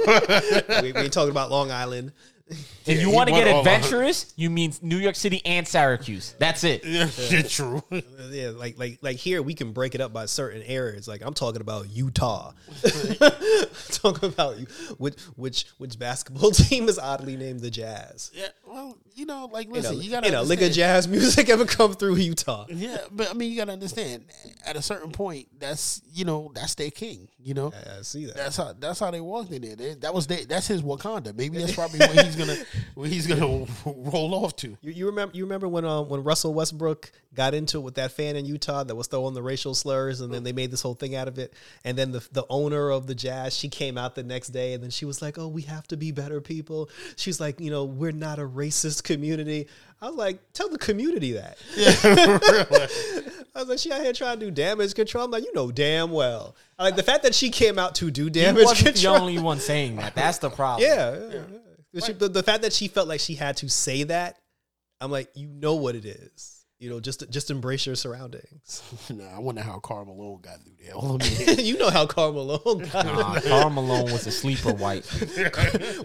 we, 0.82 0.92
we 0.92 1.00
ain't 1.00 1.14
talking 1.14 1.32
about 1.32 1.50
Long 1.50 1.72
Island. 1.72 2.12
If 2.48 2.70
Yeah, 2.86 2.94
you 2.96 3.10
want 3.10 3.30
to 3.30 3.36
get 3.36 3.48
all 3.48 3.62
of 3.62 3.66
adventurous, 3.66 4.32
you 4.36 4.52
mean 4.52 4.72
New 4.84 4.98
York 4.98 5.16
City 5.16 5.42
and 5.46 5.68
Syracuse. 5.68 6.36
That's 6.38 6.64
it. 6.64 6.84
Yeah, 6.86 7.42
true. 7.42 7.82
Yeah, 8.30 8.50
like 8.50 8.78
like 8.78 9.00
like 9.02 9.18
here 9.18 9.42
we 9.42 9.54
can 9.54 9.72
break 9.72 9.96
it 9.96 10.02
up 10.02 10.12
by 10.14 10.26
certain 10.26 10.62
areas. 10.64 11.08
Like 11.08 11.22
I'm 11.24 11.34
talking 11.34 11.62
about 11.62 11.90
Utah. 11.90 12.52
talking 13.92 14.30
about 14.30 14.60
you- 14.60 14.68
which 14.98 15.20
which 15.36 15.66
which 15.78 15.98
basketball 15.98 16.52
team 16.52 16.88
is 16.90 17.00
oddly 17.00 17.36
named 17.38 17.62
the 17.62 17.72
Jazz. 17.72 18.32
Yeah, 18.34 18.48
well, 18.68 18.98
you 19.16 19.26
know, 19.26 19.50
like, 19.52 19.68
You 19.68 19.74
listen, 19.74 19.96
know, 19.96 20.02
you 20.02 20.12
gotta 20.12 20.28
you 20.28 20.34
know, 20.34 20.44
lick 20.44 20.62
of 20.62 20.72
jazz 20.72 21.08
music 21.08 21.50
ever 21.50 21.66
come 21.66 21.94
through 21.94 22.16
Utah? 22.16 22.66
Yeah, 22.70 22.98
but 23.12 23.30
I 23.30 23.34
mean, 23.34 23.52
you 23.52 23.58
gotta 23.58 23.72
understand. 23.72 24.26
At 24.66 24.76
a 24.76 24.82
certain 24.82 25.12
point, 25.12 25.48
that's 25.60 26.02
you 26.14 26.26
know, 26.26 26.52
that's 26.54 26.76
their 26.76 26.92
king. 26.92 27.30
You 27.46 27.54
know, 27.54 27.72
I 27.98 28.02
see 28.02 28.26
that. 28.26 28.36
that's 28.36 28.58
how 28.58 28.74
that's 28.80 29.00
how 29.00 29.12
they 29.12 29.22
walked 29.22 29.52
in 29.52 29.62
there. 29.62 29.76
They- 29.76 29.94
that 29.94 30.16
was 30.16 30.26
their, 30.26 30.44
that's 30.46 30.66
his 30.66 30.82
Wakanda. 30.82 31.36
Maybe 31.36 31.60
that's 31.60 31.76
probably 31.76 32.00
where 32.00 32.24
he's 32.26 32.36
gonna 32.36 32.56
where 32.96 33.08
he's 33.08 33.28
gonna 33.28 33.68
roll 33.86 34.34
off 34.34 34.56
to. 34.58 34.70
You, 34.82 34.92
you 34.92 35.06
remember 35.06 35.38
you 35.38 35.44
remember 35.44 35.68
when 35.68 35.86
um 35.86 36.10
when 36.10 36.24
Russell 36.24 36.56
Westbrook 36.56 37.12
got 37.36 37.54
into 37.54 37.78
it 37.78 37.82
with 37.82 37.96
that 37.96 38.12
fan 38.14 38.36
in 38.36 38.46
Utah 38.46 38.84
that 38.84 38.96
was 38.96 39.06
throwing 39.06 39.36
the 39.36 39.44
racial 39.44 39.76
slurs 39.76 40.22
and 40.22 40.34
then 40.34 40.42
they 40.44 40.54
made 40.54 40.72
this 40.72 40.82
whole 40.82 40.96
thing 40.96 41.16
out 41.16 41.28
of 41.28 41.38
it 41.38 41.54
and 41.84 41.96
then 41.96 42.12
the 42.12 42.28
the 42.32 42.46
owner 42.50 42.90
of 42.90 43.06
the 43.06 43.14
Jazz 43.14 43.56
she 43.56 43.70
came 43.70 43.96
out 43.96 44.16
the 44.16 44.24
next 44.24 44.48
day 44.48 44.74
and 44.74 44.82
then 44.82 44.90
she 44.90 45.06
was 45.06 45.22
like 45.22 45.38
oh 45.38 45.48
we 45.48 45.62
have 45.64 45.86
to 45.90 45.98
be 45.98 46.12
better 46.12 46.42
people 46.42 46.90
she's 47.16 47.40
like 47.40 47.60
you 47.60 47.70
know 47.70 47.84
we're 47.84 48.12
not 48.14 48.40
a 48.40 48.48
racist 48.48 49.04
community 49.04 49.68
I 50.02 50.08
was 50.08 50.16
like 50.16 50.40
tell 50.54 50.70
the 50.70 50.78
community 50.80 51.34
that 51.34 51.58
I 53.56 53.60
was 53.60 53.70
like 53.70 53.80
she 53.80 53.92
out 53.92 54.02
here 54.02 54.12
trying 54.14 54.40
to 54.40 54.46
do 54.46 54.52
damage 54.52 54.94
control 54.94 55.24
I'm 55.26 55.32
like 55.32 55.44
you 55.46 55.54
know 55.54 55.72
damn 55.72 56.12
well 56.12 56.56
like 56.78 56.96
the 56.98 57.04
fact 57.04 57.24
that 57.24 57.34
she 57.34 57.50
came 57.50 57.80
out 57.80 57.96
to 57.96 58.12
do 58.12 58.26
He 58.26 58.30
damage 58.32 58.66
wasn't 58.66 58.96
the 58.98 59.08
only 59.08 59.40
one 59.40 59.60
saying 59.60 59.96
that. 59.96 60.14
That's 60.14 60.40
the 60.40 60.50
problem. 60.50 60.88
yeah, 60.88 61.12
yeah, 61.32 61.42
yeah. 61.94 62.06
She- 62.06 62.12
the, 62.14 62.28
the 62.28 62.44
fact 62.44 62.64
that 62.64 62.74
she 62.74 62.90
felt 62.90 63.08
like 63.08 63.22
she 63.22 63.36
had 63.36 63.56
to 63.58 63.70
say 63.70 64.04
that, 64.04 64.38
I'm 65.00 65.10
like, 65.12 65.30
you 65.36 65.48
know 65.48 65.76
what 65.76 65.96
it 65.96 66.04
is. 66.06 66.55
You 66.78 66.90
know, 66.90 67.00
just 67.00 67.30
just 67.30 67.50
embrace 67.52 67.86
your 67.86 67.96
surroundings. 67.96 68.84
nah, 69.10 69.34
I 69.34 69.40
wonder 69.40 69.62
how 69.62 69.80
Karl 69.80 70.04
Malone 70.04 70.42
got 70.42 70.62
through 70.62 70.74
there. 70.84 70.92
Hold 70.94 71.26
you 71.58 71.78
know 71.78 71.90
how 71.90 72.06
Karl 72.06 72.34
Malone 72.34 72.80
got 72.92 73.06
Nah, 73.06 73.40
Karl 73.40 73.70
Malone 73.70 74.12
was 74.12 74.28
a 74.28 74.32
sleeper 74.32 74.74
white. 74.74 75.06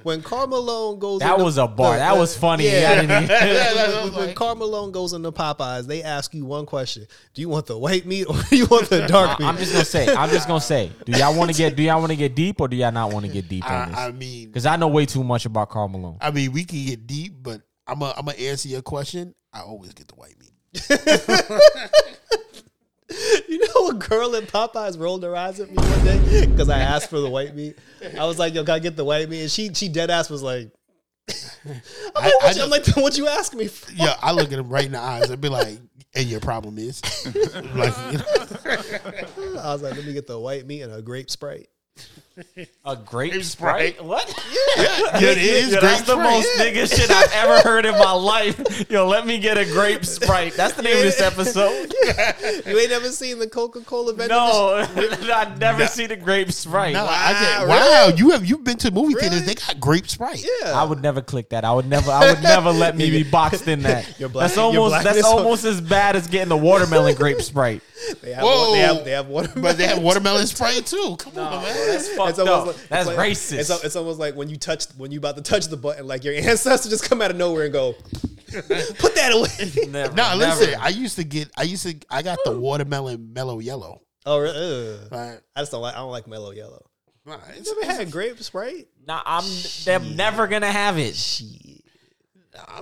when 0.04 0.22
Karl 0.22 0.46
Malone 0.46 1.00
goes. 1.00 1.20
That 1.20 1.32
into- 1.32 1.44
was 1.44 1.58
a 1.58 1.66
bar. 1.66 1.96
That 1.96 2.16
was 2.16 2.36
funny. 2.36 2.66
Yeah, 2.70 2.92
I 2.92 3.00
didn't 3.00 3.28
when, 3.28 4.12
when, 4.12 4.26
when 4.26 4.34
Karl 4.36 4.54
Malone 4.54 4.92
goes 4.92 5.12
into 5.12 5.32
Popeyes, 5.32 5.88
they 5.88 6.04
ask 6.04 6.32
you 6.34 6.44
one 6.44 6.66
question: 6.66 7.04
Do 7.34 7.42
you 7.42 7.48
want 7.48 7.66
the 7.66 7.76
white 7.76 8.06
meat 8.06 8.26
or 8.26 8.36
do 8.48 8.56
you 8.56 8.66
want 8.66 8.88
the 8.88 9.08
dark 9.08 9.40
meat? 9.40 9.46
I'm 9.46 9.56
just 9.56 9.72
gonna 9.72 9.84
say. 9.84 10.14
I'm 10.14 10.30
just 10.30 10.46
gonna 10.46 10.60
say. 10.60 10.92
Do 11.04 11.18
y'all 11.18 11.34
want 11.36 11.50
to 11.50 11.56
get? 11.56 11.74
Do 11.74 11.82
y'all 11.82 11.98
want 11.98 12.10
to 12.10 12.16
get 12.16 12.36
deep 12.36 12.60
or 12.60 12.68
do 12.68 12.76
y'all 12.76 12.92
not 12.92 13.12
want 13.12 13.26
to 13.26 13.32
get 13.32 13.48
deep 13.48 13.68
on 13.68 13.88
this? 13.88 13.98
I, 13.98 14.06
I 14.06 14.12
mean, 14.12 14.46
Because 14.46 14.66
I 14.66 14.76
know 14.76 14.86
way 14.86 15.04
too 15.04 15.24
much 15.24 15.46
about 15.46 15.68
Karl 15.70 15.88
Malone. 15.88 16.18
I 16.20 16.30
mean, 16.30 16.52
we 16.52 16.64
can 16.64 16.86
get 16.86 17.08
deep, 17.08 17.34
but 17.42 17.60
I'm 17.88 17.98
gonna 17.98 18.14
I'm 18.16 18.26
gonna 18.26 18.38
answer 18.38 18.68
your 18.68 18.82
question. 18.82 19.34
I 19.52 19.62
always 19.62 19.92
get 19.94 20.06
the 20.06 20.14
white 20.14 20.38
meat. 20.38 20.49
You 23.48 23.58
know, 23.74 23.88
a 23.88 23.94
girl 23.94 24.36
at 24.36 24.44
Popeyes 24.44 24.96
rolled 24.98 25.24
her 25.24 25.34
eyes 25.34 25.58
at 25.58 25.68
me 25.68 25.74
one 25.76 26.04
day 26.04 26.46
because 26.46 26.68
I 26.68 26.78
asked 26.78 27.10
for 27.10 27.18
the 27.18 27.28
white 27.28 27.56
meat. 27.56 27.76
I 28.16 28.24
was 28.24 28.38
like, 28.38 28.54
"Yo, 28.54 28.62
can 28.62 28.74
I 28.74 28.78
get 28.78 28.94
the 28.96 29.04
white 29.04 29.28
meat?" 29.28 29.40
And 29.42 29.50
she, 29.50 29.74
she 29.74 29.88
dead 29.88 30.10
ass 30.10 30.30
was 30.30 30.42
like, 30.44 30.70
I'm, 31.66 31.80
I- 32.14 32.20
like, 32.20 32.32
I 32.40 32.46
what 32.46 32.56
you, 32.56 32.62
I'm 32.62 32.70
like, 32.70 32.86
what 32.96 33.18
you 33.18 33.26
ask 33.26 33.52
me 33.52 33.66
for? 33.66 33.90
Yeah, 33.92 34.14
I 34.22 34.30
look 34.30 34.52
at 34.52 34.58
him 34.60 34.68
right 34.68 34.84
in 34.86 34.92
the 34.92 35.00
eyes 35.00 35.28
and 35.28 35.40
be 35.40 35.48
like, 35.48 35.80
"And 36.14 36.28
your 36.28 36.38
problem 36.38 36.78
is?" 36.78 37.02
like, 37.74 37.94
you 38.12 38.18
know, 38.18 39.60
I 39.60 39.72
was 39.72 39.82
like, 39.82 39.96
"Let 39.96 40.04
me 40.04 40.12
get 40.12 40.28
the 40.28 40.38
white 40.38 40.64
meat 40.66 40.82
and 40.82 40.92
a 40.94 41.02
grape 41.02 41.30
sprite." 41.30 41.68
A 42.84 42.96
grape 42.96 43.42
Sprite. 43.44 43.96
sprite? 43.96 44.04
What? 44.04 44.28
yeah, 44.76 45.16
it 45.30 45.38
is 45.38 45.72
Yo, 45.72 45.80
great. 45.80 45.82
that's 45.82 46.02
the 46.02 46.16
most 46.16 46.48
nigga 46.58 46.88
shit 46.94 47.10
I've 47.10 47.32
ever 47.32 47.60
heard 47.60 47.84
in 47.86 47.92
my 47.98 48.12
life. 48.12 48.90
Yo, 48.90 49.06
let 49.06 49.26
me 49.26 49.38
get 49.38 49.58
a 49.58 49.64
grape 49.64 50.04
sprite. 50.04 50.54
That's 50.54 50.74
the 50.74 50.82
name 50.82 50.96
of 50.96 51.02
this 51.02 51.20
episode. 51.20 51.92
You 52.66 52.78
ain't 52.78 52.90
never 52.90 53.08
seen 53.10 53.38
the 53.38 53.48
Coca 53.48 53.80
Cola 53.80 54.12
vending 54.12 54.36
No, 54.36 54.84
I've 55.34 55.58
never 55.58 55.86
seen 55.86 56.10
a 56.10 56.16
grape 56.16 56.52
sprite. 56.52 56.92
No, 56.94 57.04
Wow. 57.04 57.10
I 57.12 57.32
get, 57.32 57.68
Wow, 57.68 57.76
wow, 58.08 58.08
you 58.16 58.30
have 58.30 58.44
you've 58.46 58.64
been 58.64 58.76
to 58.78 58.90
movie 58.90 59.14
theaters? 59.14 59.44
They 59.44 59.54
got 59.54 59.78
grape 59.80 60.08
Sprite. 60.08 60.44
Yeah, 60.62 60.72
I 60.78 60.84
would 60.84 61.02
never 61.02 61.20
click 61.22 61.50
that. 61.50 61.64
I 61.64 61.72
would 61.72 61.86
never. 61.88 62.10
I 62.10 62.32
would 62.32 62.42
never 62.42 62.70
let 62.70 62.96
me 62.96 63.10
be 63.10 63.22
boxed 63.22 63.68
in 63.68 63.82
that. 63.82 64.18
Your 64.20 64.28
black- 64.28 64.44
that's 64.48 64.56
your 64.56 64.66
almost. 64.66 64.92
That's 64.92 65.04
blackness- 65.04 65.24
almost 65.26 65.64
as 65.64 65.80
bad 65.80 66.16
as 66.16 66.26
getting 66.26 66.48
the 66.48 66.56
watermelon 66.56 67.14
grape 67.14 67.40
sprite. 67.42 67.82
they 68.22 68.32
have, 68.32 68.44
Whoa. 68.44 68.72
They 68.72 68.78
have, 68.80 69.04
they 69.04 69.10
have 69.12 69.26
water, 69.28 69.50
But 69.56 69.76
they 69.78 69.86
have 69.86 69.98
watermelon 70.02 70.46
Sprite 70.46 70.86
too. 70.86 71.16
Come 71.18 71.38
on, 71.38 71.62
man. 71.62 71.86
That's 71.88 72.08
fucked 72.16 72.29
It's 72.30 72.38
almost 72.38 72.60
up. 72.60 72.66
like- 72.68 72.88
that's 72.88 73.08
it's 73.08 73.16
like- 73.16 73.30
racist. 73.30 73.58
It's, 73.58 73.84
it's 73.84 73.96
almost 73.96 74.18
like 74.18 74.34
when 74.36 74.48
you 74.48 74.56
touch 74.56 74.86
when 74.96 75.10
you 75.12 75.18
about 75.18 75.36
to 75.36 75.42
touch 75.42 75.66
the 75.66 75.76
button, 75.76 76.06
like 76.06 76.24
your 76.24 76.34
ancestor 76.36 76.88
just 76.88 77.08
come 77.08 77.20
out 77.22 77.30
of 77.30 77.36
nowhere 77.36 77.64
and 77.64 77.72
go, 77.72 77.92
"Put 78.52 79.14
that 79.14 79.32
away." 79.32 79.86
never, 79.90 80.14
No, 80.14 80.36
never. 80.36 80.60
listen. 80.60 80.74
I 80.80 80.88
used 80.88 81.16
to 81.16 81.24
get. 81.24 81.50
I 81.56 81.62
used 81.62 81.84
to. 81.86 81.96
I 82.10 82.22
got 82.22 82.38
the 82.44 82.58
watermelon 82.58 83.32
mellow 83.32 83.58
yellow. 83.58 84.02
oh, 84.26 84.38
really? 84.38 84.98
Right. 85.10 85.38
I 85.56 85.60
just 85.60 85.72
don't 85.72 85.82
like. 85.82 85.94
I 85.94 85.98
don't 85.98 86.10
like 86.10 86.26
mellow 86.26 86.50
yellow. 86.52 86.84
Nah, 87.26 87.34
You 87.34 87.60
it's- 87.60 87.68
ever 87.82 87.92
had 87.92 88.10
grape 88.10 88.38
sprite? 88.42 88.88
Nah, 89.06 89.22
I'm. 89.24 89.44
They're 89.84 90.00
never 90.00 90.46
gonna 90.46 90.70
have 90.72 90.98
it. 90.98 91.14
Shit. 91.16 91.79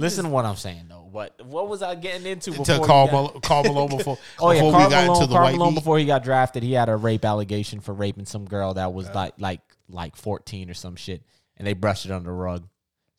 Listen 0.00 0.24
to 0.24 0.30
what 0.30 0.44
I'm 0.44 0.56
saying 0.56 0.86
though. 0.88 1.08
But 1.12 1.44
what 1.44 1.68
was 1.68 1.82
I 1.82 1.94
getting 1.94 2.26
into 2.26 2.50
before? 2.52 2.64
to 2.66 2.78
we 2.80 2.86
Karl, 2.86 3.06
got- 3.06 3.12
Mal- 3.12 3.40
Karl 3.40 3.62
Malone 3.64 3.88
before, 3.96 4.18
Oh 4.38 4.50
yeah, 4.50 4.60
before 4.60 4.72
Karl 4.72 4.84
we 4.84 4.90
got 4.90 5.06
Malone. 5.06 5.22
into 5.22 5.34
the 5.34 5.40
Malone 5.40 5.74
before 5.74 5.98
he 5.98 6.04
got 6.06 6.22
drafted, 6.24 6.62
he 6.62 6.72
had 6.72 6.88
a 6.88 6.96
rape 6.96 7.24
allegation 7.24 7.80
for 7.80 7.92
raping 7.92 8.24
some 8.26 8.44
girl 8.46 8.74
that 8.74 8.92
was 8.92 9.08
like 9.10 9.34
like 9.38 9.60
like 9.88 10.16
14 10.16 10.70
or 10.70 10.74
some 10.74 10.96
shit, 10.96 11.22
and 11.56 11.66
they 11.66 11.74
brushed 11.74 12.06
it 12.06 12.12
under 12.12 12.28
the 12.30 12.32
rug. 12.32 12.66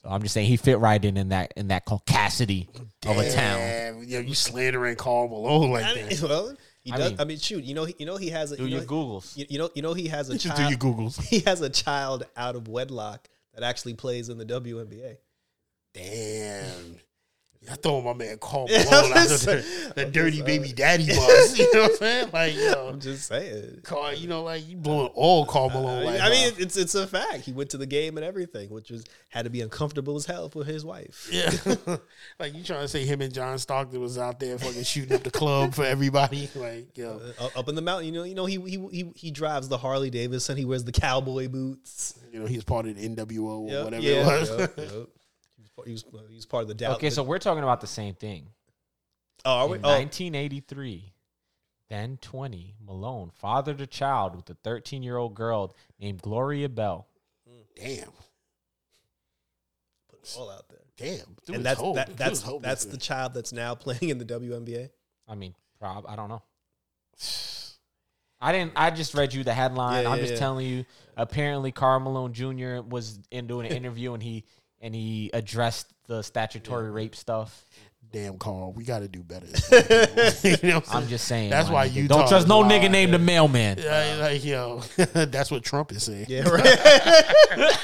So 0.01 0.09
I'm 0.09 0.21
just 0.21 0.34
saying 0.34 0.47
he 0.47 0.55
fit 0.57 0.80
right 0.80 1.03
in 1.03 1.17
in 1.17 1.30
that 1.30 1.53
in 1.57 1.67
that 1.67 1.85
caucasity 1.85 2.67
of 3.05 3.17
a 3.17 3.31
town. 3.31 3.59
Damn, 3.59 4.03
yo, 4.03 4.19
you 4.21 4.34
slandering 4.34 4.95
Karl 4.95 5.27
Malone 5.27 5.71
like 5.71 5.84
I 5.85 5.93
that? 5.95 6.09
mean, 6.09 6.19
well, 6.30 6.55
he 6.81 6.91
I 6.93 6.97
does. 6.97 7.11
mean- 7.11 7.21
I 7.21 7.23
mean, 7.26 7.38
shoot. 7.38 7.63
You 7.63 7.73
know, 7.76 7.85
he, 7.85 7.95
you 7.99 8.05
know, 8.05 8.15
he 8.17 8.30
has 8.30 8.51
a. 8.53 8.57
Do 8.57 8.63
you 8.63 8.69
your 8.69 8.81
know, 8.81 8.88
googles. 8.88 9.38
You, 9.38 9.45
you 9.49 9.59
know, 9.59 9.69
you 9.76 9.81
know, 9.81 9.93
he 9.93 10.07
has 10.07 10.30
a 10.30 10.34
Just 10.38 10.55
do 10.55 10.61
child. 10.63 10.69
your 10.71 10.80
googles. 10.80 11.21
He 11.21 11.39
has 11.41 11.61
a 11.61 11.69
child 11.69 12.26
out 12.38 12.55
of 12.55 12.67
wedlock 12.67 13.27
that 13.53 13.63
actually 13.63 13.93
plays 13.95 14.30
in 14.30 14.38
the 14.38 14.45
WNBA. 14.45 15.17
Damn. 15.93 16.95
I 17.69 17.75
thought 17.75 18.01
my 18.03 18.13
man 18.13 18.37
Karl 18.41 18.67
Malone 18.67 19.11
out 19.13 19.27
the, 19.27 19.93
the 19.95 20.05
dirty 20.05 20.41
baby 20.41 20.71
daddy 20.71 21.05
was. 21.07 21.59
You 21.59 21.71
know 21.73 21.81
what 21.83 21.91
I'm 21.91 21.97
saying? 21.97 22.29
Like, 22.33 22.53
you 22.55 22.61
yo, 22.61 22.87
I'm 22.87 22.99
just 22.99 23.27
saying. 23.27 23.81
Karl, 23.83 24.13
you 24.13 24.27
know, 24.27 24.41
like 24.43 24.67
you 24.67 24.75
blowing 24.77 25.09
all 25.13 25.45
Karl 25.45 25.69
Malone. 25.69 26.05
Like, 26.05 26.19
I 26.21 26.29
mean, 26.29 26.53
it's 26.57 26.77
it's 26.77 26.95
a 26.95 27.05
fact. 27.05 27.41
He 27.41 27.51
went 27.51 27.69
to 27.71 27.77
the 27.77 27.85
game 27.85 28.17
and 28.17 28.25
everything, 28.25 28.69
which 28.71 28.89
was 28.89 29.03
had 29.27 29.43
to 29.43 29.51
be 29.51 29.61
uncomfortable 29.61 30.15
as 30.15 30.25
hell 30.25 30.49
for 30.49 30.63
his 30.63 30.83
wife. 30.83 31.29
yeah, 31.31 31.51
like 32.39 32.55
you 32.55 32.63
trying 32.63 32.81
to 32.81 32.87
say 32.87 33.05
him 33.05 33.21
and 33.21 33.31
John 33.31 33.59
Stockton 33.59 33.99
was 34.01 34.17
out 34.17 34.39
there 34.39 34.57
fucking 34.57 34.83
shooting 34.83 35.15
up 35.15 35.23
the 35.23 35.29
club 35.31 35.75
for 35.75 35.83
everybody? 35.85 36.49
Like, 36.55 36.97
yo, 36.97 37.21
Uh, 37.39 37.49
up 37.55 37.69
in 37.69 37.75
the 37.75 37.81
mountain, 37.83 38.07
you 38.07 38.13
know, 38.13 38.23
you 38.23 38.35
know, 38.35 38.45
he 38.47 38.55
he 38.61 38.77
he, 38.89 39.11
he 39.15 39.31
drives 39.31 39.67
the 39.67 39.77
Harley 39.77 40.09
Davidson. 40.09 40.57
He 40.57 40.65
wears 40.65 40.85
the 40.85 40.93
cowboy 40.93 41.49
boots. 41.49 42.17
you 42.33 42.39
know, 42.39 42.47
he's 42.47 42.63
part 42.63 42.87
of 42.87 42.95
the 42.95 43.07
NWO 43.09 43.41
or 43.43 43.69
Yep, 43.69 43.83
whatever 43.83 44.03
yeah, 44.03 44.11
it 44.11 44.25
was. 44.25 44.49
yep, 44.59 44.73
yep. 44.77 45.07
He 45.85 45.91
was, 45.91 46.06
he 46.30 46.35
was 46.35 46.45
part 46.45 46.64
of 46.64 46.68
the 46.68 46.73
Dallas. 46.73 46.97
Okay, 46.97 47.10
so 47.10 47.23
we're 47.23 47.39
talking 47.39 47.64
about 47.64 47.81
the 47.81 47.88
same 47.88 48.15
thing. 48.15 48.47
oh, 49.45 49.51
are 49.51 49.65
In 49.65 49.72
we? 49.72 49.77
Oh, 49.77 49.91
1983, 49.91 51.14
then 51.89 52.18
20, 52.22 52.76
Malone 52.85 53.31
fathered 53.41 53.81
a 53.81 53.88
child 53.88 54.35
with 54.35 54.49
a 54.49 54.53
13 54.64 55.03
year 55.03 55.18
old 55.18 55.34
girl 55.34 55.76
named 55.99 56.22
Gloria 56.22 56.69
Bell. 56.69 57.07
Damn, 57.76 58.11
put 60.10 60.19
it 60.22 60.35
all 60.38 60.51
out 60.51 60.68
there. 60.69 60.80
damn. 60.97 61.35
Dude 61.45 61.56
and 61.57 61.65
that's 61.65 61.80
home. 61.80 61.95
that, 61.95 62.07
Dude 62.07 62.18
that's 62.18 62.43
that's 62.61 62.85
the 62.85 62.97
child 62.97 63.34
that's 63.34 63.53
now 63.53 63.73
playing 63.76 64.10
in 64.10 64.18
the 64.18 64.26
WNBA. 64.26 64.89
I 65.27 65.35
mean, 65.35 65.56
prob 65.80 66.06
I 66.07 66.15
don't 66.15 66.30
know. 66.30 66.41
I 68.41 68.51
didn't. 68.51 68.73
I 68.76 68.89
just 68.89 69.14
read 69.14 69.34
you 69.34 69.43
the 69.43 69.53
headline. 69.53 70.03
Yeah, 70.03 70.11
I'm 70.11 70.18
yeah, 70.18 70.23
just 70.23 70.34
yeah. 70.34 70.39
telling 70.39 70.65
you. 70.65 70.85
Apparently, 71.18 71.72
Karl 71.72 71.99
Malone 71.99 72.34
Jr. 72.34 72.81
was 72.81 73.19
in 73.31 73.47
doing 73.47 73.68
an 73.68 73.73
interview, 73.76 74.14
and 74.14 74.23
he 74.23 74.45
and 74.81 74.93
he 74.95 75.30
addressed 75.34 75.91
the 76.07 76.22
statutory 76.22 76.89
rape 76.91 77.15
stuff. 77.15 77.65
Damn, 78.11 78.39
Karl, 78.39 78.73
we 78.73 78.84
got 78.85 78.99
to 78.99 79.07
do 79.07 79.22
better. 79.22 79.45
as 79.45 79.68
black 79.69 80.41
people. 80.41 80.68
You 80.68 80.73
know 80.73 80.80
what 80.80 80.95
I'm 80.95 81.07
just 81.07 81.27
saying. 81.27 81.51
That's 81.51 81.68
my 81.68 81.73
why 81.76 81.84
you 81.85 82.07
don't 82.07 82.27
trust 82.27 82.47
no 82.47 82.64
nigga 82.64 82.89
named 82.89 83.14
the 83.14 83.19
mailman. 83.19 83.77
Yeah, 83.77 84.18
like 84.19 84.43
yo, 84.43 84.80
that's 85.14 85.51
what 85.51 85.64
Trump 85.64 85.91
is 85.91 86.01
saying. 86.06 86.26
Yeah, 86.27 86.49
right. 86.49 87.76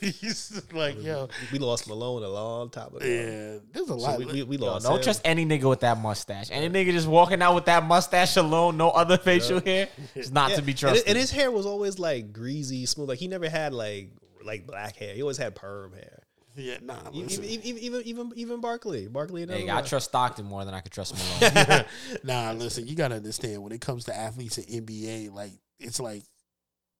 He's 0.00 0.60
like, 0.72 1.02
yo, 1.02 1.28
we 1.52 1.58
lost 1.58 1.86
Malone 1.88 2.22
a 2.24 2.28
long 2.28 2.70
time 2.70 2.88
ago. 2.88 2.98
yeah, 3.04 3.58
there's 3.72 3.84
a 3.84 3.88
So 3.88 3.96
lot. 3.96 4.18
we, 4.18 4.24
we, 4.26 4.42
we 4.42 4.56
Yo, 4.58 4.66
lost. 4.66 4.86
don't 4.86 4.96
him. 4.96 5.02
trust 5.02 5.20
any 5.24 5.46
nigga 5.46 5.68
with 5.68 5.80
that 5.80 5.98
mustache. 5.98 6.48
Any 6.50 6.68
nigga 6.68 6.92
just 6.92 7.06
walking 7.06 7.40
out 7.42 7.54
with 7.54 7.66
that 7.66 7.84
mustache 7.84 8.36
alone, 8.36 8.76
no 8.76 8.90
other 8.90 9.18
facial 9.18 9.60
hair, 9.60 9.88
is 10.14 10.32
not 10.32 10.50
Yeah. 10.50 10.56
to 10.56 10.62
be 10.62 10.72
And, 10.72 10.78
trusted. 10.78 11.06
and 11.08 11.16
his 11.18 11.30
hair 11.30 11.50
was 11.50 11.66
always 11.66 11.98
like 11.98 12.32
greasy, 12.32 12.86
smooth. 12.86 13.08
Like 13.08 13.18
he 13.18 13.28
never 13.28 13.48
had 13.48 13.72
like 13.72 14.10
like 14.44 14.66
black 14.66 14.96
hair. 14.96 15.14
He 15.14 15.22
always 15.22 15.38
had 15.38 15.54
perm 15.54 15.92
hair. 15.92 16.22
yeah, 16.56 16.78
nah, 16.82 16.96
Even 17.12 17.44
even 17.44 17.78
even 17.78 18.02
even, 18.02 18.32
even 18.36 18.60
Barkley, 18.60 19.06
Barkley. 19.06 19.46
Hey, 19.46 19.70
I 19.70 19.82
trust 19.82 20.08
Stockton 20.08 20.46
more 20.46 20.64
than 20.64 20.74
I 20.74 20.80
could 20.80 20.92
trust 20.92 21.14
Malone. 21.40 21.84
nah, 22.24 22.52
listen, 22.52 22.86
you 22.86 22.94
gotta 22.94 23.16
understand 23.16 23.62
when 23.62 23.72
it 23.72 23.80
comes 23.80 24.04
to 24.04 24.16
athletes 24.16 24.58
in 24.58 24.84
NBA, 24.84 25.32
like 25.32 25.52
it's 25.78 26.00
like 26.00 26.24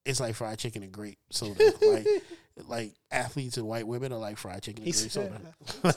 it's 0.04 0.20
like 0.20 0.34
fried 0.34 0.58
chicken 0.58 0.82
and 0.82 0.92
grape 0.92 1.18
soda. 1.30 1.72
like 1.82 2.06
like 2.68 2.94
athletes 3.10 3.56
and 3.56 3.66
white 3.66 3.86
women 3.86 4.12
are 4.12 4.18
like 4.18 4.36
fried 4.36 4.62
chicken 4.62 4.84
and 4.84 4.92
grape 4.92 5.10
soda. 5.10 5.40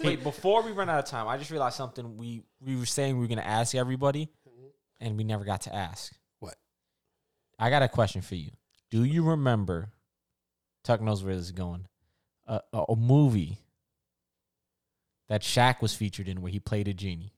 Wait, 0.03 0.23
before 0.23 0.63
we 0.63 0.71
run 0.71 0.89
out 0.89 0.99
of 0.99 1.05
time, 1.05 1.27
I 1.27 1.37
just 1.37 1.51
realized 1.51 1.75
something 1.75 2.17
we 2.17 2.43
we 2.61 2.75
were 2.75 2.85
saying 2.85 3.15
we 3.15 3.21
were 3.21 3.27
gonna 3.27 3.41
ask 3.41 3.75
everybody, 3.75 4.29
mm-hmm. 4.47 4.67
and 4.99 5.17
we 5.17 5.23
never 5.23 5.45
got 5.45 5.61
to 5.61 5.75
ask. 5.75 6.13
What? 6.39 6.55
I 7.59 7.69
got 7.69 7.83
a 7.83 7.89
question 7.89 8.21
for 8.21 8.35
you. 8.35 8.51
Do 8.91 9.03
you 9.03 9.23
remember? 9.23 9.89
Tuck 10.83 11.01
knows 11.01 11.23
where 11.23 11.35
this 11.35 11.45
is 11.45 11.51
going. 11.51 11.87
A, 12.47 12.59
a, 12.73 12.83
a 12.89 12.95
movie 12.95 13.57
that 15.29 15.41
Shaq 15.41 15.81
was 15.81 15.93
featured 15.95 16.27
in, 16.27 16.41
where 16.41 16.51
he 16.51 16.59
played 16.59 16.87
a 16.87 16.93
genie. 16.93 17.33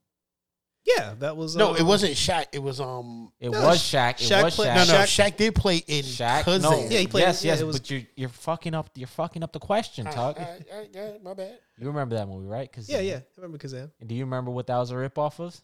Yeah, 0.84 1.14
that 1.18 1.36
was 1.36 1.56
No, 1.56 1.70
um, 1.70 1.76
it 1.76 1.82
wasn't 1.82 2.12
Shaq. 2.14 2.46
It 2.52 2.60
was 2.62 2.80
um. 2.80 3.32
It 3.40 3.50
No, 3.50 3.60
was 3.60 3.82
Sha- 3.82 4.12
Shaq. 4.12 4.20
It 4.20 4.32
Shaq 4.32 4.44
was 4.44 4.54
played- 4.54 4.68
Shaq. 4.68 4.74
No, 4.76 4.84
no, 4.84 4.92
Shaq- 5.00 5.30
Shaq, 5.32 5.36
did 5.36 5.54
play 5.56 5.76
in 5.78 6.04
Shaq. 6.04 6.42
Kazam. 6.42 6.62
No. 6.62 6.78
Yeah, 6.88 6.98
he 7.00 7.06
played- 7.08 7.22
yes, 7.22 7.44
yeah, 7.44 7.52
yes, 7.52 7.60
it 7.60 7.64
was- 7.64 7.80
but 7.80 7.90
you're 7.90 8.02
you're 8.14 8.28
fucking 8.28 8.72
up. 8.74 8.90
You're 8.94 9.08
fucking 9.08 9.42
up 9.42 9.52
the 9.52 9.58
question, 9.58 10.04
Tuck. 10.06 10.16
All 10.16 10.32
right, 10.44 10.64
all 10.72 10.78
right, 10.78 10.96
all 10.96 11.10
right, 11.12 11.22
my 11.24 11.34
bad. 11.34 11.58
You 11.76 11.88
remember 11.88 12.14
that 12.16 12.28
movie, 12.28 12.46
right? 12.46 12.72
Cause 12.72 12.88
Yeah, 12.88 13.00
yeah. 13.00 13.16
I 13.16 13.22
remember 13.36 13.58
Kazam. 13.58 13.90
And 14.00 14.08
do 14.08 14.14
you 14.14 14.24
remember 14.24 14.52
what 14.52 14.68
that 14.68 14.76
was 14.78 14.90
a 14.92 14.96
rip 14.96 15.18
off 15.18 15.40
of? 15.40 15.60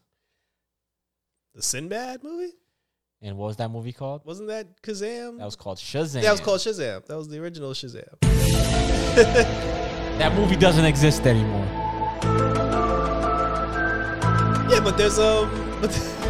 The 1.55 1.63
Sinbad 1.63 2.25
movie 2.25 2.53
And 3.25 3.37
what 3.37 3.47
was 3.47 3.57
that 3.59 3.71
movie 3.71 3.93
called? 3.93 4.23
wasn't 4.25 4.49
that 4.49 4.83
Kazam? 4.83 5.39
That 5.39 5.45
was 5.45 5.55
called 5.55 5.79
Shazam. 5.79 6.23
That 6.23 6.33
was 6.33 6.41
called 6.41 6.59
Shazam. 6.59 7.07
That 7.07 7.17
was 7.17 7.29
the 7.29 7.39
original 7.39 7.71
Shazam. 7.73 8.19
That 10.19 10.35
movie 10.35 10.57
doesn't 10.57 10.85
exist 10.85 11.27
anymore. 11.27 11.69
Yeah, 14.73 14.81
but 14.81 14.97
there's 14.97 15.19
um, 15.19 15.51
but 15.83 15.91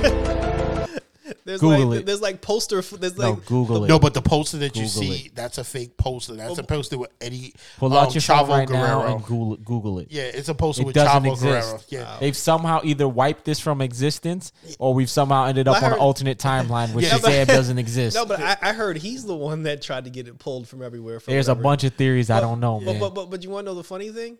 there's 1.44 1.60
Google 1.60 1.88
like 1.88 2.00
it. 2.00 2.06
there's 2.06 2.20
like 2.20 2.40
poster. 2.40 2.78
f- 2.78 2.90
There's 2.90 3.16
No, 3.18 3.30
like 3.32 3.46
Google 3.46 3.84
it. 3.84 3.88
No, 3.88 3.98
but 3.98 4.14
the 4.14 4.22
poster 4.22 4.58
that 4.58 4.76
you 4.76 4.82
Google 4.86 5.02
see, 5.02 5.30
that's 5.34 5.58
a 5.58 5.64
fake 5.64 5.96
poster. 5.96 6.34
That's 6.34 6.58
a 6.58 6.62
poster 6.62 6.98
with 6.98 7.10
Eddie. 7.20 7.54
Pull 7.78 7.92
um, 7.96 8.06
out 8.06 8.14
your 8.14 8.22
phone 8.22 8.44
Chavo 8.44 8.48
right 8.48 8.68
now 8.68 9.00
Guerrero. 9.00 9.14
and 9.16 9.24
Google 9.24 9.54
it. 9.54 9.64
Google 9.64 9.98
it. 9.98 10.08
Yeah, 10.10 10.22
it's 10.22 10.48
a 10.48 10.54
poster 10.54 10.82
It 10.82 10.86
with 10.86 10.94
doesn't 10.94 11.22
Chavo 11.24 11.32
exist. 11.32 11.90
Guerrero. 11.90 12.06
Yeah. 12.06 12.16
They've 12.20 12.36
somehow 12.36 12.80
either 12.84 13.08
wiped 13.08 13.44
this 13.44 13.58
from 13.60 13.80
existence 13.80 14.52
or 14.78 14.94
we've 14.94 15.10
somehow 15.10 15.46
ended 15.46 15.66
up 15.68 15.82
I 15.82 15.86
on 15.86 15.92
an 15.94 15.98
alternate 15.98 16.38
timeline 16.38 16.92
where 16.94 17.04
Yeah, 17.04 17.18
Shazam 17.18 17.46
doesn't 17.48 17.78
exist. 17.78 18.14
no, 18.16 18.24
but 18.26 18.40
I, 18.40 18.56
I 18.62 18.72
heard 18.72 18.98
he's 18.98 19.24
the 19.24 19.36
one 19.36 19.64
that 19.64 19.82
tried 19.82 20.04
to 20.04 20.10
get 20.10 20.28
it 20.28 20.38
pulled 20.38 20.68
from 20.68 20.82
everywhere. 20.82 21.18
From 21.20 21.32
There's 21.32 21.48
a 21.48 21.54
bunch 21.54 21.84
of 21.84 21.94
theories 21.94 22.30
I 22.30 22.40
don't 22.40 22.60
know, 22.60 22.78
But, 22.78 22.92
man. 22.92 23.00
but, 23.00 23.14
but 23.14 23.30
but 23.30 23.42
you 23.42 23.50
want 23.50 23.66
to 23.66 23.70
know 23.72 23.76
the 23.76 23.84
funny 23.84 24.10
thing? 24.10 24.38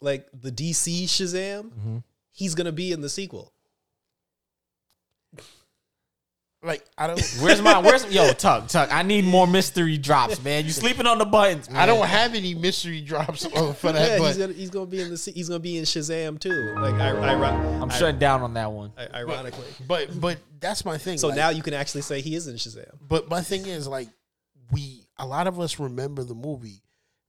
Like 0.00 0.26
the 0.32 0.50
DC 0.50 1.04
Shazam, 1.04 1.64
Mm-hmm. 1.70 1.96
he's 2.32 2.54
gonna 2.54 2.72
be 2.72 2.90
in 2.92 3.00
the 3.02 3.08
sequel. 3.08 3.52
Like 6.62 6.84
I 6.98 7.06
don't. 7.06 7.20
Where's 7.40 7.62
my 7.62 7.78
where's 7.78 8.04
yo 8.12 8.32
Tuck 8.34 8.68
Tuck? 8.68 8.92
I 8.92 9.02
need 9.02 9.24
more 9.24 9.46
mystery 9.46 9.96
drops, 9.96 10.42
man. 10.44 10.64
You 10.64 10.70
sleeping 10.70 11.06
on 11.06 11.16
the 11.16 11.24
buttons. 11.24 11.70
I 11.72 11.86
don't 11.86 12.06
have 12.06 12.34
any 12.34 12.54
mystery 12.54 13.00
drops 13.00 13.46
uh, 13.46 13.72
for 13.72 13.92
that. 13.92 14.10
Yeah, 14.10 14.18
but 14.18 14.26
he's 14.26 14.36
gonna 14.36 14.52
he's 14.52 14.70
gonna 14.70 14.86
be 14.86 15.00
in 15.00 15.08
the 15.08 15.32
he's 15.34 15.48
gonna 15.48 15.58
be 15.60 15.78
in 15.78 15.84
Shazam 15.84 16.38
too. 16.38 16.74
Like 16.76 16.94
I, 16.96 17.12
I, 17.12 17.50
I'm 17.80 17.88
shutting 17.88 18.18
down 18.18 18.42
on 18.42 18.52
that 18.54 18.70
one. 18.70 18.92
I, 18.98 19.20
ironically. 19.20 19.64
but 19.88 20.20
but 20.20 20.36
that's 20.60 20.84
my 20.84 20.98
thing. 20.98 21.16
So 21.16 21.28
like- 21.28 21.36
now 21.36 21.48
you 21.48 21.62
can 21.62 21.72
actually 21.72 22.02
say 22.02 22.20
he 22.20 22.34
is 22.34 22.46
in 22.46 22.56
Shazam. 22.56 22.92
But 23.08 23.30
my 23.30 23.40
thing 23.40 23.64
is 23.66 23.88
like 23.88 24.08
we 24.70 25.06
a 25.16 25.26
lot 25.26 25.46
of 25.46 25.58
us 25.60 25.78
remember 25.78 26.24
the 26.24 26.34
movie, 26.34 26.82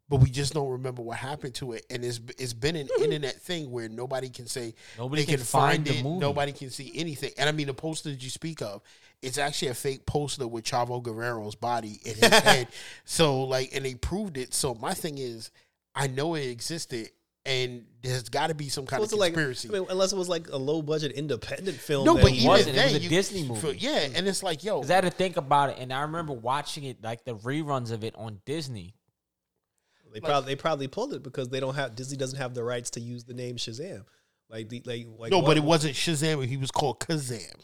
but 0.09 0.17
we 0.17 0.29
just 0.29 0.53
don't 0.53 0.69
remember 0.71 1.01
what 1.03 1.15
happened 1.17 1.55
to 1.55 1.71
it. 1.71 1.85
And 1.89 2.03
it's 2.03 2.19
it's 2.37 2.53
been 2.53 2.75
an 2.75 2.89
internet 2.99 3.35
thing 3.41 3.71
where 3.71 3.87
nobody 3.87 4.27
can 4.27 4.47
say 4.47 4.73
Nobody 4.97 5.23
they 5.23 5.35
can 5.35 5.41
find 5.41 5.85
the 5.85 5.99
it. 5.99 6.03
movie. 6.03 6.19
Nobody 6.19 6.51
can 6.51 6.69
see 6.69 6.91
anything. 6.95 7.31
And 7.37 7.47
I 7.47 7.53
mean 7.53 7.67
the 7.67 7.73
poster 7.73 8.09
that 8.09 8.21
you 8.21 8.29
speak 8.29 8.61
of, 8.61 8.81
it's 9.21 9.37
actually 9.37 9.67
a 9.69 9.73
fake 9.73 10.05
poster 10.05 10.47
with 10.47 10.63
Chavo 10.63 11.01
Guerrero's 11.01 11.55
body 11.55 11.99
in 12.03 12.15
his 12.15 12.39
head. 12.43 12.67
So 13.05 13.43
like 13.43 13.69
and 13.75 13.85
they 13.85 13.95
proved 13.95 14.37
it. 14.37 14.53
So 14.53 14.73
my 14.75 14.93
thing 14.93 15.17
is 15.17 15.51
I 15.95 16.07
know 16.07 16.35
it 16.35 16.47
existed 16.47 17.09
and 17.45 17.85
there's 18.03 18.29
got 18.29 18.47
to 18.47 18.53
be 18.55 18.69
some 18.69 18.85
kind 18.85 18.99
What's 18.99 19.13
of 19.13 19.17
it 19.17 19.19
like? 19.19 19.33
conspiracy. 19.33 19.69
I 19.69 19.71
mean, 19.79 19.87
unless 19.89 20.13
it 20.13 20.15
was 20.15 20.29
like 20.29 20.49
a 20.49 20.57
low 20.57 20.81
budget 20.83 21.11
independent 21.13 21.77
film. 21.77 22.05
no, 22.05 22.15
but 22.15 22.31
it 22.31 22.45
wasn't. 22.47 22.77
It 22.77 22.83
was 22.83 22.93
a 22.95 22.99
you- 22.99 23.09
Disney 23.09 23.43
movie. 23.43 23.77
Yeah, 23.79 24.07
and 24.13 24.27
it's 24.27 24.43
like, 24.43 24.63
yo, 24.63 24.81
Cause 24.81 24.91
I 24.91 24.95
had 24.95 25.05
to 25.05 25.09
think 25.09 25.37
about 25.37 25.71
it, 25.71 25.77
and 25.79 25.91
I 25.91 26.01
remember 26.01 26.33
watching 26.33 26.83
it 26.83 27.03
like 27.03 27.23
the 27.25 27.35
reruns 27.35 27.91
of 27.91 28.03
it 28.03 28.13
on 28.15 28.41
Disney. 28.45 28.93
They 30.13 30.19
probably 30.19 30.51
they 30.51 30.55
probably 30.55 30.87
pulled 30.87 31.13
it 31.13 31.23
because 31.23 31.49
they 31.49 31.59
don't 31.59 31.73
have 31.75 31.95
Disney 31.95 32.17
doesn't 32.17 32.37
have 32.37 32.53
the 32.53 32.63
rights 32.63 32.89
to 32.91 32.99
use 32.99 33.23
the 33.23 33.33
name 33.33 33.55
Shazam. 33.55 34.03
Like 34.49 34.69
the 34.69 34.83
like, 34.85 35.07
like 35.17 35.31
no, 35.31 35.37
what- 35.39 35.47
but 35.47 35.57
it 35.57 35.63
wasn't 35.63 35.95
Shazam. 35.95 36.45
He 36.45 36.57
was 36.57 36.69
called 36.69 36.99
Kazam. 36.99 37.55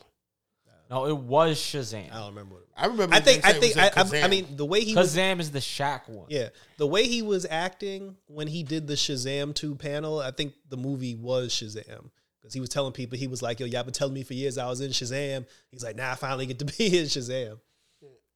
No, 0.90 1.06
it 1.06 1.18
was 1.18 1.58
Shazam. 1.58 2.12
I 2.12 2.16
don't 2.16 2.30
remember. 2.30 2.56
What 2.56 2.64
it 2.64 2.70
I 2.78 2.86
remember. 2.88 3.16
I 3.16 3.20
think 3.20 3.46
I 3.46 3.54
think 3.54 3.78
I, 3.78 3.92
I, 3.96 4.24
I 4.24 4.28
mean 4.28 4.56
the 4.56 4.66
way 4.66 4.82
he 4.82 4.96
was 4.96 5.16
Kazam 5.16 5.40
is 5.40 5.52
the 5.52 5.60
Shaq 5.60 6.08
one. 6.08 6.28
yeah 6.30 6.50
the 6.78 6.88
way 6.88 7.08
he 7.08 7.22
was 7.22 7.46
acting 7.50 8.16
when 8.28 8.48
he 8.48 8.64
did 8.64 8.88
the 8.88 8.94
Shazam 8.94 9.54
two 9.54 9.76
panel. 9.76 10.20
I 10.20 10.32
think 10.32 10.54
the 10.70 10.78
movie 10.78 11.16
was 11.16 11.52
Shazam 11.52 12.10
because 12.40 12.54
he 12.54 12.60
was 12.60 12.70
telling 12.70 12.94
people 12.94 13.18
he 13.18 13.28
was 13.28 13.42
like 13.42 13.60
yo 13.60 13.66
y'all 13.66 13.84
been 13.84 13.94
telling 13.94 14.14
me 14.14 14.24
for 14.24 14.34
years 14.34 14.58
I 14.58 14.68
was 14.68 14.82
in 14.82 14.92
Shazam. 14.92 15.46
He's 15.72 15.84
like 15.84 15.96
nah 15.96 16.12
I 16.12 16.16
finally 16.16 16.46
get 16.46 16.60
to 16.60 16.66
be 16.66 16.98
in 16.98 17.06
Shazam. 17.06 17.60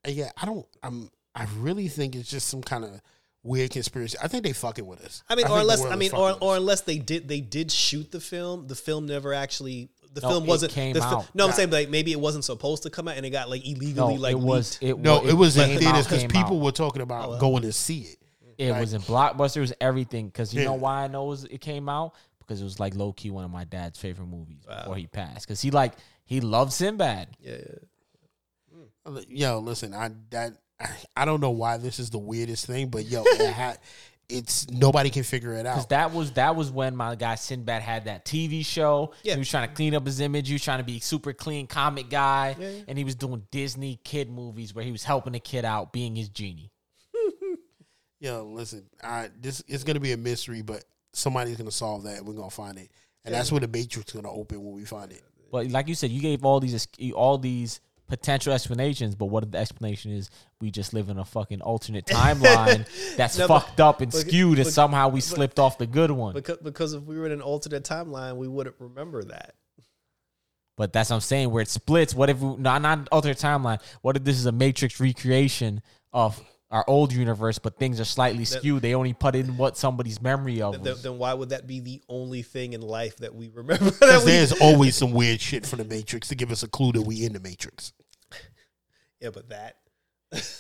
And 0.03 0.15
yeah, 0.15 0.31
I 0.41 0.45
don't. 0.45 0.65
I'm. 0.83 1.09
I 1.35 1.45
really 1.57 1.87
think 1.87 2.15
it's 2.15 2.29
just 2.29 2.47
some 2.47 2.61
kind 2.61 2.83
of 2.83 3.01
weird 3.43 3.71
conspiracy. 3.71 4.17
I 4.21 4.27
think 4.27 4.43
they 4.43 4.53
fucking 4.53 4.85
with 4.85 5.03
us. 5.05 5.23
I 5.29 5.35
mean, 5.35 5.45
think 5.45 5.55
or 5.55 5.61
unless 5.61 5.85
I 5.85 5.95
mean, 5.95 6.11
or 6.13 6.35
or 6.41 6.57
unless 6.57 6.81
they 6.81 6.97
did 6.97 7.27
they 7.27 7.41
did 7.41 7.71
shoot 7.71 8.11
the 8.11 8.19
film. 8.19 8.67
The 8.67 8.75
film 8.75 9.05
never 9.05 9.33
actually. 9.33 9.89
The 10.13 10.21
No, 10.21 10.29
film 10.29 10.45
wasn't 10.45 10.73
came 10.73 10.93
the 10.93 10.99
fi- 11.01 11.05
out. 11.13 11.33
no, 11.33 11.45
I'm 11.45 11.49
Nah. 11.51 11.55
saying 11.55 11.69
like 11.69 11.89
maybe 11.89 12.11
it 12.11 12.19
wasn't 12.19 12.43
supposed 12.43 12.83
to 12.83 12.89
come 12.89 13.07
out 13.07 13.15
and 13.17 13.25
it 13.25 13.29
got 13.29 13.49
like 13.49 13.65
illegally 13.65 13.93
No, 14.15 14.21
like 14.21 14.33
it 14.33 14.39
was. 14.39 14.73
leaked. 14.81 14.83
It 14.99 14.99
no, 15.01 15.19
wa- 15.21 15.27
it 15.27 15.33
was 15.33 15.55
in 15.57 15.69
came 15.69 15.79
theaters 15.79 16.05
because 16.05 16.23
people 16.25 16.57
out. 16.57 16.63
were 16.63 16.71
talking 16.73 17.01
about 17.01 17.25
Oh, 17.27 17.29
well. 17.31 17.39
going 17.39 17.61
to 17.63 17.71
see 17.71 17.99
it. 18.01 18.17
It 18.57 18.75
was 18.77 18.93
in 18.93 19.01
Blockbuster. 19.01 19.57
It 19.57 19.61
was 19.61 19.73
everything. 19.81 20.27
Because 20.27 20.53
you 20.53 20.63
know 20.65 20.73
why 20.73 21.03
I 21.03 21.07
know 21.07 21.23
it, 21.25 21.29
was, 21.29 21.43
it 21.45 21.61
came 21.61 21.87
out? 21.89 22.13
Because 22.39 22.59
it 22.61 22.63
was 22.65 22.79
like 22.79 22.93
low 22.95 23.13
key 23.13 23.31
one 23.31 23.45
of 23.45 23.51
my 23.51 23.63
dad's 23.63 23.97
favorite 23.97 24.27
movies 24.27 24.65
before 24.67 24.97
he 24.97 25.07
passed. 25.07 25.47
Because 25.47 25.61
he 25.61 25.71
like 25.71 25.93
he 26.25 26.41
loved 26.41 26.73
Sinbad. 26.73 27.29
Yeah, 27.39 27.55
yeah. 29.07 29.19
Yo, 29.29 29.59
listen, 29.59 29.93
I 29.93 30.11
that 30.29 30.53
I, 30.79 30.89
I 31.15 31.25
don't 31.25 31.41
know 31.41 31.51
why 31.51 31.77
this 31.77 31.99
is 31.99 32.09
the 32.09 32.19
weirdest 32.19 32.65
thing, 32.65 32.89
but 32.89 33.05
yo, 33.05 33.23
it 33.25 33.51
had, 33.53 33.79
it's 34.29 34.69
nobody 34.69 35.09
can 35.09 35.23
figure 35.23 35.53
it 35.53 35.63
Because 35.63 35.83
out. 35.83 35.89
that 35.89 36.13
was 36.13 36.31
that 36.33 36.55
was 36.55 36.71
when 36.71 36.95
my 36.95 37.15
guy 37.15 37.35
Sinbad 37.35 37.81
had 37.81 38.05
that 38.05 38.23
TV 38.25 38.65
show. 38.65 39.13
Yeah. 39.23 39.33
He 39.33 39.39
was 39.39 39.49
trying 39.49 39.67
to 39.67 39.73
clean 39.75 39.93
up 39.93 40.05
his 40.05 40.19
image. 40.21 40.47
He 40.47 40.53
was 40.53 40.63
trying 40.63 40.77
to 40.79 40.85
be 40.85 40.99
super 40.99 41.33
clean 41.33 41.67
comic 41.67 42.09
guy. 42.09 42.55
Yeah, 42.57 42.69
yeah. 42.69 42.81
And 42.87 42.97
he 42.97 43.03
was 43.03 43.15
doing 43.15 43.43
Disney 43.51 43.99
kid 44.03 44.29
movies 44.29 44.73
where 44.73 44.85
he 44.85 44.91
was 44.91 45.03
helping 45.03 45.35
a 45.35 45.39
kid 45.39 45.65
out, 45.65 45.91
being 45.91 46.15
his 46.15 46.29
genie. 46.29 46.71
Yo, 48.19 48.45
listen, 48.45 48.85
I 49.03 49.29
this 49.39 49.63
it's 49.67 49.83
gonna 49.83 49.99
be 49.99 50.11
a 50.11 50.17
mystery, 50.17 50.61
but 50.61 50.83
somebody's 51.13 51.57
gonna 51.57 51.71
solve 51.71 52.03
that. 52.03 52.23
We're 52.23 52.33
gonna 52.35 52.49
find 52.51 52.77
it, 52.77 52.89
and 53.25 53.33
that's 53.33 53.51
where 53.51 53.59
the 53.61 53.67
Matrix 53.67 54.13
is 54.13 54.21
gonna 54.21 54.31
open 54.31 54.63
when 54.63 54.75
we 54.75 54.85
find 54.85 55.11
it. 55.11 55.23
But 55.51 55.67
like 55.71 55.87
you 55.87 55.95
said, 55.95 56.11
you 56.11 56.21
gave 56.21 56.45
all 56.45 56.59
these 56.59 56.87
all 57.15 57.37
these 57.37 57.81
potential 58.11 58.51
explanations, 58.51 59.15
but 59.15 59.27
what 59.27 59.41
if 59.41 59.51
the 59.51 59.57
explanation 59.57 60.11
is 60.11 60.29
we 60.59 60.69
just 60.69 60.93
live 60.93 61.07
in 61.07 61.17
a 61.17 61.23
fucking 61.23 61.61
alternate 61.61 62.05
timeline 62.05 62.85
that's 63.15 63.37
No, 63.37 63.47
but- 63.47 63.61
fucked 63.61 63.79
up 63.79 64.01
and 64.01 64.11
but- 64.11 64.17
skewed, 64.19 64.59
and 64.59 64.67
somehow 64.67 65.07
we 65.07 65.21
but- 65.21 65.23
slipped 65.23 65.59
off 65.59 65.77
the 65.77 65.87
good 65.87 66.11
one. 66.11 66.33
Because 66.33 66.57
because 66.57 66.93
if 66.93 67.03
we 67.03 67.17
were 67.17 67.25
in 67.25 67.31
an 67.31 67.41
alternate 67.41 67.85
timeline, 67.85 68.35
we 68.35 68.49
wouldn't 68.49 68.75
remember 68.79 69.23
that. 69.23 69.55
But 70.75 70.91
that's 70.91 71.09
what 71.09 71.15
I'm 71.15 71.21
saying. 71.21 71.51
Where 71.51 71.61
it 71.61 71.69
splits. 71.69 72.13
What 72.13 72.29
if 72.29 72.39
we, 72.39 72.57
not 72.57 72.81
not 72.81 73.07
alternate 73.13 73.37
timeline? 73.37 73.81
What 74.01 74.17
if 74.17 74.25
this 74.25 74.37
is 74.37 74.45
a 74.45 74.51
Matrix 74.51 74.99
recreation 74.99 75.81
of 76.11 76.41
our 76.69 76.83
old 76.87 77.13
universe, 77.13 77.59
but 77.59 77.77
things 77.77 77.99
are 78.01 78.05
slightly 78.05 78.43
skewed? 78.45 78.81
They 78.81 78.93
only 78.93 79.13
put 79.13 79.35
in 79.35 79.55
what 79.57 79.77
somebody's 79.77 80.21
memory 80.21 80.61
of. 80.61 80.83
Then, 80.83 80.95
then 81.01 81.17
why 81.17 81.33
would 81.33 81.49
that 81.49 81.65
be 81.67 81.79
the 81.79 82.01
only 82.09 82.41
thing 82.41 82.73
in 82.73 82.81
life 82.81 83.17
that 83.17 83.33
we 83.35 83.49
remember? 83.49 83.85
Because 83.99 84.25
there's 84.25 84.51
always 84.53 84.95
some 84.97 85.11
weird 85.11 85.39
shit 85.39 85.65
from 85.65 85.77
the 85.79 85.85
Matrix 85.85 86.27
to 86.29 86.35
give 86.35 86.51
us 86.51 86.61
a 86.63 86.67
clue 86.67 86.91
that 86.93 87.01
we 87.03 87.23
in 87.25 87.33
the 87.33 87.39
Matrix. 87.39 87.93
Yeah, 89.21 89.29
but 89.29 89.49
that 89.49 89.77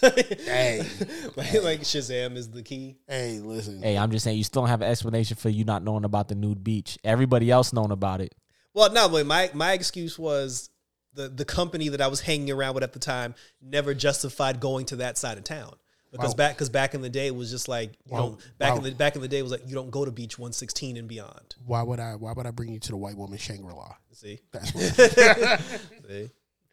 Hey, 0.01 0.85
like, 1.37 1.63
like 1.63 1.81
Shazam 1.81 2.35
is 2.35 2.49
the 2.49 2.61
key. 2.61 2.97
hey, 3.07 3.39
listen. 3.39 3.81
Hey, 3.81 3.97
I'm 3.97 4.11
just 4.11 4.23
saying 4.25 4.37
you 4.37 4.43
still 4.43 4.63
don't 4.63 4.69
have 4.69 4.81
an 4.81 4.89
explanation 4.91 5.37
for 5.37 5.47
you 5.49 5.63
not 5.63 5.81
knowing 5.83 6.03
about 6.03 6.27
the 6.27 6.35
nude 6.35 6.61
beach. 6.63 6.97
Everybody 7.05 7.49
else 7.49 7.71
known 7.71 7.91
about 7.91 8.19
it. 8.19 8.35
Well, 8.73 8.91
no, 8.91 9.07
but 9.07 9.25
my 9.25 9.49
my 9.53 9.71
excuse 9.73 10.19
was 10.19 10.69
the 11.13 11.29
the 11.29 11.45
company 11.45 11.87
that 11.89 12.01
I 12.01 12.07
was 12.07 12.19
hanging 12.21 12.51
around 12.51 12.73
with 12.75 12.83
at 12.83 12.91
the 12.93 12.99
time 12.99 13.33
never 13.61 13.93
justified 13.93 14.59
going 14.59 14.85
to 14.87 14.97
that 14.97 15.17
side 15.17 15.37
of 15.37 15.45
town. 15.45 15.73
Because 16.11 16.31
Wow. 16.31 16.35
back 16.35 16.55
because 16.55 16.69
back 16.69 16.93
in 16.93 17.01
the 17.01 17.09
day 17.09 17.27
it 17.27 17.35
was 17.35 17.49
just 17.49 17.69
like 17.69 17.93
you 18.05 18.11
Wow. 18.11 18.17
know 18.17 18.37
back 18.59 18.75
in 18.75 18.83
the 18.83 18.91
back 18.91 19.15
in 19.15 19.21
the 19.21 19.29
day 19.29 19.39
it 19.39 19.43
was 19.43 19.51
like 19.53 19.65
you 19.65 19.73
don't 19.73 19.89
go 19.91 20.03
to 20.03 20.11
beach 20.11 20.37
116 20.37 20.97
and 20.97 21.07
beyond. 21.07 21.55
Why 21.65 21.81
would 21.81 22.01
I? 22.01 22.15
Why 22.15 22.33
would 22.33 22.45
I 22.45 22.51
bring 22.51 22.73
you 22.73 22.79
to 22.79 22.89
the 22.91 22.97
white 22.97 23.15
woman 23.15 23.37
Shangri 23.37 23.73
La? 23.73 23.93
See, 24.11 24.39
That's 24.51 24.73
what. 24.73 25.61
See? 26.09 26.29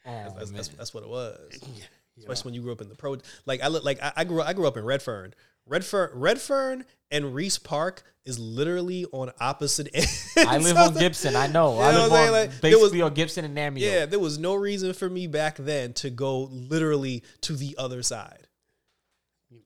Oh, 0.09 0.22
That's, 0.24 0.35
that's, 0.35 0.51
that's, 0.51 0.68
that's 0.68 0.94
what 0.94 1.02
it 1.05 1.09
was. 1.09 1.60
Especially 2.18 2.48
when 2.48 2.55
you 2.55 2.62
grew 2.62 2.72
up 2.72 2.80
in 2.80 2.89
the 2.89 2.97
pro. 2.97 3.16
Like 3.47 3.62
I 3.62 3.68
look 3.68 3.85
like 3.85 4.02
I, 4.02 4.12
I 4.16 4.24
grew 4.24 4.43
I 4.43 4.52
grew 4.52 4.66
up 4.66 4.76
in 4.76 4.85
Redfern. 4.85 5.35
Redfern 5.66 6.10
Redfern 6.14 6.85
and 7.12 7.26
Riis 7.26 7.62
Park 7.62 8.02
is 8.24 8.39
literally 8.40 9.05
on 9.12 9.30
opposite 9.39 9.89
ends. 9.94 10.32
I 10.36 10.59
live 10.59 10.76
on 10.76 10.94
Gibson. 10.94 11.36
I 11.36 11.47
know. 11.47 11.74
You 11.76 11.80
I 11.80 11.93
live 11.93 11.94
what 11.94 11.94
I'm 11.94 12.02
on 12.02 12.10
saying? 12.10 12.32
Like, 12.32 12.60
there 12.60 12.70
was- 12.72 12.80
basically 12.90 13.02
on 13.02 13.14
Gibson 13.14 13.44
and 13.44 13.56
Nameoke. 13.56 13.80
Yeah, 13.80 14.06
there 14.06 14.18
was 14.18 14.36
no 14.39 14.55
reason 14.55 14.93
for 14.94 15.09
me 15.09 15.26
back 15.28 15.59
then 15.59 15.93
to 15.94 16.10
go 16.10 16.44
literally 16.51 17.22
to 17.43 17.55
the 17.55 17.76
other 17.78 18.02
side. 18.02 18.48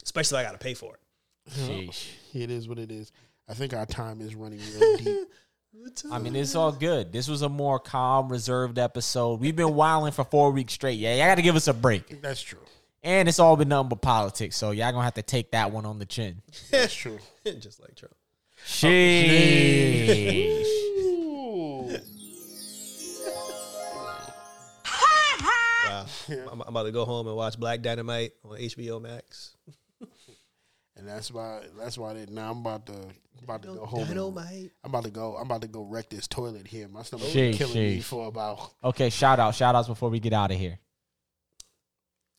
Especially 0.03 0.39
if 0.41 0.47
I 0.47 0.49
got 0.51 0.53
to 0.53 0.63
pay 0.65 0.75
for 0.75 0.95
it. 0.95 1.53
Sheesh. 1.53 2.09
it 2.35 2.51
is 2.51 2.69
what 2.69 2.79
it 2.79 2.91
is. 2.93 3.11
I 3.49 3.55
think 3.55 3.75
our 3.75 3.87
time 3.87 4.21
is 4.21 4.35
running 4.35 4.61
real 4.79 4.97
deep. 4.99 5.29
I 6.11 6.19
mean, 6.19 6.37
it's 6.37 6.55
all 6.55 6.73
good. 6.73 7.13
This 7.13 7.29
was 7.29 7.43
a 7.43 7.49
more 7.49 7.79
calm, 7.79 8.31
reserved 8.31 8.79
episode. 8.79 9.41
We've 9.41 9.57
been 9.57 9.75
wilding 9.75 10.13
for 10.13 10.25
four 10.25 10.51
weeks 10.51 10.75
straight. 10.75 10.99
Yeah, 10.99 11.15
y'all 11.15 11.27
got 11.27 11.37
to 11.37 11.43
give 11.43 11.57
us 11.57 11.67
a 11.67 11.73
break. 11.75 12.21
That's 12.21 12.43
true. 12.43 12.59
And 13.03 13.29
it's 13.29 13.39
all 13.39 13.57
been 13.57 13.69
nothing 13.69 13.89
but 13.89 14.03
politics, 14.03 14.57
so 14.57 14.71
y'all 14.71 14.93
gonna 14.93 15.03
have 15.03 15.15
to 15.15 15.23
take 15.23 15.51
that 15.53 15.73
one 15.73 15.87
on 15.87 15.99
the 15.99 16.07
chin. 16.07 16.43
That's 16.71 16.95
true. 16.95 17.19
Just 17.45 17.81
like 17.81 17.97
Trump. 17.97 18.15
Sheesh. 18.67 20.63
Wow. 25.85 26.07
I'm, 26.29 26.61
I'm 26.63 26.69
about 26.69 26.85
to 26.85 26.93
go 26.93 27.05
home 27.05 27.27
and 27.27 27.37
watch 27.37 27.59
Black 27.59 27.83
Dynamite 27.83 28.33
on 28.45 28.57
HBO 28.57 29.03
Max. 29.03 29.57
And 30.97 31.09
that's 31.09 31.31
why. 31.31 31.63
That's 31.79 31.97
why. 31.97 32.15
They, 32.15 32.27
now 32.27 32.51
I'm 32.51 32.59
about 32.59 32.87
to 32.87 32.95
about 33.43 33.63
to 33.63 33.69
go 33.69 33.87
home. 33.87 34.07
Dynamite. 34.07 34.73
I'm 34.85 34.91
about 34.91 35.05
to 35.05 35.11
go. 35.11 35.37
I'm 35.37 35.47
about 35.47 35.63
to 35.63 35.69
go 35.69 35.83
wreck 35.83 36.09
this 36.11 36.27
toilet 36.27 36.67
here. 36.67 36.89
My 36.89 37.03
stomach 37.03 37.27
Sheesh, 37.29 37.51
is 37.51 37.59
killing 37.59 37.75
me 37.75 38.01
for 38.01 38.29
about. 38.29 38.73
Okay, 38.85 39.11
shout 39.11 39.39
out, 39.41 39.55
shout 39.55 39.75
outs 39.75 39.89
before 39.89 40.11
we 40.11 40.21
get 40.21 40.33
out 40.33 40.51
of 40.51 40.59
here. 40.59 40.79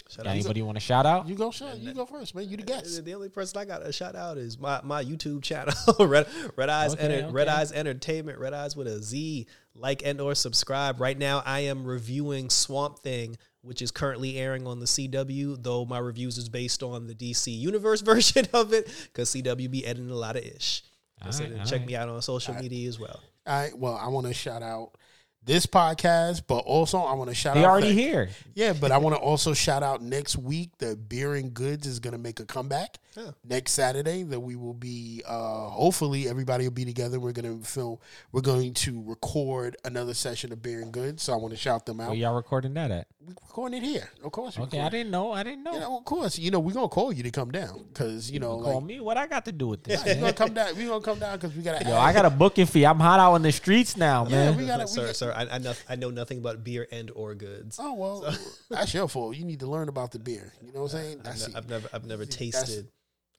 Shout 0.09 0.25
Got 0.25 0.30
out. 0.31 0.35
anybody 0.35 0.61
want 0.61 0.75
to 0.75 0.80
shout 0.80 1.05
out? 1.07 1.27
You 1.27 1.34
go, 1.34 1.49
shut. 1.49 1.80
You 1.80 1.91
go 1.93 2.05
first, 2.05 2.35
man. 2.35 2.47
You 2.47 2.57
the 2.57 2.63
guest. 2.63 3.03
The 3.03 3.15
only 3.15 3.30
person 3.30 3.57
I 3.57 3.65
got 3.65 3.84
to 3.84 3.91
shout 3.91 4.15
out 4.15 4.38
is 4.38 4.59
my, 4.59 4.80
my 4.84 5.03
YouTube 5.03 5.41
channel, 5.41 5.73
Red, 5.99 6.27
Red 6.55 6.69
Eyes 6.69 6.93
Okay, 6.93 7.03
Enter- 7.03 7.25
okay. 7.25 7.34
Red 7.34 7.47
Eyes 7.47 7.71
Entertainment, 7.71 8.38
Red 8.38 8.53
Eyes 8.53 8.75
with 8.75 8.85
a 8.85 9.01
Z. 9.01 9.47
Like 9.73 10.05
and 10.05 10.21
or 10.21 10.35
subscribe. 10.35 11.01
Right 11.01 11.17
now, 11.17 11.41
I 11.43 11.61
am 11.61 11.84
reviewing 11.84 12.51
Swamp 12.51 12.99
Thing, 12.99 13.38
which 13.64 13.81
is 13.81 13.91
currently 13.91 14.38
airing 14.38 14.68
on 14.68 14.80
the 14.80 14.85
CW. 14.85 15.61
Though 15.61 15.85
my 15.85 15.98
reviews 15.98 16.38
is 16.38 16.49
based 16.49 16.84
on 16.84 17.07
the 17.07 17.15
DC 17.15 17.57
Universe 17.57 18.02
version 18.14 18.48
of 18.53 18.73
it, 18.73 18.88
because 19.11 19.34
CW 19.34 19.72
be 19.72 19.85
editing 19.85 20.11
a 20.11 20.15
lot 20.15 20.35
of 20.35 20.44
ish. 20.44 20.84
Alright, 21.22 21.38
check 21.65 21.73
alright. 21.73 21.88
me 21.88 21.95
out 21.95 22.10
on 22.10 22.22
social 22.22 22.53
media 22.56 22.88
as 22.88 22.99
well. 22.99 23.22
All 23.48 23.61
right. 23.61 23.77
Well, 23.77 23.95
I 23.95 24.07
want 24.10 24.27
to 24.27 24.34
shout 24.34 24.61
out 24.61 24.98
this 25.45 25.65
podcast, 25.65 26.44
but 26.48 26.60
also 26.60 26.99
I 26.99 27.14
want 27.14 27.30
to 27.30 27.36
shout 27.36 27.56
They 27.56 27.64
out. 27.64 27.70
already 27.72 27.88
that- 27.90 27.94
here. 28.02 28.30
Yeah, 28.56 28.74
but 28.74 28.91
I 28.91 28.99
want 28.99 29.15
to 29.15 29.20
also 29.22 29.53
shout 29.56 29.82
out 29.82 30.02
next 30.03 30.38
week. 30.38 30.78
that 30.78 31.10
Beer 31.10 31.34
and 31.34 31.52
Goods 31.56 31.88
is 31.88 31.99
going 31.99 32.11
to 32.11 32.20
make 32.20 32.40
a 32.40 32.45
comeback 32.45 32.99
Yeah. 33.18 33.32
next 33.44 33.72
Saturday. 33.72 34.22
That 34.22 34.40
we 34.41 34.56
will 34.56 34.76
be. 34.76 35.24
Uh, 35.28 35.70
hopefully, 35.70 36.30
everybody 36.30 36.65
will 36.65 36.72
be 36.72 36.86
together. 36.86 37.20
We're 37.20 37.32
going 37.32 37.60
to 37.61 37.65
film. 37.68 37.98
We're 38.32 38.41
going 38.41 38.76
to 38.76 39.02
record 39.07 39.76
another 39.86 40.14
session 40.14 40.52
of 40.52 40.61
Beer 40.61 40.82
and 40.82 40.91
Goods. 40.91 41.24
So 41.24 41.34
I 41.34 41.38
want 41.38 41.52
to 41.52 41.57
shout 41.60 41.88
them 41.88 41.99
out. 41.99 42.10
Where 42.10 42.18
y'all 42.18 42.36
recording 42.36 42.76
that 42.76 42.91
at? 42.91 43.07
We're 43.20 43.30
recording 43.34 43.82
it 43.82 43.86
here, 43.88 44.10
of 44.24 44.32
course. 44.32 44.57
we're 44.57 44.65
Okay, 44.65 44.80
I 44.82 44.90
didn't 44.90 45.10
know. 45.10 45.32
I 45.32 45.41
didn't 45.44 45.64
know. 45.64 45.74
Yeah, 45.74 45.88
of 45.88 46.06
course. 46.06 46.38
You 46.38 46.52
know, 46.52 46.60
we're 46.60 46.74
gonna 46.74 46.90
call 46.90 47.11
you 47.11 47.24
to 47.24 47.32
come 47.32 47.49
down 47.52 47.86
because 47.91 48.30
you 48.30 48.40
know, 48.40 48.60
Call 48.61 48.76
like, 48.76 48.84
me. 48.84 48.99
What 48.99 49.18
I 49.18 49.26
got 49.28 49.45
to 49.45 49.52
do 49.52 49.68
with 49.68 49.84
this? 49.84 50.03
we're 50.06 50.15
gonna 50.15 50.34
come 50.34 50.53
down. 50.53 50.76
We're 50.76 50.90
gonna 50.90 51.02
come 51.03 51.18
down 51.20 51.38
because 51.40 51.56
we 51.56 51.64
gotta. 51.64 51.84
Yo, 51.86 51.91
add- 51.94 51.98
I 51.98 52.14
got 52.14 52.26
a 52.26 52.30
booking 52.30 52.65
fee. 52.68 52.86
I'm 52.86 52.99
hot 52.99 53.20
out 53.20 53.34
in 53.36 53.41
the 53.41 53.52
streets 53.52 53.98
now, 53.98 54.26
Yeah, 54.28 54.49
man. 54.52 54.57
we 54.57 54.68
gotta. 54.68 54.84
We 54.84 54.88
sir, 54.88 55.06
got- 55.07 55.15
sir, 55.34 55.47
I, 55.51 55.55
I 55.55 55.57
know 55.60 55.73
I 55.89 55.95
know 55.95 56.10
nothing 56.10 56.38
about 56.39 56.64
beer 56.64 56.88
and 56.91 57.11
or 57.15 57.35
goods. 57.35 57.77
Oh 57.81 57.93
well, 57.93 58.38
that's 58.69 58.93
your 58.93 59.07
fault. 59.07 59.35
You 59.35 59.45
need 59.45 59.60
to 59.61 59.68
learn 59.68 59.89
about 59.89 60.11
the 60.11 60.19
beer. 60.19 60.53
You 60.61 60.72
know 60.73 60.81
what 60.84 60.93
I'm 60.93 60.99
saying? 61.01 61.18
I've, 61.19 61.23
That's 61.26 61.55
I've 61.55 61.69
never 61.69 61.89
I've 61.93 62.05
never 62.05 62.26
See, 62.26 62.49
that's- 62.51 62.68
tasted. 62.69 62.88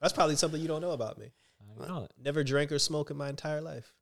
That's 0.00 0.12
probably 0.12 0.36
something 0.36 0.60
you 0.60 0.68
don't 0.68 0.82
know 0.82 0.90
about 0.90 1.18
me. 1.18 1.30
I 1.82 1.86
know 1.88 2.04
it. 2.04 2.10
Never 2.22 2.44
drank 2.44 2.70
or 2.72 2.78
smoked 2.78 3.10
in 3.10 3.16
my 3.16 3.28
entire 3.30 3.60
life, 3.62 3.92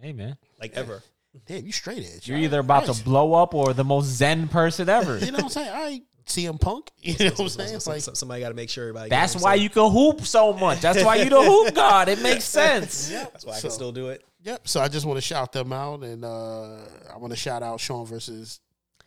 Hey, 0.00 0.12
man. 0.12 0.36
like 0.60 0.72
ever. 0.74 1.02
Damn, 1.46 1.64
you 1.66 1.72
straight 1.72 2.04
edge. 2.04 2.26
You're 2.28 2.38
either 2.38 2.58
about 2.60 2.86
to 2.86 3.04
blow 3.04 3.34
up 3.34 3.54
or 3.54 3.72
the 3.74 3.84
most 3.84 4.06
zen 4.06 4.48
person 4.48 4.88
ever. 4.88 5.18
You 5.24 5.26
know 5.30 5.36
what 5.38 5.44
I'm 5.44 5.48
saying? 5.50 5.68
I 5.70 5.88
ain't 5.88 6.04
CM 6.26 6.60
Punk. 6.60 6.90
You 7.00 7.14
know 7.18 7.30
what 7.32 7.40
I'm 7.40 7.48
saying? 7.48 7.74
It's 7.74 7.86
like 7.86 8.00
somebody 8.00 8.40
got 8.40 8.48
to 8.50 8.54
make 8.54 8.70
sure 8.70 8.84
everybody. 8.84 9.10
That's 9.10 9.36
why 9.40 9.54
you 9.56 9.68
can 9.70 9.90
hoop 9.90 10.22
so 10.22 10.52
much. 10.52 10.80
That's 10.80 11.02
why 11.04 11.16
you 11.16 11.28
the 11.30 11.42
hoop 11.42 11.74
god. 11.74 12.08
It 12.08 12.22
makes 12.22 12.44
sense. 12.44 12.94
saying. 12.94 13.28
That's 13.32 13.44
why 13.46 13.52
I 13.52 13.56
So- 13.56 13.62
can 13.62 13.70
still 13.72 13.92
do 13.92 14.08
it. 14.08 14.24
Yep. 14.44 14.68
So 14.68 14.80
I 14.80 14.88
just 14.88 15.06
want 15.06 15.16
to 15.18 15.22
shout 15.22 15.52
them 15.52 15.72
out, 15.72 16.02
and 16.02 16.24
uh 16.24 16.78
I 17.12 17.16
want 17.18 17.32
to 17.32 17.36
shout 17.36 17.62
out 17.62 17.80
Sean 17.80 18.06
versus 18.06 18.60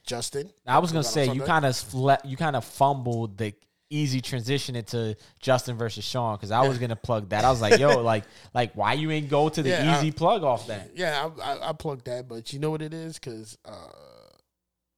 Justin. 0.06 0.52
I 0.66 0.80
was 0.80 0.92
gonna 0.92 1.04
say 1.04 1.32
you 1.32 1.42
kind 1.42 1.66
of 1.66 1.76
fle- 1.76 2.24
you 2.24 2.38
kind 2.38 2.56
of 2.56 2.64
fumbled 2.64 3.38
the 3.38 3.54
easy 3.90 4.20
transition 4.20 4.76
into 4.76 5.16
Justin 5.40 5.78
versus 5.78 6.04
Sean 6.04 6.36
because 6.36 6.52
I 6.52 6.68
was 6.68 6.78
gonna 6.78 6.96
plug 6.96 7.30
that. 7.30 7.44
I 7.46 7.50
was 7.52 7.62
like, 7.62 7.80
yo, 7.80 8.02
like 8.02 8.24
like 8.54 8.74
why 8.76 8.94
you 8.94 9.12
ain't 9.12 9.30
go 9.30 9.50
to 9.50 9.62
the 9.64 9.70
Yeah, 9.70 9.96
I- 9.96 9.98
easy 10.00 10.12
plug 10.12 10.44
off 10.44 10.68
that? 10.68 10.92
Yeah, 10.96 11.30
I, 11.42 11.54
I, 11.54 11.70
I 11.70 11.74
plugged 11.74 12.06
that, 12.06 12.28
but 12.28 12.54
you 12.54 12.60
know 12.60 12.72
what 12.72 12.82
it 12.82 12.94
is? 12.94 13.20
Because 13.20 13.58
uh, 13.66 13.72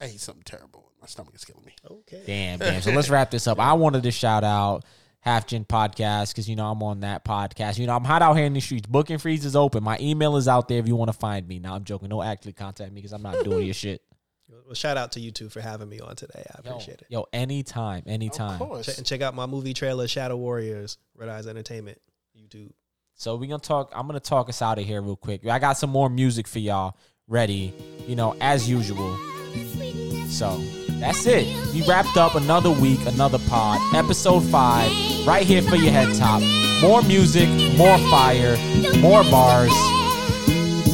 I 0.02 0.06
ate 0.06 0.20
something 0.20 0.44
terrible. 0.44 0.92
My 1.02 1.08
stomach 1.08 1.36
is 1.36 1.46
killing 1.46 1.66
me. 1.66 1.74
Okay. 1.90 2.24
Damn, 2.26 2.60
damn. 2.60 2.82
So 2.82 2.92
let's 2.96 3.10
wrap 3.10 3.32
this 3.32 3.48
up. 3.48 3.60
I 3.60 3.74
wanted 3.74 4.04
to 4.04 4.12
shout 4.12 4.44
out 4.44 4.84
Half 5.28 5.46
Gen 5.48 5.66
Podcast 5.66 6.30
because 6.30 6.48
you 6.48 6.56
know 6.56 6.72
I'm 6.72 6.82
on 6.82 7.02
that 7.02 7.26
podcast. 7.26 7.78
You 7.78 7.86
know 7.86 7.94
I'm 7.98 8.06
hot 8.06 8.22
out 8.22 8.36
here 8.38 8.46
in 8.46 8.54
the 8.54 8.62
streets. 8.62 8.88
Booking 8.88 9.18
freeze 9.18 9.44
is 9.44 9.58
open. 9.58 9.84
My 9.84 9.98
email 10.00 10.38
is 10.38 10.48
out 10.48 10.70
there 10.70 10.80
if 10.80 10.88
you 10.88 10.96
want 10.96 11.12
to 11.12 11.18
find 11.18 11.46
me. 11.46 11.60
Now 11.60 11.76
I'm 11.76 11.84
joking. 11.84 12.08
Don't 12.08 12.26
actually 12.26 12.54
contact 12.54 12.94
me 12.94 13.02
because 13.02 13.12
I'm 13.12 13.22
not 13.24 13.44
doing 13.44 13.66
your 13.66 13.74
shit. 13.74 14.02
Well, 14.66 14.74
shout 14.74 14.96
out 14.96 15.12
to 15.12 15.20
you 15.20 15.32
two 15.32 15.50
for 15.50 15.60
having 15.60 15.90
me 15.90 16.00
on 16.00 16.16
today. 16.16 16.46
I 16.50 16.60
Yo, 16.64 16.72
appreciate 16.72 17.02
it. 17.02 17.08
yo, 17.10 17.26
anytime, 17.34 18.04
Of 18.06 18.08
anytime. 18.08 18.58
course. 18.58 18.86
Check, 18.86 18.98
and 19.00 19.06
check 19.06 19.22
out 19.22 19.36
my 19.36 19.46
movie 19.46 19.74
trailer, 19.74 20.08
Shadow 20.08 20.38
Warriors, 20.38 20.98
Red 21.14 21.28
Eyes 21.28 21.46
Entertainment, 21.46 22.00
YouTube. 22.34 22.72
So 23.16 23.36
we're 23.36 23.50
gonna 23.50 23.60
talk. 23.60 23.92
I'm 23.94 24.08
gonna 24.08 24.22
talk 24.22 24.48
us 24.48 24.62
out 24.62 24.80
of 24.80 24.86
here 24.86 25.02
real 25.02 25.18
quick. 25.18 25.46
I 25.46 25.60
got 25.60 25.74
some 25.78 25.90
more 25.90 26.10
music 26.10 26.48
for 26.48 26.60
y'all 26.60 26.96
ready, 27.28 27.74
you 28.08 28.16
know, 28.16 28.34
as 28.40 28.70
usual. 28.70 29.18
So 30.30 30.62
that's 31.00 31.26
it. 31.26 31.48
We 31.74 31.84
wrapped 31.84 32.18
up 32.18 32.36
another 32.36 32.72
week, 32.72 33.00
another 33.06 33.40
pod, 33.48 33.80
episode 33.96 34.42
five, 34.46 34.92
right 35.26 35.46
here 35.46 35.62
for 35.62 35.76
your 35.76 35.92
head 35.92 36.16
top. 36.16 36.42
More 36.82 37.02
music, 37.04 37.50
more 37.78 37.98
fire, 38.10 38.58
more 39.00 39.24
bars. 39.24 39.72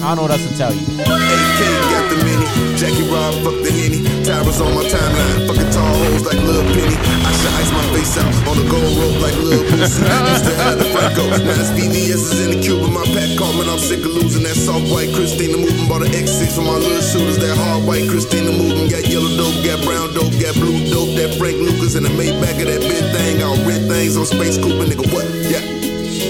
I 0.03 0.11
don't 0.11 0.19
know 0.19 0.23
what 0.27 0.35
else 0.35 0.43
to 0.43 0.51
tell 0.59 0.75
you. 0.75 0.83
AK 0.83 1.61
got 1.95 2.11
the 2.11 2.19
mini. 2.27 2.43
Jackie 2.75 3.07
Rob, 3.07 3.39
fuck 3.39 3.55
the 3.63 3.71
henny. 3.71 4.03
Towers 4.27 4.59
on 4.59 4.75
my 4.75 4.83
timeline. 4.83 5.47
Fucking 5.47 5.71
tall 5.71 5.95
hoes 5.95 6.27
like 6.27 6.43
Lil 6.43 6.59
Penny. 6.75 6.91
I 7.23 7.31
should 7.31 7.55
ice 7.55 7.71
my 7.71 7.85
face 7.95 8.11
out 8.19 8.27
on 8.43 8.59
the 8.59 8.67
gold 8.67 8.99
rope 8.99 9.23
like 9.23 9.31
Lil 9.39 9.63
Boosie. 9.63 10.03
Used 10.03 10.43
to 10.43 10.53
have 10.59 10.75
the 10.75 10.91
Franco. 10.91 11.23
Now 11.47 11.55
it's 11.55 11.71
VVS 11.71 12.19
is 12.19 12.39
in 12.43 12.51
the 12.51 12.59
cube 12.59 12.83
of 12.83 12.91
my 12.91 13.07
pack. 13.15 13.31
Coleman. 13.39 13.71
I'm 13.71 13.79
sick 13.79 14.03
of 14.03 14.11
losing 14.11 14.43
that 14.43 14.59
soft 14.59 14.91
white 14.91 15.15
Christina 15.15 15.55
moving. 15.55 15.87
Bought 15.87 16.03
an 16.03 16.11
X6 16.11 16.51
for 16.51 16.67
my 16.67 16.75
little 16.75 16.99
shooters. 16.99 17.39
That 17.39 17.55
hard 17.55 17.87
white 17.87 18.03
Christina 18.11 18.51
moving. 18.51 18.91
Got 18.91 19.07
yellow 19.07 19.31
dope, 19.39 19.55
got 19.63 19.87
brown 19.87 20.11
dope, 20.11 20.35
got 20.35 20.51
blue 20.59 20.83
dope. 20.91 21.15
That 21.15 21.39
Frank 21.39 21.63
Lucas 21.63 21.95
and 21.95 22.03
the 22.03 22.11
Maybach 22.11 22.59
of 22.59 22.67
that 22.67 22.83
big 22.83 23.07
thing. 23.15 23.39
All 23.39 23.55
red 23.63 23.87
things 23.87 24.19
on 24.19 24.27
Space 24.27 24.59
Cooper, 24.59 24.83
nigga. 24.83 25.07
What? 25.15 25.23
Yeah. 25.47 25.82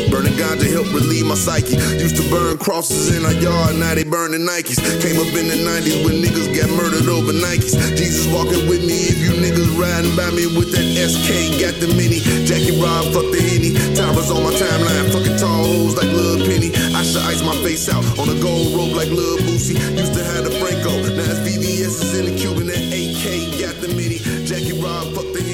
Burning 0.09 0.33
ganja 0.33 0.69
helped 0.69 0.93
relieve 0.93 1.25
my 1.25 1.35
psyche. 1.35 1.77
Used 2.01 2.17
to 2.17 2.25
burn 2.29 2.57
crosses 2.57 3.15
in 3.15 3.25
our 3.25 3.33
yard, 3.33 3.75
now 3.75 3.93
they 3.95 4.03
burning 4.03 4.45
Nikes. 4.45 4.77
Came 5.01 5.17
up 5.17 5.29
in 5.33 5.47
the 5.49 5.59
90s 5.61 6.03
when 6.05 6.21
niggas 6.21 6.49
got 6.53 6.69
murdered 6.73 7.09
over 7.09 7.33
Nikes. 7.33 7.77
Jesus 7.97 8.25
walking 8.33 8.67
with 8.67 8.85
me 8.85 9.09
if 9.09 9.17
you 9.21 9.31
niggas 9.37 9.69
riding 9.77 10.15
by 10.15 10.29
me 10.31 10.45
with 10.49 10.71
that 10.73 10.85
SK. 10.97 11.61
Got 11.61 11.77
the 11.81 11.87
mini, 11.93 12.21
Jackie 12.45 12.77
Rob, 12.81 13.05
fuck 13.13 13.29
the 13.29 13.41
Henny. 13.41 13.73
Towers 13.93 14.29
on 14.29 14.43
my 14.43 14.53
timeline, 14.53 15.11
fucking 15.13 15.37
tall 15.37 15.65
hoes 15.65 15.95
like 15.95 16.09
Lil 16.09 16.41
Penny. 16.45 16.73
I 16.93 17.03
should 17.03 17.23
ice 17.23 17.41
my 17.41 17.55
face 17.61 17.89
out 17.89 18.03
on 18.17 18.29
a 18.29 18.37
gold 18.41 18.73
rope 18.75 18.95
like 18.95 19.09
Lil 19.09 19.37
Boosie. 19.45 19.77
Used 19.97 20.13
to 20.13 20.23
have 20.23 20.43
the 20.43 20.51
Franco, 20.57 20.89
now 21.13 21.29
it's 21.29 21.41
VVS 21.45 22.01
is 22.01 22.17
in 22.17 22.25
the 22.25 22.35
Cuban 22.37 22.67
That 22.67 22.81
AK. 22.81 23.61
Got 23.61 23.81
the 23.81 23.89
mini, 23.93 24.19
Jackie 24.45 24.73
Rob, 24.81 25.13
fuck 25.13 25.29
the 25.33 25.41
Henny. 25.41 25.52